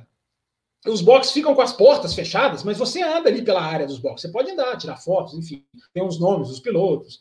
os 0.88 1.02
boxes 1.02 1.34
ficam 1.34 1.54
com 1.54 1.62
as 1.62 1.74
portas 1.74 2.14
fechadas, 2.14 2.64
mas 2.64 2.78
você 2.78 3.02
anda 3.02 3.30
ali 3.30 3.42
pela 3.42 3.62
área 3.62 3.86
dos 3.86 4.00
boxes. 4.00 4.22
Você 4.22 4.32
pode 4.32 4.52
andar, 4.52 4.78
tirar 4.78 4.98
fotos, 4.98 5.34
enfim, 5.34 5.66
tem 5.94 6.06
os 6.06 6.20
nomes 6.20 6.48
dos 6.48 6.60
pilotos. 6.60 7.20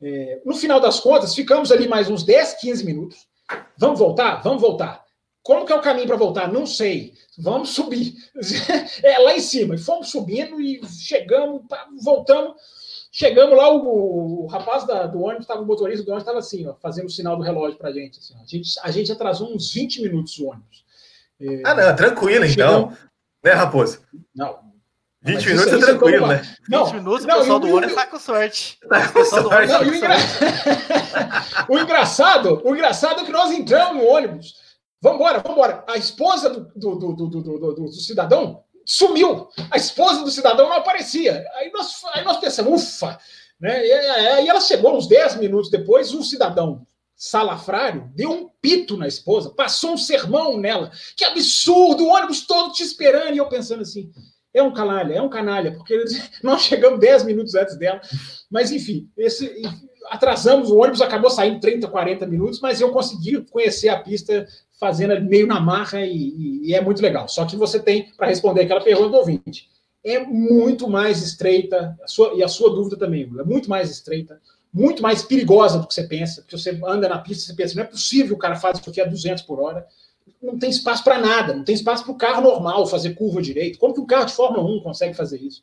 É, 0.00 0.40
no 0.44 0.54
final 0.54 0.80
das 0.80 1.00
contas, 1.00 1.34
ficamos 1.34 1.72
ali 1.72 1.88
mais 1.88 2.08
uns 2.08 2.22
10, 2.22 2.54
15 2.54 2.84
minutos. 2.84 3.26
Vamos 3.76 3.98
voltar? 3.98 4.42
Vamos 4.42 4.62
voltar. 4.62 5.04
Como 5.42 5.66
que 5.66 5.72
é 5.72 5.76
o 5.76 5.80
caminho 5.80 6.06
para 6.06 6.16
voltar? 6.16 6.52
Não 6.52 6.66
sei. 6.66 7.14
Vamos 7.38 7.70
subir. 7.70 8.14
É 9.02 9.18
lá 9.18 9.34
em 9.34 9.40
cima. 9.40 9.74
E 9.74 9.78
fomos 9.78 10.10
subindo 10.10 10.60
e 10.60 10.80
chegamos, 10.86 11.62
voltamos. 12.02 12.54
Chegamos 13.12 13.56
lá, 13.56 13.72
o, 13.72 14.44
o 14.44 14.46
rapaz 14.46 14.86
da, 14.86 15.06
do 15.06 15.22
ônibus, 15.22 15.42
estava 15.42 15.62
o 15.62 15.66
motorista 15.66 16.04
do 16.04 16.10
ônibus, 16.10 16.22
estava 16.22 16.38
assim, 16.38 16.66
ó, 16.68 16.74
fazendo 16.74 17.06
o 17.06 17.10
sinal 17.10 17.36
do 17.36 17.42
relógio 17.42 17.76
para 17.76 17.90
assim, 17.90 18.34
a 18.40 18.46
gente. 18.46 18.80
A 18.82 18.90
gente 18.90 19.10
atrasou 19.10 19.52
uns 19.52 19.72
20 19.72 20.02
minutos 20.02 20.38
o 20.38 20.46
ônibus. 20.46 20.84
É, 21.40 21.62
ah, 21.64 21.74
não, 21.74 21.96
tranquilo 21.96 22.44
então. 22.44 22.96
Né, 23.42 23.52
Raposo? 23.52 24.00
Não. 24.34 24.58
20 25.22 25.46
minutos 25.46 25.72
é 25.72 25.78
tranquilo, 25.78 26.26
né? 26.26 26.42
Não, 26.68 26.84
20 26.86 26.94
minutos 26.94 27.26
não, 27.26 27.36
o 27.36 27.38
pessoal 27.40 27.60
do 27.60 27.74
ônibus 27.74 27.94
tá 27.94 28.06
com 28.06 28.18
sorte. 28.18 28.78
Tá 28.88 29.08
com 29.08 29.24
sorte. 29.24 29.72
Não, 29.72 29.82
o, 29.82 29.94
engra... 29.94 30.16
o, 31.68 31.78
engraçado, 31.78 32.62
o 32.64 32.74
engraçado 32.74 33.20
é 33.20 33.24
que 33.24 33.32
nós 33.32 33.50
entramos 33.50 34.02
no 34.02 34.08
ônibus. 34.08 34.54
Vambora, 35.02 35.42
vambora. 35.46 35.84
A 35.88 35.96
esposa 35.96 36.48
do, 36.50 36.60
do, 36.74 36.96
do, 36.96 37.26
do, 37.26 37.40
do, 37.40 37.74
do 37.74 37.92
cidadão 37.92 38.64
sumiu. 38.84 39.48
A 39.70 39.76
esposa 39.76 40.24
do 40.24 40.30
cidadão 40.30 40.68
não 40.68 40.76
aparecia. 40.76 41.44
Aí 41.56 41.70
nós, 41.70 42.02
aí 42.14 42.24
nós 42.24 42.38
pensamos, 42.38 42.82
ufa! 42.82 43.18
Né? 43.60 43.86
E 43.86 43.92
aí 43.92 44.48
ela 44.48 44.60
chegou 44.60 44.96
uns 44.96 45.06
10 45.06 45.36
minutos 45.36 45.70
depois, 45.70 46.14
um 46.14 46.22
cidadão 46.22 46.86
salafrário 47.20 48.10
deu 48.14 48.30
um 48.30 48.48
pito 48.62 48.96
na 48.96 49.06
esposa, 49.06 49.50
passou 49.50 49.92
um 49.92 49.98
sermão 49.98 50.56
nela. 50.56 50.90
Que 51.14 51.22
absurdo, 51.22 52.04
o 52.04 52.08
ônibus 52.08 52.46
todo 52.46 52.72
te 52.72 52.82
esperando. 52.82 53.34
E 53.34 53.36
eu 53.36 53.46
pensando 53.46 53.82
assim, 53.82 54.10
é 54.54 54.62
um 54.62 54.72
canalha, 54.72 55.12
é 55.12 55.20
um 55.20 55.28
canalha, 55.28 55.72
porque 55.72 56.02
nós 56.42 56.62
chegamos 56.62 56.98
10 56.98 57.24
minutos 57.24 57.54
antes 57.54 57.76
dela. 57.76 58.00
Mas, 58.50 58.72
enfim, 58.72 59.06
esse, 59.18 59.62
atrasamos, 60.06 60.70
o 60.70 60.78
ônibus 60.78 61.02
acabou 61.02 61.28
saindo 61.28 61.60
30, 61.60 61.88
40 61.88 62.26
minutos, 62.26 62.58
mas 62.58 62.80
eu 62.80 62.90
consegui 62.90 63.38
conhecer 63.50 63.90
a 63.90 64.00
pista 64.00 64.48
fazendo 64.78 65.20
meio 65.20 65.46
na 65.46 65.60
marra 65.60 66.00
e, 66.00 66.16
e, 66.16 66.68
e 66.68 66.74
é 66.74 66.80
muito 66.80 67.02
legal. 67.02 67.28
Só 67.28 67.44
que 67.44 67.54
você 67.54 67.78
tem, 67.78 68.10
para 68.16 68.28
responder 68.28 68.62
aquela 68.62 68.80
pergunta 68.80 69.10
do 69.10 69.18
ouvinte, 69.18 69.68
é 70.02 70.20
muito 70.20 70.88
mais 70.88 71.22
estreita, 71.22 71.94
a 72.02 72.06
sua, 72.06 72.32
e 72.32 72.42
a 72.42 72.48
sua 72.48 72.70
dúvida 72.70 72.96
também, 72.96 73.30
é 73.38 73.44
muito 73.44 73.68
mais 73.68 73.90
estreita, 73.90 74.40
muito 74.72 75.02
mais 75.02 75.22
perigosa 75.22 75.78
do 75.78 75.86
que 75.86 75.94
você 75.94 76.04
pensa, 76.04 76.42
porque 76.42 76.56
você 76.56 76.78
anda 76.84 77.08
na 77.08 77.18
pista 77.18 77.44
e 77.44 77.46
você 77.46 77.54
pensa, 77.54 77.74
não 77.74 77.82
é 77.82 77.86
possível 77.86 78.36
o 78.36 78.38
cara 78.38 78.56
faz 78.56 78.78
isso 78.78 78.88
aqui 78.88 79.00
a 79.00 79.04
200 79.04 79.42
por 79.42 79.60
hora, 79.60 79.86
não 80.42 80.58
tem 80.58 80.70
espaço 80.70 81.02
para 81.04 81.18
nada, 81.18 81.54
não 81.54 81.64
tem 81.64 81.74
espaço 81.74 82.04
para 82.04 82.12
o 82.12 82.16
carro 82.16 82.42
normal 82.42 82.86
fazer 82.86 83.14
curva 83.14 83.42
direito. 83.42 83.78
Como 83.78 83.92
que 83.92 84.00
um 84.00 84.06
carro 84.06 84.26
de 84.26 84.32
Fórmula 84.32 84.64
1 84.64 84.80
consegue 84.80 85.14
fazer 85.14 85.38
isso? 85.38 85.62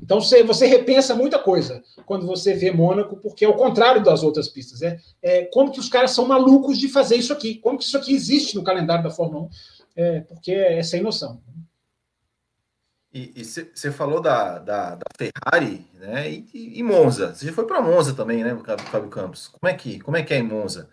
Então 0.00 0.20
você, 0.20 0.42
você 0.42 0.66
repensa 0.66 1.14
muita 1.14 1.38
coisa 1.38 1.82
quando 2.06 2.26
você 2.26 2.54
vê 2.54 2.70
Mônaco, 2.70 3.16
porque 3.16 3.44
é 3.44 3.48
o 3.48 3.56
contrário 3.56 4.02
das 4.02 4.22
outras 4.22 4.48
pistas. 4.48 4.82
É, 4.82 4.98
é 5.22 5.44
como 5.46 5.72
que 5.72 5.80
os 5.80 5.88
caras 5.88 6.12
são 6.12 6.26
malucos 6.26 6.78
de 6.78 6.88
fazer 6.88 7.16
isso 7.16 7.32
aqui, 7.32 7.56
como 7.56 7.78
que 7.78 7.84
isso 7.84 7.96
aqui 7.96 8.14
existe 8.14 8.54
no 8.54 8.62
calendário 8.62 9.02
da 9.02 9.10
Fórmula 9.10 9.44
1, 9.44 9.48
é, 9.96 10.20
porque 10.20 10.52
é 10.52 10.82
sem 10.82 11.02
noção. 11.02 11.40
E 13.36 13.44
você 13.44 13.90
falou 13.90 14.20
da, 14.20 14.58
da, 14.58 14.94
da, 14.94 15.06
Ferrari, 15.16 15.86
né? 15.94 16.30
E, 16.30 16.78
e, 16.78 16.82
Monza. 16.82 17.34
Você 17.34 17.46
já 17.46 17.52
foi 17.52 17.66
para 17.66 17.82
Monza 17.82 18.14
também, 18.14 18.44
né, 18.44 18.56
Fábio 18.90 19.08
Campos? 19.08 19.48
Como 19.48 19.70
é 19.70 19.74
que, 19.74 19.98
como 20.00 20.16
é, 20.16 20.22
que 20.22 20.34
é 20.34 20.38
em 20.38 20.42
Monza? 20.42 20.88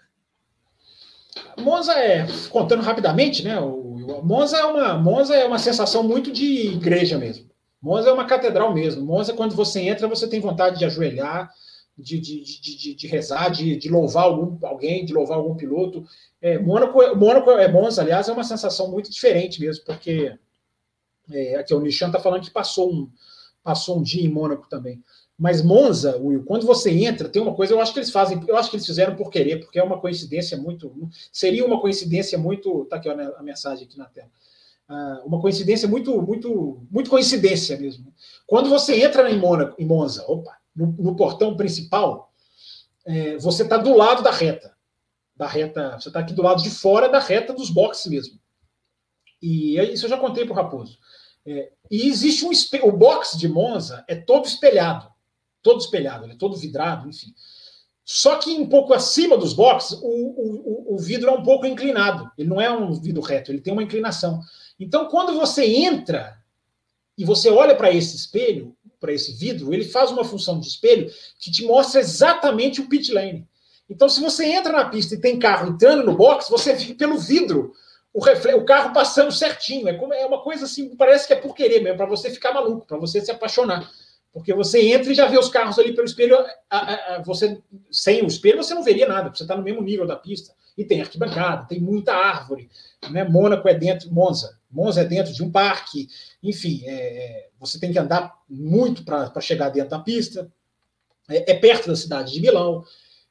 Monza 1.60 1.93
é, 1.93 2.26
contando 2.49 2.81
rapidamente, 2.81 3.43
né? 3.43 3.60
O, 3.60 4.22
Monza 4.23 4.57
é 4.57 4.64
uma 4.64 4.97
Monza 4.97 5.35
é 5.35 5.45
uma 5.45 5.60
sensação 5.60 6.03
muito 6.03 6.31
de 6.31 6.68
igreja 6.68 7.18
mesmo. 7.18 7.49
Monza 7.81 8.10
é 8.10 8.14
uma 8.14 8.26
catedral 8.26 8.73
mesmo. 8.73 9.06
Monza, 9.06 9.34
quando 9.34 9.56
você 9.56 9.81
entra, 9.81 10.07
você 10.07 10.27
tem 10.27 10.39
vontade 10.39 10.80
de 10.80 10.85
ajoelhar, 10.85 11.52
de, 11.97 12.19
de, 12.19 12.43
de, 12.43 12.95
de 12.95 13.07
rezar, 13.07 13.49
de, 13.49 13.77
de 13.77 13.89
louvar 13.89 14.23
algum, 14.26 14.57
alguém, 14.65 15.06
de 15.06 15.14
louvar 15.14 15.38
algum 15.38 15.56
piloto. 15.56 16.06
É, 16.41 16.57
Mônaco 16.57 17.02
é 17.52 17.68
Monza, 17.68 18.02
aliás, 18.02 18.27
é 18.27 18.34
uma 18.34 18.43
sensação 18.43 18.89
muito 18.89 19.11
diferente 19.11 19.61
mesmo, 19.61 19.85
porque 19.85 20.38
é, 21.31 21.56
aqui 21.56 21.73
o 21.73 21.80
Nishan 21.80 22.07
está 22.07 22.19
falando 22.19 22.43
que 22.43 22.52
passou 22.52 22.93
um, 22.93 23.10
passou 23.64 23.99
um 23.99 24.03
dia 24.03 24.23
em 24.23 24.30
Mônaco 24.30 24.68
também. 24.69 25.03
Mas 25.38 25.61
Monza, 25.61 26.15
Will, 26.18 26.45
quando 26.45 26.65
você 26.65 26.91
entra, 26.91 27.27
tem 27.27 27.41
uma 27.41 27.53
coisa, 27.53 27.73
eu 27.73 27.81
acho 27.81 27.91
que 27.91 27.99
eles 27.99 28.10
fazem, 28.10 28.41
eu 28.47 28.56
acho 28.56 28.69
que 28.69 28.77
eles 28.77 28.85
fizeram 28.85 29.15
por 29.15 29.30
querer, 29.30 29.60
porque 29.60 29.77
é 29.77 29.84
uma 29.84 29.99
coincidência 29.99 30.57
muito. 30.57 30.93
Seria 31.31 31.65
uma 31.65 31.81
coincidência 31.81 32.38
muito. 32.38 32.85
Tá 32.85 32.95
aqui 32.95 33.10
a 33.10 33.43
mensagem 33.43 33.85
aqui 33.85 33.97
na 33.97 34.06
tela. 34.06 34.30
Uh, 34.88 35.26
uma 35.26 35.41
coincidência 35.41 35.88
muito, 35.88 36.22
muito, 36.22 36.88
muito 36.89 37.10
coincidência 37.10 37.77
mesmo. 37.77 38.14
Quando 38.47 38.69
você 38.69 39.03
entra 39.03 39.30
em, 39.30 39.38
Mônaco, 39.38 39.76
em 39.81 39.85
Monza, 39.85 40.23
opa, 40.27 40.56
no, 40.76 40.88
no 40.88 41.15
portão 41.15 41.57
principal, 41.57 42.31
é, 43.06 43.38
você 43.38 43.64
está 43.64 43.77
do 43.77 43.95
lado 43.95 44.23
da 44.23 44.31
reta. 44.31 44.73
Da 45.35 45.47
reta, 45.47 45.99
você 45.99 46.07
está 46.07 46.19
aqui 46.22 46.34
do 46.34 46.43
lado 46.43 46.64
de 46.64 46.69
fora 46.69 47.10
da 47.10 47.19
reta 47.19 47.52
dos 47.52 47.69
boxes 47.69 48.10
mesmo. 48.10 48.39
E 49.41 49.77
isso 49.91 50.06
eu 50.06 50.10
já 50.10 50.18
contei 50.18 50.45
para 50.45 50.53
o 50.53 50.56
Raposo. 50.56 50.97
É, 51.45 51.72
e 51.91 52.07
existe 52.07 52.45
um 52.45 52.51
o 52.88 52.91
box 52.91 53.38
de 53.38 53.47
Monza 53.47 54.03
é 54.07 54.15
todo 54.15 54.45
espelhado, 54.45 55.07
todo 55.61 55.80
espelhado, 55.80 56.26
é 56.31 56.35
todo 56.35 56.57
vidrado, 56.57 57.07
enfim. 57.07 57.34
Só 58.03 58.38
que 58.38 58.51
um 58.51 58.67
pouco 58.67 58.93
acima 58.93 59.38
dos 59.38 59.53
boxes, 59.53 59.97
o, 60.01 60.07
o, 60.07 60.95
o 60.95 60.97
vidro 60.97 61.30
é 61.30 61.34
um 61.34 61.43
pouco 61.43 61.65
inclinado. 61.65 62.31
Ele 62.38 62.49
não 62.49 62.61
é 62.61 62.72
um 62.72 62.93
vidro 62.93 63.22
reto, 63.22 63.51
ele 63.51 63.61
tem 63.61 63.73
uma 63.73 63.84
inclinação. 63.84 64.39
Então, 64.80 65.07
quando 65.07 65.34
você 65.34 65.65
entra 65.65 66.38
e 67.17 67.26
você 67.26 67.49
olha 67.49 67.76
para 67.76 67.91
esse 67.91 68.15
espelho, 68.15 68.76
para 68.99 69.13
esse 69.13 69.34
vidro, 69.34 69.73
ele 69.73 69.85
faz 69.85 70.11
uma 70.11 70.23
função 70.23 70.59
de 70.59 70.67
espelho 70.67 71.11
que 71.39 71.51
te 71.51 71.63
mostra 71.63 71.99
exatamente 71.99 72.81
o 72.81 72.88
pit 72.88 73.11
lane. 73.11 73.47
Então, 73.89 74.09
se 74.09 74.19
você 74.19 74.45
entra 74.45 74.72
na 74.72 74.85
pista 74.85 75.15
e 75.15 75.22
tem 75.22 75.39
carro 75.39 75.69
entrando 75.69 76.03
no 76.03 76.15
box, 76.15 76.49
você 76.49 76.73
vê 76.73 76.93
pelo 76.93 77.17
vidro 77.17 77.73
o, 78.15 78.57
o 78.57 78.65
carro 78.65 78.93
passando 78.93 79.31
certinho. 79.31 79.89
É, 79.89 79.93
como, 79.93 80.13
é 80.13 80.25
uma 80.25 80.41
coisa 80.41 80.63
assim, 80.63 80.95
parece 80.95 81.27
que 81.27 81.33
é 81.33 81.35
por 81.35 81.53
querer 81.53 81.81
mesmo, 81.81 81.97
para 81.97 82.05
você 82.05 82.29
ficar 82.29 82.53
maluco, 82.53 82.87
para 82.87 82.97
você 82.97 83.19
se 83.19 83.29
apaixonar. 83.29 83.91
Porque 84.31 84.53
você 84.53 84.81
entra 84.87 85.11
e 85.11 85.15
já 85.15 85.27
vê 85.27 85.37
os 85.37 85.49
carros 85.49 85.77
ali 85.77 85.93
pelo 85.93 86.07
espelho. 86.07 86.37
A, 86.69 86.77
a, 86.77 87.15
a, 87.15 87.21
você 87.21 87.61
Sem 87.91 88.23
o 88.23 88.27
espelho, 88.27 88.63
você 88.63 88.73
não 88.73 88.83
veria 88.83 89.07
nada, 89.07 89.33
você 89.33 89.43
está 89.43 89.55
no 89.55 89.63
mesmo 89.63 89.81
nível 89.81 90.07
da 90.07 90.15
pista. 90.15 90.53
E 90.77 90.83
tem 90.83 91.01
arquibancada, 91.01 91.67
tem 91.67 91.79
muita 91.79 92.13
árvore. 92.13 92.69
Né? 93.09 93.23
Mônaco 93.23 93.67
é 93.67 93.73
dentro, 93.73 94.11
Monza. 94.13 94.57
Monza 94.69 95.01
é 95.01 95.05
dentro 95.05 95.33
de 95.33 95.43
um 95.43 95.51
parque. 95.51 96.07
Enfim, 96.41 96.83
é, 96.85 96.93
é 96.93 97.47
você 97.59 97.79
tem 97.79 97.91
que 97.91 97.99
andar 97.99 98.33
muito 98.49 99.03
para 99.03 99.41
chegar 99.41 99.69
dentro 99.69 99.91
da 99.91 99.99
pista. 99.99 100.51
É, 101.29 101.51
é, 101.51 101.55
perto 101.55 101.87
da 101.87 101.95
cidade 101.95 102.33
de 102.33 102.41
Milão. 102.41 102.83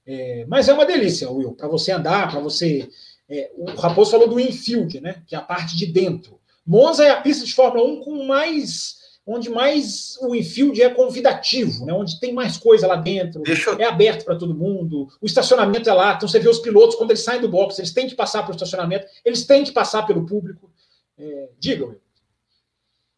É, 0.06 0.44
mas 0.48 0.68
é 0.68 0.72
uma 0.72 0.86
delícia, 0.86 1.30
Will, 1.30 1.52
para 1.52 1.68
você 1.68 1.92
andar, 1.92 2.30
para 2.30 2.40
você. 2.40 2.88
É, 3.28 3.50
o 3.56 3.70
Raposo 3.70 4.10
falou 4.10 4.28
do 4.28 4.38
infield, 4.40 5.00
né? 5.00 5.22
Que 5.26 5.34
é 5.34 5.38
a 5.38 5.42
parte 5.42 5.76
de 5.76 5.86
dentro. 5.86 6.40
Monza 6.66 7.04
é 7.04 7.10
a 7.10 7.20
pista 7.20 7.44
de 7.44 7.54
Fórmula 7.54 7.86
1 7.86 8.00
com 8.00 8.24
mais 8.24 9.04
onde 9.26 9.48
mais 9.48 10.18
o 10.20 10.34
infield 10.34 10.80
é 10.82 10.90
convidativo, 10.90 11.86
né? 11.86 11.92
onde 11.92 12.20
tem 12.20 12.32
mais 12.32 12.56
coisa 12.56 12.86
lá 12.86 12.96
dentro, 12.96 13.42
eu... 13.46 13.78
é 13.78 13.84
aberto 13.84 14.24
para 14.24 14.36
todo 14.36 14.54
mundo, 14.54 15.08
o 15.20 15.26
estacionamento 15.26 15.88
é 15.88 15.92
lá, 15.92 16.14
então 16.14 16.28
você 16.28 16.38
vê 16.38 16.48
os 16.48 16.58
pilotos, 16.58 16.96
quando 16.96 17.10
eles 17.10 17.24
saem 17.24 17.40
do 17.40 17.48
box, 17.48 17.78
eles 17.78 17.92
têm 17.92 18.06
que 18.06 18.14
passar 18.14 18.42
pelo 18.42 18.54
estacionamento, 18.54 19.06
eles 19.24 19.44
têm 19.44 19.64
que 19.64 19.72
passar 19.72 20.02
pelo 20.02 20.26
público. 20.26 20.70
É, 21.18 21.48
diga, 21.58 21.96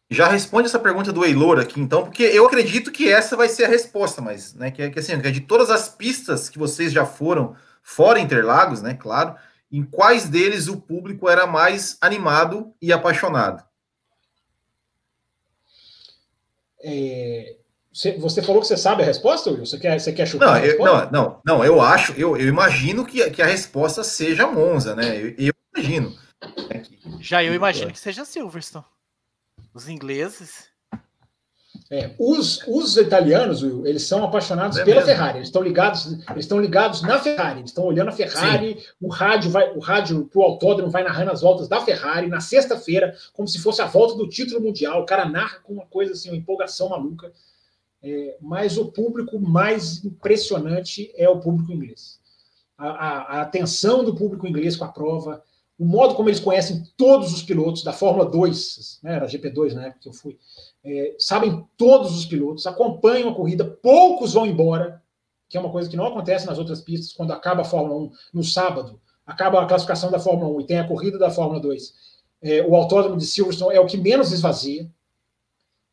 Já 0.09 0.29
responde 0.29 0.67
essa 0.67 0.79
pergunta 0.79 1.11
do 1.11 1.25
Eilor 1.25 1.59
aqui, 1.59 1.81
então, 1.81 2.03
porque 2.03 2.23
eu 2.23 2.45
acredito 2.45 2.91
que 2.91 3.11
essa 3.11 3.35
vai 3.35 3.49
ser 3.49 3.65
a 3.65 3.69
resposta, 3.69 4.21
mas, 4.21 4.53
né, 4.53 4.71
que, 4.71 4.89
que 4.89 4.99
assim, 4.99 5.19
que 5.19 5.31
de 5.31 5.41
todas 5.41 5.69
as 5.69 5.89
pistas 5.89 6.47
que 6.47 6.57
vocês 6.57 6.93
já 6.93 7.05
foram, 7.05 7.53
fora 7.83 8.19
Interlagos, 8.19 8.81
né, 8.81 8.93
claro, 8.93 9.35
em 9.71 9.83
quais 9.83 10.29
deles 10.29 10.67
o 10.67 10.79
público 10.79 11.29
era 11.29 11.45
mais 11.45 11.97
animado 12.01 12.73
e 12.81 12.93
apaixonado? 12.93 13.63
É, 16.83 17.57
você 18.19 18.41
falou 18.43 18.61
que 18.61 18.67
você 18.67 18.77
sabe 18.77 19.01
a 19.01 19.05
resposta, 19.05 19.49
Will? 19.49 19.65
Você 19.65 19.79
quer, 19.79 19.99
você 19.99 20.13
quer 20.13 20.27
chutar 20.27 20.59
não, 20.59 20.65
eu, 20.65 20.77
não, 20.77 21.11
não, 21.11 21.41
não, 21.43 21.65
eu 21.65 21.81
acho, 21.81 22.13
eu, 22.13 22.37
eu 22.37 22.47
imagino 22.47 23.03
que, 23.05 23.27
que 23.31 23.41
a 23.41 23.47
resposta 23.47 24.03
seja 24.03 24.45
Monza, 24.45 24.95
né? 24.95 25.17
Eu, 25.19 25.33
eu 25.37 25.53
imagino. 25.75 26.15
Já 27.19 27.43
eu 27.43 27.55
imagino 27.55 27.91
que 27.91 27.99
seja 27.99 28.23
Silverstone. 28.23 28.85
Os 29.73 29.89
ingleses. 29.89 30.67
É, 31.89 32.11
os, 32.19 32.61
os 32.67 32.97
italianos, 32.97 33.63
eles 33.63 34.03
são 34.03 34.23
apaixonados 34.23 34.77
é 34.77 34.83
pela 34.83 34.97
mesmo. 34.97 35.09
Ferrari. 35.09 35.37
Eles 35.37 35.47
estão 35.47 35.61
ligados, 35.61 36.05
eles 36.29 36.45
estão 36.45 36.59
ligados 36.59 37.01
na 37.01 37.19
Ferrari. 37.19 37.59
Eles 37.59 37.69
estão 37.69 37.85
olhando 37.85 38.09
a 38.09 38.11
Ferrari. 38.11 38.79
Sim. 38.79 38.85
O 39.01 39.07
rádio 39.07 39.49
vai, 39.49 39.71
o 39.71 39.79
rádio 39.79 40.25
pro 40.25 40.41
autódromo 40.41 40.91
vai 40.91 41.03
narrando 41.03 41.31
as 41.31 41.41
voltas 41.41 41.67
da 41.67 41.81
Ferrari 41.81 42.27
na 42.27 42.39
sexta-feira, 42.39 43.15
como 43.33 43.47
se 43.47 43.59
fosse 43.59 43.81
a 43.81 43.85
volta 43.85 44.15
do 44.15 44.27
título 44.27 44.61
mundial. 44.61 45.01
O 45.01 45.05
cara 45.05 45.25
narra 45.25 45.59
com 45.63 45.73
uma 45.73 45.85
coisa 45.85 46.13
assim, 46.13 46.29
uma 46.29 46.37
empolgação 46.37 46.89
maluca. 46.89 47.31
É, 48.03 48.37
mas 48.41 48.77
o 48.77 48.91
público 48.91 49.39
mais 49.39 50.03
impressionante 50.05 51.11
é 51.15 51.27
o 51.27 51.39
público 51.39 51.71
inglês. 51.71 52.19
A, 52.77 52.87
a, 52.87 53.17
a 53.37 53.41
atenção 53.41 54.03
do 54.03 54.15
público 54.15 54.47
inglês 54.47 54.75
com 54.75 54.85
a 54.85 54.89
prova, 54.89 55.41
o 55.77 55.85
modo 55.85 56.15
como 56.15 56.29
eles 56.29 56.39
conhecem 56.39 56.83
todos 56.97 57.33
os 57.33 57.43
pilotos 57.43 57.83
da 57.83 57.93
Fórmula 57.93 58.29
2, 58.29 58.99
né, 59.03 59.15
era 59.15 59.27
GP2 59.27 59.73
na 59.73 59.85
época 59.85 60.01
que 60.01 60.09
eu 60.09 60.13
fui, 60.13 60.37
é, 60.83 61.15
sabem 61.19 61.65
todos 61.77 62.17
os 62.17 62.25
pilotos, 62.25 62.65
acompanham 62.65 63.29
a 63.29 63.35
corrida, 63.35 63.63
poucos 63.63 64.33
vão 64.33 64.45
embora, 64.45 65.01
que 65.47 65.57
é 65.57 65.59
uma 65.59 65.71
coisa 65.71 65.89
que 65.89 65.95
não 65.95 66.07
acontece 66.07 66.47
nas 66.47 66.57
outras 66.57 66.81
pistas, 66.81 67.13
quando 67.13 67.31
acaba 67.31 67.61
a 67.61 67.65
Fórmula 67.65 67.99
1 68.01 68.11
no 68.33 68.43
sábado, 68.43 68.99
acaba 69.25 69.61
a 69.61 69.67
classificação 69.67 70.09
da 70.09 70.19
Fórmula 70.19 70.49
1 70.57 70.61
e 70.61 70.65
tem 70.65 70.79
a 70.79 70.87
corrida 70.87 71.17
da 71.17 71.29
Fórmula 71.29 71.59
2. 71.59 71.93
É, 72.41 72.61
o 72.63 72.75
autódromo 72.75 73.17
de 73.17 73.25
Silverstone 73.25 73.75
é 73.75 73.79
o 73.79 73.85
que 73.85 73.97
menos 73.97 74.31
esvazia, 74.31 74.89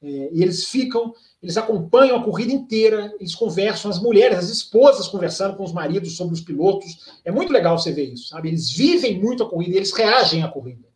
é, 0.04 0.28
e 0.32 0.42
eles 0.42 0.66
ficam, 0.66 1.14
eles 1.42 1.56
acompanham 1.56 2.18
a 2.18 2.22
corrida 2.22 2.52
inteira, 2.52 3.10
eles 3.18 3.34
conversam, 3.34 3.90
as 3.90 3.98
mulheres, 3.98 4.36
as 4.36 4.50
esposas 4.50 5.08
conversando 5.08 5.56
com 5.56 5.64
os 5.64 5.72
maridos 5.72 6.14
sobre 6.14 6.34
os 6.34 6.42
pilotos. 6.42 7.10
É 7.24 7.32
muito 7.32 7.50
legal 7.50 7.78
você 7.78 7.90
ver 7.90 8.12
isso, 8.12 8.28
sabe? 8.28 8.48
Eles 8.48 8.70
vivem 8.70 9.18
muito 9.18 9.42
a 9.42 9.48
corrida, 9.48 9.76
eles 9.76 9.92
reagem 9.92 10.42
à 10.42 10.48
corrida. 10.48 10.86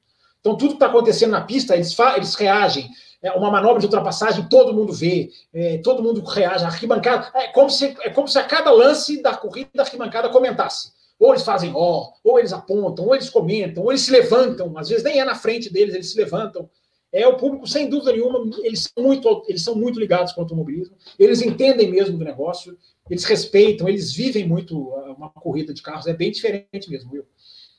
Então, 0.40 0.56
tudo 0.56 0.70
que 0.70 0.74
está 0.74 0.86
acontecendo 0.86 1.30
na 1.30 1.40
pista, 1.40 1.74
eles, 1.74 1.96
eles 2.16 2.34
reagem. 2.34 2.88
É 3.20 3.32
uma 3.32 3.50
manobra 3.50 3.80
de 3.80 3.86
ultrapassagem, 3.86 4.46
todo 4.48 4.74
mundo 4.74 4.92
vê, 4.92 5.30
é, 5.52 5.78
todo 5.78 6.02
mundo 6.02 6.22
reage. 6.22 6.64
A 6.64 6.68
arquibancada 6.68 7.30
é 7.34 7.48
como, 7.48 7.68
se, 7.70 7.96
é 8.02 8.10
como 8.10 8.28
se 8.28 8.38
a 8.38 8.44
cada 8.44 8.70
lance 8.70 9.20
da 9.22 9.34
corrida 9.34 9.70
da 9.74 9.82
arquibancada 9.82 10.28
comentasse. 10.28 10.92
Ou 11.18 11.32
eles 11.32 11.42
fazem 11.42 11.72
ó, 11.74 12.10
ou 12.22 12.38
eles 12.38 12.52
apontam, 12.52 13.06
ou 13.06 13.14
eles 13.14 13.28
comentam, 13.28 13.82
ou 13.82 13.90
eles 13.90 14.02
se 14.02 14.10
levantam. 14.12 14.76
Às 14.78 14.88
vezes 14.88 15.02
nem 15.02 15.18
é 15.18 15.24
na 15.24 15.34
frente 15.34 15.72
deles, 15.72 15.94
eles 15.94 16.12
se 16.12 16.16
levantam. 16.16 16.70
É 17.12 17.26
o 17.26 17.36
público, 17.36 17.66
sem 17.66 17.88
dúvida 17.88 18.12
nenhuma, 18.12 18.38
eles 18.62 18.90
são 18.94 19.02
muito, 19.02 19.44
eles 19.48 19.62
são 19.62 19.74
muito 19.74 19.98
ligados 19.98 20.32
com 20.32 20.40
o 20.40 20.44
automobilismo, 20.44 20.94
eles 21.18 21.40
entendem 21.40 21.90
mesmo 21.90 22.18
do 22.18 22.24
negócio, 22.24 22.76
eles 23.08 23.24
respeitam, 23.24 23.88
eles 23.88 24.12
vivem 24.12 24.46
muito 24.46 24.78
uma 25.16 25.30
corrida 25.30 25.72
de 25.72 25.80
carros, 25.80 26.06
é 26.06 26.12
bem 26.12 26.30
diferente 26.30 26.90
mesmo, 26.90 27.10
viu? 27.10 27.24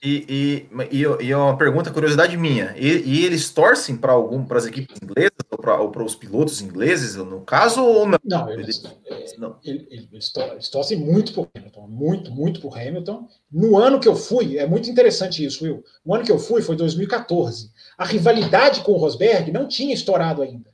E, 0.01 0.69
e, 0.91 0.97
e, 0.97 1.31
é 1.31 1.35
uma 1.35 1.57
pergunta, 1.57 1.91
curiosidade 1.91 2.37
minha. 2.37 2.73
E, 2.77 2.87
e 2.87 3.25
eles 3.25 3.49
torcem 3.49 3.97
para 3.97 4.13
algum 4.13 4.45
para 4.45 4.57
as 4.57 4.65
equipes 4.65 4.95
inglesas 5.01 5.39
ou 5.51 5.91
para 5.91 6.03
os 6.03 6.15
pilotos 6.15 6.61
ingleses, 6.61 7.17
no 7.17 7.41
caso, 7.41 7.83
ou 7.83 8.07
não? 8.07 8.17
Não, 8.23 8.49
eles, 8.49 8.81
eles, 9.05 9.37
não. 9.37 9.57
Eles, 9.61 10.31
eles, 10.33 10.69
torcem 10.69 10.97
muito 10.97 11.33
por 11.33 11.49
Hamilton, 11.53 11.87
muito, 11.87 12.31
muito 12.31 12.61
por 12.61 12.77
Hamilton. 12.77 13.27
No 13.51 13.77
ano 13.77 13.99
que 13.99 14.07
eu 14.07 14.15
fui, 14.15 14.57
é 14.57 14.65
muito 14.65 14.89
interessante 14.89 15.43
isso, 15.43 15.65
Will. 15.65 15.83
O 16.05 16.15
ano 16.15 16.23
que 16.23 16.31
eu 16.31 16.39
fui 16.39 16.61
foi 16.61 16.77
2014. 16.77 17.69
A 17.97 18.05
rivalidade 18.05 18.81
com 18.81 18.93
o 18.93 18.97
Rosberg 18.97 19.51
não 19.51 19.67
tinha 19.67 19.93
estourado 19.93 20.41
ainda. 20.41 20.69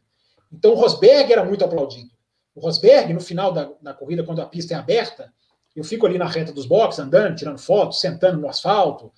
Então 0.54 0.74
o 0.74 0.76
Rosberg 0.76 1.34
era 1.34 1.44
muito 1.44 1.66
aplaudido. 1.66 2.12
O 2.54 2.62
Rosberg, 2.62 3.12
no 3.12 3.20
final 3.20 3.52
da, 3.52 3.72
da 3.82 3.94
corrida, 3.94 4.24
quando 4.24 4.42
a 4.42 4.46
pista 4.46 4.76
é 4.76 4.78
aberta, 4.78 5.34
eu 5.76 5.84
fico 5.84 6.06
ali 6.06 6.18
na 6.18 6.26
reta 6.26 6.54
dos 6.54 6.66
boxes, 6.66 7.00
andando, 7.00 7.36
tirando 7.36 7.58
fotos, 7.58 8.00
sentando 8.00 8.40
no 8.40 8.48
asfalto. 8.48 9.12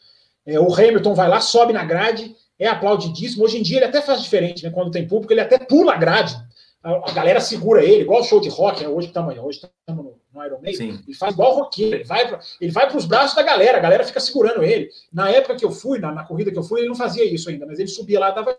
É, 0.46 0.60
o 0.60 0.74
Hamilton 0.74 1.14
vai 1.14 1.28
lá, 1.28 1.40
sobe 1.40 1.72
na 1.72 1.84
grade, 1.84 2.36
é 2.58 2.68
aplaudidíssimo. 2.68 3.44
Hoje 3.44 3.60
em 3.60 3.62
dia 3.62 3.78
ele 3.78 3.86
até 3.86 4.02
faz 4.02 4.24
diferente, 4.24 4.64
né? 4.64 4.72
Quando 4.72 4.92
tem 4.92 5.08
público, 5.08 5.32
ele 5.32 5.42
até 5.42 5.60
pula 5.60 5.94
a 5.94 5.98
grade. 5.98 6.36
A, 6.82 7.10
a 7.10 7.14
galera 7.14 7.40
segura 7.40 7.84
ele, 7.84 8.02
igual 8.02 8.22
o 8.22 8.24
show 8.24 8.40
de 8.40 8.50
rock, 8.50 8.82
né? 8.82 8.88
hoje 8.88 9.08
estamos 9.08 9.38
hoje 9.38 9.58
estamos 9.58 10.06
no, 10.06 10.20
no 10.34 10.46
Iron 10.46 10.60
Maiden. 10.62 11.00
Ele 11.06 11.18
faz 11.18 11.34
igual 11.34 11.56
roqueiro, 11.56 11.98
ele 11.98 12.04
vai, 12.04 12.28
pra, 12.28 12.40
ele 12.62 12.72
vai 12.72 12.88
para 12.88 12.98
os 12.98 13.06
braços 13.06 13.36
da 13.36 13.44
galera, 13.44 13.78
a 13.78 13.82
galera 13.82 14.04
fica 14.04 14.20
segurando 14.20 14.64
ele. 14.64 14.90
Na 15.12 15.30
época 15.30 15.56
que 15.56 15.66
eu 15.66 15.72
fui, 15.72 16.00
na, 16.00 16.12
na, 16.12 16.24
corrida 16.24 16.52
que 16.52 16.58
eu 16.58 16.64
fui, 16.64 16.80
ele 16.80 16.90
não 16.90 16.96
fazia 16.96 17.26
isso 17.26 17.50
ainda, 17.50 17.66
mas 17.66 17.78
ele 17.78 17.88
subia 17.88 18.20
lá 18.20 18.30
e 18.30 18.36
dava. 18.36 18.58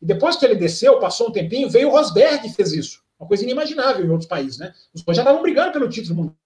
E 0.00 0.06
depois 0.06 0.36
que 0.36 0.44
ele 0.44 0.56
desceu, 0.56 0.98
passou 0.98 1.28
um 1.28 1.32
tempinho, 1.32 1.70
veio 1.70 1.88
o 1.88 1.92
Rosberg 1.92 2.46
e 2.46 2.52
fez 2.52 2.72
isso. 2.72 3.02
Uma 3.18 3.26
coisa 3.26 3.42
inimaginável 3.42 4.04
em 4.04 4.10
outros 4.10 4.28
países, 4.28 4.58
né? 4.58 4.72
Os 4.92 5.02
dois 5.02 5.16
já 5.16 5.22
estavam 5.22 5.40
brigando 5.40 5.72
pelo 5.72 5.88
título 5.88 6.16
mundial. 6.16 6.43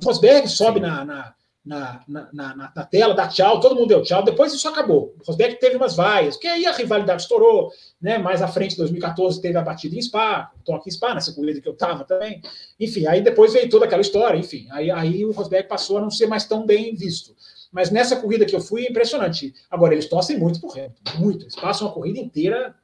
O 0.00 0.04
Rosberg 0.04 0.48
sobe 0.48 0.80
na, 0.80 1.04
na, 1.04 1.34
na, 1.64 2.04
na, 2.32 2.72
na, 2.74 2.84
tela, 2.84 3.14
dá 3.14 3.26
tchau, 3.26 3.60
todo 3.60 3.74
mundo 3.74 3.88
deu 3.88 4.02
tchau, 4.02 4.22
depois 4.22 4.52
isso 4.52 4.68
acabou. 4.68 5.14
O 5.20 5.26
Rosberg 5.26 5.58
teve 5.58 5.76
umas 5.76 5.96
vaias, 5.96 6.36
porque 6.36 6.46
aí 6.46 6.64
a 6.64 6.72
rivalidade 6.72 7.22
estourou, 7.22 7.70
né? 8.00 8.18
Mais 8.18 8.40
à 8.40 8.48
frente, 8.48 8.74
em 8.74 8.78
2014, 8.78 9.40
teve 9.40 9.58
a 9.58 9.62
batida 9.62 9.96
em 9.96 10.02
Spa, 10.02 10.52
toque 10.64 10.88
em 10.88 10.92
Spa, 10.92 11.14
nessa 11.14 11.32
corrida 11.32 11.60
que 11.60 11.68
eu 11.68 11.72
estava 11.72 12.04
também. 12.04 12.40
Enfim, 12.78 13.06
aí 13.06 13.20
depois 13.20 13.52
veio 13.52 13.68
toda 13.68 13.84
aquela 13.84 14.02
história, 14.02 14.38
enfim. 14.38 14.66
Aí, 14.70 14.90
aí 14.90 15.24
o 15.24 15.32
Rosberg 15.32 15.68
passou 15.68 15.98
a 15.98 16.00
não 16.00 16.10
ser 16.10 16.26
mais 16.26 16.44
tão 16.44 16.64
bem 16.64 16.94
visto. 16.94 17.34
Mas 17.72 17.90
nessa 17.90 18.16
corrida 18.16 18.46
que 18.46 18.54
eu 18.54 18.60
fui, 18.60 18.86
é 18.86 18.90
impressionante. 18.90 19.52
Agora, 19.70 19.92
eles 19.92 20.08
torcem 20.08 20.38
muito 20.38 20.60
pro 20.60 20.70
Hamilton, 20.70 21.18
muito. 21.18 21.44
Eles 21.44 21.56
passam 21.56 21.88
a 21.88 21.92
corrida 21.92 22.18
inteira. 22.18 22.74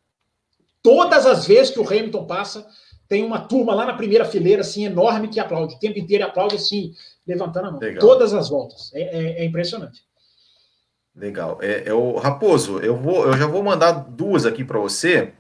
Todas 0.83 1.25
as 1.25 1.47
vezes 1.47 1.71
que 1.71 1.79
o 1.79 1.87
Hamilton 1.87 2.27
passa, 2.27 2.67
tem 3.13 3.23
uma 3.23 3.41
turma 3.41 3.75
lá 3.75 3.85
na 3.85 3.93
primeira 3.93 4.25
fileira, 4.25 4.63
assim, 4.63 4.87
enorme, 4.87 5.29
que 5.29 5.39
aplaude. 5.39 5.75
O 5.75 5.79
tempo 5.79 5.99
inteiro 5.99 6.25
aplaude, 6.25 6.57
assim, 6.57 6.95
levantando 7.27 7.69
a 7.69 7.71
mão. 7.73 7.79
Legal. 7.79 8.01
Todas 8.01 8.33
as 8.33 8.49
voltas. 8.49 8.91
É, 8.95 9.03
é, 9.03 9.43
é 9.43 9.45
impressionante. 9.45 10.01
Legal. 11.15 11.59
É, 11.61 11.91
é, 11.91 11.93
o 11.93 12.17
Raposo, 12.17 12.79
eu, 12.79 12.97
vou, 12.97 13.27
eu 13.27 13.37
já 13.37 13.47
vou 13.47 13.63
mandar 13.63 13.93
duas 13.93 14.47
aqui 14.47 14.65
para 14.65 14.79
você. 14.79 15.35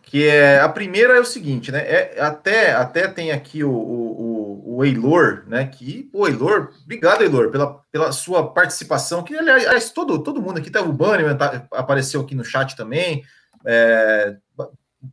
Que 0.00 0.26
é 0.26 0.60
a 0.60 0.68
primeira 0.70 1.18
é 1.18 1.20
o 1.20 1.26
seguinte, 1.26 1.70
né? 1.70 1.80
É, 1.80 2.22
até, 2.22 2.72
até 2.72 3.06
tem 3.06 3.32
aqui 3.32 3.62
o, 3.62 3.70
o, 3.70 4.76
o 4.76 4.82
Eilor, 4.82 5.44
né? 5.46 5.66
Que, 5.66 6.08
o 6.10 6.26
Eilor, 6.26 6.72
obrigado, 6.84 7.20
Eilor, 7.20 7.50
pela, 7.50 7.82
pela 7.92 8.12
sua 8.12 8.50
participação. 8.50 9.22
Que, 9.22 9.36
aliás, 9.36 9.90
todo, 9.90 10.22
todo 10.22 10.40
mundo 10.40 10.56
aqui, 10.56 10.70
tá, 10.70 10.80
o 10.80 10.90
Bunny 10.90 11.34
tá, 11.36 11.66
apareceu 11.70 12.22
aqui 12.22 12.34
no 12.34 12.42
chat 12.42 12.74
também. 12.74 13.22
É, 13.62 14.38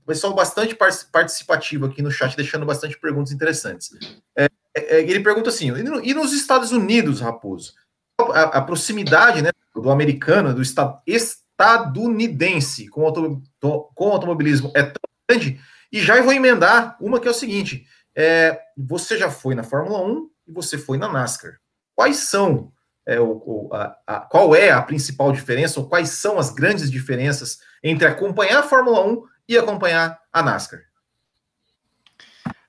pessoal 0.05 0.33
bastante 0.33 0.75
participativo 1.11 1.85
aqui 1.85 2.01
no 2.01 2.11
chat, 2.11 2.35
deixando 2.35 2.65
bastante 2.65 2.99
perguntas 2.99 3.31
interessantes. 3.31 3.91
É, 4.37 4.45
é, 4.75 4.97
é 4.97 5.01
ele 5.01 5.21
pergunta 5.21 5.49
assim: 5.49 5.71
e 6.03 6.13
nos 6.13 6.33
Estados 6.33 6.71
Unidos, 6.71 7.21
Raposo? 7.21 7.73
A, 8.19 8.59
a 8.59 8.61
proximidade 8.61 9.41
né, 9.41 9.49
do 9.75 9.89
americano, 9.89 10.53
do 10.53 10.61
estado 10.61 11.01
estadunidense 11.07 12.87
com, 12.87 13.05
auto, 13.05 13.41
com 13.59 14.09
automobilismo 14.09 14.71
é 14.75 14.83
tão 14.83 15.01
grande. 15.29 15.59
E 15.91 16.01
já 16.01 16.21
vou 16.21 16.33
emendar 16.33 16.97
uma 16.99 17.19
que 17.19 17.27
é 17.27 17.31
o 17.31 17.35
seguinte: 17.35 17.85
é, 18.15 18.59
você 18.77 19.17
já 19.17 19.29
foi 19.29 19.55
na 19.55 19.63
Fórmula 19.63 20.03
1 20.05 20.29
e 20.47 20.51
você 20.51 20.77
foi 20.77 20.97
na 20.97 21.11
NASCAR. 21.11 21.57
Quais 21.95 22.17
são 22.17 22.71
é, 23.05 23.19
o, 23.19 23.69
a, 23.73 23.97
a, 24.07 24.19
qual 24.21 24.55
é 24.55 24.71
a 24.71 24.81
principal 24.81 25.31
diferença, 25.31 25.79
ou 25.79 25.87
quais 25.87 26.09
são 26.09 26.39
as 26.39 26.51
grandes 26.51 26.89
diferenças 26.89 27.59
entre 27.83 28.07
acompanhar 28.07 28.59
a 28.59 28.67
Fórmula 28.67 29.05
1 29.05 29.23
e 29.51 29.57
acompanhar 29.57 30.21
a 30.31 30.41
NASCAR? 30.41 30.81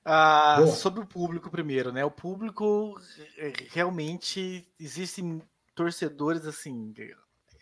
Ah, 0.05 0.57
sobre 0.67 0.99
o 0.99 1.07
público 1.07 1.49
primeiro, 1.49 1.93
né? 1.93 2.03
O 2.03 2.11
público 2.11 2.99
é, 3.37 3.53
realmente 3.69 4.67
existem 4.77 5.41
torcedores 5.73 6.45
assim, 6.45 6.93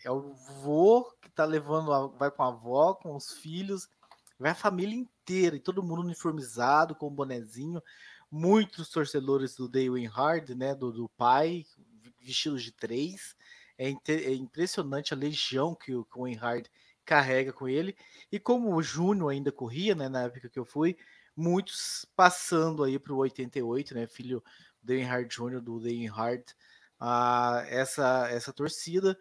é 0.04 0.10
o 0.10 0.34
vô 0.34 1.04
que 1.22 1.30
tá 1.30 1.44
levando, 1.44 1.92
a, 1.92 2.08
vai 2.08 2.32
com 2.32 2.42
a 2.42 2.48
avó, 2.48 2.94
com 2.94 3.14
os 3.14 3.32
filhos, 3.34 3.88
vai 4.40 4.50
a 4.50 4.56
família 4.56 4.96
inteira 4.96 5.54
e 5.54 5.60
todo 5.60 5.84
mundo 5.84 6.02
uniformizado 6.02 6.96
com 6.96 7.06
o 7.06 7.10
bonezinho. 7.10 7.80
Muitos 8.28 8.88
torcedores 8.88 9.54
do 9.54 9.68
Dale 9.68 10.06
Hard, 10.06 10.50
né? 10.50 10.74
Do, 10.74 10.90
do 10.90 11.08
pai, 11.10 11.64
vestidos 12.20 12.64
de 12.64 12.72
três. 12.72 13.36
É, 13.78 13.94
é 14.08 14.34
impressionante 14.34 15.14
a 15.14 15.16
legião 15.16 15.76
que 15.76 15.94
o, 15.94 16.04
que 16.04 16.18
o 16.18 16.26
Enhard 16.26 16.68
carrega 17.04 17.52
com 17.52 17.68
ele. 17.68 17.96
E 18.30 18.38
como 18.38 18.74
o 18.74 18.82
Júnior 18.82 19.30
ainda 19.30 19.52
corria, 19.52 19.94
né, 19.94 20.08
na 20.08 20.22
época 20.22 20.48
que 20.48 20.58
eu 20.58 20.64
fui, 20.64 20.96
muitos 21.36 22.06
passando 22.16 22.84
aí 22.84 22.98
para 22.98 23.12
o 23.12 23.18
88, 23.18 23.94
né, 23.94 24.06
filho 24.06 24.42
do 24.82 24.94
Enhard 24.94 25.32
Júnior, 25.32 25.60
do 25.60 25.88
Enhard, 25.88 26.44
ah, 26.98 27.64
essa, 27.68 28.28
essa 28.30 28.52
torcida. 28.52 29.18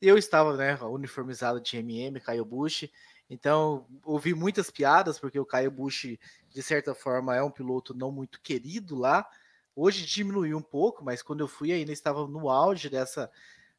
Eu 0.00 0.18
estava 0.18 0.56
né, 0.56 0.76
uniformizado 0.82 1.60
de 1.60 1.76
MM, 1.76 2.20
Caio 2.20 2.44
Bush, 2.44 2.88
então 3.30 3.86
ouvi 4.04 4.34
muitas 4.34 4.70
piadas, 4.70 5.18
porque 5.18 5.38
o 5.38 5.46
Caio 5.46 5.70
Bush, 5.70 6.18
de 6.50 6.62
certa 6.62 6.94
forma, 6.94 7.34
é 7.34 7.42
um 7.42 7.50
piloto 7.50 7.94
não 7.94 8.12
muito 8.12 8.40
querido 8.40 8.96
lá, 8.96 9.26
Hoje 9.76 10.06
diminuiu 10.06 10.56
um 10.56 10.62
pouco, 10.62 11.04
mas 11.04 11.20
quando 11.20 11.40
eu 11.40 11.48
fui 11.48 11.72
ainda 11.72 11.92
estava 11.92 12.28
no 12.28 12.48
auge 12.48 12.88
dessa, 12.88 13.28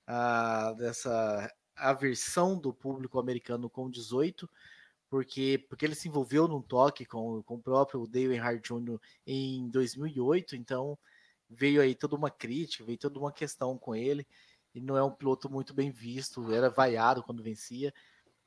uh, 0.09 0.75
dessa 0.75 1.49
aversão 1.75 2.57
do 2.57 2.73
público 2.73 3.19
americano 3.19 3.69
com 3.69 3.89
18, 3.89 4.49
porque, 5.09 5.65
porque 5.69 5.85
ele 5.85 5.95
se 5.95 6.07
envolveu 6.07 6.47
num 6.47 6.61
toque 6.61 7.05
com, 7.05 7.41
com 7.43 7.55
o 7.55 7.61
próprio 7.61 8.07
Dale 8.07 8.35
Earnhardt 8.35 8.73
Jr. 8.73 8.99
em 9.25 9.69
2008, 9.69 10.55
então 10.55 10.97
veio 11.49 11.81
aí 11.81 11.93
toda 11.95 12.15
uma 12.15 12.29
crítica, 12.29 12.83
veio 12.83 12.97
toda 12.97 13.19
uma 13.19 13.31
questão 13.31 13.77
com 13.77 13.95
ele, 13.95 14.27
e 14.73 14.81
não 14.81 14.97
é 14.97 15.03
um 15.03 15.11
piloto 15.11 15.49
muito 15.49 15.73
bem 15.73 15.91
visto, 15.91 16.51
era 16.51 16.69
vaiado 16.69 17.23
quando 17.23 17.43
vencia. 17.43 17.93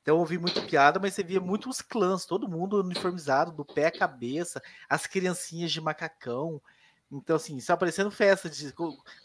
Então 0.01 0.15
eu 0.15 0.19
ouvi 0.19 0.37
muito 0.37 0.61
piada, 0.65 0.99
mas 0.99 1.13
você 1.13 1.23
via 1.23 1.39
muitos 1.39 1.81
clãs, 1.81 2.25
todo 2.25 2.47
mundo 2.47 2.81
uniformizado, 2.81 3.51
do 3.51 3.65
pé 3.65 3.87
à 3.87 3.91
cabeça, 3.91 4.61
as 4.87 5.07
criancinhas 5.07 5.71
de 5.71 5.81
macacão, 5.81 6.61
então, 7.11 7.35
assim, 7.35 7.57
está 7.57 7.73
aparecendo 7.73 8.11
festa 8.11 8.47
de, 8.47 8.71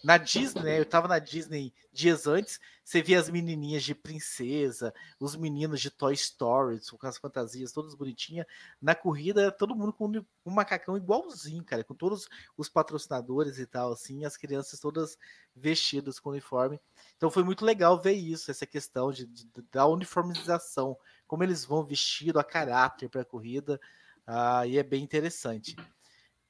na 0.03 0.17
Disney, 0.17 0.63
né? 0.63 0.81
Eu 0.81 0.87
tava 0.87 1.07
na 1.07 1.19
Disney 1.19 1.71
dias 1.93 2.27
antes, 2.27 2.59
você 2.83 3.03
via 3.03 3.21
as 3.21 3.29
menininhas 3.29 3.83
de 3.83 3.95
princesa, 3.95 4.95
os 5.21 5.37
meninos 5.37 5.83
de 5.83 5.91
Toy 5.91 6.15
Story, 6.15 6.81
com 6.99 7.07
as 7.07 7.19
fantasias 7.19 7.73
todas 7.73 7.95
bonitinhas. 7.95 8.47
Na 8.81 8.95
corrida, 8.95 9.53
todo 9.53 9.77
mundo 9.77 9.93
com 9.93 10.11
um 10.47 10.51
macacão 10.51 10.97
igualzinho, 10.97 11.63
cara, 11.63 11.85
com 11.85 11.95
todos 11.95 12.27
os 12.57 12.71
patrocinadores 12.71 13.59
e 13.59 13.67
tal, 13.67 13.93
assim, 13.93 14.25
as 14.25 14.37
crianças 14.37 14.81
todas 14.81 15.19
vestidas 15.55 16.19
com 16.19 16.31
uniforme. 16.31 16.81
Então 17.19 17.31
foi 17.31 17.45
muito 17.45 17.67
legal 17.67 18.01
ver 18.01 18.15
isso, 18.15 18.51
essa 18.51 18.65
questão 18.65 19.13
de, 19.13 19.27
de 19.27 19.47
da 19.71 19.87
uniformização, 19.87 20.97
como 21.27 21.45
eles 21.45 21.67
vão 21.67 21.85
vestido 21.85 22.39
a 22.39 22.45
caráter 22.45 23.11
para 23.11 23.21
a 23.21 23.27
corrida, 23.27 23.79
ah, 24.27 24.67
e 24.67 24.79
é 24.79 24.83
bem 24.83 25.03
interessante. 25.03 25.77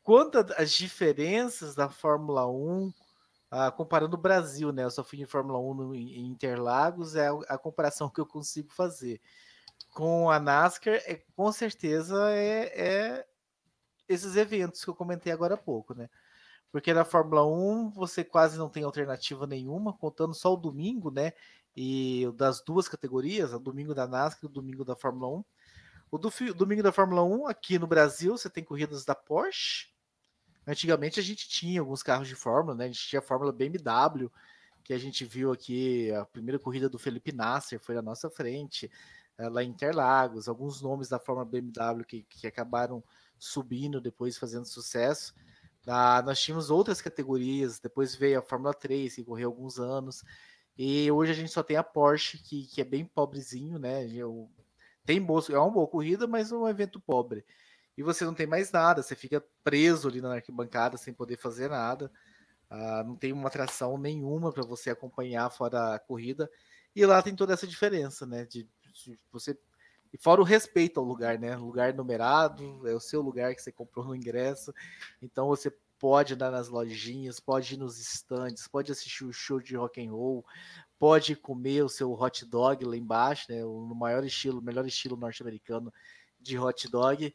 Quanto 0.04 0.38
às 0.58 0.70
diferenças 0.70 1.74
da 1.74 1.88
Fórmula 1.88 2.46
1, 2.46 2.92
ah, 3.50 3.70
comparando 3.70 4.16
o 4.16 4.20
Brasil, 4.20 4.70
né? 4.70 4.84
Eu 4.84 4.90
só 4.90 5.02
fui 5.02 5.20
em 5.22 5.26
Fórmula 5.26 5.58
1 5.58 5.74
no, 5.74 5.94
em 5.94 6.26
Interlagos, 6.26 7.16
é 7.16 7.28
a, 7.48 7.56
comparação 7.56 8.08
que 8.10 8.20
eu 8.20 8.26
consigo 8.26 8.70
fazer. 8.70 9.18
Com 9.90 10.30
a 10.30 10.38
NASCAR, 10.38 10.96
é, 11.06 11.22
com 11.34 11.50
certeza, 11.50 12.30
é, 12.30 12.64
é 12.78 13.26
esses 14.06 14.36
eventos 14.36 14.84
que 14.84 14.90
eu 14.90 14.94
comentei 14.94 15.32
agora 15.32 15.54
há 15.54 15.56
pouco, 15.56 15.94
né? 15.94 16.10
Porque 16.70 16.92
na 16.92 17.04
Fórmula 17.04 17.46
1 17.46 17.90
você 17.92 18.22
quase 18.22 18.58
não 18.58 18.68
tem 18.68 18.82
alternativa 18.82 19.46
nenhuma, 19.46 19.96
contando 19.96 20.34
só 20.34 20.52
o 20.52 20.56
domingo, 20.56 21.10
né? 21.10 21.32
E 21.74 22.30
das 22.36 22.60
duas 22.60 22.88
categorias, 22.88 23.54
o 23.54 23.58
domingo 23.58 23.94
da 23.94 24.06
NASCAR 24.06 24.40
e 24.42 24.46
o 24.46 24.50
domingo 24.50 24.84
da 24.84 24.94
Fórmula 24.94 25.28
1. 25.38 25.44
O 26.10 26.18
do, 26.18 26.30
domingo 26.54 26.82
da 26.82 26.92
Fórmula 26.92 27.22
1, 27.22 27.46
aqui 27.46 27.78
no 27.78 27.86
Brasil, 27.86 28.36
você 28.36 28.50
tem 28.50 28.62
corridas 28.62 29.04
da 29.04 29.14
Porsche, 29.14 29.93
Antigamente 30.66 31.20
a 31.20 31.22
gente 31.22 31.48
tinha 31.48 31.80
alguns 31.80 32.02
carros 32.02 32.26
de 32.26 32.34
Fórmula, 32.34 32.74
né? 32.74 32.84
A 32.84 32.86
gente 32.88 33.06
tinha 33.06 33.20
a 33.20 33.22
Fórmula 33.22 33.52
BMW, 33.52 34.30
que 34.82 34.94
a 34.94 34.98
gente 34.98 35.24
viu 35.24 35.52
aqui, 35.52 36.10
a 36.12 36.24
primeira 36.24 36.58
corrida 36.58 36.88
do 36.88 36.98
Felipe 36.98 37.32
Nasser 37.32 37.78
foi 37.80 37.94
na 37.94 38.02
nossa 38.02 38.30
frente, 38.30 38.90
eh, 39.38 39.48
lá 39.48 39.62
em 39.62 39.70
Interlagos, 39.70 40.48
alguns 40.48 40.80
nomes 40.80 41.08
da 41.08 41.18
Fórmula 41.18 41.44
BMW 41.44 42.04
que, 42.06 42.22
que 42.22 42.46
acabaram 42.46 43.02
subindo 43.38 44.00
depois 44.00 44.38
fazendo 44.38 44.64
sucesso. 44.66 45.34
Ah, 45.86 46.22
nós 46.24 46.40
tínhamos 46.40 46.70
outras 46.70 47.02
categorias, 47.02 47.78
depois 47.78 48.14
veio 48.14 48.38
a 48.38 48.42
Fórmula 48.42 48.72
3, 48.72 49.14
que 49.14 49.24
correu 49.24 49.50
alguns 49.50 49.78
anos, 49.78 50.24
e 50.78 51.10
hoje 51.10 51.32
a 51.32 51.34
gente 51.34 51.52
só 51.52 51.62
tem 51.62 51.76
a 51.76 51.84
Porsche, 51.84 52.38
que, 52.38 52.66
que 52.66 52.80
é 52.80 52.84
bem 52.84 53.04
pobrezinho, 53.04 53.78
né? 53.78 54.06
Eu, 54.08 54.50
tem 55.04 55.20
boa, 55.20 55.42
é 55.50 55.58
uma 55.58 55.70
boa 55.70 55.86
corrida, 55.86 56.26
mas 56.26 56.50
é 56.50 56.54
um 56.54 56.68
evento 56.68 56.98
pobre 57.00 57.44
e 57.96 58.02
você 58.02 58.24
não 58.24 58.34
tem 58.34 58.46
mais 58.46 58.72
nada, 58.72 59.02
você 59.02 59.14
fica 59.14 59.44
preso 59.62 60.08
ali 60.08 60.20
na 60.20 60.34
arquibancada 60.34 60.96
sem 60.96 61.14
poder 61.14 61.36
fazer 61.36 61.68
nada. 61.70 62.10
Uh, 62.70 63.04
não 63.06 63.16
tem 63.16 63.32
uma 63.32 63.48
atração 63.48 63.96
nenhuma 63.96 64.52
para 64.52 64.64
você 64.64 64.90
acompanhar 64.90 65.48
fora 65.50 65.94
a 65.94 65.98
corrida. 65.98 66.50
E 66.94 67.04
lá 67.06 67.22
tem 67.22 67.36
toda 67.36 67.52
essa 67.52 67.66
diferença, 67.66 68.26
né? 68.26 68.44
De, 68.44 68.68
de, 68.92 69.18
você 69.30 69.56
e 70.12 70.18
fora 70.18 70.40
o 70.40 70.44
respeito 70.44 71.00
ao 71.00 71.06
lugar, 71.06 71.38
né? 71.38 71.56
Lugar 71.56 71.92
numerado, 71.92 72.86
é 72.86 72.94
o 72.94 73.00
seu 73.00 73.20
lugar 73.20 73.52
que 73.54 73.60
você 73.60 73.72
comprou 73.72 74.04
no 74.04 74.14
ingresso. 74.14 74.72
Então 75.20 75.48
você 75.48 75.72
pode 75.98 76.34
andar 76.34 76.52
nas 76.52 76.68
lojinhas, 76.68 77.40
pode 77.40 77.74
ir 77.74 77.78
nos 77.78 77.98
estandes, 77.98 78.68
pode 78.68 78.92
assistir 78.92 79.24
o 79.24 79.32
show 79.32 79.60
de 79.60 79.74
rock 79.74 80.04
and 80.04 80.12
roll, 80.12 80.44
pode 80.98 81.34
comer 81.34 81.82
o 81.82 81.88
seu 81.88 82.12
hot 82.12 82.44
dog 82.44 82.84
lá 82.84 82.96
embaixo, 82.96 83.46
né? 83.50 83.60
No 83.62 83.94
maior 83.94 84.24
estilo, 84.24 84.62
melhor 84.62 84.86
estilo 84.86 85.16
norte-americano 85.16 85.92
de 86.40 86.56
hot 86.58 86.88
dog. 86.88 87.34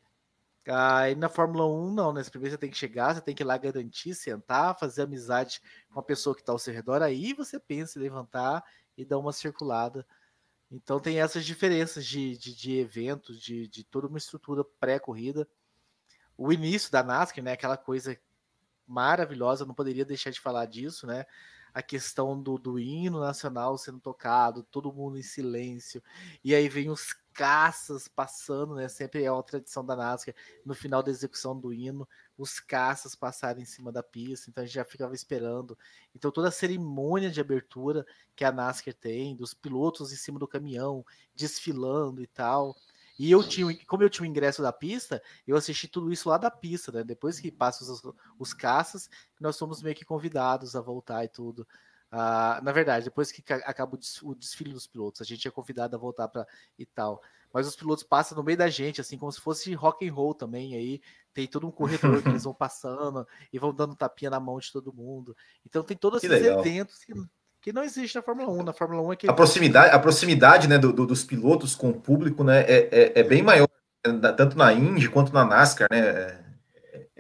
Aí 0.72 1.16
na 1.16 1.30
Fórmula 1.30 1.66
1, 1.66 1.94
não, 1.94 2.14
né? 2.14 2.24
Primeiro 2.24 2.54
você 2.54 2.58
tem 2.60 2.70
que 2.70 2.78
chegar, 2.78 3.16
você 3.16 3.22
tem 3.22 3.34
que 3.34 3.42
ir 3.42 3.46
lá 3.46 3.58
garantir, 3.58 4.14
sentar, 4.14 4.78
fazer 4.78 5.02
amizade 5.02 5.62
com 5.92 6.00
a 6.00 6.04
pessoa 6.04 6.36
que 6.36 6.42
está 6.42 6.52
ao 6.52 6.60
seu 6.60 6.74
redor, 6.74 7.02
aí 7.02 7.34
você 7.34 7.60
pensa 7.60 7.98
em 7.98 8.04
levantar 8.04 8.64
e 8.96 9.04
dar 9.04 9.18
uma 9.18 9.34
circulada. 9.34 10.06
Então 10.72 11.00
tem 11.00 11.20
essas 11.20 11.44
diferenças 11.44 12.06
de, 12.06 12.38
de, 12.38 12.56
de 12.56 12.78
eventos, 12.78 13.42
de, 13.42 13.68
de 13.68 13.84
toda 13.84 14.08
uma 14.08 14.20
estrutura 14.20 14.64
pré-corrida. 14.80 15.48
O 16.38 16.54
início 16.54 16.92
da 16.92 17.02
NASCAR, 17.02 17.44
né? 17.44 17.54
Aquela 17.54 17.78
coisa 17.78 18.16
maravilhosa, 18.86 19.66
não 19.66 19.74
poderia 19.74 20.06
deixar 20.06 20.30
de 20.30 20.40
falar 20.40 20.66
disso, 20.66 21.08
né? 21.08 21.26
A 21.74 21.82
questão 21.82 22.40
do, 22.40 22.60
do 22.60 22.78
hino 22.78 23.20
nacional 23.20 23.78
sendo 23.78 24.00
tocado, 24.00 24.64
todo 24.64 24.94
mundo 24.94 25.18
em 25.18 25.24
silêncio, 25.24 26.04
e 26.44 26.54
aí 26.54 26.68
vem 26.68 26.90
os 26.90 27.14
caças 27.40 28.06
passando, 28.10 28.76
né? 28.76 28.90
Sempre 28.90 29.24
é 29.24 29.32
uma 29.32 29.42
tradição 29.42 29.86
da 29.86 29.96
NASCAR, 29.96 30.36
no 30.66 30.76
final 30.76 31.02
da 31.02 31.10
execução 31.10 31.58
do 31.58 31.72
hino, 31.72 32.06
os 32.38 32.60
caças 32.60 33.16
passarem 33.16 33.64
em 33.64 33.66
cima 33.66 33.94
da 33.94 34.04
pista, 34.04 34.50
então 34.50 34.62
a 34.62 34.66
gente 34.66 34.76
já 34.76 34.84
ficava 34.84 35.16
esperando. 35.16 35.78
Então 36.14 36.32
toda 36.32 36.50
a 36.50 36.52
cerimônia 36.52 37.32
de 37.32 37.40
abertura 37.40 38.06
que 38.36 38.44
a 38.44 38.52
NASCAR 38.52 38.94
tem, 38.94 39.38
dos 39.38 39.54
pilotos 39.54 40.12
em 40.12 40.18
cima 40.18 40.38
do 40.38 40.50
caminhão, 40.50 41.06
desfilando 41.34 42.22
e 42.22 42.28
tal. 42.28 42.76
E 43.18 43.32
eu 43.32 43.42
tinha, 43.42 43.74
como 43.88 44.04
eu 44.04 44.10
tinha 44.10 44.28
o 44.28 44.30
ingresso 44.30 44.62
da 44.62 44.74
pista, 44.74 45.24
eu 45.48 45.56
assisti 45.56 45.88
tudo 45.88 46.12
isso 46.12 46.28
lá 46.28 46.38
da 46.38 46.52
pista, 46.52 46.92
né? 46.92 47.06
Depois 47.06 47.40
que 47.40 47.50
passam 47.50 47.90
os, 47.90 48.02
os 48.38 48.54
caças, 48.54 49.10
nós 49.40 49.56
somos 49.56 49.82
meio 49.82 49.96
que 49.96 50.04
convidados 50.04 50.76
a 50.76 50.82
voltar 50.82 51.24
e 51.24 51.30
tudo. 51.30 51.66
Uh, 52.12 52.64
na 52.64 52.72
verdade, 52.72 53.06
depois 53.06 53.32
que 53.32 53.44
acaba 53.54 53.98
o 54.24 54.36
desfile 54.36 54.74
dos 54.74 54.88
pilotos, 54.88 55.22
a 55.22 55.26
gente 55.26 55.48
é 55.48 55.52
convidado 55.52 55.96
a 55.96 56.00
voltar 56.00 56.28
para 56.28 56.48
e 56.78 56.86
tal. 56.86 57.22
Mas 57.54 57.68
os 57.68 57.76
pilotos 57.76 58.04
passam 58.04 58.38
no 58.38 58.44
meio 58.44 58.58
da 58.58 58.70
gente, 58.70 59.02
assim, 59.02 59.18
como 59.18 59.32
se 59.32 59.42
fosse 59.42 59.74
rock 59.74 60.08
and 60.08 60.14
roll 60.14 60.34
também. 60.34 60.76
Aí 60.76 61.02
tem 61.34 61.48
todo 61.48 61.68
um 61.68 61.72
corredor 61.72 62.22
que 62.22 62.30
eles 62.30 62.44
vão 62.44 62.54
passando 62.56 63.28
e 63.52 63.60
vão 63.60 63.74
dando 63.74 63.96
tapinha 63.96 64.30
na 64.30 64.40
mão 64.40 64.60
de 64.60 64.72
todo 64.72 64.94
mundo. 64.94 65.36
Então 65.66 65.84
tem 65.84 65.98
todos 65.98 66.24
esses 66.24 66.46
eventos 66.46 67.04
que, 67.04 67.14
que, 67.62 67.74
não 67.74 67.84
existe 67.84 68.16
na 68.16 68.22
Fórmula 68.22 68.52
1. 68.52 68.64
Na 68.64 68.74
Fórmula 68.74 69.02
1 69.02 69.14
é 69.14 69.16
que. 69.16 69.30
A 69.30 69.34
proximidade, 69.34 69.96
a 69.96 70.00
proximidade 70.00 70.68
né, 70.68 70.78
do, 70.78 70.94
do, 70.94 71.06
dos 71.06 71.24
pilotos 71.24 71.76
com 71.76 71.90
o 71.90 72.00
público 72.00 72.44
né, 72.44 72.62
é, 72.62 72.90
é, 72.92 73.20
é 73.20 73.24
bem 73.24 73.42
maior 73.42 73.68
tanto 74.02 74.58
na 74.58 74.72
Indy 74.72 75.10
quanto 75.10 75.34
na 75.34 75.44
NASCAR, 75.44 75.90
né? 75.92 76.49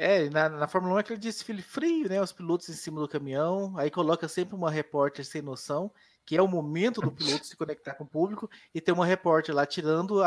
É, 0.02 0.30
na, 0.30 0.48
na 0.48 0.66
Fórmula 0.66 0.94
1 0.94 0.98
é 0.98 1.02
aquele 1.02 1.20
desfile 1.20 1.62
frio, 1.62 2.08
né? 2.08 2.22
Os 2.22 2.32
pilotos 2.32 2.70
em 2.70 2.74
cima 2.74 3.02
do 3.02 3.08
caminhão, 3.08 3.78
aí 3.78 3.92
coloca 3.92 4.30
sempre 4.30 4.56
uma 4.56 4.72
repórter 4.72 5.26
sem 5.26 5.42
noção, 5.42 5.92
que 6.26 6.38
é 6.38 6.42
o 6.42 6.48
momento 6.48 7.02
do 7.02 7.12
piloto 7.12 7.46
se 7.46 7.58
conectar 7.58 7.96
com 7.96 8.06
o 8.06 8.08
público, 8.08 8.50
e 8.74 8.80
tem 8.80 8.94
uma 8.94 9.06
repórter 9.06 9.54
lá 9.54 9.66
tirando, 9.66 10.22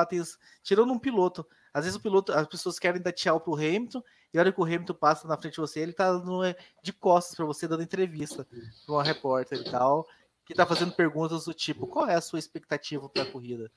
tirando 0.63 0.93
um 0.93 0.99
piloto. 0.99 1.47
Às 1.73 1.87
vezes 1.87 1.99
o 1.99 2.03
piloto, 2.03 2.35
as 2.35 2.47
pessoas 2.47 2.79
querem 2.79 3.01
dar 3.01 3.13
tchau 3.13 3.41
pro 3.41 3.55
Hamilton, 3.55 4.03
e 4.35 4.37
a 4.37 4.43
hora 4.43 4.53
que 4.53 4.61
o 4.61 4.65
Hamilton 4.65 4.93
passa 4.93 5.27
na 5.27 5.39
frente 5.39 5.55
de 5.55 5.61
você, 5.61 5.81
ele 5.81 5.95
tá 5.95 6.13
dando, 6.13 6.45
é, 6.45 6.55
de 6.83 6.93
costas 6.93 7.35
para 7.35 7.47
você, 7.47 7.67
dando 7.67 7.83
entrevista 7.83 8.47
para 8.85 8.95
uma 8.95 9.03
repórter 9.03 9.59
e 9.59 9.71
tal, 9.71 10.07
que 10.45 10.53
tá 10.53 10.67
fazendo 10.67 10.93
perguntas 10.93 11.47
do 11.47 11.55
tipo: 11.55 11.87
qual 11.87 12.07
é 12.07 12.15
a 12.15 12.21
sua 12.21 12.39
expectativa 12.39 13.09
para 13.09 13.23
a 13.23 13.33
corrida? 13.33 13.73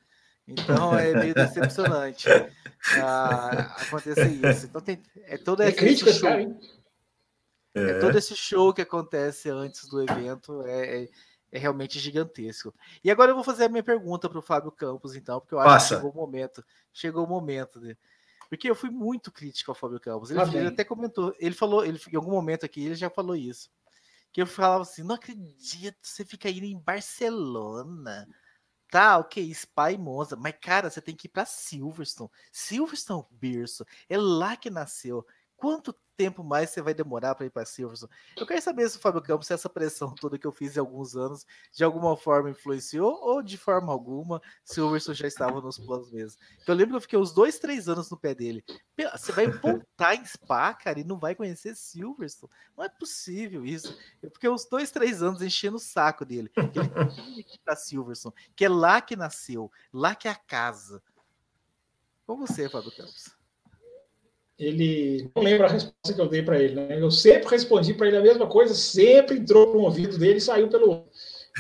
Então 0.48 0.98
é 0.98 1.14
meio 1.14 1.34
decepcionante 1.34 2.28
ah, 3.02 3.76
acontecer 3.82 4.28
isso. 4.28 4.68
Então 4.68 4.82
tem 4.82 5.02
é 5.24 5.38
todo 5.38 5.64
é 5.64 5.70
esse 5.70 6.14
show. 6.14 6.30
Cara, 6.30 6.42
é. 7.74 7.90
é. 7.90 8.00
todo 8.00 8.18
esse 8.18 8.36
show 8.36 8.74
que 8.74 8.82
acontece 8.82 9.50
antes 9.50 9.88
do 9.88 10.02
evento 10.02 10.62
é, 10.66 11.04
é, 11.04 11.10
é, 11.52 11.58
realmente 11.58 12.00
gigantesco. 12.00 12.74
E 13.04 13.10
agora 13.10 13.32
eu 13.32 13.36
vou 13.36 13.44
fazer 13.44 13.66
a 13.66 13.70
minha 13.70 13.84
pergunta 13.84 14.30
para 14.30 14.40
o 14.40 14.44
Fábio 14.44 14.72
Campos, 14.72 15.16
então, 15.16 15.40
porque 15.40 15.56
eu 15.56 15.60
acho 15.60 15.70
Passa. 15.70 15.88
que 15.88 15.96
chegou 15.96 16.12
o 16.12 16.16
momento. 16.16 16.66
Chegou 16.94 17.26
o 17.26 17.30
momento 17.30 17.80
de, 17.80 17.98
porque 18.50 18.70
eu 18.70 18.76
fui 18.76 18.90
muito 18.90 19.32
crítico 19.32 19.72
ao 19.72 19.76
Fábio 19.76 20.00
Campos. 20.00 20.30
Ele, 20.30 20.40
ele, 20.58 20.68
até 20.68 20.84
comentou, 20.84 21.36
ele 21.40 21.56
falou, 21.56 21.84
ele 21.84 22.00
em 22.12 22.16
algum 22.16 22.32
momento 22.32 22.66
aqui, 22.66 22.86
ele 22.86 22.96
já 22.96 23.10
falou 23.10 23.36
isso. 23.36 23.70
Que 24.32 24.42
eu 24.42 24.48
falava 24.48 24.84
assim: 24.84 25.04
não 25.04 25.16
acredito, 25.16 25.98
você 26.02 26.24
fica 26.24 26.50
indo 26.50 26.66
em 26.66 26.78
Barcelona 26.78 28.28
Tá, 28.90 29.18
ok, 29.18 29.54
Spa 29.54 29.92
e 29.92 29.98
Monza, 29.98 30.36
mas 30.36 30.54
cara, 30.62 30.90
você 30.90 31.02
tem 31.02 31.16
que 31.16 31.28
ir 31.28 31.30
para 31.30 31.46
Silverstone. 31.46 32.30
Silverstone 32.52 33.26
Berço, 33.32 33.86
é 34.08 34.18
lá 34.18 34.56
que 34.56 34.70
nasceu. 34.70 35.26
Quanto 35.58 35.96
tempo 36.18 36.44
mais 36.44 36.70
você 36.70 36.82
vai 36.82 36.94
demorar 36.94 37.36
para 37.36 37.46
ir 37.46 37.50
para 37.50 37.66
Silverson? 37.66 38.08
Eu 38.38 38.46
quero 38.46 38.62
saber 38.62 38.90
se 38.90 38.98
o 38.98 39.00
Fábio 39.00 39.22
Campos, 39.22 39.48
se 39.48 39.54
essa 39.54 39.70
pressão 39.70 40.14
toda 40.20 40.38
que 40.38 40.46
eu 40.46 40.52
fiz 40.52 40.76
em 40.76 40.80
alguns 40.80 41.16
anos, 41.16 41.46
de 41.72 41.84
alguma 41.84 42.16
forma 42.18 42.50
influenciou 42.50 43.20
ou 43.22 43.42
de 43.42 43.58
forma 43.58 43.92
alguma, 43.92 44.42
Silverson 44.64 45.14
já 45.14 45.28
estava 45.28 45.62
nos 45.62 45.78
planos 45.78 46.12
mesmo. 46.12 46.40
Eu 46.68 46.76
lembro 46.76 46.92
que 46.92 46.96
eu 46.98 47.02
fiquei 47.02 47.20
uns 47.20 47.34
dois, 47.34 47.60
três 47.60 47.88
anos 47.88 48.10
no 48.10 48.18
pé 48.18 48.34
dele. 48.34 48.64
Você 49.14 49.32
vai 49.32 49.48
voltar 49.48 50.16
em 50.16 50.26
Spa, 50.26 50.74
cara, 50.74 51.00
e 51.00 51.04
não 51.04 51.18
vai 51.18 51.36
conhecer 51.36 51.76
Silverstone? 51.76 52.52
Não 52.78 52.84
é 52.84 52.90
possível 52.90 53.66
isso. 53.66 53.98
Eu 54.22 54.32
fiquei 54.32 54.50
uns 54.50 54.66
dois, 54.66 54.92
três 54.92 55.22
anos 55.22 55.42
enchendo 55.42 55.78
o 55.78 55.80
saco 55.80 56.26
dele. 56.26 56.52
Ele 56.56 56.70
tinha 56.70 57.44
que 57.44 57.56
ir 57.56 57.60
para 57.64 57.76
Silverson, 57.76 58.32
que 58.56 58.66
é 58.66 58.70
lá 58.70 59.02
que 59.02 59.16
nasceu, 59.16 59.72
lá 59.92 60.16
que 60.16 60.28
é 60.28 60.32
a 60.32 60.36
casa. 60.36 61.02
Com 62.26 62.38
você, 62.38 62.68
Fábio 62.70 62.92
Campos 62.96 63.35
ele 64.58 65.30
não 65.36 65.44
lembra 65.44 65.68
a 65.68 65.70
resposta 65.70 66.14
que 66.14 66.22
eu 66.22 66.30
dei 66.30 66.42
para 66.42 66.62
ele. 66.62 66.76
Né? 66.76 67.02
Eu 67.02 67.12
sempre 67.12 67.50
respondi 67.50 67.94
para 67.94 68.08
ele 68.08 68.18
a 68.18 68.22
mesma 68.22 68.48
coisa, 68.48 68.74
sempre 68.74 69.38
entrou 69.38 69.76
um 69.76 69.82
ouvido 69.82 70.18
dele 70.18 70.38
e 70.38 70.42
saiu 70.42 70.70
pelo 70.70 70.90
outro. 70.90 71.12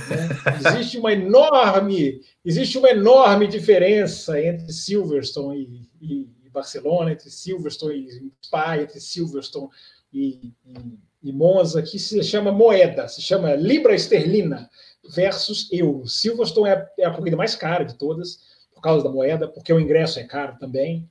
Né? 0.10 0.30
Existe 0.76 0.98
uma 0.98 1.14
enorme, 1.14 2.22
existe 2.44 2.78
uma 2.78 2.90
enorme 2.90 3.48
diferença 3.48 4.40
entre 4.42 4.72
Silverstone 4.72 5.90
e, 6.02 6.30
e 6.46 6.50
Barcelona, 6.50 7.12
entre 7.12 7.30
Silverstone 7.30 8.08
e 8.08 8.32
Spa, 8.46 8.78
entre 8.78 9.00
Silverstone 9.00 9.70
e, 10.12 10.54
e, 10.66 11.00
e, 11.24 11.34
Monza, 11.34 11.82
que 11.82 12.00
se 12.00 12.22
chama 12.24 12.52
moeda, 12.52 13.08
se 13.08 13.22
chama 13.22 13.56
libra 13.56 13.94
esterlina 13.94 14.70
versus 15.14 15.70
euro. 15.72 16.08
Silverstone 16.08 16.70
é 16.70 16.74
a, 16.74 16.90
é 17.00 17.06
a 17.06 17.12
corrida 17.12 17.38
mais 17.38 17.56
cara 17.56 17.84
de 17.84 17.98
todas 17.98 18.40
por 18.74 18.82
causa 18.82 19.04
da 19.04 19.12
moeda, 19.12 19.48
porque 19.48 19.72
o 19.72 19.80
ingresso 19.80 20.20
é 20.20 20.24
caro 20.24 20.58
também. 20.58 21.10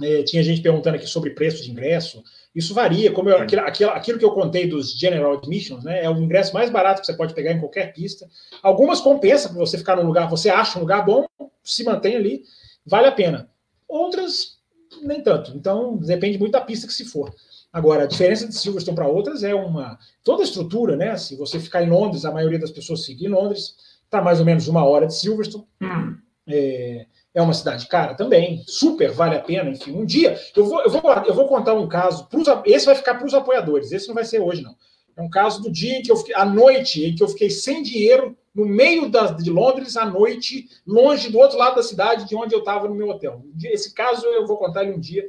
É, 0.00 0.22
tinha 0.22 0.42
gente 0.42 0.60
perguntando 0.60 0.96
aqui 0.96 1.06
sobre 1.06 1.30
preço 1.30 1.62
de 1.62 1.70
ingresso. 1.70 2.22
Isso 2.54 2.72
varia, 2.72 3.10
como 3.10 3.28
eu, 3.28 3.38
aquilo, 3.38 3.62
aquilo, 3.62 3.90
aquilo, 3.90 4.18
que 4.18 4.24
eu 4.24 4.30
contei 4.30 4.68
dos 4.68 4.92
General 4.92 5.32
Admissions, 5.34 5.82
né? 5.82 6.04
É 6.04 6.10
o 6.10 6.18
ingresso 6.18 6.54
mais 6.54 6.70
barato 6.70 7.00
que 7.00 7.06
você 7.06 7.14
pode 7.14 7.34
pegar 7.34 7.52
em 7.52 7.58
qualquer 7.58 7.92
pista. 7.92 8.28
Algumas 8.62 9.00
compensam 9.00 9.52
para 9.52 9.60
você 9.60 9.76
ficar 9.76 9.96
num 9.96 10.06
lugar, 10.06 10.28
você 10.28 10.48
acha 10.48 10.78
um 10.78 10.82
lugar 10.82 11.04
bom, 11.04 11.26
se 11.64 11.84
mantém 11.84 12.16
ali, 12.16 12.42
vale 12.86 13.08
a 13.08 13.12
pena. 13.12 13.50
Outras, 13.88 14.58
nem 15.02 15.20
tanto. 15.20 15.56
Então, 15.56 15.96
depende 15.96 16.38
muito 16.38 16.52
da 16.52 16.60
pista 16.60 16.86
que 16.86 16.92
se 16.92 17.04
for. 17.04 17.34
Agora, 17.72 18.04
a 18.04 18.06
diferença 18.06 18.48
de 18.48 18.54
Silverstone 18.54 18.94
para 18.94 19.08
outras 19.08 19.42
é 19.42 19.54
uma. 19.54 19.98
Toda 20.24 20.42
a 20.42 20.44
estrutura, 20.44 20.96
né? 20.96 21.16
Se 21.16 21.36
você 21.36 21.60
ficar 21.60 21.82
em 21.82 21.90
Londres, 21.90 22.24
a 22.24 22.32
maioria 22.32 22.58
das 22.58 22.70
pessoas 22.70 23.04
seguir 23.04 23.26
em 23.26 23.30
Londres, 23.30 23.74
está 24.04 24.22
mais 24.22 24.40
ou 24.40 24.46
menos 24.46 24.68
uma 24.68 24.84
hora 24.84 25.06
de 25.06 25.14
Silverstone. 25.14 25.66
Hum. 25.82 26.16
É, 26.46 27.06
é 27.34 27.42
uma 27.42 27.54
cidade 27.54 27.86
cara 27.86 28.14
também, 28.14 28.62
super 28.66 29.10
vale 29.10 29.36
a 29.36 29.40
pena. 29.40 29.70
Enfim, 29.70 29.92
um 29.92 30.04
dia 30.04 30.38
eu 30.56 30.64
vou, 30.64 30.82
eu 30.82 30.90
vou, 30.90 31.02
eu 31.26 31.34
vou 31.34 31.48
contar 31.48 31.74
um 31.74 31.88
caso. 31.88 32.26
Pros, 32.28 32.46
esse 32.64 32.86
vai 32.86 32.94
ficar 32.94 33.14
para 33.14 33.26
os 33.26 33.34
apoiadores, 33.34 33.92
esse 33.92 34.08
não 34.08 34.14
vai 34.14 34.24
ser 34.24 34.40
hoje, 34.40 34.62
não. 34.62 34.74
É 35.16 35.22
um 35.22 35.28
caso 35.28 35.60
do 35.60 35.70
dia 35.70 35.98
em 35.98 36.02
que 36.02 36.12
eu 36.12 36.16
fiquei, 36.16 36.34
à 36.34 36.44
noite, 36.44 37.04
em 37.04 37.14
que 37.14 37.22
eu 37.22 37.28
fiquei 37.28 37.50
sem 37.50 37.82
dinheiro 37.82 38.36
no 38.54 38.64
meio 38.64 39.08
da, 39.08 39.26
de 39.32 39.50
Londres, 39.50 39.96
à 39.96 40.04
noite, 40.04 40.68
longe 40.86 41.28
do 41.28 41.38
outro 41.38 41.58
lado 41.58 41.76
da 41.76 41.82
cidade 41.82 42.28
de 42.28 42.36
onde 42.36 42.54
eu 42.54 42.60
estava 42.60 42.88
no 42.88 42.94
meu 42.94 43.08
hotel. 43.08 43.42
Esse 43.64 43.92
caso 43.92 44.24
eu 44.26 44.46
vou 44.46 44.56
contar 44.56 44.84
ele 44.84 44.92
um 44.92 45.00
dia, 45.00 45.24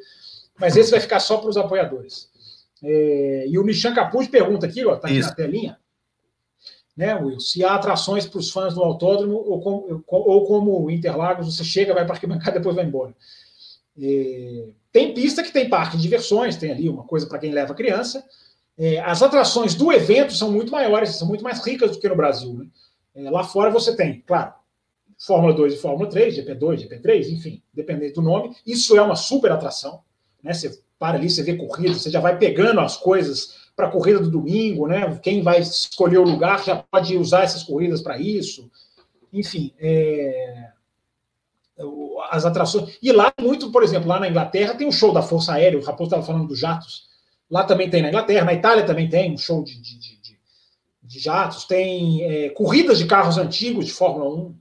mas 0.60 0.76
esse 0.76 0.92
vai 0.92 1.00
ficar 1.00 1.20
só 1.20 1.38
para 1.38 1.50
os 1.50 1.58
apoiadores. 1.58 2.30
É, 2.84 3.46
e 3.48 3.58
o 3.58 3.64
Nishan 3.64 3.94
Capuz 3.94 4.28
pergunta 4.28 4.66
aqui, 4.66 4.86
ó, 4.86 4.96
tá 4.96 5.08
aqui 5.08 5.18
Isso. 5.18 5.30
na 5.30 5.36
telinha 5.36 5.79
né, 7.00 7.16
Will? 7.16 7.40
Se 7.40 7.64
há 7.64 7.76
atrações 7.76 8.26
para 8.26 8.40
os 8.40 8.52
fãs 8.52 8.74
do 8.74 8.84
autódromo 8.84 9.36
ou, 9.36 9.62
com, 9.62 10.04
ou 10.06 10.46
como 10.46 10.92
Interlagos, 10.92 11.56
você 11.56 11.64
chega, 11.64 11.94
vai 11.94 12.04
para 12.04 12.16
arquibancada 12.16 12.60
depois 12.60 12.76
vai 12.76 12.84
embora. 12.84 13.16
É, 13.98 14.66
tem 14.92 15.14
pista 15.14 15.42
que 15.42 15.54
tem 15.54 15.70
parque 15.70 15.96
de 15.96 16.04
diversões, 16.04 16.58
tem 16.58 16.72
ali 16.72 16.90
uma 16.90 17.06
coisa 17.06 17.26
para 17.26 17.40
quem 17.40 17.54
leva 17.54 17.74
criança. 17.74 18.22
É, 18.78 19.00
as 19.00 19.24
atrações 19.24 19.76
do 19.76 19.94
evento 19.94 20.34
são 20.34 20.52
muito 20.52 20.74
maiores, 20.74 21.16
são 21.16 21.26
muito 21.26 21.42
mais 21.42 21.66
ricas 21.66 21.92
do 21.92 22.00
que 22.02 22.10
no 22.10 22.18
Brasil. 22.18 22.54
Né? 22.54 22.66
É, 23.16 23.30
lá 23.30 23.46
fora 23.46 23.72
você 23.72 23.96
tem, 23.96 24.22
claro, 24.28 24.56
Fórmula 25.18 25.54
2 25.54 25.76
e 25.76 25.78
Fórmula 25.78 26.10
3, 26.10 26.36
GP2, 26.36 26.86
GP3, 26.86 27.30
enfim, 27.30 27.64
dependendo 27.74 28.16
do 28.16 28.22
nome. 28.22 28.54
Isso 28.68 28.98
é 28.98 29.02
uma 29.02 29.16
super 29.16 29.54
atração. 29.54 30.02
Né? 30.44 30.52
Você 30.52 30.78
para 31.00 31.18
ali, 31.18 31.30
você 31.30 31.42
vê 31.44 31.56
corrida, 31.56 31.94
você 31.94 32.10
já 32.10 32.20
vai 32.20 32.38
pegando 32.38 32.82
as 32.82 32.98
coisas 32.98 33.69
para 33.80 33.88
a 33.88 33.92
corrida 33.92 34.20
do 34.20 34.30
domingo, 34.30 34.88
né? 34.88 35.18
Quem 35.24 35.42
vai 35.42 35.62
escolher 35.62 36.18
o 36.18 36.24
lugar 36.24 36.62
já 36.62 36.76
pode 36.76 37.16
usar 37.16 37.44
essas 37.44 37.64
corridas 37.64 38.02
para 38.02 38.20
isso. 38.20 38.70
Enfim, 39.32 39.74
é... 39.80 40.68
as 42.30 42.46
atrações. 42.46 42.98
E 43.02 43.10
lá, 43.14 43.32
muito, 43.40 43.72
por 43.72 43.82
exemplo, 43.82 44.10
lá 44.10 44.20
na 44.20 44.28
Inglaterra 44.28 44.76
tem 44.76 44.86
um 44.86 44.92
show 44.92 45.14
da 45.14 45.22
Força 45.22 45.54
Aérea, 45.54 45.80
o 45.80 45.82
Raposo 45.82 46.10
estava 46.10 46.24
falando 46.24 46.46
dos 46.46 46.60
jatos. 46.60 47.08
Lá 47.50 47.64
também 47.64 47.90
tem 47.90 48.02
na 48.02 48.10
Inglaterra, 48.10 48.44
na 48.44 48.54
Itália 48.54 48.86
também 48.86 49.08
tem 49.08 49.32
um 49.32 49.38
show 49.38 49.64
de, 49.64 49.80
de, 49.80 49.98
de, 49.98 50.20
de 51.02 51.20
jatos, 51.20 51.64
tem 51.64 52.22
é, 52.22 52.50
corridas 52.50 52.98
de 52.98 53.06
carros 53.06 53.38
antigos 53.38 53.86
de 53.86 53.94
Fórmula 53.94 54.30
1, 54.30 54.56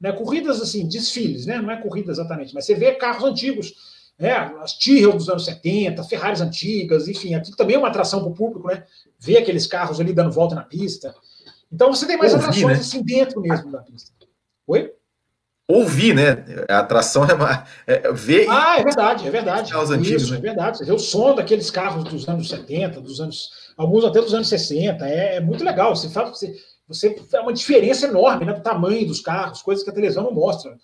né? 0.00 0.12
corridas 0.12 0.62
assim, 0.62 0.88
desfiles, 0.88 1.44
né? 1.44 1.60
não 1.60 1.70
é 1.70 1.76
corrida 1.76 2.10
exatamente, 2.10 2.54
mas 2.54 2.64
você 2.64 2.74
vê 2.74 2.92
carros 2.92 3.22
antigos 3.22 3.91
né? 4.22 4.54
As 4.60 4.74
Tyrrell 4.74 5.14
dos 5.14 5.28
anos 5.28 5.44
70, 5.44 6.04
Ferraris 6.04 6.40
antigas, 6.40 7.08
enfim, 7.08 7.34
aquilo 7.34 7.56
também 7.56 7.74
é 7.74 7.78
uma 7.78 7.88
atração 7.88 8.20
para 8.20 8.30
o 8.30 8.34
público, 8.34 8.68
né? 8.68 8.84
Ver 9.18 9.38
aqueles 9.38 9.66
carros 9.66 9.98
ali 9.98 10.12
dando 10.12 10.30
volta 10.30 10.54
na 10.54 10.62
pista. 10.62 11.12
Então 11.72 11.92
você 11.92 12.06
tem 12.06 12.16
mais 12.16 12.32
Ouvi, 12.32 12.44
atrações 12.44 12.78
né? 12.78 12.84
assim 12.84 13.02
dentro 13.02 13.40
mesmo 13.40 13.72
da 13.72 13.78
pista. 13.78 14.12
Oi? 14.68 14.92
Ouvir, 15.66 16.14
né? 16.14 16.44
A 16.68 16.78
atração 16.78 17.24
é, 17.24 17.34
uma, 17.34 17.64
é 17.84 18.12
ver. 18.12 18.46
Ah, 18.48 18.78
é 18.78 18.84
verdade, 18.84 19.26
é 19.26 19.30
verdade. 19.30 19.72
Carros 19.72 19.90
antigos, 19.90 20.22
Isso, 20.22 20.32
né? 20.32 20.38
é 20.38 20.40
verdade. 20.40 20.78
Você 20.78 20.84
vê 20.84 20.92
o 20.92 20.98
som 21.00 21.34
daqueles 21.34 21.68
carros 21.68 22.04
dos 22.04 22.28
anos 22.28 22.48
70, 22.48 23.00
dos 23.00 23.20
anos. 23.20 23.50
Alguns 23.76 24.04
até 24.04 24.20
dos 24.20 24.34
anos 24.34 24.48
60. 24.48 25.04
É, 25.04 25.36
é 25.36 25.40
muito 25.40 25.64
legal. 25.64 25.96
Você 25.96 26.08
faz. 26.08 26.30
Você, 26.30 26.60
você 26.86 27.36
é 27.36 27.40
uma 27.40 27.52
diferença 27.52 28.06
enorme 28.06 28.44
né, 28.44 28.52
do 28.52 28.60
tamanho 28.60 29.04
dos 29.04 29.20
carros, 29.20 29.62
coisas 29.62 29.82
que 29.82 29.90
a 29.90 29.94
televisão 29.94 30.22
não 30.22 30.32
mostra 30.32 30.76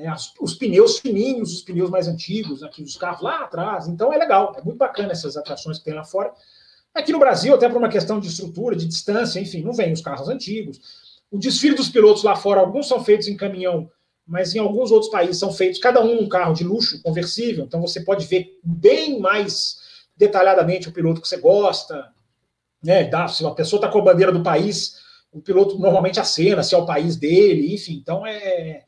né, 0.00 0.14
os 0.40 0.54
pneus 0.54 0.98
fininhos, 0.98 1.52
os 1.52 1.62
pneus 1.62 1.90
mais 1.90 2.08
antigos, 2.08 2.62
aqui 2.62 2.82
dos 2.82 2.96
carros 2.96 3.20
lá 3.20 3.40
atrás. 3.42 3.86
Então 3.86 4.12
é 4.12 4.16
legal, 4.16 4.54
é 4.56 4.62
muito 4.62 4.78
bacana 4.78 5.12
essas 5.12 5.36
atrações 5.36 5.78
que 5.78 5.84
tem 5.84 5.94
lá 5.94 6.04
fora. 6.04 6.32
Aqui 6.94 7.12
no 7.12 7.18
Brasil, 7.18 7.54
até 7.54 7.68
por 7.68 7.76
uma 7.76 7.88
questão 7.88 8.18
de 8.18 8.28
estrutura, 8.28 8.74
de 8.74 8.86
distância, 8.86 9.38
enfim, 9.38 9.62
não 9.62 9.72
vem 9.72 9.92
os 9.92 10.00
carros 10.00 10.28
antigos. 10.28 10.80
O 11.30 11.38
desfile 11.38 11.76
dos 11.76 11.88
pilotos 11.88 12.24
lá 12.24 12.34
fora, 12.34 12.60
alguns 12.60 12.88
são 12.88 13.04
feitos 13.04 13.28
em 13.28 13.36
caminhão, 13.36 13.90
mas 14.26 14.54
em 14.54 14.58
alguns 14.58 14.90
outros 14.90 15.10
países 15.10 15.38
são 15.38 15.52
feitos 15.52 15.78
cada 15.78 16.02
um 16.02 16.22
um 16.22 16.28
carro 16.28 16.54
de 16.54 16.64
luxo 16.64 17.00
conversível, 17.02 17.64
então 17.64 17.80
você 17.80 18.00
pode 18.00 18.26
ver 18.26 18.58
bem 18.64 19.20
mais 19.20 19.78
detalhadamente 20.16 20.88
o 20.88 20.92
piloto 20.92 21.20
que 21.20 21.28
você 21.28 21.36
gosta. 21.36 22.10
Né? 22.82 23.08
Se 23.28 23.44
uma 23.44 23.54
pessoa 23.54 23.78
está 23.78 23.88
com 23.88 24.00
a 24.00 24.04
bandeira 24.04 24.32
do 24.32 24.42
país, 24.42 24.96
o 25.30 25.40
piloto 25.40 25.78
normalmente 25.78 26.18
acena 26.18 26.62
se 26.62 26.74
é 26.74 26.78
o 26.78 26.86
país 26.86 27.16
dele, 27.16 27.72
enfim. 27.74 27.94
Então 27.94 28.26
é 28.26 28.84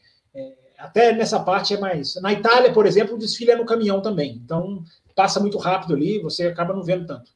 até 0.82 1.12
nessa 1.12 1.38
parte 1.38 1.74
é 1.74 1.78
mais. 1.78 2.16
Na 2.16 2.32
Itália, 2.32 2.72
por 2.72 2.86
exemplo, 2.86 3.14
o 3.14 3.18
desfile 3.18 3.52
é 3.52 3.56
no 3.56 3.64
caminhão 3.64 4.02
também. 4.02 4.40
Então, 4.44 4.82
passa 5.14 5.38
muito 5.38 5.56
rápido 5.56 5.94
ali, 5.94 6.20
você 6.20 6.46
acaba 6.46 6.74
não 6.74 6.82
vendo 6.82 7.06
tanto. 7.06 7.30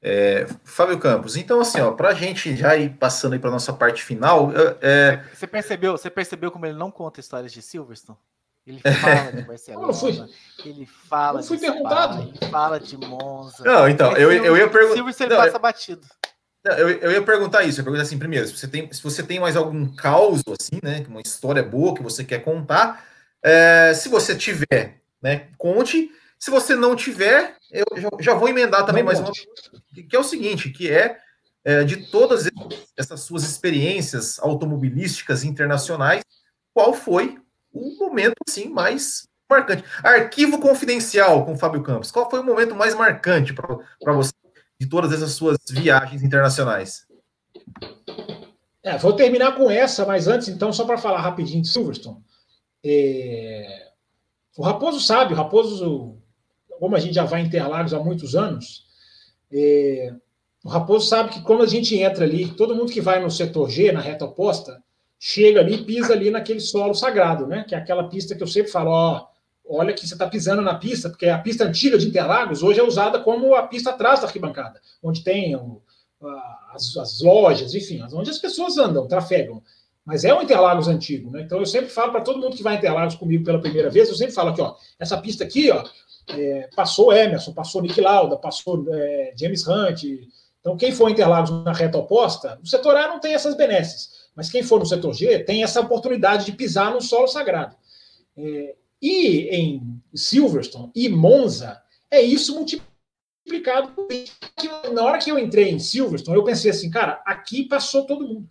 É, 0.00 0.46
Fábio 0.62 0.96
Campos, 1.00 1.36
então 1.36 1.60
assim, 1.60 1.80
ó, 1.80 1.90
para 1.90 2.10
a 2.10 2.14
gente 2.14 2.54
já 2.54 2.76
ir 2.76 2.90
passando 2.90 3.32
aí 3.32 3.38
para 3.40 3.50
nossa 3.50 3.72
parte 3.72 4.00
final, 4.04 4.52
é... 4.80 5.24
você 5.34 5.44
percebeu, 5.44 5.98
você 5.98 6.08
percebeu 6.08 6.52
como 6.52 6.66
ele 6.66 6.78
não 6.78 6.88
conta 6.88 7.18
histórias 7.18 7.50
de 7.50 7.60
Silverstone? 7.60 8.16
Ele 8.64 8.80
fala 8.80 9.32
de 9.32 9.42
Barcelona, 9.42 10.28
ele 10.64 10.86
fala 10.86 11.40
não 11.40 11.42
fui 11.42 11.56
de 11.56 11.66
perguntado. 11.66 12.14
Spa, 12.14 12.22
ele 12.22 12.50
fala 12.50 12.78
de 12.78 12.96
Monza. 12.96 13.64
Não, 13.64 13.88
então, 13.88 14.16
eu, 14.16 14.30
eu 14.30 14.56
ia 14.56 14.68
perguntar. 14.68 14.94
Silverstone 14.94 15.32
ele 15.32 15.36
passa 15.36 15.58
batido. 15.58 16.06
Eu, 16.76 16.90
eu 16.90 17.12
ia 17.12 17.22
perguntar 17.22 17.62
isso, 17.64 17.78
eu 17.78 17.82
ia 17.82 17.84
perguntar 17.84 18.02
assim, 18.02 18.18
primeiro, 18.18 18.46
se 18.46 18.56
você 18.56 18.68
tem, 18.68 18.92
se 18.92 19.02
você 19.02 19.22
tem 19.22 19.40
mais 19.40 19.56
algum 19.56 19.86
caos, 19.94 20.42
assim, 20.48 20.78
né, 20.82 21.04
uma 21.08 21.20
história 21.20 21.62
boa 21.62 21.94
que 21.94 22.02
você 22.02 22.24
quer 22.24 22.42
contar, 22.42 23.04
é, 23.42 23.92
se 23.94 24.08
você 24.08 24.34
tiver, 24.36 25.00
né, 25.22 25.48
conte, 25.56 26.10
se 26.38 26.50
você 26.50 26.74
não 26.74 26.94
tiver, 26.94 27.56
eu 27.70 27.84
já, 27.96 28.08
já 28.20 28.34
vou 28.34 28.48
emendar 28.48 28.84
também 28.84 29.02
não 29.02 29.12
mais 29.12 29.20
uma, 29.20 29.32
que 29.32 30.14
é 30.14 30.18
o 30.18 30.24
seguinte, 30.24 30.70
que 30.70 30.90
é, 30.90 31.18
é, 31.64 31.84
de 31.84 32.08
todas 32.10 32.48
essas 32.96 33.20
suas 33.20 33.42
experiências 33.42 34.38
automobilísticas 34.38 35.44
internacionais, 35.44 36.22
qual 36.72 36.94
foi 36.94 37.38
o 37.72 37.96
momento, 37.98 38.36
assim, 38.48 38.68
mais 38.68 39.28
marcante? 39.50 39.84
Arquivo 40.02 40.58
confidencial 40.60 41.44
com 41.44 41.52
o 41.52 41.58
Fábio 41.58 41.82
Campos, 41.82 42.10
qual 42.10 42.30
foi 42.30 42.40
o 42.40 42.44
momento 42.44 42.74
mais 42.74 42.94
marcante 42.94 43.52
para 43.52 44.12
você 44.12 44.32
de 44.80 44.86
todas 44.86 45.12
essas 45.12 45.32
suas 45.32 45.58
viagens 45.70 46.22
internacionais? 46.22 47.06
É, 48.82 48.96
vou 48.96 49.12
terminar 49.12 49.56
com 49.56 49.70
essa, 49.70 50.06
mas 50.06 50.28
antes, 50.28 50.48
então, 50.48 50.72
só 50.72 50.84
para 50.84 50.98
falar 50.98 51.20
rapidinho 51.20 51.62
de 51.62 51.68
Silverstone. 51.68 52.22
É... 52.84 53.88
O 54.56 54.62
Raposo 54.62 55.00
sabe, 55.00 55.34
o 55.34 55.36
Raposo, 55.36 56.16
como 56.78 56.96
a 56.96 57.00
gente 57.00 57.14
já 57.14 57.24
vai 57.24 57.42
em 57.42 57.46
Interlagos 57.46 57.92
há 57.92 57.98
muitos 57.98 58.34
anos, 58.34 58.86
é... 59.52 60.14
o 60.64 60.68
Raposo 60.68 61.06
sabe 61.06 61.30
que 61.30 61.42
quando 61.42 61.64
a 61.64 61.66
gente 61.66 61.96
entra 61.96 62.24
ali, 62.24 62.48
todo 62.54 62.74
mundo 62.74 62.92
que 62.92 63.00
vai 63.00 63.20
no 63.20 63.30
setor 63.30 63.68
G, 63.68 63.92
na 63.92 64.00
reta 64.00 64.24
oposta, 64.24 64.82
chega 65.18 65.60
ali 65.60 65.74
e 65.74 65.84
pisa 65.84 66.12
ali 66.12 66.30
naquele 66.30 66.60
solo 66.60 66.94
sagrado, 66.94 67.46
né? 67.46 67.64
Que 67.68 67.74
é 67.74 67.78
aquela 67.78 68.08
pista 68.08 68.36
que 68.36 68.42
eu 68.42 68.46
sempre 68.46 68.70
falo, 68.70 68.90
ó, 68.90 69.26
olha 69.68 69.92
que 69.92 70.06
você 70.06 70.14
está 70.14 70.26
pisando 70.26 70.62
na 70.62 70.74
pista, 70.74 71.10
porque 71.10 71.28
a 71.28 71.38
pista 71.38 71.64
antiga 71.64 71.98
de 71.98 72.08
Interlagos 72.08 72.62
hoje 72.62 72.80
é 72.80 72.82
usada 72.82 73.20
como 73.20 73.54
a 73.54 73.66
pista 73.66 73.90
atrás 73.90 74.20
da 74.20 74.26
arquibancada, 74.26 74.80
onde 75.02 75.22
tem 75.22 75.54
o, 75.54 75.82
as, 76.72 76.96
as, 76.96 77.20
lojas, 77.20 77.74
enfim, 77.74 78.02
onde 78.12 78.30
as 78.30 78.38
pessoas 78.38 78.78
andam, 78.78 79.06
trafegam. 79.06 79.62
Mas 80.04 80.24
é 80.24 80.32
um 80.32 80.42
Interlagos 80.42 80.88
antigo, 80.88 81.30
né? 81.30 81.42
Então 81.42 81.58
eu 81.58 81.66
sempre 81.66 81.90
falo 81.90 82.12
para 82.12 82.22
todo 82.22 82.40
mundo 82.40 82.56
que 82.56 82.62
vai 82.62 82.74
a 82.74 82.78
Interlagos 82.78 83.14
comigo 83.14 83.44
pela 83.44 83.60
primeira 83.60 83.90
vez, 83.90 84.08
eu 84.08 84.14
sempre 84.14 84.34
falo 84.34 84.50
aqui, 84.50 84.62
ó, 84.62 84.74
essa 84.98 85.18
pista 85.18 85.44
aqui, 85.44 85.70
ó, 85.70 85.84
é, 86.28 86.68
passou 86.74 87.12
Emerson, 87.12 87.52
passou 87.52 87.82
Nick 87.82 88.00
Lauda, 88.00 88.36
passou 88.36 88.84
é, 88.90 89.32
James 89.38 89.66
Hunt. 89.66 90.04
Então 90.60 90.76
quem 90.76 90.92
for 90.92 91.08
a 91.08 91.10
Interlagos 91.10 91.50
na 91.64 91.72
reta 91.72 91.98
oposta, 91.98 92.56
no 92.56 92.66
setor 92.66 92.96
A 92.96 93.08
não 93.08 93.20
tem 93.20 93.34
essas 93.34 93.54
benesses, 93.54 94.28
mas 94.34 94.50
quem 94.50 94.62
for 94.62 94.78
no 94.78 94.86
setor 94.86 95.12
G 95.14 95.40
tem 95.40 95.62
essa 95.62 95.80
oportunidade 95.80 96.46
de 96.46 96.52
pisar 96.52 96.92
no 96.92 97.00
solo 97.00 97.28
sagrado. 97.28 97.76
É, 98.36 98.74
e 99.00 99.48
em 99.54 100.02
Silverstone 100.14 100.90
e 100.94 101.08
Monza, 101.08 101.80
é 102.10 102.20
isso 102.20 102.54
multiplicado 102.54 103.92
Na 104.92 105.04
hora 105.04 105.18
que 105.18 105.30
eu 105.30 105.38
entrei 105.38 105.70
em 105.70 105.78
Silverstone, 105.78 106.36
eu 106.36 106.44
pensei 106.44 106.70
assim, 106.70 106.90
cara, 106.90 107.22
aqui 107.24 107.64
passou 107.64 108.06
todo 108.06 108.26
mundo. 108.26 108.48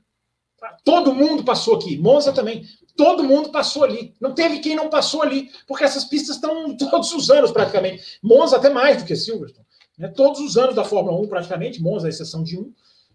Todo 0.83 1.13
mundo 1.13 1.43
passou 1.43 1.75
aqui. 1.75 1.97
Monza 1.97 2.33
também. 2.33 2.65
Todo 2.95 3.23
mundo 3.23 3.49
passou 3.49 3.83
ali. 3.83 4.15
Não 4.19 4.33
teve 4.33 4.59
quem 4.59 4.75
não 4.75 4.89
passou 4.89 5.21
ali, 5.21 5.51
porque 5.67 5.83
essas 5.83 6.03
pistas 6.03 6.35
estão 6.35 6.75
todos 6.77 7.13
os 7.13 7.29
anos 7.29 7.51
praticamente. 7.51 8.17
Monza 8.23 8.57
até 8.57 8.69
mais 8.69 8.97
do 8.97 9.05
que 9.05 9.15
Silverstone. 9.15 9.67
Né? 9.97 10.07
Todos 10.09 10.39
os 10.39 10.57
anos 10.57 10.75
da 10.75 10.83
Fórmula 10.83 11.19
1, 11.21 11.27
praticamente, 11.27 11.81
Monza, 11.81 12.07
a 12.07 12.09
exceção 12.09 12.43
de 12.43 12.57
um. 12.57 12.73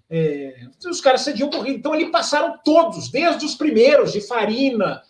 É... 0.08 0.66
os 0.86 1.00
caras 1.00 1.22
cediam 1.22 1.50
corrida. 1.50 1.78
Então 1.78 1.92
ali 1.92 2.10
passaram 2.10 2.58
todos, 2.64 3.10
desde 3.10 3.44
os 3.44 3.54
primeiros, 3.54 4.12
de 4.12 4.20
Farina, 4.20 5.02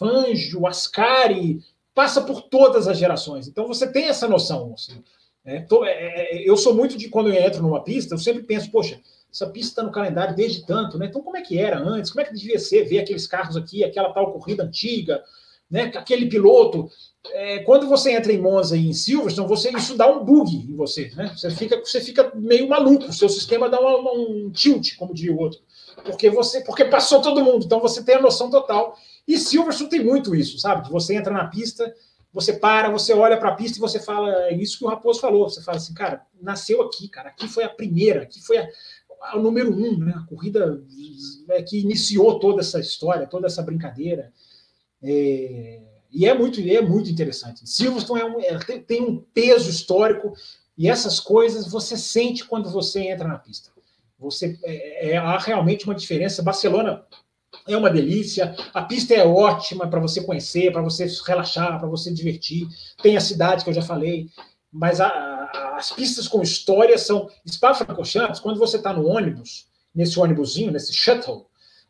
Fangio, 0.00 0.66
Ascari, 0.66 1.60
passa 1.94 2.22
por 2.22 2.40
todas 2.40 2.88
as 2.88 2.96
gerações. 2.96 3.46
Então 3.46 3.66
você 3.66 3.86
tem 3.86 4.08
essa 4.08 4.26
noção. 4.26 4.72
Assim, 4.72 5.04
né? 5.44 5.66
eu 6.42 6.56
sou 6.56 6.74
muito 6.74 6.96
de 6.96 7.10
quando 7.10 7.28
eu 7.28 7.34
entro 7.34 7.62
numa 7.62 7.84
pista, 7.84 8.14
eu 8.14 8.18
sempre 8.18 8.42
penso, 8.42 8.70
poxa, 8.70 8.98
essa 9.30 9.46
pista 9.46 9.72
está 9.72 9.82
no 9.82 9.92
calendário 9.92 10.34
desde 10.34 10.64
tanto, 10.64 10.96
né? 10.96 11.06
Então 11.06 11.22
como 11.22 11.36
é 11.36 11.42
que 11.42 11.58
era 11.58 11.78
antes? 11.78 12.10
Como 12.10 12.22
é 12.22 12.24
que 12.24 12.32
devia 12.32 12.58
ser 12.58 12.84
ver 12.84 13.00
aqueles 13.00 13.26
carros 13.26 13.58
aqui, 13.58 13.84
aquela 13.84 14.10
tal 14.12 14.32
corrida 14.32 14.64
antiga, 14.64 15.22
né? 15.70 15.92
Aquele 15.94 16.26
piloto. 16.26 16.90
É, 17.32 17.58
quando 17.58 17.86
você 17.86 18.12
entra 18.12 18.32
em 18.32 18.40
Monza 18.40 18.78
e 18.78 18.88
em 18.88 18.94
Silverstone, 18.94 19.46
você, 19.46 19.68
isso 19.76 19.98
dá 19.98 20.10
um 20.10 20.24
bug 20.24 20.56
em 20.56 20.74
você, 20.74 21.12
né? 21.14 21.30
Você 21.36 21.50
fica, 21.50 21.78
você 21.78 22.00
fica 22.00 22.32
meio 22.34 22.66
maluco, 22.66 23.04
o 23.04 23.12
seu 23.12 23.28
sistema 23.28 23.68
dá 23.68 23.78
uma, 23.78 24.12
um 24.12 24.50
tilt, 24.50 24.96
como 24.96 25.12
diria 25.12 25.34
o 25.34 25.38
outro, 25.38 25.60
porque 26.02 26.30
você, 26.30 26.62
porque 26.62 26.86
passou 26.86 27.20
todo 27.20 27.44
mundo, 27.44 27.66
então 27.66 27.78
você 27.78 28.02
tem 28.02 28.14
a 28.14 28.22
noção 28.22 28.50
total 28.50 28.96
e 29.26 29.38
Silverstone 29.38 29.90
tem 29.90 30.04
muito 30.04 30.34
isso, 30.34 30.58
sabe? 30.58 30.88
Você 30.90 31.14
entra 31.14 31.32
na 31.32 31.46
pista, 31.46 31.94
você 32.32 32.52
para, 32.52 32.90
você 32.90 33.12
olha 33.12 33.36
para 33.36 33.50
a 33.50 33.54
pista 33.54 33.78
e 33.78 33.80
você 33.80 33.98
fala, 33.98 34.30
é 34.46 34.54
isso 34.54 34.78
que 34.78 34.84
o 34.84 34.88
Raposo 34.88 35.20
falou. 35.20 35.48
Você 35.48 35.62
fala 35.62 35.78
assim, 35.78 35.94
cara, 35.94 36.24
nasceu 36.40 36.82
aqui, 36.82 37.08
cara, 37.08 37.30
aqui 37.30 37.48
foi 37.48 37.64
a 37.64 37.68
primeira, 37.68 38.22
aqui 38.22 38.40
foi 38.40 38.58
a, 38.58 38.68
a, 39.22 39.38
número 39.38 39.72
um, 39.72 39.98
né? 39.98 40.14
A 40.16 40.26
corrida 40.26 40.82
é, 41.50 41.62
que 41.62 41.80
iniciou 41.80 42.38
toda 42.38 42.60
essa 42.60 42.78
história, 42.78 43.26
toda 43.26 43.46
essa 43.46 43.62
brincadeira. 43.62 44.32
É, 45.02 45.80
e 46.12 46.26
é 46.26 46.34
muito, 46.34 46.60
é 46.60 46.80
muito 46.80 47.10
interessante. 47.10 47.68
Silverstone 47.68 48.20
é 48.20 48.24
um, 48.24 48.40
é, 48.40 48.58
tem, 48.58 48.82
tem 48.82 49.02
um 49.02 49.24
peso 49.34 49.68
histórico 49.68 50.32
e 50.76 50.88
essas 50.88 51.20
coisas 51.20 51.66
você 51.66 51.96
sente 51.96 52.44
quando 52.44 52.70
você 52.70 53.00
entra 53.00 53.26
na 53.26 53.38
pista. 53.38 53.70
Você 54.18 54.58
é, 54.64 55.10
é, 55.10 55.16
há 55.16 55.38
realmente 55.38 55.84
uma 55.84 55.94
diferença. 55.94 56.42
Barcelona 56.42 57.04
é 57.72 57.76
uma 57.76 57.90
delícia. 57.90 58.54
A 58.72 58.82
pista 58.82 59.14
é 59.14 59.26
ótima 59.26 59.88
para 59.88 60.00
você 60.00 60.22
conhecer, 60.22 60.72
para 60.72 60.82
você 60.82 61.06
relaxar, 61.26 61.78
para 61.78 61.88
você 61.88 62.12
divertir. 62.12 62.66
Tem 63.02 63.16
a 63.16 63.20
cidade 63.20 63.64
que 63.64 63.70
eu 63.70 63.74
já 63.74 63.82
falei, 63.82 64.28
mas 64.72 65.00
a, 65.00 65.08
a, 65.08 65.76
as 65.76 65.90
pistas 65.92 66.28
com 66.28 66.42
história 66.42 66.96
são 66.98 67.28
Spa-Francorchamps. 67.46 68.40
Quando 68.40 68.58
você 68.58 68.76
está 68.76 68.92
no 68.92 69.06
ônibus, 69.06 69.66
nesse 69.94 70.18
ônibusinho, 70.18 70.70
nesse 70.70 70.92
shuttle, 70.92 71.46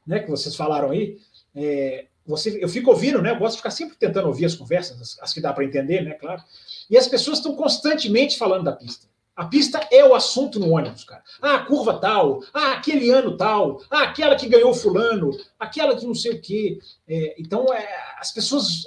né, 0.07 0.20
que 0.20 0.31
vocês 0.31 0.57
falaram 0.57 0.90
aí, 0.90 1.19
é, 1.55 2.07
você, 2.27 2.62
eu 2.62 2.69
fico 2.69 2.90
ouvindo, 2.90 3.20
né? 3.20 3.31
Eu 3.31 3.39
gosto 3.39 3.55
de 3.55 3.59
ficar 3.59 3.70
sempre 3.70 3.97
tentando 3.97 4.28
ouvir 4.28 4.44
as 4.44 4.55
conversas, 4.55 5.01
as, 5.01 5.19
as 5.20 5.32
que 5.32 5.40
dá 5.40 5.52
para 5.52 5.65
entender, 5.65 6.02
né? 6.02 6.12
Claro. 6.15 6.43
E 6.89 6.97
as 6.97 7.09
pessoas 7.09 7.39
estão 7.39 7.55
constantemente 7.55 8.39
falando 8.39 8.65
da 8.65 8.73
pista. 8.73 9.10
A 9.36 9.47
pista 9.47 9.81
é 9.90 10.05
o 10.05 10.15
assunto 10.15 10.59
no 10.61 10.73
ônibus, 10.73 11.05
cara. 11.05 11.23
Ah, 11.40 11.55
a 11.55 11.65
curva 11.65 11.98
tal, 11.98 12.40
ah, 12.52 12.73
aquele 12.73 13.11
ano 13.11 13.36
tal, 13.36 13.81
ah, 13.90 14.02
aquela 14.02 14.36
que 14.36 14.48
ganhou 14.48 14.74
fulano, 14.74 15.31
aquela 15.59 15.97
que 15.97 16.07
não 16.07 16.15
sei 16.15 16.32
o 16.32 16.40
quê. 16.40 16.78
É, 17.09 17.36
então, 17.39 17.73
é, 17.73 17.89
as 18.19 18.32
pessoas. 18.32 18.82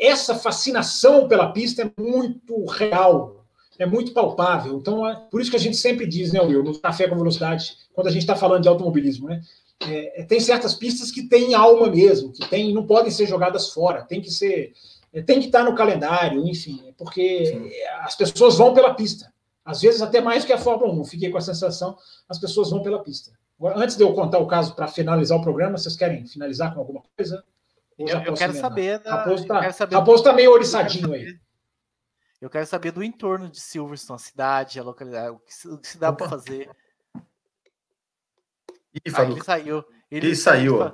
Essa 0.00 0.34
fascinação 0.34 1.28
pela 1.28 1.52
pista 1.52 1.82
é 1.82 2.00
muito 2.00 2.64
real, 2.66 3.46
é 3.78 3.86
muito 3.86 4.12
palpável. 4.12 4.76
Então, 4.76 5.06
é 5.08 5.14
por 5.30 5.40
isso 5.40 5.50
que 5.50 5.56
a 5.56 5.60
gente 5.60 5.76
sempre 5.76 6.06
diz, 6.06 6.32
né, 6.32 6.40
Will, 6.40 6.62
no 6.62 6.78
Café 6.78 7.08
com 7.08 7.16
Velocidade, 7.16 7.76
quando 7.94 8.08
a 8.08 8.10
gente 8.10 8.22
está 8.22 8.34
falando 8.34 8.62
de 8.62 8.68
automobilismo, 8.68 9.28
né? 9.28 9.40
É, 9.80 10.22
é, 10.22 10.24
tem 10.24 10.40
certas 10.40 10.74
pistas 10.74 11.10
que 11.10 11.28
têm 11.28 11.54
alma 11.54 11.88
mesmo, 11.88 12.32
que 12.32 12.48
tem, 12.48 12.72
não 12.72 12.86
podem 12.86 13.10
ser 13.10 13.26
jogadas 13.26 13.70
fora, 13.70 14.02
tem 14.02 14.20
que 14.20 14.30
ser. 14.30 14.72
É, 15.12 15.22
tem 15.22 15.38
que 15.40 15.46
estar 15.46 15.64
no 15.64 15.74
calendário, 15.74 16.46
enfim, 16.46 16.92
porque 16.98 17.46
Sim. 17.46 17.70
as 18.00 18.14
pessoas 18.14 18.56
vão 18.56 18.74
pela 18.74 18.94
pista. 18.94 19.32
Às 19.66 19.82
vezes 19.82 20.00
até 20.00 20.20
mais 20.20 20.44
que 20.44 20.52
a 20.52 20.58
Fórmula 20.58 20.94
1. 20.94 21.04
Fiquei 21.06 21.28
com 21.28 21.38
a 21.38 21.40
sensação, 21.40 21.98
as 22.28 22.38
pessoas 22.38 22.70
vão 22.70 22.82
pela 22.82 23.02
pista. 23.02 23.32
Agora, 23.58 23.76
antes 23.78 23.96
de 23.96 24.04
eu 24.04 24.14
contar 24.14 24.38
o 24.38 24.46
caso 24.46 24.76
para 24.76 24.86
finalizar 24.86 25.36
o 25.36 25.42
programa, 25.42 25.76
vocês 25.76 25.96
querem 25.96 26.24
finalizar 26.24 26.72
com 26.72 26.78
alguma 26.78 27.02
coisa? 27.16 27.44
Eu, 27.98 28.06
eu, 28.20 28.34
quero 28.34 28.52
saber 28.54 29.00
da, 29.00 29.16
Raposo 29.16 29.42
está 29.44 30.30
tá 30.30 30.32
meio 30.32 30.52
oriçadinho 30.52 31.12
aí. 31.12 31.36
Eu 32.40 32.50
quero 32.50 32.66
saber 32.66 32.92
do 32.92 33.02
entorno 33.02 33.48
de 33.48 33.58
Silverstone, 33.58 34.16
a 34.16 34.22
cidade, 34.22 34.78
a 34.78 34.82
localidade, 34.84 35.30
o 35.30 35.38
que 35.38 35.52
se, 35.52 35.68
se 35.82 35.98
dá 35.98 36.12
para 36.12 36.28
fazer. 36.28 36.70
Ih, 38.94 39.12
ah, 39.14 39.22
ele 39.24 39.42
saiu. 39.42 39.84
Ele, 40.10 40.26
ele 40.26 40.36
saiu. 40.36 40.92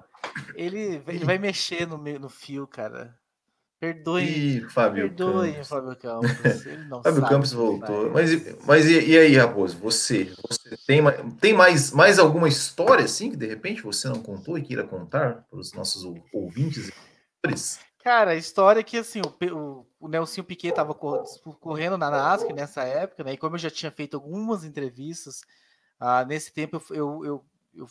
Ele, 0.55 1.03
ele 1.07 1.24
vai 1.24 1.36
mexer 1.36 1.86
no, 1.86 1.99
no 1.99 2.28
fio, 2.28 2.66
cara. 2.66 3.19
Perdoe. 3.82 4.22
Ih, 4.22 4.60
Fábio 4.68 5.09
Perdoe, 5.09 5.54
Campos. 5.54 5.68
Fábio 5.68 5.96
Campos. 5.96 6.30
Ele 6.66 6.84
não 6.84 7.02
Fábio 7.02 7.26
Campos 7.26 7.52
voltou. 7.52 8.10
Mas, 8.10 8.64
mas 8.64 8.86
e, 8.86 9.10
e, 9.10 9.18
aí, 9.18 9.36
Raposo? 9.36 9.76
Você, 9.78 10.32
você 10.40 10.76
tem, 10.86 11.02
tem 11.40 11.52
mais, 11.52 11.90
mais 11.90 12.20
alguma 12.20 12.46
história 12.46 13.04
assim 13.04 13.30
que 13.30 13.36
de 13.36 13.48
repente 13.48 13.82
você 13.82 14.09
não 14.09 14.22
contou 14.22 14.56
e 14.56 14.62
queira 14.62 14.86
contar 14.86 15.48
para 15.50 15.59
os 15.59 15.72
nossos 15.72 16.04
ouvintes 16.32 16.90
e 16.90 16.92
Cara, 18.04 18.30
a 18.30 18.36
história 18.36 18.78
é 18.78 18.84
que 18.84 18.98
assim, 18.98 19.20
o, 19.20 19.52
o, 19.52 19.86
o 19.98 20.09
Nelson 20.09 20.44
Piquet 20.44 20.68
estava 20.68 20.94
correndo 20.94 21.98
na 21.98 22.09
NASCAR 22.09 22.54
nessa 22.54 22.84
época, 22.84 23.24
né? 23.24 23.32
E 23.32 23.36
como 23.36 23.56
eu 23.56 23.59
já 23.59 23.70
tinha 23.70 23.90
feito 23.90 24.14
algumas 24.14 24.62
entrevistas, 24.62 25.40
ah, 25.98 26.24
nesse 26.24 26.52
tempo 26.52 26.80
eu, 26.90 26.94
eu, 26.94 27.24
eu, 27.24 27.44
eu 27.74 27.86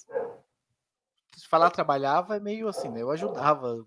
falar 1.50 1.70
trabalhava 1.70 2.38
é 2.38 2.40
meio 2.40 2.70
assim, 2.70 2.88
né? 2.88 3.02
Eu 3.02 3.12
ajudava 3.12 3.86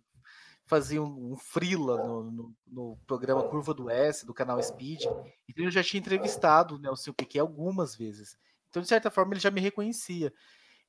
fazia 0.66 1.03
um, 1.03 1.32
um 1.32 1.36
frila 1.36 2.05
no, 2.05 2.31
no, 2.31 2.55
no, 2.66 2.99
programa 3.07 3.43
Curva 3.49 3.74
do 3.74 3.91
S, 3.91 4.24
do 4.24 4.35
canal 4.35 4.62
Speed. 4.62 5.05
Então 5.49 5.65
eu 5.65 5.70
já 5.70 5.82
tinha 5.82 6.01
entrevistado 6.01 6.77
o 6.77 6.78
Nelson 6.78 7.12
Piquet 7.12 7.39
algumas 7.39 7.95
vezes. 7.95 8.36
Então, 8.70 8.82
de 8.82 8.89
certa 8.89 9.11
forma, 9.11 9.35
ele 9.35 9.41
já 9.41 9.51
me 9.51 9.61
reconhecia. 9.61 10.32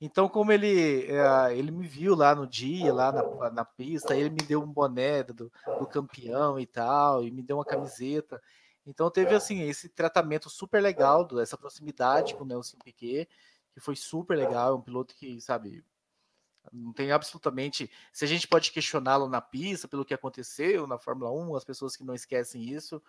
Então, 0.02 0.28
como 0.28 0.52
ele, 0.52 1.06
é, 1.06 1.58
ele 1.58 1.72
me 1.72 1.88
viu 1.88 2.16
lá 2.16 2.36
no 2.36 2.48
dia, 2.48 2.94
lá 2.94 3.12
na, 3.12 3.52
na 3.52 3.66
pista, 3.66 4.16
ele 4.16 4.30
me 4.30 4.38
deu 4.38 4.62
um 4.62 4.68
boné 4.68 5.24
do, 5.24 5.52
do 5.80 5.88
campeão 5.88 6.60
e 6.60 6.66
tal, 6.66 7.24
e 7.24 7.32
me 7.32 7.42
deu 7.42 7.58
uma 7.58 7.66
camiseta. 7.66 8.42
Então 8.86 9.10
teve 9.10 9.34
assim 9.34 9.62
esse 9.62 9.90
tratamento 9.90 10.50
super 10.50 10.82
legal, 10.82 11.28
essa 11.40 11.58
proximidade 11.58 12.36
com 12.36 12.44
o 12.44 12.48
Nelson 12.48 12.78
Piquet, 12.84 13.28
que 13.74 13.80
foi 13.80 13.96
super 13.96 14.38
legal, 14.38 14.72
é 14.72 14.76
um 14.76 14.82
piloto 14.82 15.16
que, 15.16 15.42
sabe, 15.42 15.84
não 16.72 16.94
tem 16.94 17.12
absolutamente. 17.12 17.90
Se 18.12 18.26
a 18.26 18.28
gente 18.28 18.48
pode 18.48 18.72
questioná-lo 18.72 19.28
na 19.28 19.42
pista 19.42 19.88
pelo 19.88 20.06
que 20.06 20.14
aconteceu 20.14 20.88
na 20.88 20.98
Fórmula 20.98 21.32
1, 21.32 21.56
as 21.56 21.64
pessoas 21.64 21.96
que 21.96 22.04
não 22.04 22.14
esquecem 22.14 22.64
isso. 22.64 23.02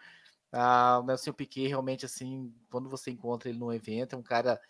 Ah, 0.53 1.01
o 1.03 1.07
Nelson 1.07 1.33
Piquet 1.33 1.69
realmente 1.69 2.07
assim, 2.07 2.55
quando 2.71 2.89
você 2.89 3.11
encontra 3.11 3.49
ele 3.49 3.59
no 3.59 3.73
evento, 3.73 4.15
é 4.15 4.19
um 4.19 4.23
cara 4.23 4.61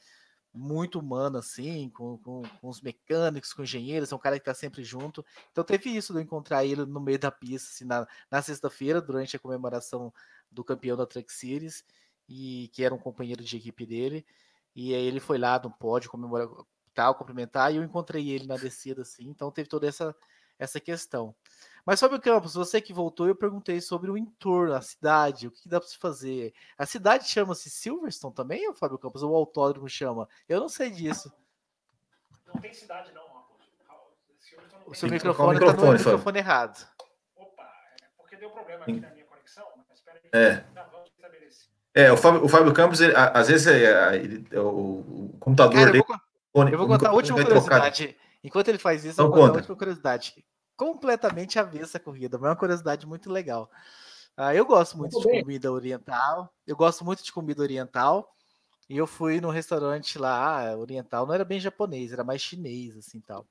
muito 0.57 0.99
humano, 0.99 1.39
assim, 1.39 1.91
com, 1.91 2.17
com, 2.19 2.43
com, 2.61 2.69
os 2.69 2.81
mecânicos, 2.81 3.53
com 3.53 3.63
engenheiros, 3.63 4.11
é 4.11 4.15
um 4.17 4.19
cara 4.19 4.37
que 4.37 4.43
está 4.43 4.55
sempre 4.55 4.83
junto. 4.83 5.25
Então 5.53 5.63
teve 5.63 5.91
isso 5.91 6.13
de 6.13 6.19
eu 6.19 6.23
encontrar 6.23 6.65
ele 6.65 6.87
no 6.87 7.01
meio 7.01 7.19
da 7.19 7.31
pista, 7.31 7.69
assim, 7.69 7.85
na, 7.85 8.07
na 8.31 8.41
sexta-feira, 8.43 9.01
durante 9.01 9.37
a 9.37 9.39
comemoração 9.39 10.13
do 10.51 10.65
campeão 10.65 10.97
da 10.97 11.07
Truck 11.07 11.31
Series, 11.33 11.85
e 12.29 12.71
que 12.73 12.83
era 12.83 12.95
um 12.95 12.99
companheiro 12.99 13.45
de 13.45 13.57
equipe 13.57 13.85
dele. 13.87 14.27
E 14.75 14.95
aí 14.95 15.05
ele 15.07 15.21
foi 15.21 15.39
lá 15.39 15.61
no 15.63 15.71
pódio 15.71 16.11
comemorar, 16.11 16.49
tal, 16.97 17.15
cumprimentar, 17.15 17.73
e 17.73 17.77
eu 17.77 17.85
encontrei 17.85 18.31
ele 18.31 18.47
na 18.47 18.57
descida, 18.57 19.03
assim, 19.03 19.29
então 19.29 19.51
teve 19.51 19.69
toda 19.69 19.87
essa, 19.87 20.17
essa 20.59 20.81
questão. 20.81 21.35
Mas 21.85 22.01
sobre 22.01 22.17
o 22.17 22.21
campus, 22.21 22.55
você 22.55 22.81
que 22.81 22.93
voltou, 22.93 23.29
eu 23.29 23.37
perguntei 23.37 23.81
sobre 23.81 24.11
o 24.11 24.17
entorno, 24.17 24.75
a 24.75 24.81
cidade, 24.81 25.47
o 25.47 25.51
que, 25.53 25.69
dá 25.69 25.79
para 25.79 25.89
se 25.89 25.99
fazer. 25.99 26.53
A 26.77 26.87
cidade 26.87 27.29
chama-se 27.29 27.71
Silverstone 27.71 28.35
também, 28.35 28.67
ou 28.67 28.75
Fábio 28.75 28.99
Campos? 28.99 29.23
Ou 29.23 29.31
o 29.31 29.37
autódromo 29.37 29.89
chama? 29.89 30.27
Eu 30.49 30.59
não 30.59 30.69
sei 30.69 30.91
disso. 30.91 31.33
Não 32.47 32.61
tem 32.61 32.73
cidade, 32.73 33.13
não, 33.13 33.25
O 34.87 34.95
seu 34.95 35.09
microfone 35.09 35.59
está 35.59 35.73
no 35.75 35.93
microfone 35.93 36.39
errado. 36.39 36.89
Opa, 37.37 37.63
é 38.03 38.07
porque 38.17 38.37
deu 38.37 38.51
problema 38.51 38.83
aqui 38.83 38.99
na 38.99 39.11
minha 39.11 39.27
conexão, 39.27 39.67
mas 39.77 39.99
espera 39.99 40.21
aí. 40.25 40.31
É. 40.33 40.65
É, 41.95 42.13
o 42.13 42.17
Fábio, 42.17 42.45
o 42.45 42.49
Fábio 42.49 42.75
Campos, 42.75 43.01
ele, 43.01 43.15
às 43.17 43.49
vezes, 43.49 43.67
é, 43.67 44.17
ele, 44.17 44.47
o, 44.59 45.31
o, 45.31 45.37
computador 45.41 45.73
Cara, 45.73 45.93
dele. 45.93 46.05
Eu 46.07 46.26
vou, 46.65 46.69
eu 46.69 46.79
vou 46.79 46.87
contar 46.87 47.11
a 47.11 47.13
última 47.13 47.43
curiosidade. 47.43 48.17
Enquanto 48.43 48.69
ele 48.69 48.79
faz 48.79 49.05
isso, 49.05 49.21
eu 49.21 49.27
vou 49.29 49.35
contar 49.35 49.53
a 49.53 49.57
última 49.57 49.77
curiosidade 49.77 50.45
completamente 50.77 51.59
avessa 51.59 51.99
a 51.99 52.01
corrida, 52.01 52.39
mas 52.39 52.47
é 52.47 52.51
uma 52.51 52.57
curiosidade 52.57 53.07
muito 53.07 53.31
legal. 53.31 53.71
Uh, 54.39 54.53
eu 54.53 54.67
gosto 54.67 54.99
muito, 54.99 55.15
muito 55.15 55.27
de 55.27 55.33
bem. 55.33 55.43
comida 55.43 55.73
oriental. 55.73 56.53
Eu 56.67 56.77
gosto 56.77 57.05
muito 57.05 57.25
de 57.25 57.33
comida 57.33 57.63
oriental. 57.63 58.31
E 58.89 58.97
eu 58.97 59.07
fui 59.07 59.41
no 59.41 59.51
restaurante 59.51 60.17
lá, 60.17 60.77
oriental, 60.77 61.27
não 61.27 61.35
era 61.35 61.45
bem 61.45 61.59
japonês, 61.59 62.13
era 62.13 62.23
mais 62.23 62.41
chinês, 62.41 62.97
assim, 62.97 63.21
tal. 63.21 63.45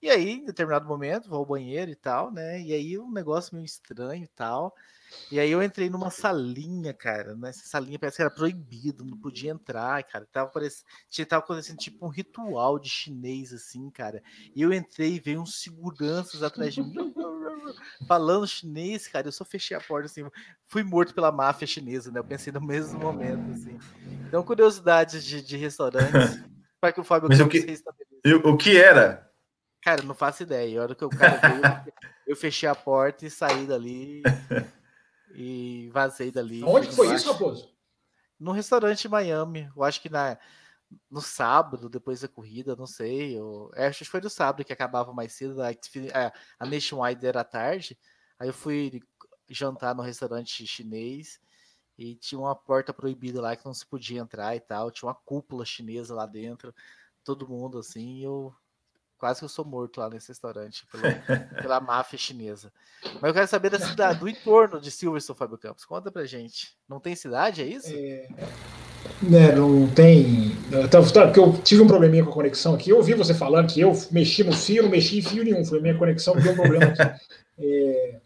E 0.00 0.08
aí, 0.08 0.34
em 0.34 0.44
determinado 0.44 0.86
momento, 0.86 1.28
vou 1.28 1.40
ao 1.40 1.46
banheiro 1.46 1.90
e 1.90 1.96
tal, 1.96 2.30
né? 2.30 2.60
E 2.60 2.72
aí, 2.72 2.98
um 2.98 3.10
negócio 3.10 3.54
meio 3.54 3.64
estranho 3.64 4.22
e 4.22 4.28
tal. 4.28 4.72
E 5.30 5.38
aí 5.38 5.50
eu 5.50 5.62
entrei 5.62 5.88
numa 5.88 6.10
salinha, 6.10 6.92
cara. 6.92 7.34
Nessa 7.36 7.66
salinha 7.66 7.98
parece 7.98 8.16
que 8.16 8.22
era 8.22 8.30
proibido, 8.30 9.04
não 9.04 9.18
podia 9.18 9.50
entrar, 9.50 10.02
cara. 10.04 10.26
Tava, 10.30 10.50
parecendo, 10.50 10.84
tava 11.28 11.42
acontecendo 11.42 11.78
tipo 11.78 12.06
um 12.06 12.08
ritual 12.08 12.78
de 12.78 12.88
chinês, 12.88 13.52
assim, 13.52 13.90
cara. 13.90 14.22
E 14.54 14.62
eu 14.62 14.72
entrei 14.72 15.14
e 15.14 15.20
veio 15.20 15.40
uns 15.40 15.60
seguranças 15.60 16.42
atrás 16.42 16.74
de 16.74 16.82
mim, 16.82 16.94
falando 18.06 18.46
chinês, 18.46 19.06
cara. 19.08 19.28
Eu 19.28 19.32
só 19.32 19.44
fechei 19.44 19.76
a 19.76 19.80
porta, 19.80 20.06
assim. 20.06 20.24
Fui 20.66 20.82
morto 20.82 21.14
pela 21.14 21.32
máfia 21.32 21.66
chinesa, 21.66 22.10
né? 22.10 22.20
Eu 22.20 22.24
pensei 22.24 22.52
no 22.52 22.60
mesmo 22.60 22.98
momento, 22.98 23.50
assim. 23.52 23.78
Então, 24.26 24.42
curiosidades 24.42 25.24
de, 25.24 25.42
de 25.42 25.56
restaurantes. 25.56 26.10
para 26.80 26.92
que 26.92 27.00
o 27.00 27.04
Fábio 27.04 27.28
Mas 27.28 27.40
o 27.40 27.48
que, 27.48 27.66
o 28.44 28.56
que 28.56 28.80
era? 28.80 29.30
Cara, 29.82 30.02
não 30.02 30.14
faço 30.14 30.42
ideia. 30.42 30.80
A 30.80 30.82
hora 30.82 30.94
que 30.94 31.04
o 31.04 31.10
cara 31.10 31.36
veio, 31.36 31.94
eu 32.26 32.36
fechei 32.36 32.68
a 32.68 32.74
porta 32.74 33.26
e 33.26 33.30
saí 33.30 33.66
dali 33.66 34.22
e 35.34 35.88
vazei 35.92 36.30
dali. 36.30 36.62
Onde 36.64 36.90
foi 36.90 37.14
isso, 37.14 37.32
Raposo? 37.32 37.74
No 38.38 38.52
restaurante 38.52 39.04
em 39.04 39.10
Miami. 39.10 39.70
Eu 39.76 39.82
acho 39.82 40.00
que 40.00 40.08
na, 40.08 40.38
no 41.10 41.20
sábado, 41.20 41.88
depois 41.88 42.20
da 42.20 42.28
corrida, 42.28 42.74
não 42.76 42.86
sei. 42.86 43.38
Eu, 43.38 43.70
é, 43.74 43.86
acho 43.86 44.04
que 44.04 44.10
foi 44.10 44.20
no 44.20 44.30
sábado 44.30 44.64
que 44.64 44.72
acabava 44.72 45.12
mais 45.12 45.32
cedo. 45.32 45.60
A, 45.62 45.68
a, 45.68 46.32
a 46.58 46.66
Nationwide 46.66 47.26
era 47.26 47.44
tarde. 47.44 47.98
Aí 48.38 48.48
eu 48.48 48.54
fui 48.54 49.00
jantar 49.48 49.94
no 49.94 50.02
restaurante 50.02 50.66
chinês 50.66 51.40
e 51.98 52.14
tinha 52.14 52.38
uma 52.38 52.54
porta 52.54 52.94
proibida 52.94 53.40
lá 53.40 53.54
que 53.54 53.66
não 53.66 53.74
se 53.74 53.86
podia 53.86 54.20
entrar 54.20 54.56
e 54.56 54.60
tal. 54.60 54.90
Tinha 54.90 55.08
uma 55.08 55.14
cúpula 55.14 55.64
chinesa 55.64 56.14
lá 56.14 56.26
dentro. 56.26 56.74
Todo 57.22 57.48
mundo 57.48 57.78
assim. 57.78 58.24
Eu 58.24 58.54
Quase 59.20 59.40
que 59.40 59.44
eu 59.44 59.50
sou 59.50 59.66
morto 59.66 60.00
lá 60.00 60.08
nesse 60.08 60.28
restaurante 60.28 60.86
pela, 60.90 61.12
pela 61.60 61.80
máfia 61.80 62.18
chinesa. 62.18 62.72
Mas 63.20 63.28
eu 63.28 63.34
quero 63.34 63.46
saber 63.46 63.68
da 63.68 63.78
cidade, 63.78 64.18
do 64.18 64.26
entorno 64.26 64.80
de 64.80 64.90
Silverstone, 64.90 65.38
Fábio 65.38 65.58
Campos. 65.58 65.84
Conta 65.84 66.10
pra 66.10 66.24
gente. 66.24 66.74
Não 66.88 66.98
tem 66.98 67.14
cidade, 67.14 67.60
é 67.60 67.66
isso? 67.66 67.92
É, 67.92 68.26
né, 69.20 69.52
não 69.54 69.86
tem. 69.90 70.56
Porque 71.22 71.38
eu 71.38 71.52
tive 71.62 71.82
um 71.82 71.86
probleminha 71.86 72.24
com 72.24 72.30
a 72.30 72.34
conexão 72.34 72.74
aqui. 72.74 72.88
Eu 72.88 72.96
ouvi 72.96 73.12
você 73.12 73.34
falando 73.34 73.70
que 73.70 73.80
eu 73.80 73.92
mexi 74.10 74.42
no 74.42 74.54
fio, 74.54 74.84
não 74.84 74.90
mexi 74.90 75.18
em 75.18 75.22
fio 75.22 75.44
nenhum. 75.44 75.64
Foi 75.66 75.78
a 75.78 75.82
minha 75.82 75.98
conexão 75.98 76.34
que 76.34 76.40
deu 76.40 76.52
um 76.52 76.56
problema 76.56 76.86
aqui. 76.86 77.20
É, 77.62 78.20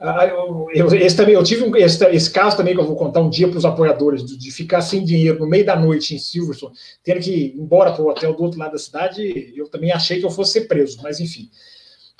eu, 0.00 0.66
eu, 0.72 0.86
esse 0.94 1.14
também, 1.14 1.34
eu 1.34 1.44
tive 1.44 1.62
um, 1.62 1.76
esse, 1.76 2.02
esse, 2.06 2.30
caso 2.30 2.56
também 2.56 2.74
que 2.74 2.80
eu 2.80 2.86
vou 2.86 2.96
contar 2.96 3.20
um 3.20 3.28
dia 3.28 3.46
para 3.46 3.58
os 3.58 3.66
apoiadores, 3.66 4.24
de, 4.24 4.34
de, 4.34 4.50
ficar 4.50 4.80
sem 4.80 5.04
dinheiro 5.04 5.38
no 5.38 5.46
meio 5.46 5.66
da 5.66 5.76
noite 5.76 6.14
em 6.14 6.18
Silverstone, 6.18 6.74
tendo 7.04 7.20
que 7.20 7.30
ir 7.30 7.56
embora 7.58 7.92
para 7.92 8.02
o 8.02 8.08
hotel 8.08 8.34
do 8.34 8.42
outro 8.42 8.58
lado 8.58 8.72
da 8.72 8.78
cidade, 8.78 9.52
eu 9.54 9.68
também 9.68 9.92
achei 9.92 10.18
que 10.18 10.24
eu 10.24 10.30
fosse 10.30 10.52
ser 10.52 10.62
preso, 10.62 11.00
mas 11.02 11.20
enfim. 11.20 11.50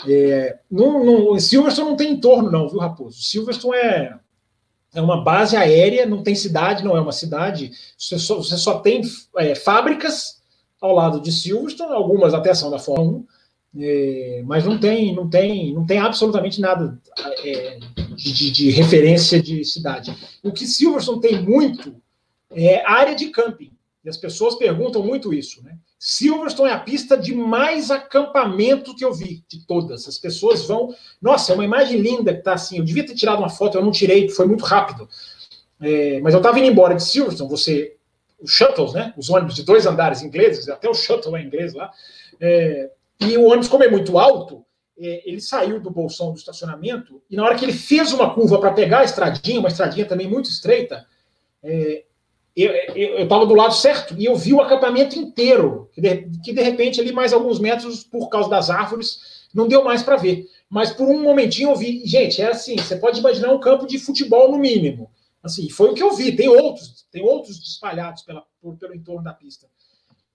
É, 0.06 0.58
no, 0.70 1.32
no, 1.32 1.40
Silverstone 1.40 1.88
não 1.88 1.96
tem 1.96 2.12
entorno, 2.12 2.50
não, 2.50 2.68
viu, 2.68 2.78
Raposo? 2.78 3.22
Silverstone 3.22 3.76
é, 3.78 4.12
é 4.94 5.00
uma 5.00 5.24
base 5.24 5.56
aérea, 5.56 6.04
não 6.04 6.22
tem 6.22 6.34
cidade, 6.34 6.84
não 6.84 6.98
é 6.98 7.00
uma 7.00 7.12
cidade, 7.12 7.70
você 7.96 8.18
só, 8.18 8.36
você 8.36 8.58
só 8.58 8.80
tem 8.80 9.00
é, 9.38 9.54
fábricas 9.54 10.38
ao 10.82 10.94
lado 10.94 11.18
de 11.18 11.32
Silverstone, 11.32 11.94
algumas 11.94 12.34
até 12.34 12.52
são 12.52 12.70
da 12.70 12.78
Fórmula 12.78 13.20
1 13.20 13.26
é, 13.78 14.42
mas 14.44 14.64
não 14.64 14.78
tem, 14.78 15.14
não 15.14 15.28
tem, 15.28 15.72
não 15.72 15.86
tem 15.86 15.98
absolutamente 15.98 16.60
nada 16.60 16.98
é, 17.44 17.78
de, 18.16 18.50
de, 18.50 18.70
referência 18.70 19.40
de 19.40 19.64
cidade. 19.64 20.14
O 20.42 20.50
que 20.50 20.66
Silverstone 20.66 21.20
tem 21.20 21.40
muito 21.40 21.94
é 22.50 22.84
área 22.84 23.14
de 23.14 23.28
camping. 23.28 23.70
E 24.04 24.08
as 24.08 24.16
pessoas 24.16 24.56
perguntam 24.56 25.02
muito 25.02 25.32
isso, 25.32 25.62
né? 25.62 25.76
Silverstone 25.98 26.70
é 26.70 26.72
a 26.72 26.80
pista 26.80 27.16
de 27.16 27.34
mais 27.34 27.90
acampamento 27.90 28.96
que 28.96 29.04
eu 29.04 29.12
vi, 29.12 29.44
de 29.46 29.64
todas. 29.66 30.08
As 30.08 30.18
pessoas 30.18 30.64
vão. 30.64 30.94
Nossa, 31.20 31.52
é 31.52 31.54
uma 31.54 31.64
imagem 31.64 32.00
linda 32.00 32.32
que 32.32 32.38
está 32.38 32.54
assim. 32.54 32.78
Eu 32.78 32.84
devia 32.84 33.06
ter 33.06 33.14
tirado 33.14 33.38
uma 33.38 33.50
foto, 33.50 33.76
eu 33.76 33.84
não 33.84 33.92
tirei, 33.92 34.28
foi 34.30 34.46
muito 34.46 34.64
rápido. 34.64 35.06
É, 35.80 36.18
mas 36.20 36.32
eu 36.32 36.38
estava 36.38 36.58
indo 36.58 36.68
embora 36.68 36.94
de 36.94 37.04
Silverstone, 37.04 37.50
você. 37.50 37.96
Os 38.40 38.50
shuttles, 38.50 38.94
né? 38.94 39.12
Os 39.18 39.28
ônibus 39.28 39.54
de 39.54 39.62
dois 39.62 39.84
andares 39.84 40.22
ingleses, 40.22 40.66
até 40.70 40.88
o 40.88 40.94
shuttle 40.94 41.36
é 41.36 41.42
inglês 41.42 41.74
lá. 41.74 41.92
É, 42.40 42.90
e 43.20 43.36
o 43.36 43.44
ônibus, 43.44 43.68
como 43.68 43.84
é 43.84 43.90
muito 43.90 44.18
alto, 44.18 44.64
é, 44.98 45.28
ele 45.28 45.40
saiu 45.40 45.80
do 45.80 45.90
bolsão 45.90 46.32
do 46.32 46.38
estacionamento 46.38 47.22
e 47.30 47.36
na 47.36 47.44
hora 47.44 47.54
que 47.54 47.64
ele 47.64 47.72
fez 47.72 48.12
uma 48.12 48.34
curva 48.34 48.58
para 48.58 48.72
pegar 48.72 49.00
a 49.00 49.04
estradinha, 49.04 49.60
uma 49.60 49.68
estradinha 49.68 50.06
também 50.06 50.28
muito 50.28 50.50
estreita, 50.50 51.06
é, 51.62 52.04
eu 52.56 53.22
estava 53.22 53.46
do 53.46 53.54
lado 53.54 53.74
certo 53.74 54.14
e 54.18 54.24
eu 54.24 54.36
vi 54.36 54.52
o 54.52 54.60
acampamento 54.60 55.18
inteiro, 55.18 55.88
que 55.92 56.00
de, 56.00 56.30
que 56.42 56.52
de 56.52 56.62
repente 56.62 57.00
ali 57.00 57.12
mais 57.12 57.32
alguns 57.32 57.58
metros, 57.58 58.04
por 58.04 58.28
causa 58.28 58.50
das 58.50 58.68
árvores, 58.68 59.48
não 59.54 59.68
deu 59.68 59.84
mais 59.84 60.02
para 60.02 60.16
ver. 60.16 60.46
Mas 60.68 60.90
por 60.90 61.08
um 61.08 61.22
momentinho 61.22 61.70
eu 61.70 61.76
vi, 61.76 62.04
gente, 62.04 62.42
é 62.42 62.50
assim, 62.50 62.76
você 62.76 62.96
pode 62.96 63.20
imaginar 63.20 63.52
um 63.52 63.60
campo 63.60 63.86
de 63.86 63.98
futebol 63.98 64.50
no 64.50 64.58
mínimo. 64.58 65.10
Assim, 65.42 65.70
foi 65.70 65.90
o 65.90 65.94
que 65.94 66.02
eu 66.02 66.12
vi. 66.12 66.36
Tem 66.36 66.48
outros, 66.48 67.06
tem 67.10 67.22
outros 67.22 67.56
espalhados 67.58 68.22
pela, 68.22 68.44
por, 68.60 68.76
pelo 68.76 68.94
entorno 68.94 69.22
da 69.22 69.32
pista. 69.32 69.66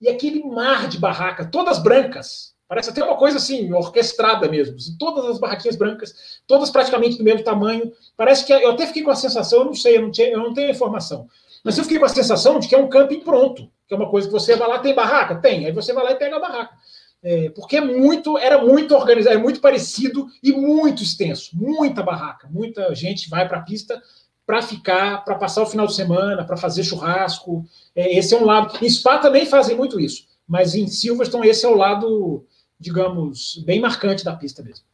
E 0.00 0.08
aquele 0.08 0.42
mar 0.42 0.88
de 0.88 0.98
barraca, 0.98 1.44
todas 1.44 1.78
brancas, 1.78 2.55
Parece 2.68 2.90
até 2.90 3.02
uma 3.02 3.16
coisa 3.16 3.36
assim, 3.36 3.72
orquestrada 3.72 4.48
mesmo. 4.48 4.76
Todas 4.98 5.24
as 5.26 5.38
barraquinhas 5.38 5.76
brancas, 5.76 6.40
todas 6.46 6.70
praticamente 6.70 7.16
do 7.16 7.24
mesmo 7.24 7.44
tamanho. 7.44 7.92
Parece 8.16 8.44
que 8.44 8.52
eu 8.52 8.72
até 8.72 8.86
fiquei 8.86 9.02
com 9.02 9.10
a 9.10 9.14
sensação, 9.14 9.60
eu 9.60 9.64
não 9.66 9.74
sei, 9.74 9.96
eu 9.96 10.02
não, 10.02 10.10
tinha, 10.10 10.28
eu 10.28 10.38
não 10.38 10.52
tenho 10.52 10.70
informação. 10.70 11.28
Mas 11.62 11.78
eu 11.78 11.84
fiquei 11.84 11.98
com 11.98 12.04
a 12.04 12.08
sensação 12.08 12.58
de 12.58 12.68
que 12.68 12.74
é 12.74 12.78
um 12.78 12.88
camping 12.88 13.20
pronto, 13.20 13.70
que 13.86 13.94
é 13.94 13.96
uma 13.96 14.10
coisa 14.10 14.26
que 14.26 14.32
você 14.32 14.56
vai 14.56 14.68
lá, 14.68 14.78
tem 14.78 14.94
barraca? 14.94 15.36
Tem. 15.36 15.66
Aí 15.66 15.72
você 15.72 15.92
vai 15.92 16.04
lá 16.04 16.12
e 16.12 16.16
pega 16.16 16.36
a 16.36 16.40
barraca. 16.40 16.74
É, 17.22 17.50
porque 17.50 17.76
é 17.76 17.80
muito, 17.80 18.36
era 18.36 18.62
muito 18.64 18.94
organizado, 18.94 19.36
é 19.36 19.40
muito 19.40 19.60
parecido 19.60 20.26
e 20.42 20.52
muito 20.52 21.02
extenso. 21.02 21.56
Muita 21.56 22.02
barraca, 22.02 22.48
muita 22.50 22.94
gente 22.94 23.28
vai 23.28 23.48
para 23.48 23.58
a 23.58 23.62
pista 23.62 24.00
para 24.46 24.62
ficar, 24.62 25.24
para 25.24 25.34
passar 25.34 25.62
o 25.62 25.66
final 25.66 25.86
de 25.86 25.94
semana, 25.94 26.44
para 26.44 26.56
fazer 26.56 26.84
churrasco. 26.84 27.64
É, 27.94 28.16
esse 28.16 28.34
é 28.34 28.38
um 28.38 28.44
lado. 28.44 28.78
Em 28.84 28.88
Spa 28.88 29.18
também 29.18 29.44
fazem 29.44 29.76
muito 29.76 29.98
isso, 29.98 30.26
mas 30.46 30.74
em 30.74 30.86
Silverstone 30.86 31.48
esse 31.48 31.64
é 31.64 31.68
o 31.68 31.76
lado 31.76 32.44
digamos, 32.78 33.62
bem 33.64 33.80
marcante 33.80 34.24
da 34.24 34.34
pista 34.34 34.62
mesmo. 34.62 34.84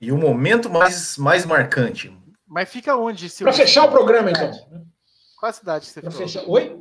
E 0.00 0.12
o 0.12 0.18
momento 0.18 0.68
mais, 0.68 1.16
mais 1.16 1.46
marcante. 1.46 2.14
Mas 2.46 2.68
fica 2.68 2.96
onde? 2.96 3.28
Para 3.30 3.52
fechar 3.52 3.84
o 3.84 3.90
programa, 3.90 4.30
então. 4.30 4.50
Qual 5.38 5.50
a 5.50 5.52
cidade 5.52 5.86
você 5.86 6.00
pra 6.00 6.10
Fechar... 6.10 6.48
Oi? 6.48 6.76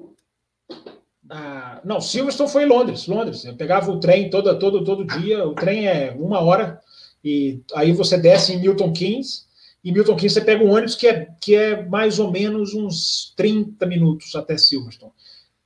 Ah, 1.30 1.82
não, 1.84 2.00
Silverstone 2.00 2.50
foi 2.50 2.64
em 2.64 2.68
Londres, 2.68 3.08
Londres. 3.08 3.44
Eu 3.44 3.56
pegava 3.56 3.92
o 3.92 4.00
trem 4.00 4.30
todo, 4.30 4.58
todo, 4.60 4.84
todo 4.84 5.06
dia. 5.06 5.48
O 5.48 5.56
trem 5.56 5.88
é 5.88 6.12
uma 6.12 6.40
hora 6.40 6.82
e 7.24 7.62
aí 7.74 7.92
você 7.94 8.18
desce 8.18 8.54
em 8.54 8.60
Milton 8.60 8.94
Keynes. 8.94 9.48
E 9.84 9.92
Milton 9.92 10.16
Keynes 10.16 10.34
você 10.34 10.42
pega 10.42 10.64
um 10.64 10.72
ônibus 10.72 10.96
que 10.96 11.08
é, 11.08 11.28
que 11.42 11.56
é 11.56 11.86
mais 11.86 12.20
ou 12.20 12.32
menos 12.32 12.74
uns 12.74 13.34
30 13.36 13.86
minutos 13.86 14.36
até 14.36 14.58
Silverstone. 14.58 15.12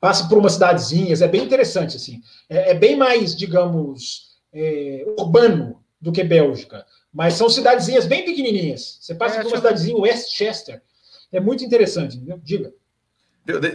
Passa 0.08 0.26
por 0.30 0.38
umas 0.38 0.54
cidadezinhas, 0.54 1.22
é 1.22 1.28
bem 1.28 1.44
interessante 1.44 1.98
assim. 1.98 2.22
É, 2.50 2.72
é 2.72 2.74
bem 2.74 2.96
mais, 2.96 3.36
digamos, 3.36 4.38
é, 4.54 5.06
urbano 5.20 5.84
do 6.00 6.14
que 6.14 6.24
Bélgica. 6.24 6.86
Mas 7.14 7.34
são 7.34 7.50
cidadezinhas 7.50 8.06
bem 8.06 8.24
pequenininhas. 8.24 9.00
Você 9.02 9.14
passa 9.14 9.36
é, 9.36 9.42
por 9.42 9.50
uma 9.50 9.58
cidadezinha, 9.58 9.98
Westchester. 9.98 10.82
É 11.30 11.42
muito 11.42 11.66
interessante, 11.66 12.16
entendeu? 12.16 12.40
Diga. 12.42 12.72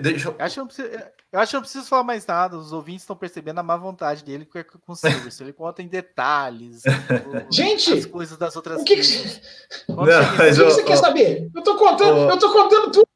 Deixa 0.01 0.31
eu... 0.31 0.37
Eu, 0.39 0.43
acho 0.43 0.55
que 0.55 0.61
não 0.61 0.67
preciso, 0.67 0.89
eu 1.31 1.39
acho 1.39 1.51
que 1.51 1.57
não 1.57 1.63
preciso 1.63 1.85
falar 1.85 2.05
mais 2.05 2.25
nada. 2.25 2.57
Os 2.57 2.73
ouvintes 2.73 3.03
estão 3.03 3.15
percebendo 3.15 3.59
a 3.59 3.63
má 3.63 3.77
vontade 3.77 4.25
dele 4.25 4.49
com 4.87 4.93
o 4.95 4.97
Silverson. 4.97 5.45
Ele 5.45 5.53
conta 5.53 5.83
em 5.83 5.87
detalhes. 5.87 6.81
o, 7.29 7.53
Gente! 7.53 7.93
As 7.93 8.07
coisas 8.07 8.39
das 8.39 8.57
outras 8.57 8.81
o 8.81 8.85
que, 8.85 8.97
que... 8.97 9.43
Não, 9.87 9.97
mas, 10.39 10.59
o 10.59 10.65
que 10.65 10.71
você 10.71 10.83
quer 10.83 10.97
saber? 10.97 11.51
Eu 11.55 11.63
tô 11.63 11.77
contando, 11.77 12.31
eu 12.31 12.39
tô 12.39 12.51
contando 12.51 12.91
tudo. 12.91 13.12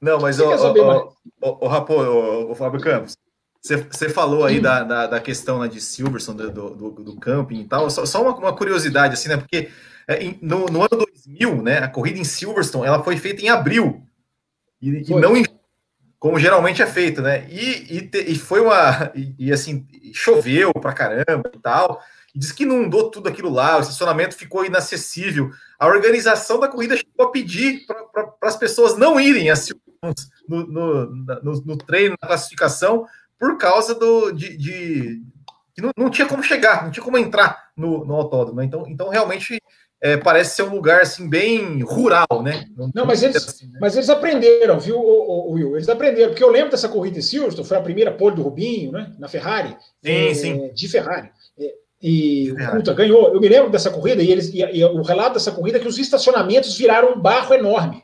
Não, 0.00 0.20
mas 0.20 0.38
o, 0.38 0.44
o, 0.44 1.14
o, 1.40 1.64
o, 1.64 1.68
Rapo, 1.68 1.94
o, 1.94 2.50
o 2.52 2.54
Fábio 2.54 2.80
Campos, 2.80 3.16
você 3.62 4.08
falou 4.08 4.44
aí 4.44 4.58
hum. 4.58 4.62
da, 4.62 4.82
da, 4.82 5.06
da, 5.06 5.20
questão 5.20 5.60
né, 5.60 5.68
de 5.68 5.80
Silverson, 5.80 6.34
do, 6.34 6.50
do, 6.50 6.90
do, 6.90 7.16
camping 7.16 7.60
e 7.60 7.64
tal. 7.64 7.90
Só, 7.90 8.06
só 8.06 8.22
uma, 8.22 8.36
uma, 8.36 8.56
curiosidade, 8.56 9.14
assim, 9.14 9.28
né? 9.28 9.36
Porque 9.36 9.70
é, 10.06 10.34
no, 10.40 10.66
no, 10.66 10.80
ano 10.80 11.06
2000, 11.26 11.62
né, 11.62 11.78
a 11.78 11.88
corrida 11.88 12.18
em 12.18 12.24
Silverstone, 12.24 12.86
ela 12.86 13.02
foi 13.02 13.16
feita 13.16 13.42
em 13.42 13.48
abril. 13.48 14.02
E, 14.80 15.10
e 15.10 15.14
não 15.14 15.36
em 15.36 15.44
como 16.18 16.38
geralmente 16.38 16.82
é 16.82 16.86
feito, 16.86 17.20
né? 17.20 17.46
E, 17.48 17.98
e, 17.98 18.02
te, 18.02 18.18
e 18.18 18.38
foi 18.38 18.60
uma. 18.60 19.12
E, 19.14 19.34
e, 19.38 19.52
assim, 19.52 19.86
choveu 20.12 20.72
pra 20.72 20.92
caramba 20.92 21.50
e 21.54 21.58
tal. 21.58 22.02
E 22.34 22.38
diz 22.38 22.52
que 22.52 22.64
inundou 22.64 23.10
tudo 23.10 23.28
aquilo 23.28 23.50
lá, 23.50 23.76
o 23.76 23.80
estacionamento 23.80 24.34
ficou 24.34 24.64
inacessível. 24.64 25.50
A 25.78 25.86
organização 25.86 26.58
da 26.58 26.68
corrida 26.68 26.96
chegou 26.96 27.26
a 27.26 27.30
pedir 27.30 27.86
para 28.12 28.32
as 28.42 28.56
pessoas 28.56 28.96
não 28.96 29.20
irem 29.20 29.50
assim, 29.50 29.74
no, 30.48 30.66
no, 30.66 31.06
no, 31.06 31.52
no, 31.64 31.76
treino, 31.76 32.16
na 32.20 32.28
classificação, 32.28 33.06
por 33.38 33.56
causa 33.58 33.94
do, 33.94 34.30
de, 34.32 34.56
de 34.56 35.22
que 35.74 35.82
não, 35.82 35.90
não, 35.96 36.10
tinha 36.10 36.26
como 36.26 36.42
chegar, 36.42 36.84
não 36.84 36.90
tinha 36.90 37.04
como 37.04 37.18
entrar 37.18 37.70
no, 37.76 38.04
no 38.04 38.14
autódromo. 38.14 38.60
Né? 38.60 38.64
Então, 38.64 38.84
então, 38.88 39.08
realmente, 39.08 39.60
é, 40.00 40.16
parece 40.16 40.56
ser 40.56 40.62
um 40.62 40.74
lugar 40.74 41.02
assim 41.02 41.28
bem 41.28 41.82
rural, 41.82 42.42
né? 42.42 42.64
Não, 42.76 42.90
não 42.94 43.06
mas, 43.06 43.22
eles, 43.22 43.36
assim, 43.36 43.66
né? 43.66 43.78
mas 43.80 43.94
eles 43.94 44.08
aprenderam, 44.08 44.78
viu, 44.78 44.98
o, 44.98 45.50
o, 45.50 45.52
Will? 45.52 45.76
Eles 45.76 45.88
aprenderam, 45.88 46.30
porque 46.30 46.44
eu 46.44 46.50
lembro 46.50 46.70
dessa 46.70 46.88
corrida 46.88 47.18
em 47.18 47.22
Silverstone, 47.22 47.66
foi 47.66 47.76
a 47.76 47.82
primeira 47.82 48.12
pole 48.12 48.36
do 48.36 48.42
Rubinho, 48.42 48.92
né? 48.92 49.12
Na 49.18 49.28
Ferrari. 49.28 49.76
Sim, 50.02 50.28
é, 50.28 50.34
sim. 50.34 50.70
De 50.72 50.88
Ferrari. 50.88 51.30
É, 51.58 51.74
e 52.02 52.52
o 52.52 52.70
Puta 52.70 52.92
ganhou. 52.92 53.32
Eu 53.32 53.40
me 53.40 53.48
lembro 53.48 53.70
dessa 53.70 53.90
corrida, 53.90 54.22
e, 54.22 54.30
eles, 54.30 54.52
e, 54.52 54.60
e, 54.60 54.84
o 54.84 55.02
relato 55.02 55.34
dessa 55.34 55.52
corrida 55.52 55.78
é 55.78 55.80
que 55.80 55.88
os 55.88 55.98
estacionamentos 55.98 56.76
viraram 56.76 57.14
um 57.14 57.20
barro 57.20 57.54
enorme. 57.54 58.02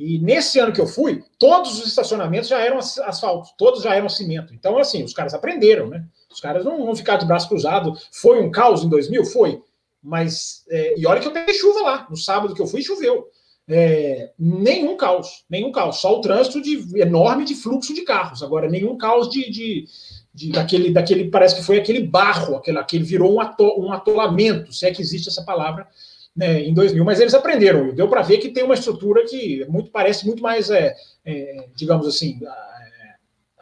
E 0.00 0.18
nesse 0.18 0.58
ano 0.58 0.72
que 0.72 0.80
eu 0.80 0.86
fui, 0.86 1.22
todos 1.38 1.78
os 1.78 1.86
estacionamentos 1.86 2.48
já 2.48 2.58
eram 2.58 2.78
asfalto, 2.78 3.50
todos 3.58 3.82
já 3.82 3.94
eram 3.94 4.08
cimento. 4.08 4.54
Então, 4.54 4.78
assim, 4.78 5.04
os 5.04 5.12
caras 5.12 5.34
aprenderam, 5.34 5.88
né? 5.88 6.06
Os 6.32 6.40
caras 6.40 6.64
não 6.64 6.86
vão 6.86 6.96
ficar 6.96 7.16
de 7.16 7.26
braço 7.26 7.48
cruzado. 7.48 7.92
Foi 8.10 8.40
um 8.40 8.50
caos 8.50 8.82
em 8.82 8.88
2000? 8.88 9.26
Foi. 9.26 9.60
Mas, 10.02 10.64
é, 10.70 10.98
e 10.98 11.06
olha 11.06 11.20
que 11.20 11.28
eu 11.28 11.32
peguei 11.32 11.52
chuva 11.52 11.82
lá. 11.82 12.06
No 12.08 12.16
sábado 12.16 12.54
que 12.54 12.62
eu 12.62 12.66
fui, 12.66 12.80
choveu. 12.80 13.28
É, 13.68 14.32
nenhum 14.38 14.96
caos, 14.96 15.44
nenhum 15.50 15.70
caos. 15.70 16.00
Só 16.00 16.16
o 16.16 16.22
trânsito 16.22 16.62
de, 16.62 16.98
enorme 16.98 17.44
de 17.44 17.54
fluxo 17.54 17.92
de 17.92 18.00
carros. 18.00 18.42
Agora, 18.42 18.70
nenhum 18.70 18.96
caos 18.96 19.28
de, 19.28 19.50
de, 19.50 19.84
de 20.32 20.50
daquele, 20.50 20.90
daquele, 20.92 21.30
parece 21.30 21.56
que 21.56 21.62
foi 21.62 21.76
aquele 21.76 22.02
barro, 22.02 22.56
aquele, 22.56 22.78
aquele 22.78 23.04
virou 23.04 23.34
um, 23.34 23.40
ato, 23.40 23.78
um 23.78 23.92
atolamento, 23.92 24.72
se 24.72 24.86
é 24.86 24.90
que 24.90 25.02
existe 25.02 25.28
essa 25.28 25.44
palavra, 25.44 25.86
né, 26.34 26.60
em 26.60 26.74
2000. 26.74 27.04
Mas 27.04 27.20
eles 27.20 27.34
aprenderam. 27.34 27.94
Deu 27.94 28.08
para 28.08 28.22
ver 28.22 28.38
que 28.38 28.50
tem 28.50 28.64
uma 28.64 28.74
estrutura 28.74 29.24
que 29.24 29.64
muito 29.68 29.90
parece 29.90 30.26
muito 30.26 30.42
mais, 30.42 30.70
é, 30.70 30.94
é 31.24 31.66
digamos 31.74 32.06
assim, 32.06 32.40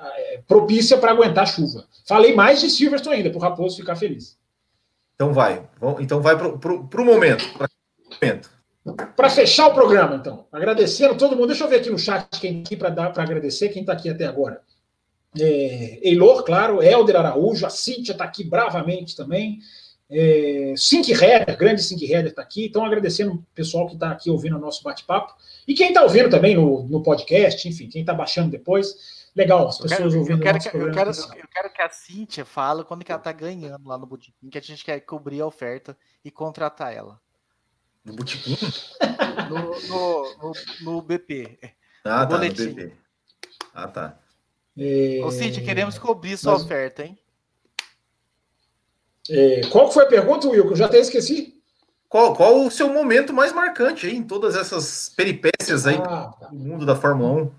é, 0.01 0.35
é, 0.35 0.41
propícia 0.47 0.99
para 0.99 1.13
aguentar 1.13 1.47
chuva. 1.47 1.85
Falei 2.07 2.35
mais 2.35 2.61
de 2.61 2.71
Silverstone 2.71 3.17
ainda, 3.17 3.31
para 3.31 3.39
o 3.39 3.43
Raposo 3.43 3.77
ficar 3.77 3.97
feliz. 3.97 4.39
Então 5.15 5.33
vai. 5.33 5.69
Então 6.01 6.21
vai 6.21 6.37
para 6.39 7.03
o 7.03 7.05
momento. 7.05 7.45
Para 9.17 9.29
fechar 9.29 9.67
o 9.67 9.75
programa, 9.75 10.17
então. 10.17 10.47
Agradecendo 10.53 11.17
todo 11.17 11.37
mundo. 11.37 11.49
Deixa 11.49 11.65
eu 11.65 11.69
ver 11.69 11.81
aqui 11.81 11.91
no 11.91 11.99
chat 11.99 12.41
quem 12.41 12.61
aqui 12.61 12.77
para 12.77 12.89
dar 12.89 13.13
para 13.13 13.25
agradecer, 13.25 13.69
quem 13.71 13.83
está 13.83 13.93
aqui 13.93 14.09
até 14.09 14.25
agora. 14.25 14.61
É, 15.39 15.99
Eilor, 16.03 16.43
claro, 16.45 16.83
Helder 16.83 17.17
Araújo, 17.17 17.67
a 17.67 17.71
Cíntia 17.71 18.13
está 18.13 18.25
aqui 18.25 18.45
bravamente 18.45 19.15
também. 19.15 19.59
É, 20.11 20.75
Sink 20.77 21.13
Header, 21.13 21.57
grande 21.57 21.83
Sink 21.83 22.05
Header 22.05 22.31
está 22.31 22.43
aqui. 22.43 22.67
Então, 22.67 22.85
agradecendo 22.85 23.33
o 23.35 23.47
pessoal 23.55 23.87
que 23.87 23.95
está 23.95 24.11
aqui 24.11 24.31
ouvindo 24.31 24.57
o 24.57 24.61
nosso 24.61 24.83
bate-papo. 24.83 25.35
E 25.67 25.75
quem 25.75 25.89
está 25.89 26.03
ouvindo 26.03 26.31
também 26.31 26.55
no, 26.55 26.83
no 26.85 27.03
podcast, 27.03 27.69
enfim, 27.69 27.89
quem 27.89 28.01
está 28.01 28.15
baixando 28.15 28.51
depois. 28.51 29.19
Legal, 29.37 29.69
as 29.69 29.79
pessoas 29.79 29.93
eu 29.93 30.07
quero, 30.09 30.19
ouvindo. 30.19 30.39
Eu 30.39 30.43
quero, 30.43 30.59
que, 30.59 30.69
eu, 30.69 30.93
quero, 30.93 31.11
eu 31.11 31.49
quero 31.49 31.73
que 31.73 31.83
a 31.83 31.89
Cíntia 31.91 32.45
fale 32.45 32.83
quando 32.85 33.05
que 33.05 33.13
ela 33.13 33.21
tá 33.21 33.31
ganhando 33.31 33.87
lá 33.87 33.99
no 33.99 34.07
botequim, 34.07 34.49
que 34.51 34.59
a 34.59 34.63
gente 34.63 34.85
quer 34.85 34.99
cobrir 35.01 35.41
a 35.41 35.47
oferta 35.47 35.97
e 36.25 36.31
contratar 36.31 36.93
ela. 36.93 37.21
No 38.05 38.15
botequim? 38.15 38.57
No, 39.49 39.81
no, 39.89 40.37
no, 40.39 40.53
no 40.81 41.03
BP. 41.03 41.59
Ah, 42.05 42.25
no 42.25 42.29
tá, 42.31 42.37
boletim. 42.37 42.65
no 42.65 42.75
BP. 42.75 42.93
Ah, 43.75 43.89
tá. 43.89 44.19
É... 44.77 45.21
Ô, 45.23 45.31
Cíntia, 45.31 45.63
queremos 45.63 45.99
cobrir 45.99 46.37
sua 46.37 46.55
Mas... 46.55 46.63
oferta, 46.63 47.05
hein? 47.05 47.19
É... 49.31 49.63
Qual 49.71 49.91
foi 49.91 50.05
a 50.05 50.09
pergunta, 50.09 50.49
Will? 50.49 50.67
Que 50.67 50.73
eu 50.73 50.77
já 50.77 50.87
até 50.87 50.99
esqueci. 50.99 51.55
Qual, 52.09 52.35
qual 52.35 52.65
o 52.65 52.71
seu 52.71 52.93
momento 52.93 53.35
mais 53.35 53.53
marcante 53.53 54.07
aí, 54.07 54.17
em 54.17 54.23
todas 54.23 54.57
essas 54.57 55.13
peripécias 55.15 55.87
aí 55.87 55.97
ah, 55.97 56.33
tá. 56.41 56.47
do 56.47 56.57
mundo 56.57 56.87
da 56.87 56.97
Fórmula 56.97 57.43
1? 57.43 57.51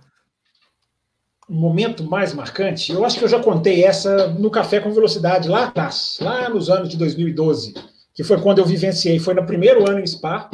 momento 1.49 2.03
mais 2.03 2.33
marcante, 2.33 2.91
eu 2.91 3.03
acho 3.03 3.17
que 3.17 3.25
eu 3.25 3.29
já 3.29 3.41
contei 3.41 3.83
essa 3.83 4.27
no 4.27 4.51
Café 4.51 4.79
com 4.79 4.93
Velocidade 4.93 5.49
lá 5.49 5.65
atrás, 5.65 6.19
lá 6.21 6.47
nos 6.47 6.69
anos 6.69 6.89
de 6.89 6.95
2012, 6.95 7.73
que 8.13 8.23
foi 8.23 8.39
quando 8.39 8.59
eu 8.59 8.65
vivenciei, 8.65 9.17
foi 9.17 9.33
no 9.33 9.45
primeiro 9.45 9.89
ano 9.89 9.99
em 9.99 10.05
Spa, 10.05 10.49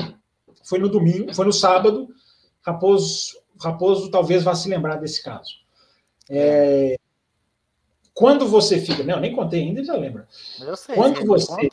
foi 0.63 0.79
no 0.79 0.87
domingo, 0.87 1.33
foi 1.33 1.45
no 1.45 1.51
sábado, 1.51 2.07
Raposo, 2.65 3.33
Raposo 3.61 4.09
talvez 4.09 4.41
vá 4.43 4.55
se 4.55 4.69
lembrar 4.69 4.95
desse 4.95 5.21
caso. 5.21 5.51
É, 6.29 6.95
quando 8.15 8.47
você 8.47 8.79
fica, 8.79 9.03
não, 9.03 9.19
nem 9.19 9.35
contei 9.35 9.61
ainda, 9.61 9.83
já 9.83 9.95
lembra. 9.95 10.27
Eu 10.59 10.75
sei. 10.75 10.95
Quando 10.95 11.23
você 11.25 11.69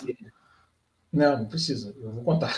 não, 1.12 1.39
não 1.39 1.47
precisa, 1.47 1.94
eu 2.02 2.10
vou 2.10 2.24
contar. 2.24 2.55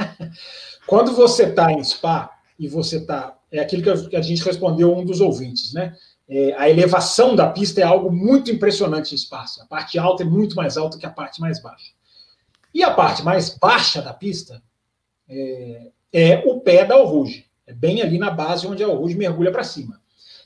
quando 0.86 1.12
você 1.12 1.44
está 1.44 1.72
em 1.72 1.82
Spa 1.84 2.30
e 2.58 2.68
você 2.68 2.96
está 2.96 3.38
é 3.50 3.60
aquilo 3.60 4.08
que 4.08 4.16
a 4.16 4.20
gente 4.20 4.42
respondeu 4.42 4.94
um 4.94 5.04
dos 5.04 5.20
ouvintes, 5.20 5.72
né? 5.72 5.96
É, 6.28 6.52
a 6.54 6.68
elevação 6.68 7.36
da 7.36 7.48
pista 7.48 7.80
é 7.80 7.84
algo 7.84 8.10
muito 8.10 8.50
impressionante 8.50 9.12
em 9.12 9.14
espaço. 9.14 9.62
A 9.62 9.66
parte 9.66 9.96
alta 9.98 10.24
é 10.24 10.26
muito 10.26 10.56
mais 10.56 10.76
alta 10.76 10.98
que 10.98 11.06
a 11.06 11.10
parte 11.10 11.40
mais 11.40 11.62
baixa. 11.62 11.92
E 12.74 12.82
a 12.82 12.92
parte 12.92 13.22
mais 13.22 13.56
baixa 13.56 14.02
da 14.02 14.12
pista 14.12 14.60
é, 15.28 15.90
é 16.12 16.38
o 16.44 16.60
pé 16.60 16.84
da 16.84 16.96
Alruge. 16.96 17.46
É 17.66 17.72
bem 17.72 18.02
ali 18.02 18.18
na 18.18 18.30
base 18.30 18.66
onde 18.66 18.82
a 18.82 18.86
Alruge 18.88 19.16
mergulha 19.16 19.52
para 19.52 19.62
cima, 19.62 20.00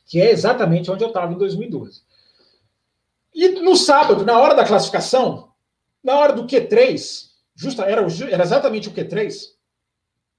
que 0.04 0.20
é 0.20 0.30
exatamente 0.30 0.90
onde 0.90 1.02
eu 1.02 1.08
estava 1.08 1.32
em 1.32 1.38
2012. 1.38 2.02
E 3.34 3.48
no 3.60 3.76
sábado, 3.76 4.24
na 4.24 4.38
hora 4.38 4.54
da 4.54 4.64
classificação, 4.64 5.52
na 6.02 6.16
hora 6.16 6.32
do 6.32 6.46
Q3, 6.46 7.30
justa, 7.54 7.84
era, 7.84 8.06
era 8.30 8.42
exatamente 8.42 8.88
o 8.88 8.92
Q3, 8.92 9.34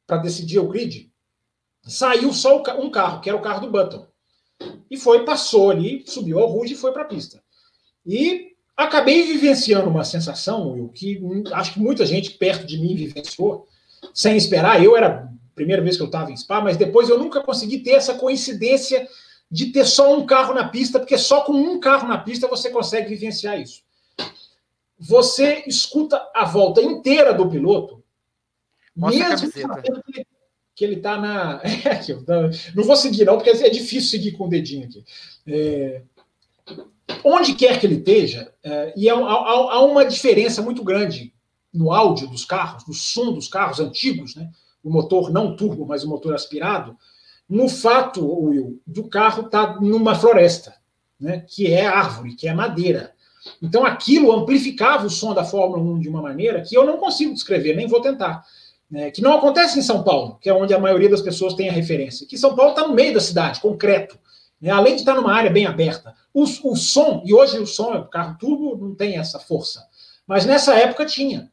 para 0.06 0.18
decidir 0.18 0.60
o 0.60 0.68
grid, 0.68 1.12
saiu 1.84 2.34
só 2.34 2.62
um 2.80 2.90
carro, 2.90 3.22
que 3.22 3.30
era 3.30 3.38
o 3.38 3.42
carro 3.42 3.62
do 3.62 3.72
Button. 3.72 4.08
E 4.90 4.98
foi, 4.98 5.24
passou 5.24 5.72
ali, 5.72 6.04
subiu 6.06 6.40
ao 6.40 6.48
Ruge 6.48 6.74
e 6.74 6.78
foi 6.78 6.92
para 6.92 7.04
a 7.04 7.06
pista. 7.06 7.42
E 8.06 8.52
acabei 8.76 9.24
vivenciando 9.24 9.90
uma 9.90 10.04
sensação, 10.04 10.72
Will, 10.72 10.90
que 10.90 11.22
acho 11.54 11.74
que 11.74 11.80
muita 11.80 12.06
gente 12.06 12.32
perto 12.32 12.66
de 12.66 12.78
mim 12.78 12.96
vivenciou, 12.96 13.68
sem 14.14 14.36
esperar. 14.36 14.84
Eu 14.84 14.98
era 14.98 15.08
a 15.08 15.56
primeira 15.56 15.82
vez 15.82 15.96
que 15.96 16.04
eu 16.04 16.08
estava 16.08 16.32
em 16.32 16.38
Spa, 16.38 16.62
mas 16.62 16.78
depois 16.78 17.10
eu 17.10 17.18
nunca 17.18 17.42
consegui 17.42 17.80
ter 17.80 17.92
essa 17.92 18.16
coincidência 18.16 19.08
de 19.52 19.68
ter 19.68 19.86
só 19.86 20.16
um 20.16 20.26
carro 20.26 20.54
na 20.54 20.70
pista, 20.70 20.98
porque 20.98 21.18
só 21.18 21.42
com 21.42 21.52
um 21.52 21.80
carro 21.80 22.08
na 22.08 22.18
pista 22.18 22.48
você 22.48 22.70
consegue 22.70 23.10
vivenciar 23.10 23.60
isso. 23.60 23.84
Você 24.98 25.64
escuta 25.68 26.22
a 26.34 26.46
volta 26.46 26.82
inteira 26.82 27.34
do 27.34 27.50
piloto, 27.50 28.02
Mostra 28.96 29.30
mesmo 29.30 29.52
sabendo 29.52 30.02
que 30.76 30.86
ele 30.86 30.96
está 30.96 31.18
na. 31.18 31.62
É, 31.86 32.74
não 32.76 32.84
vou 32.84 32.96
seguir, 32.96 33.26
não, 33.26 33.36
porque 33.36 33.50
é 33.50 33.70
difícil 33.70 34.10
seguir 34.10 34.34
com 34.34 34.46
o 34.46 34.50
dedinho 34.50 34.86
aqui. 34.86 35.04
É... 35.48 36.02
Onde 37.24 37.56
quer 37.56 37.80
que 37.80 37.86
ele 37.86 37.96
esteja, 37.96 38.54
é... 38.64 38.94
e 38.96 39.10
há, 39.10 39.16
há, 39.16 39.18
há, 39.20 39.84
uma 39.84 40.06
diferença 40.06 40.62
muito 40.62 40.84
grande 40.84 41.34
no 41.74 41.92
áudio 41.92 42.28
dos 42.28 42.46
carros, 42.46 42.86
no 42.88 42.94
som 42.94 43.34
dos 43.34 43.48
carros 43.48 43.80
antigos, 43.80 44.36
né? 44.36 44.50
o 44.84 44.90
motor 44.90 45.32
não 45.32 45.56
turbo, 45.56 45.86
mas 45.86 46.04
o 46.04 46.10
motor 46.10 46.34
aspirado, 46.34 46.98
no 47.52 47.68
fato, 47.68 48.26
Will, 48.26 48.82
do 48.88 49.10
carro 49.10 49.46
estar 49.46 49.74
tá 49.74 49.82
numa 49.82 50.16
floresta. 50.16 50.74
né, 51.20 51.46
que 51.48 51.72
é 51.72 51.86
árvore, 51.86 52.34
que 52.34 52.48
é 52.48 52.54
madeira. 52.54 53.14
Então 53.62 53.86
aquilo 53.86 54.32
amplificava 54.32 55.06
o 55.06 55.10
som 55.10 55.34
da 55.34 55.44
Fórmula 55.44 55.84
1 55.84 56.00
de 56.00 56.10
uma 56.10 56.22
maneira 56.22 56.62
que 56.62 56.76
eu 56.76 56.86
não 56.86 56.98
consigo 56.98 57.34
descrever, 57.34 57.76
nem 57.76 57.88
vou 57.88 58.02
tentar. 58.02 58.44
Né, 58.90 59.12
que 59.12 59.22
não 59.22 59.34
acontece 59.34 59.78
em 59.78 59.82
São 59.82 60.02
Paulo, 60.02 60.38
que 60.42 60.50
é 60.50 60.54
onde 60.54 60.74
a 60.74 60.80
maioria 60.80 61.10
das 61.10 61.22
pessoas 61.22 61.54
tem 61.54 61.70
a 61.70 61.74
referência. 61.74 62.26
Que 62.26 62.38
São 62.38 62.56
Paulo 62.56 62.72
está 62.72 62.88
no 62.88 62.96
meio 62.96 63.14
da 63.14 63.20
cidade, 63.20 63.60
concreto. 63.60 64.18
Né, 64.60 64.72
além 64.72 64.96
de 64.96 65.02
estar 65.02 65.14
tá 65.14 65.22
numa 65.22 65.34
área 65.34 65.52
bem 65.52 65.66
aberta. 65.66 66.16
O, 66.34 66.44
o 66.44 66.76
som, 66.76 67.22
e 67.26 67.34
hoje 67.34 67.60
o 67.60 67.68
som, 67.68 67.94
o 67.98 68.08
carro 68.08 68.38
turbo 68.40 68.78
não 68.78 68.96
tem 68.96 69.18
essa 69.18 69.40
força. 69.40 69.86
Mas 70.26 70.46
nessa 70.46 70.74
época 70.76 71.06
tinha. 71.06 71.52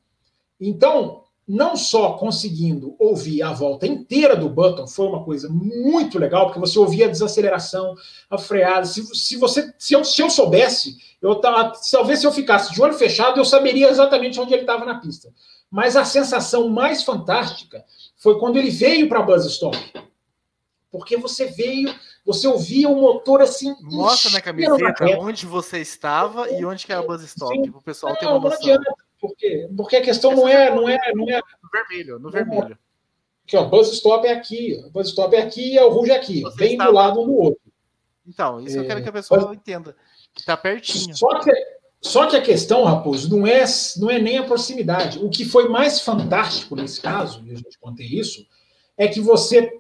Então, 0.60 1.24
não 1.48 1.76
só 1.76 2.12
conseguindo 2.12 2.94
ouvir 2.98 3.42
a 3.42 3.52
volta 3.52 3.86
inteira 3.86 4.36
do 4.36 4.50
Button 4.50 4.86
foi 4.86 5.06
uma 5.06 5.24
coisa 5.24 5.48
muito 5.48 6.18
legal, 6.18 6.46
porque 6.46 6.60
você 6.60 6.78
ouvia 6.78 7.06
a 7.06 7.10
desaceleração, 7.10 7.96
a 8.28 8.36
freada. 8.36 8.84
Se, 8.84 9.02
se 9.16 9.36
você, 9.36 9.72
se 9.78 9.94
eu, 9.94 10.04
se 10.04 10.20
eu 10.20 10.28
soubesse, 10.28 10.98
eu 11.22 11.36
tava, 11.36 11.72
talvez 11.90 12.20
se 12.20 12.26
eu 12.26 12.32
ficasse 12.32 12.74
de 12.74 12.82
olho 12.82 12.92
fechado, 12.92 13.40
eu 13.40 13.46
saberia 13.46 13.88
exatamente 13.88 14.38
onde 14.38 14.52
ele 14.52 14.62
estava 14.62 14.84
na 14.84 15.00
pista. 15.00 15.32
Mas 15.70 15.96
a 15.96 16.04
sensação 16.04 16.68
mais 16.68 17.02
fantástica 17.02 17.82
foi 18.18 18.38
quando 18.38 18.58
ele 18.58 18.70
veio 18.70 19.08
para 19.08 19.22
Buzz 19.22 19.46
Stop. 19.46 19.78
Porque 20.90 21.16
você 21.16 21.46
veio, 21.46 21.94
você 22.24 22.46
ouvia 22.46 22.88
o 22.88 23.00
motor 23.00 23.40
assim. 23.40 23.74
Mostra 23.82 24.30
na 24.32 24.40
camiseta 24.40 25.04
onde 25.18 25.46
você 25.46 25.78
estava 25.78 26.50
e 26.50 26.64
onde 26.64 26.84
que 26.84 26.92
era 26.92 27.00
o 27.00 27.06
Buzz 27.06 27.22
Stop, 27.22 27.70
para 27.70 27.78
o 27.78 27.82
pessoal 27.82 28.12
não, 28.12 28.20
ter 28.20 28.26
uma 28.26 28.38
noção. 28.38 28.74
Não 28.74 29.07
porque, 29.20 29.68
porque 29.76 29.96
a 29.96 30.02
questão 30.02 30.34
não 30.34 30.48
é, 30.48 30.74
não 30.74 30.88
é, 30.88 30.98
não 31.14 31.28
é. 31.28 31.40
No 31.62 31.70
vermelho, 31.70 32.18
no 32.18 32.30
vermelho. 32.30 32.78
Aqui, 33.44 33.56
ó, 33.56 33.64
Buzz 33.64 33.92
Stop 33.92 34.26
é 34.26 34.32
aqui, 34.32 34.78
Buzz 34.92 35.08
Stop 35.08 35.34
é 35.34 35.40
aqui 35.40 35.72
e 35.72 35.78
é 35.78 35.84
o 35.84 35.88
Rouge 35.88 36.12
aqui, 36.12 36.42
Você 36.42 36.56
bem 36.56 36.76
do 36.76 36.92
lado 36.92 37.22
um 37.22 37.26
do 37.26 37.34
outro. 37.34 37.60
Então, 38.26 38.60
isso 38.60 38.76
é, 38.76 38.80
eu 38.80 38.86
quero 38.86 39.02
que 39.02 39.08
a 39.08 39.12
pessoa 39.12 39.40
mas... 39.40 39.56
entenda. 39.56 39.96
Que 40.34 40.44
tá 40.44 40.56
pertinho. 40.56 41.16
Só 41.16 41.38
que, 41.40 41.50
só 42.00 42.26
que 42.26 42.36
a 42.36 42.42
questão, 42.42 42.84
Raposo, 42.84 43.34
não 43.34 43.46
é, 43.46 43.64
não 43.96 44.10
é 44.10 44.18
nem 44.18 44.38
a 44.38 44.44
proximidade. 44.44 45.18
O 45.18 45.30
que 45.30 45.44
foi 45.44 45.68
mais 45.68 46.00
fantástico 46.00 46.76
nesse 46.76 47.00
caso, 47.00 47.42
e 47.44 47.50
eu 47.50 47.56
já 47.56 47.62
te 47.62 47.78
contei 47.78 48.06
isso, 48.06 48.46
é 48.98 49.08
que 49.08 49.20
você, 49.20 49.72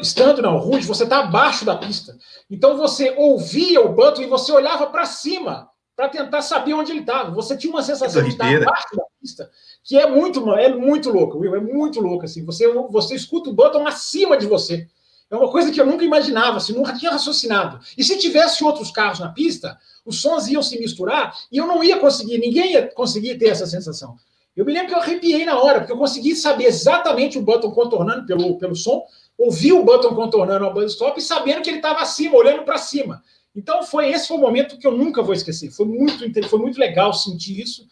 estando 0.00 0.40
na 0.40 0.48
Rouge, 0.48 0.86
você 0.86 1.04
está 1.04 1.20
abaixo 1.20 1.66
da 1.66 1.76
pista. 1.76 2.16
Então 2.50 2.78
você 2.78 3.10
ouvia 3.10 3.80
o 3.82 3.92
Button 3.92 4.22
e 4.22 4.26
você 4.26 4.50
olhava 4.52 4.86
para 4.86 5.04
cima 5.04 5.70
para 5.94 6.08
tentar 6.08 6.42
saber 6.42 6.74
onde 6.74 6.90
ele 6.92 7.00
estava. 7.00 7.30
Você 7.32 7.56
tinha 7.56 7.72
uma 7.72 7.82
sensação 7.82 8.22
de 8.22 8.30
estar 8.30 8.46
abaixo 8.46 8.96
da 8.96 9.04
pista, 9.20 9.50
que 9.84 9.96
é 9.96 10.06
muito, 10.08 10.52
é 10.54 10.74
muito 10.74 11.10
louco, 11.10 11.38
Will, 11.38 11.54
é 11.54 11.60
muito 11.60 12.00
louco 12.00 12.24
assim. 12.24 12.44
Você, 12.44 12.66
você 12.68 13.14
escuta 13.14 13.50
o 13.50 13.52
Button 13.52 13.86
acima 13.86 14.36
de 14.36 14.46
você. 14.46 14.88
É 15.30 15.36
uma 15.36 15.50
coisa 15.50 15.72
que 15.72 15.80
eu 15.80 15.86
nunca 15.86 16.04
imaginava, 16.04 16.58
assim, 16.58 16.74
nunca 16.74 16.94
tinha 16.94 17.10
raciocinado. 17.10 17.80
E 17.96 18.04
se 18.04 18.18
tivesse 18.18 18.62
outros 18.62 18.90
carros 18.90 19.18
na 19.18 19.30
pista, 19.30 19.78
os 20.04 20.20
sons 20.20 20.46
iam 20.48 20.62
se 20.62 20.78
misturar 20.78 21.34
e 21.50 21.56
eu 21.56 21.66
não 21.66 21.82
ia 21.82 21.98
conseguir, 21.98 22.36
ninguém 22.36 22.72
ia 22.72 22.86
conseguir 22.88 23.38
ter 23.38 23.48
essa 23.48 23.66
sensação. 23.66 24.16
Eu 24.54 24.66
me 24.66 24.72
lembro 24.72 24.88
que 24.88 24.94
eu 24.94 25.00
arrepiei 25.00 25.46
na 25.46 25.58
hora, 25.58 25.78
porque 25.78 25.92
eu 25.92 25.96
consegui 25.96 26.36
saber 26.36 26.64
exatamente 26.64 27.38
o 27.38 27.42
Button 27.42 27.70
contornando 27.70 28.26
pelo, 28.26 28.58
pelo 28.58 28.76
som, 28.76 29.02
ouvir 29.38 29.72
o 29.72 29.82
Button 29.82 30.14
contornando 30.14 30.66
ao 30.66 30.74
bus 30.74 30.92
stop 30.92 31.18
e 31.18 31.22
sabendo 31.22 31.62
que 31.62 31.70
ele 31.70 31.78
estava 31.78 32.00
acima, 32.00 32.36
olhando 32.36 32.62
para 32.64 32.76
cima. 32.76 33.22
Então 33.54 33.82
foi 33.82 34.10
esse 34.10 34.28
foi 34.28 34.36
o 34.36 34.40
momento 34.40 34.78
que 34.78 34.86
eu 34.86 34.92
nunca 34.92 35.22
vou 35.22 35.34
esquecer. 35.34 35.70
Foi 35.70 35.86
muito 35.86 36.24
foi 36.48 36.58
muito 36.58 36.78
legal 36.78 37.12
sentir 37.12 37.60
isso 37.60 37.86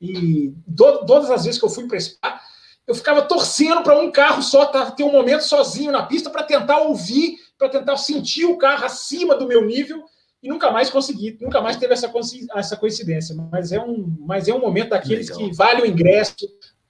e 0.00 0.52
do, 0.66 1.06
todas 1.06 1.30
as 1.30 1.44
vezes 1.44 1.58
que 1.58 1.64
eu 1.64 1.70
fui 1.70 1.86
para 1.86 1.98
Spa, 1.98 2.40
eu 2.86 2.94
ficava 2.94 3.22
torcendo 3.22 3.82
para 3.82 3.98
um 3.98 4.10
carro 4.12 4.42
só 4.42 4.66
tá, 4.66 4.90
ter 4.90 5.02
um 5.02 5.12
momento 5.12 5.42
sozinho 5.42 5.90
na 5.90 6.04
pista 6.04 6.30
para 6.30 6.44
tentar 6.44 6.78
ouvir, 6.82 7.36
para 7.58 7.68
tentar 7.68 7.96
sentir 7.96 8.44
o 8.44 8.58
carro 8.58 8.84
acima 8.84 9.34
do 9.36 9.46
meu 9.46 9.64
nível 9.64 10.04
e 10.42 10.48
nunca 10.48 10.70
mais 10.70 10.90
consegui, 10.90 11.36
nunca 11.40 11.60
mais 11.60 11.76
teve 11.76 11.94
essa, 11.94 12.12
essa 12.54 12.76
coincidência. 12.76 13.34
Mas 13.50 13.72
é 13.72 13.80
um, 13.80 14.16
mas 14.20 14.46
é 14.46 14.54
um 14.54 14.60
momento 14.60 14.90
daqueles 14.90 15.28
legal. 15.28 15.48
que 15.48 15.56
vale 15.56 15.82
o 15.82 15.86
ingresso, 15.86 16.46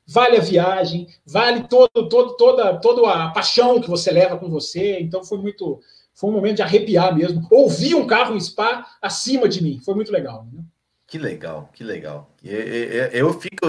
vale 0.06 0.36
a 0.36 0.40
viagem, 0.40 1.06
vale 1.24 1.66
todo, 1.66 2.08
todo, 2.08 2.36
toda, 2.36 2.76
toda 2.78 3.10
a 3.10 3.30
paixão 3.30 3.80
que 3.80 3.88
você 3.88 4.10
leva 4.10 4.36
com 4.36 4.50
você. 4.50 4.98
Então 5.00 5.24
foi 5.24 5.38
muito 5.38 5.80
foi 6.16 6.30
um 6.30 6.32
momento 6.32 6.56
de 6.56 6.62
arrepiar 6.62 7.14
mesmo. 7.14 7.46
Ouvi 7.50 7.94
um 7.94 8.06
carro 8.06 8.34
em 8.34 8.40
Spa 8.40 8.86
acima 9.02 9.46
de 9.46 9.62
mim. 9.62 9.80
Foi 9.84 9.94
muito 9.94 10.10
legal. 10.10 10.48
Né? 10.50 10.62
Que 11.06 11.18
legal, 11.18 11.70
que 11.74 11.84
legal. 11.84 12.34
Eu 13.12 13.38
fico. 13.38 13.68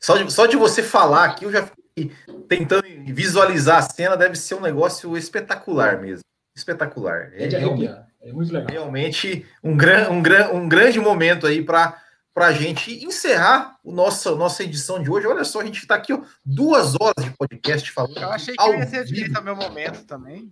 Só 0.00 0.16
de, 0.16 0.32
só 0.32 0.46
de 0.46 0.56
você 0.56 0.82
falar 0.82 1.26
aqui, 1.26 1.44
eu 1.44 1.52
já 1.52 1.66
fiquei 1.66 2.10
tentando 2.48 2.84
visualizar 3.06 3.78
a 3.78 3.82
cena, 3.82 4.16
deve 4.16 4.34
ser 4.34 4.54
um 4.54 4.60
negócio 4.60 5.14
espetacular 5.16 6.00
mesmo. 6.00 6.24
Espetacular. 6.56 7.30
É 7.34 7.46
de 7.46 7.56
arrepiar. 7.56 8.08
É 8.22 8.32
muito 8.32 8.52
legal. 8.52 8.68
Realmente 8.70 9.46
um, 9.62 9.76
gran, 9.76 10.10
um, 10.10 10.22
gran, 10.22 10.48
um 10.52 10.68
grande 10.68 10.98
momento 10.98 11.46
aí 11.46 11.62
para 11.62 12.02
para 12.32 12.46
a 12.46 12.52
gente 12.52 13.04
encerrar 13.04 13.76
o 13.82 13.92
nosso, 13.92 14.36
nossa 14.36 14.62
edição 14.62 15.02
de 15.02 15.10
hoje. 15.10 15.26
Olha 15.26 15.44
só, 15.44 15.60
a 15.60 15.64
gente 15.64 15.80
está 15.80 15.96
aqui 15.96 16.12
ó, 16.12 16.20
duas 16.44 16.94
horas 16.98 17.24
de 17.24 17.30
podcast 17.36 17.90
falando. 17.90 18.16
Eu 18.18 18.30
achei 18.30 18.54
que 18.54 18.70
ia 18.70 18.86
ser 18.86 19.04
direito 19.04 19.36
ao 19.36 19.42
meu 19.42 19.56
momento 19.56 20.04
também. 20.04 20.50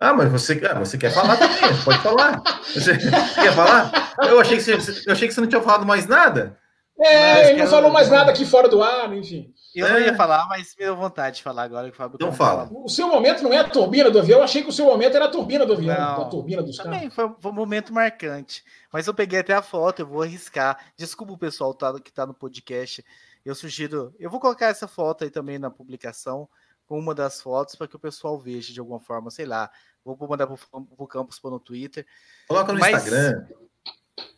Ah, 0.00 0.12
mas 0.12 0.30
você, 0.30 0.60
ah, 0.70 0.78
você 0.78 0.96
quer 0.96 1.10
falar 1.10 1.36
também, 1.36 1.58
pode 1.84 1.98
falar. 1.98 2.42
Você 2.62 2.96
quer 2.96 3.52
falar? 3.52 4.14
Eu 4.28 4.40
achei, 4.40 4.56
que 4.56 4.62
você, 4.62 5.02
eu 5.06 5.12
achei 5.12 5.26
que 5.26 5.34
você 5.34 5.40
não 5.40 5.48
tinha 5.48 5.60
falado 5.60 5.84
mais 5.84 6.06
nada. 6.06 6.56
É, 7.00 7.50
ele 7.50 7.62
não 7.62 7.70
falou 7.70 7.92
mais 7.92 8.10
nada 8.10 8.30
aqui 8.30 8.44
fora 8.44 8.68
do 8.68 8.82
ar, 8.82 9.12
enfim. 9.16 9.52
Eu 9.74 9.86
é. 9.86 9.92
não 9.92 10.00
ia 10.00 10.16
falar, 10.16 10.48
mas 10.48 10.74
me 10.76 10.84
deu 10.84 10.96
vontade 10.96 11.36
de 11.36 11.42
falar 11.42 11.62
agora. 11.62 11.88
Que 11.88 11.94
o 11.94 11.96
Fábio 11.96 12.16
então 12.16 12.32
fala. 12.32 12.68
O 12.72 12.88
seu 12.88 13.06
momento 13.06 13.42
não 13.42 13.52
é 13.52 13.58
a 13.58 13.68
turbina 13.68 14.10
do 14.10 14.18
avião, 14.18 14.38
eu 14.38 14.44
achei 14.44 14.62
que 14.62 14.68
o 14.68 14.72
seu 14.72 14.86
momento 14.86 15.14
era 15.14 15.26
a 15.26 15.30
turbina 15.30 15.64
do 15.64 15.74
avião, 15.74 15.96
não, 15.96 16.22
a 16.22 16.24
turbina 16.24 16.62
dos 16.62 16.76
também 16.76 17.08
carros. 17.08 17.14
Foi, 17.14 17.30
foi 17.40 17.50
um 17.52 17.54
momento 17.54 17.92
marcante. 17.92 18.64
Mas 18.92 19.06
eu 19.06 19.14
peguei 19.14 19.38
até 19.38 19.54
a 19.54 19.62
foto, 19.62 20.00
eu 20.00 20.06
vou 20.06 20.22
arriscar. 20.22 20.78
Desculpa 20.96 21.32
o 21.32 21.38
pessoal 21.38 21.72
tá, 21.72 21.92
que 22.00 22.10
está 22.10 22.26
no 22.26 22.34
podcast. 22.34 23.04
Eu 23.44 23.54
sugiro, 23.54 24.12
eu 24.18 24.28
vou 24.28 24.40
colocar 24.40 24.66
essa 24.66 24.88
foto 24.88 25.22
aí 25.22 25.30
também 25.30 25.58
na 25.58 25.70
publicação, 25.70 26.48
com 26.86 26.98
uma 26.98 27.14
das 27.14 27.40
fotos, 27.40 27.76
para 27.76 27.86
que 27.86 27.94
o 27.94 28.00
pessoal 28.00 28.38
veja 28.38 28.72
de 28.72 28.80
alguma 28.80 28.98
forma, 28.98 29.30
sei 29.30 29.46
lá, 29.46 29.70
Vou 30.04 30.28
mandar 30.28 30.46
para 30.46 30.56
o 30.72 31.06
Campos 31.06 31.38
pôr 31.38 31.50
no 31.50 31.60
Twitter. 31.60 32.06
Coloca 32.46 32.72
no 32.72 32.78
mas, 32.78 32.94
Instagram. 32.94 33.46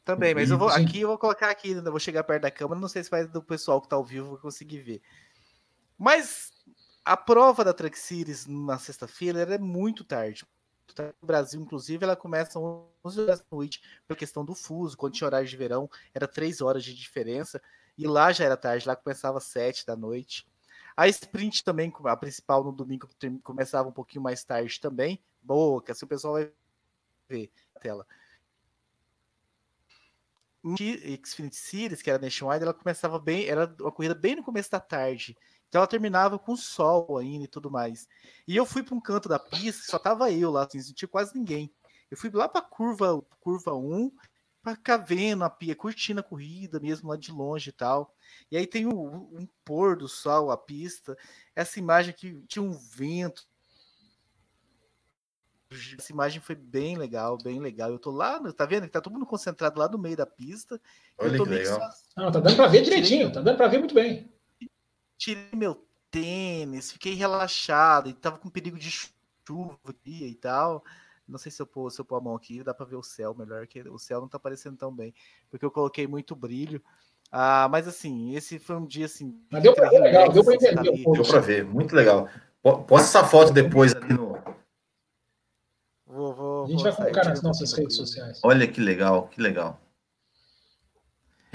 Também, 0.05 0.35
mas 0.35 0.51
eu 0.51 0.59
vou 0.59 0.69
aqui, 0.69 1.01
eu 1.01 1.09
vou 1.09 1.19
colocar 1.19 1.51
aqui, 1.51 1.71
eu 1.71 1.83
vou 1.85 2.01
chegar 2.01 2.25
perto 2.25 2.43
da 2.43 2.51
câmera, 2.51 2.81
não 2.81 2.89
sei 2.89 3.05
se 3.05 3.11
vai 3.11 3.27
do 3.27 3.43
pessoal 3.43 3.81
que 3.81 3.87
está 3.87 3.97
ao 3.97 4.05
vivo 4.05 4.39
conseguir 4.39 4.79
ver. 4.79 5.03
Mas 5.97 6.53
a 7.05 7.17
prova 7.17 7.65
da 7.65 7.73
Truck 7.73 7.99
Series 7.99 8.47
na 8.47 8.79
sexta-feira 8.79 9.55
é 9.55 9.59
muito 9.59 10.03
tarde. 10.03 10.47
No 10.99 11.27
Brasil, 11.27 11.61
inclusive, 11.61 12.03
ela 12.05 12.17
começa 12.17 12.59
11 12.59 13.21
horas 13.21 13.39
da 13.39 13.47
noite 13.53 13.81
por 14.09 14.17
questão 14.17 14.45
do 14.45 14.55
fuso. 14.55 14.97
Quando 14.97 15.13
tinha 15.13 15.29
horário 15.29 15.47
de 15.47 15.57
verão, 15.57 15.89
era 16.13 16.27
3 16.27 16.61
horas 16.61 16.83
de 16.83 16.95
diferença. 16.95 17.63
E 17.97 18.07
lá 18.07 18.33
já 18.33 18.45
era 18.45 18.57
tarde, 18.57 18.89
lá 18.89 18.97
começava 18.97 19.39
7 19.39 19.87
da 19.87 19.95
noite. 19.95 20.47
A 20.97 21.07
sprint 21.07 21.63
também, 21.63 21.93
a 22.05 22.17
principal 22.17 22.65
no 22.65 22.73
domingo, 22.73 23.09
começava 23.43 23.89
um 23.89 23.93
pouquinho 23.93 24.23
mais 24.23 24.43
tarde 24.43 24.81
também 24.81 25.23
boa, 25.43 25.83
que 25.83 25.91
assim 25.91 26.05
o 26.05 26.09
pessoal 26.09 26.35
vai 26.35 26.53
ver 27.29 27.51
a 27.75 27.81
tela. 27.81 28.07
Xfinity 31.25 31.57
Series, 31.57 32.03
que 32.03 32.11
era 32.11 32.21
Nationwide, 32.21 32.63
ela 32.63 32.75
começava 32.75 33.19
bem, 33.19 33.47
era 33.47 33.75
uma 33.81 33.91
corrida 33.91 34.15
bem 34.15 34.37
no 34.37 34.45
começo 34.45 34.71
da 34.71 34.81
tarde. 34.81 35.37
Então 35.69 35.79
ela 35.79 35.87
terminava 35.87 36.39
com 36.39 36.57
sol 36.57 37.17
ainda 37.17 37.45
e 37.45 37.49
tudo 37.49 37.71
mais. 37.71 38.09
E 38.47 38.57
eu 38.57 38.67
fui 38.67 38.83
para 38.83 38.95
um 38.95 39.01
canto 39.01 39.29
da 39.29 39.39
pista, 39.39 39.91
só 39.91 39.99
tava 39.99 40.31
eu 40.31 40.51
lá, 40.51 40.65
assim, 40.67 40.79
não 40.79 40.95
tinha 40.95 41.09
quase 41.09 41.35
ninguém. 41.35 41.73
Eu 42.11 42.17
fui 42.17 42.29
lá 42.31 42.49
para 42.49 42.61
curva, 42.61 43.23
curva 43.39 43.75
1, 43.75 44.11
para 44.63 44.75
ficar 44.75 44.97
vendo 44.99 45.45
a 45.45 45.49
pia, 45.49 45.75
curtindo 45.75 46.21
a 46.21 46.25
corrida 46.25 46.81
mesmo 46.81 47.09
lá 47.09 47.17
de 47.17 47.31
longe 47.31 47.71
e 47.71 47.73
tal. 47.73 48.15
E 48.51 48.57
aí 48.57 48.67
tem 48.67 48.87
um, 48.87 49.17
um 49.33 49.49
pôr 49.65 49.97
do 49.97 50.09
sol, 50.09 50.51
a 50.51 50.59
pista, 50.59 51.17
essa 51.55 51.79
imagem 51.79 52.13
que 52.13 52.43
tinha 52.47 52.63
um 52.63 52.73
vento 52.73 53.49
essa 55.71 56.13
imagem 56.13 56.41
foi 56.41 56.57
bem 56.57 56.97
legal, 56.97 57.39
bem 57.39 57.61
legal. 57.61 57.91
Eu 57.91 57.99
tô 57.99 58.11
lá, 58.11 58.41
tá 58.53 58.67
vendo 58.67 58.83
que 58.83 58.89
tá 58.91 59.01
todo 59.01 59.13
mundo 59.13 59.27
concentrado 59.27 59.79
lá 59.79 59.89
no 59.89 59.99
meio 59.99 60.17
da 60.17 60.27
pista. 60.27 60.81
Olha 61.17 61.39
que 61.39 61.49
legal. 61.49 61.81
Só... 61.81 61.91
Não, 62.17 62.33
tá 62.33 62.41
dando 62.41 62.57
para 62.57 62.67
ver 62.67 62.83
direitinho, 62.83 63.33
tá 63.33 63.41
dando 63.41 63.57
para 63.57 63.69
ver 63.69 63.79
muito 63.79 63.95
bem. 63.95 64.29
Tirei 65.17 65.51
meu 65.55 65.87
tênis, 66.11 66.91
fiquei 66.91 67.15
relaxado 67.15 68.09
e 68.09 68.13
tava 68.13 68.39
com 68.39 68.51
perigo 68.51 68.79
de 68.79 68.91
chuva 68.91 69.79
aqui 69.87 70.27
e 70.27 70.35
tal. 70.35 70.83
Não 71.29 71.39
sei 71.39 71.53
se 71.53 71.63
eu 71.63 71.67
pôr, 71.67 71.91
se 71.91 72.01
eu 72.01 72.05
pôr 72.05 72.17
a 72.17 72.21
mão 72.21 72.35
aqui, 72.35 72.65
dá 72.65 72.75
para 72.75 72.87
ver 72.87 72.97
o 72.97 73.03
céu 73.03 73.33
melhor, 73.33 73.65
que 73.69 73.81
o 73.83 73.99
céu 73.99 74.21
não 74.21 74.29
tá 74.29 74.37
aparecendo 74.37 74.77
tão 74.77 74.93
bem, 74.93 75.15
porque 75.49 75.65
eu 75.65 75.71
coloquei 75.71 76.07
muito 76.07 76.35
brilho. 76.35 76.83
Ah, 77.31 77.69
mas 77.71 77.87
assim, 77.87 78.35
esse 78.35 78.59
foi 78.59 78.75
um 78.75 78.85
dia 78.85 79.07
assim. 79.07 79.41
Mas 79.49 79.63
deu 79.63 79.73
para 79.73 79.89
ver 79.89 80.01
legal, 80.01 80.33
deu 80.33 80.43
para 80.43 80.55
entender. 80.55 81.05
Deu 81.05 81.23
para 81.23 81.39
ver, 81.39 81.65
muito 81.65 81.95
legal. 81.95 82.29
Posta 82.61 83.19
essa 83.19 83.25
foto 83.25 83.53
depois 83.53 83.95
ali 83.95 84.13
no, 84.13 84.37
Vou, 86.13 86.35
vou, 86.35 86.65
a 86.65 86.69
gente 86.69 86.83
vai 86.83 86.93
colocar 86.93 87.25
nas 87.25 87.41
nossas 87.41 87.73
redes 87.73 87.97
sociais. 87.97 88.41
Olha 88.43 88.67
que 88.67 88.81
legal, 88.81 89.29
que 89.29 89.41
legal. 89.41 89.81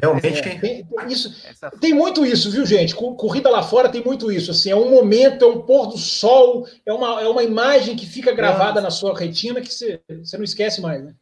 Realmente. 0.01 0.39
É, 0.39 0.59
tem, 0.59 0.87
isso, 1.07 1.33
tem 1.79 1.93
muito 1.93 2.25
isso, 2.25 2.49
viu, 2.51 2.65
gente? 2.65 2.95
Corrida 2.95 3.49
lá 3.49 3.63
fora 3.63 3.89
tem 3.89 4.03
muito 4.03 4.31
isso. 4.31 4.51
Assim, 4.51 4.69
é 4.69 4.75
um 4.75 4.89
momento, 4.89 5.43
é 5.43 5.47
um 5.47 5.61
pôr 5.61 5.87
do 5.87 5.97
sol, 5.97 6.67
é 6.85 6.93
uma, 6.93 7.21
é 7.21 7.27
uma 7.27 7.43
imagem 7.43 7.95
que 7.95 8.05
fica 8.05 8.33
gravada 8.33 8.79
na 8.79 8.91
sua 8.91 9.17
retina 9.17 9.61
que 9.61 9.73
você, 9.73 10.01
você 10.23 10.37
não 10.37 10.43
esquece 10.43 10.81
mais, 10.81 11.03
né? 11.03 11.15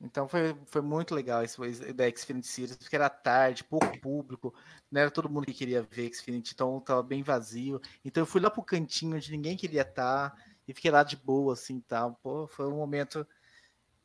Então 0.00 0.28
foi, 0.28 0.56
foi 0.66 0.80
muito 0.80 1.14
legal 1.14 1.42
esse 1.42 1.58
da 1.92 2.08
Xfinity 2.08 2.46
Series, 2.46 2.76
porque 2.76 2.94
era 2.94 3.10
tarde, 3.10 3.64
pouco 3.64 3.98
público, 3.98 4.54
não 4.90 5.00
era 5.00 5.10
todo 5.10 5.28
mundo 5.28 5.46
que 5.46 5.52
queria 5.52 5.82
ver 5.90 6.14
Xfinity, 6.14 6.52
então 6.54 6.80
tava 6.80 7.02
bem 7.02 7.22
vazio. 7.22 7.80
Então 8.04 8.22
eu 8.22 8.26
fui 8.26 8.40
lá 8.40 8.48
pro 8.48 8.62
cantinho 8.62 9.16
onde 9.16 9.32
ninguém 9.32 9.56
queria 9.56 9.82
estar 9.82 10.30
tá, 10.30 10.36
e 10.68 10.74
fiquei 10.74 10.90
lá 10.90 11.02
de 11.02 11.16
boa, 11.16 11.54
assim, 11.54 11.82
tal. 11.88 12.18
Pô, 12.22 12.46
foi 12.46 12.66
um 12.66 12.76
momento 12.76 13.26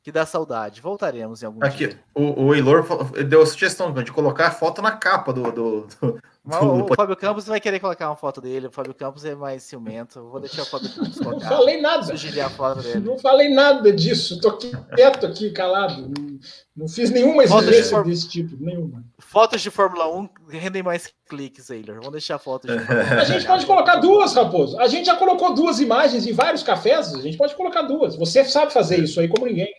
que 0.01 0.11
dá 0.11 0.25
saudade. 0.25 0.81
Voltaremos 0.81 1.43
em 1.43 1.45
algum 1.45 1.63
Aqui, 1.63 1.87
dia. 1.87 1.99
O, 2.13 2.45
o 2.45 2.55
Eilor 2.55 2.85
deu 3.23 3.41
a 3.41 3.45
sugestão 3.45 3.91
de 3.93 4.11
colocar 4.11 4.47
a 4.47 4.51
foto 4.51 4.81
na 4.81 4.91
capa 4.91 5.31
do. 5.31 5.43
do, 5.43 5.51
do, 5.51 6.11
do... 6.11 6.21
o 6.45 6.95
Fábio 6.95 7.15
Campos 7.15 7.45
vai 7.45 7.59
querer 7.61 7.79
colocar 7.79 8.09
uma 8.09 8.15
foto 8.15 8.41
dele. 8.41 8.67
O 8.67 8.71
Fábio 8.71 8.93
Campos 8.93 9.23
é 9.23 9.33
mais 9.35 9.63
ciumento. 9.63 10.21
vou 10.29 10.41
deixar 10.41 10.63
o 10.63 10.65
Fábio 10.65 10.89
Campos 10.93 11.19
colocar. 11.19 11.49
Não 11.49 11.57
falei 11.57 11.81
nada. 11.81 12.13
A 12.13 12.49
foto 12.49 12.81
dele. 12.81 12.99
Não 12.99 13.17
falei 13.17 13.49
nada 13.53 13.93
disso. 13.93 14.41
Tô 14.41 14.57
quieto 14.57 15.25
aqui, 15.25 15.51
calado. 15.51 16.01
Não, 16.01 16.39
não 16.75 16.87
fiz 16.87 17.09
nenhuma 17.09 17.43
exigência 17.43 18.03
de 18.03 18.09
desse 18.09 18.27
tipo. 18.27 18.57
Nenhuma. 18.57 19.05
Fotos 19.27 19.61
de 19.61 19.71
Fórmula 19.71 20.07
1 20.07 20.29
rendem 20.49 20.83
mais 20.83 21.11
cliques, 21.27 21.69
Eilor. 21.69 21.97
Vamos 21.97 22.11
deixar 22.11 22.37
fotos 22.37 22.69
de 22.69 22.77
A 22.77 23.23
gente 23.23 23.45
pode 23.45 23.65
colocar 23.65 23.95
duas, 23.95 24.33
Raposo. 24.33 24.79
A 24.79 24.87
gente 24.87 25.05
já 25.05 25.15
colocou 25.15 25.53
duas 25.53 25.79
imagens 25.79 26.27
em 26.27 26.33
vários 26.33 26.63
cafés. 26.63 27.13
A 27.13 27.21
gente 27.21 27.37
pode 27.37 27.55
colocar 27.55 27.81
duas. 27.83 28.15
Você 28.15 28.45
sabe 28.45 28.71
fazer 28.71 28.99
isso 28.99 29.19
aí 29.19 29.27
como 29.27 29.45
ninguém. 29.45 29.73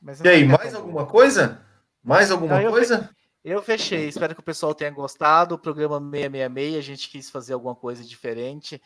Mas 0.00 0.20
e 0.20 0.28
aí, 0.28 0.44
mais 0.44 0.74
alguma 0.74 1.04
coisa? 1.04 1.60
Mais 2.02 2.30
alguma 2.30 2.62
coisa? 2.70 3.10
Eu 3.44 3.62
fechei. 3.62 4.08
Espero 4.08 4.34
que 4.34 4.40
o 4.40 4.44
pessoal 4.44 4.74
tenha 4.74 4.90
gostado. 4.90 5.54
O 5.54 5.58
programa 5.58 5.98
666, 5.98 6.76
a 6.76 6.80
gente 6.80 7.08
quis 7.08 7.30
fazer 7.30 7.52
alguma 7.52 7.74
coisa 7.74 8.02
diferente. 8.02 8.80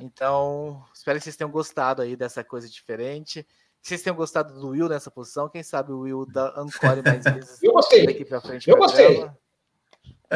Então, 0.00 0.84
espero 0.94 1.18
que 1.18 1.24
vocês 1.24 1.36
tenham 1.36 1.50
gostado 1.50 2.02
aí 2.02 2.14
dessa 2.14 2.44
coisa 2.44 2.68
diferente. 2.68 3.46
Que 3.86 3.90
vocês 3.90 4.02
tenham 4.02 4.16
gostado 4.16 4.52
do 4.52 4.70
Will 4.70 4.88
nessa 4.88 5.12
posição. 5.12 5.48
Quem 5.48 5.62
sabe 5.62 5.92
o 5.92 6.00
Will 6.00 6.26
da 6.26 6.52
Ancore 6.56 7.02
mais 7.04 7.22
vezes 7.32 7.62
eu 7.62 7.72
gostei. 7.72 8.04
daqui 8.04 8.24
para 8.24 8.40
frente. 8.40 8.68
Eu 8.68 8.76
gostei. 8.76 9.30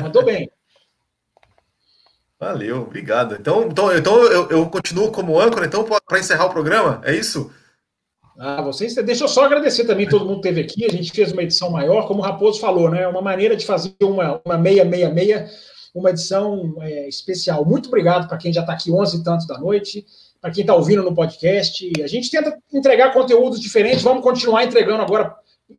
Mandou 0.00 0.24
bem. 0.24 0.48
Valeu, 2.38 2.82
obrigado. 2.82 3.34
Então, 3.34 3.64
então, 3.64 3.92
então 3.92 4.22
eu, 4.26 4.48
eu 4.50 4.70
continuo 4.70 5.10
como 5.10 5.40
âncora, 5.40 5.66
então, 5.66 5.84
para 5.84 6.20
encerrar 6.20 6.46
o 6.46 6.50
programa, 6.50 7.00
é 7.04 7.12
isso? 7.12 7.52
Ah, 8.38 8.62
vocês, 8.62 8.94
deixa 8.94 9.24
eu 9.24 9.28
só 9.28 9.46
agradecer 9.46 9.84
também 9.84 10.08
todo 10.08 10.24
mundo 10.24 10.40
que 10.40 10.48
esteve 10.48 10.60
aqui. 10.60 10.86
A 10.86 10.90
gente 10.96 11.10
fez 11.10 11.32
uma 11.32 11.42
edição 11.42 11.70
maior, 11.70 12.06
como 12.06 12.20
o 12.20 12.24
Raposo 12.24 12.60
falou, 12.60 12.88
né? 12.88 13.08
Uma 13.08 13.20
maneira 13.20 13.56
de 13.56 13.66
fazer 13.66 13.96
uma, 14.00 14.40
uma 14.46 14.56
meia, 14.56 14.84
meia, 14.84 15.10
meia, 15.10 15.50
uma 15.92 16.10
edição 16.10 16.76
é, 16.82 17.08
especial. 17.08 17.64
Muito 17.64 17.88
obrigado 17.88 18.28
para 18.28 18.38
quem 18.38 18.52
já 18.52 18.60
está 18.60 18.74
aqui 18.74 18.92
11 18.92 19.16
e 19.16 19.24
tantos 19.24 19.46
da 19.48 19.58
noite, 19.58 20.06
para 20.40 20.50
quem 20.50 20.62
está 20.62 20.74
ouvindo 20.74 21.02
no 21.02 21.14
podcast. 21.14 21.90
A 22.02 22.06
gente 22.06 22.30
tenta 22.30 22.58
entregar 22.72 23.12
conteúdos 23.12 23.60
diferentes, 23.60 24.02
vamos 24.02 24.22
continuar 24.22 24.64
entregando 24.64 25.02
agora 25.02 25.34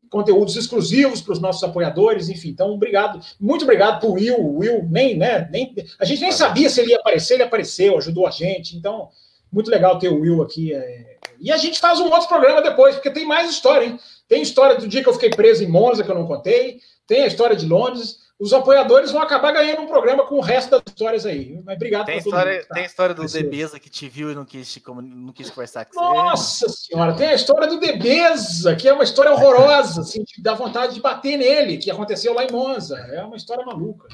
conteúdos 0.09 0.55
exclusivos 0.55 1.21
para 1.21 1.33
os 1.33 1.39
nossos 1.39 1.63
apoiadores, 1.63 2.29
enfim. 2.29 2.49
Então, 2.49 2.71
obrigado, 2.71 3.19
muito 3.39 3.63
obrigado 3.63 3.99
para 3.99 4.09
o 4.09 4.13
Will. 4.13 4.55
Will 4.55 4.87
nem, 4.89 5.17
né? 5.17 5.49
Nem, 5.51 5.73
a 5.99 6.05
gente 6.05 6.21
nem 6.21 6.31
sabia 6.31 6.69
se 6.69 6.79
ele 6.79 6.91
ia 6.91 6.97
aparecer, 6.97 7.35
ele 7.35 7.43
apareceu, 7.43 7.97
ajudou 7.97 8.27
a 8.27 8.31
gente. 8.31 8.77
Então, 8.77 9.09
muito 9.51 9.69
legal 9.69 9.99
ter 9.99 10.09
o 10.09 10.19
Will 10.19 10.41
aqui. 10.41 10.73
É, 10.73 11.17
e 11.39 11.51
a 11.51 11.57
gente 11.57 11.79
faz 11.79 11.99
um 11.99 12.09
outro 12.09 12.27
programa 12.27 12.61
depois, 12.61 12.95
porque 12.95 13.09
tem 13.09 13.25
mais 13.25 13.49
história, 13.49 13.85
hein? 13.85 13.99
Tem 14.27 14.41
história 14.41 14.77
do 14.77 14.87
dia 14.87 15.03
que 15.03 15.09
eu 15.09 15.13
fiquei 15.13 15.29
preso 15.29 15.63
em 15.63 15.67
Monza, 15.67 16.03
que 16.03 16.11
eu 16.11 16.15
não 16.15 16.27
contei. 16.27 16.79
Tem 17.05 17.23
a 17.23 17.27
história 17.27 17.55
de 17.55 17.65
Londres. 17.65 18.20
Os 18.41 18.53
apoiadores 18.53 19.11
vão 19.11 19.21
acabar 19.21 19.51
ganhando 19.51 19.83
um 19.83 19.87
programa 19.87 20.25
com 20.25 20.35
o 20.35 20.41
resto 20.41 20.71
das 20.71 20.81
histórias 20.87 21.27
aí. 21.27 21.61
Mas 21.63 21.75
obrigado 21.75 22.07
tem 22.07 22.17
história, 22.17 22.55
mundo, 22.55 22.67
tá? 22.67 22.73
Tem 22.73 22.83
a 22.83 22.85
história 22.87 23.13
do 23.13 23.27
Debeza 23.27 23.79
que 23.79 23.87
te 23.87 24.09
viu 24.09 24.31
e 24.31 24.35
não 24.35 24.43
quis, 24.43 24.81
não 24.87 25.31
quis 25.31 25.51
conversar 25.51 25.85
com 25.85 25.93
você. 25.93 25.99
Nossa 25.99 26.69
senhora, 26.69 27.13
tem 27.13 27.27
a 27.27 27.35
história 27.35 27.67
do 27.67 27.79
Debeza, 27.79 28.75
que 28.75 28.87
é 28.87 28.93
uma 28.93 29.03
história 29.03 29.31
horrorosa, 29.31 30.01
assim, 30.01 30.23
que 30.25 30.41
dá 30.41 30.55
vontade 30.55 30.95
de 30.95 31.01
bater 31.01 31.37
nele, 31.37 31.77
que 31.77 31.91
aconteceu 31.91 32.33
lá 32.33 32.43
em 32.43 32.51
Monza. 32.51 32.97
É 33.11 33.23
uma 33.23 33.35
história 33.35 33.63
maluca. 33.63 34.07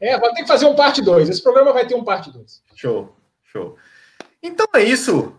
É, 0.00 0.18
vai 0.18 0.32
ter 0.32 0.40
que 0.40 0.48
fazer 0.48 0.64
um 0.64 0.74
parte 0.74 1.02
2. 1.02 1.28
Esse 1.28 1.42
programa 1.42 1.70
vai 1.70 1.86
ter 1.86 1.94
um 1.94 2.04
parte 2.04 2.32
2. 2.32 2.62
Show, 2.74 3.14
show. 3.44 3.76
Então 4.42 4.66
é 4.74 4.82
isso 4.82 5.34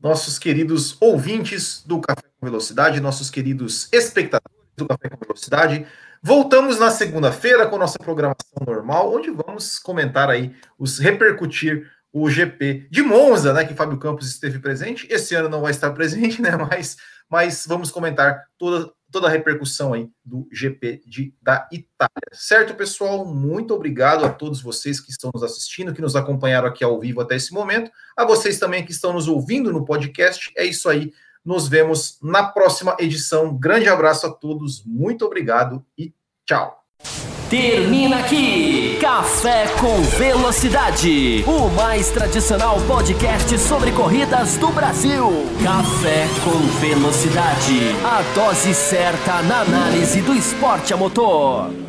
nossos 0.00 0.38
queridos 0.38 0.96
ouvintes 1.00 1.82
do 1.84 2.00
Café 2.00 2.22
com 2.38 2.46
Velocidade, 2.46 3.00
nossos 3.00 3.28
queridos 3.28 3.88
espectadores 3.92 4.56
do 4.76 4.86
Café 4.86 5.08
com 5.08 5.16
Velocidade. 5.16 5.84
Voltamos 6.22 6.78
na 6.78 6.90
segunda-feira 6.90 7.66
com 7.66 7.78
nossa 7.78 7.98
programação 7.98 8.64
normal, 8.66 9.14
onde 9.14 9.30
vamos 9.30 9.78
comentar 9.78 10.28
aí, 10.28 10.54
os 10.78 10.98
repercutir 10.98 11.88
o 12.12 12.28
GP 12.28 12.88
de 12.90 13.02
Monza, 13.02 13.52
né, 13.52 13.64
que 13.64 13.74
Fábio 13.74 13.98
Campos 13.98 14.28
esteve 14.28 14.58
presente. 14.58 15.06
Esse 15.10 15.34
ano 15.34 15.48
não 15.48 15.60
vai 15.60 15.70
estar 15.70 15.90
presente, 15.92 16.40
né, 16.42 16.56
mas, 16.56 16.96
mas 17.28 17.66
vamos 17.66 17.90
comentar 17.90 18.44
toda, 18.56 18.90
toda 19.10 19.26
a 19.26 19.30
repercussão 19.30 19.92
aí 19.92 20.08
do 20.24 20.48
GP 20.50 21.02
de, 21.06 21.34
da 21.40 21.68
Itália. 21.70 22.10
Certo, 22.32 22.74
pessoal? 22.74 23.24
Muito 23.24 23.74
obrigado 23.74 24.24
a 24.24 24.30
todos 24.30 24.60
vocês 24.60 25.00
que 25.00 25.10
estão 25.10 25.30
nos 25.32 25.42
assistindo, 25.42 25.92
que 25.92 26.02
nos 26.02 26.16
acompanharam 26.16 26.68
aqui 26.68 26.82
ao 26.82 26.98
vivo 26.98 27.20
até 27.20 27.36
esse 27.36 27.52
momento. 27.52 27.90
A 28.16 28.24
vocês 28.24 28.58
também 28.58 28.84
que 28.84 28.92
estão 28.92 29.12
nos 29.12 29.28
ouvindo 29.28 29.72
no 29.72 29.84
podcast. 29.84 30.50
É 30.56 30.64
isso 30.64 30.88
aí. 30.88 31.12
Nos 31.44 31.68
vemos 31.68 32.18
na 32.22 32.42
próxima 32.44 32.96
edição. 32.98 33.56
Grande 33.56 33.88
abraço 33.88 34.26
a 34.26 34.30
todos, 34.30 34.82
muito 34.84 35.24
obrigado 35.24 35.84
e 35.96 36.12
tchau. 36.46 36.84
Termina 37.48 38.18
aqui 38.18 38.98
Café 39.00 39.68
com 39.80 40.02
Velocidade, 40.02 41.42
o 41.46 41.70
mais 41.70 42.10
tradicional 42.10 42.76
podcast 42.86 43.58
sobre 43.58 43.90
corridas 43.92 44.58
do 44.58 44.68
Brasil. 44.68 45.24
Café 45.64 46.26
com 46.44 46.58
Velocidade, 46.78 47.96
a 48.04 48.20
dose 48.34 48.74
certa 48.74 49.40
na 49.42 49.62
análise 49.62 50.20
do 50.20 50.34
esporte 50.34 50.92
a 50.92 50.96
motor. 50.98 51.87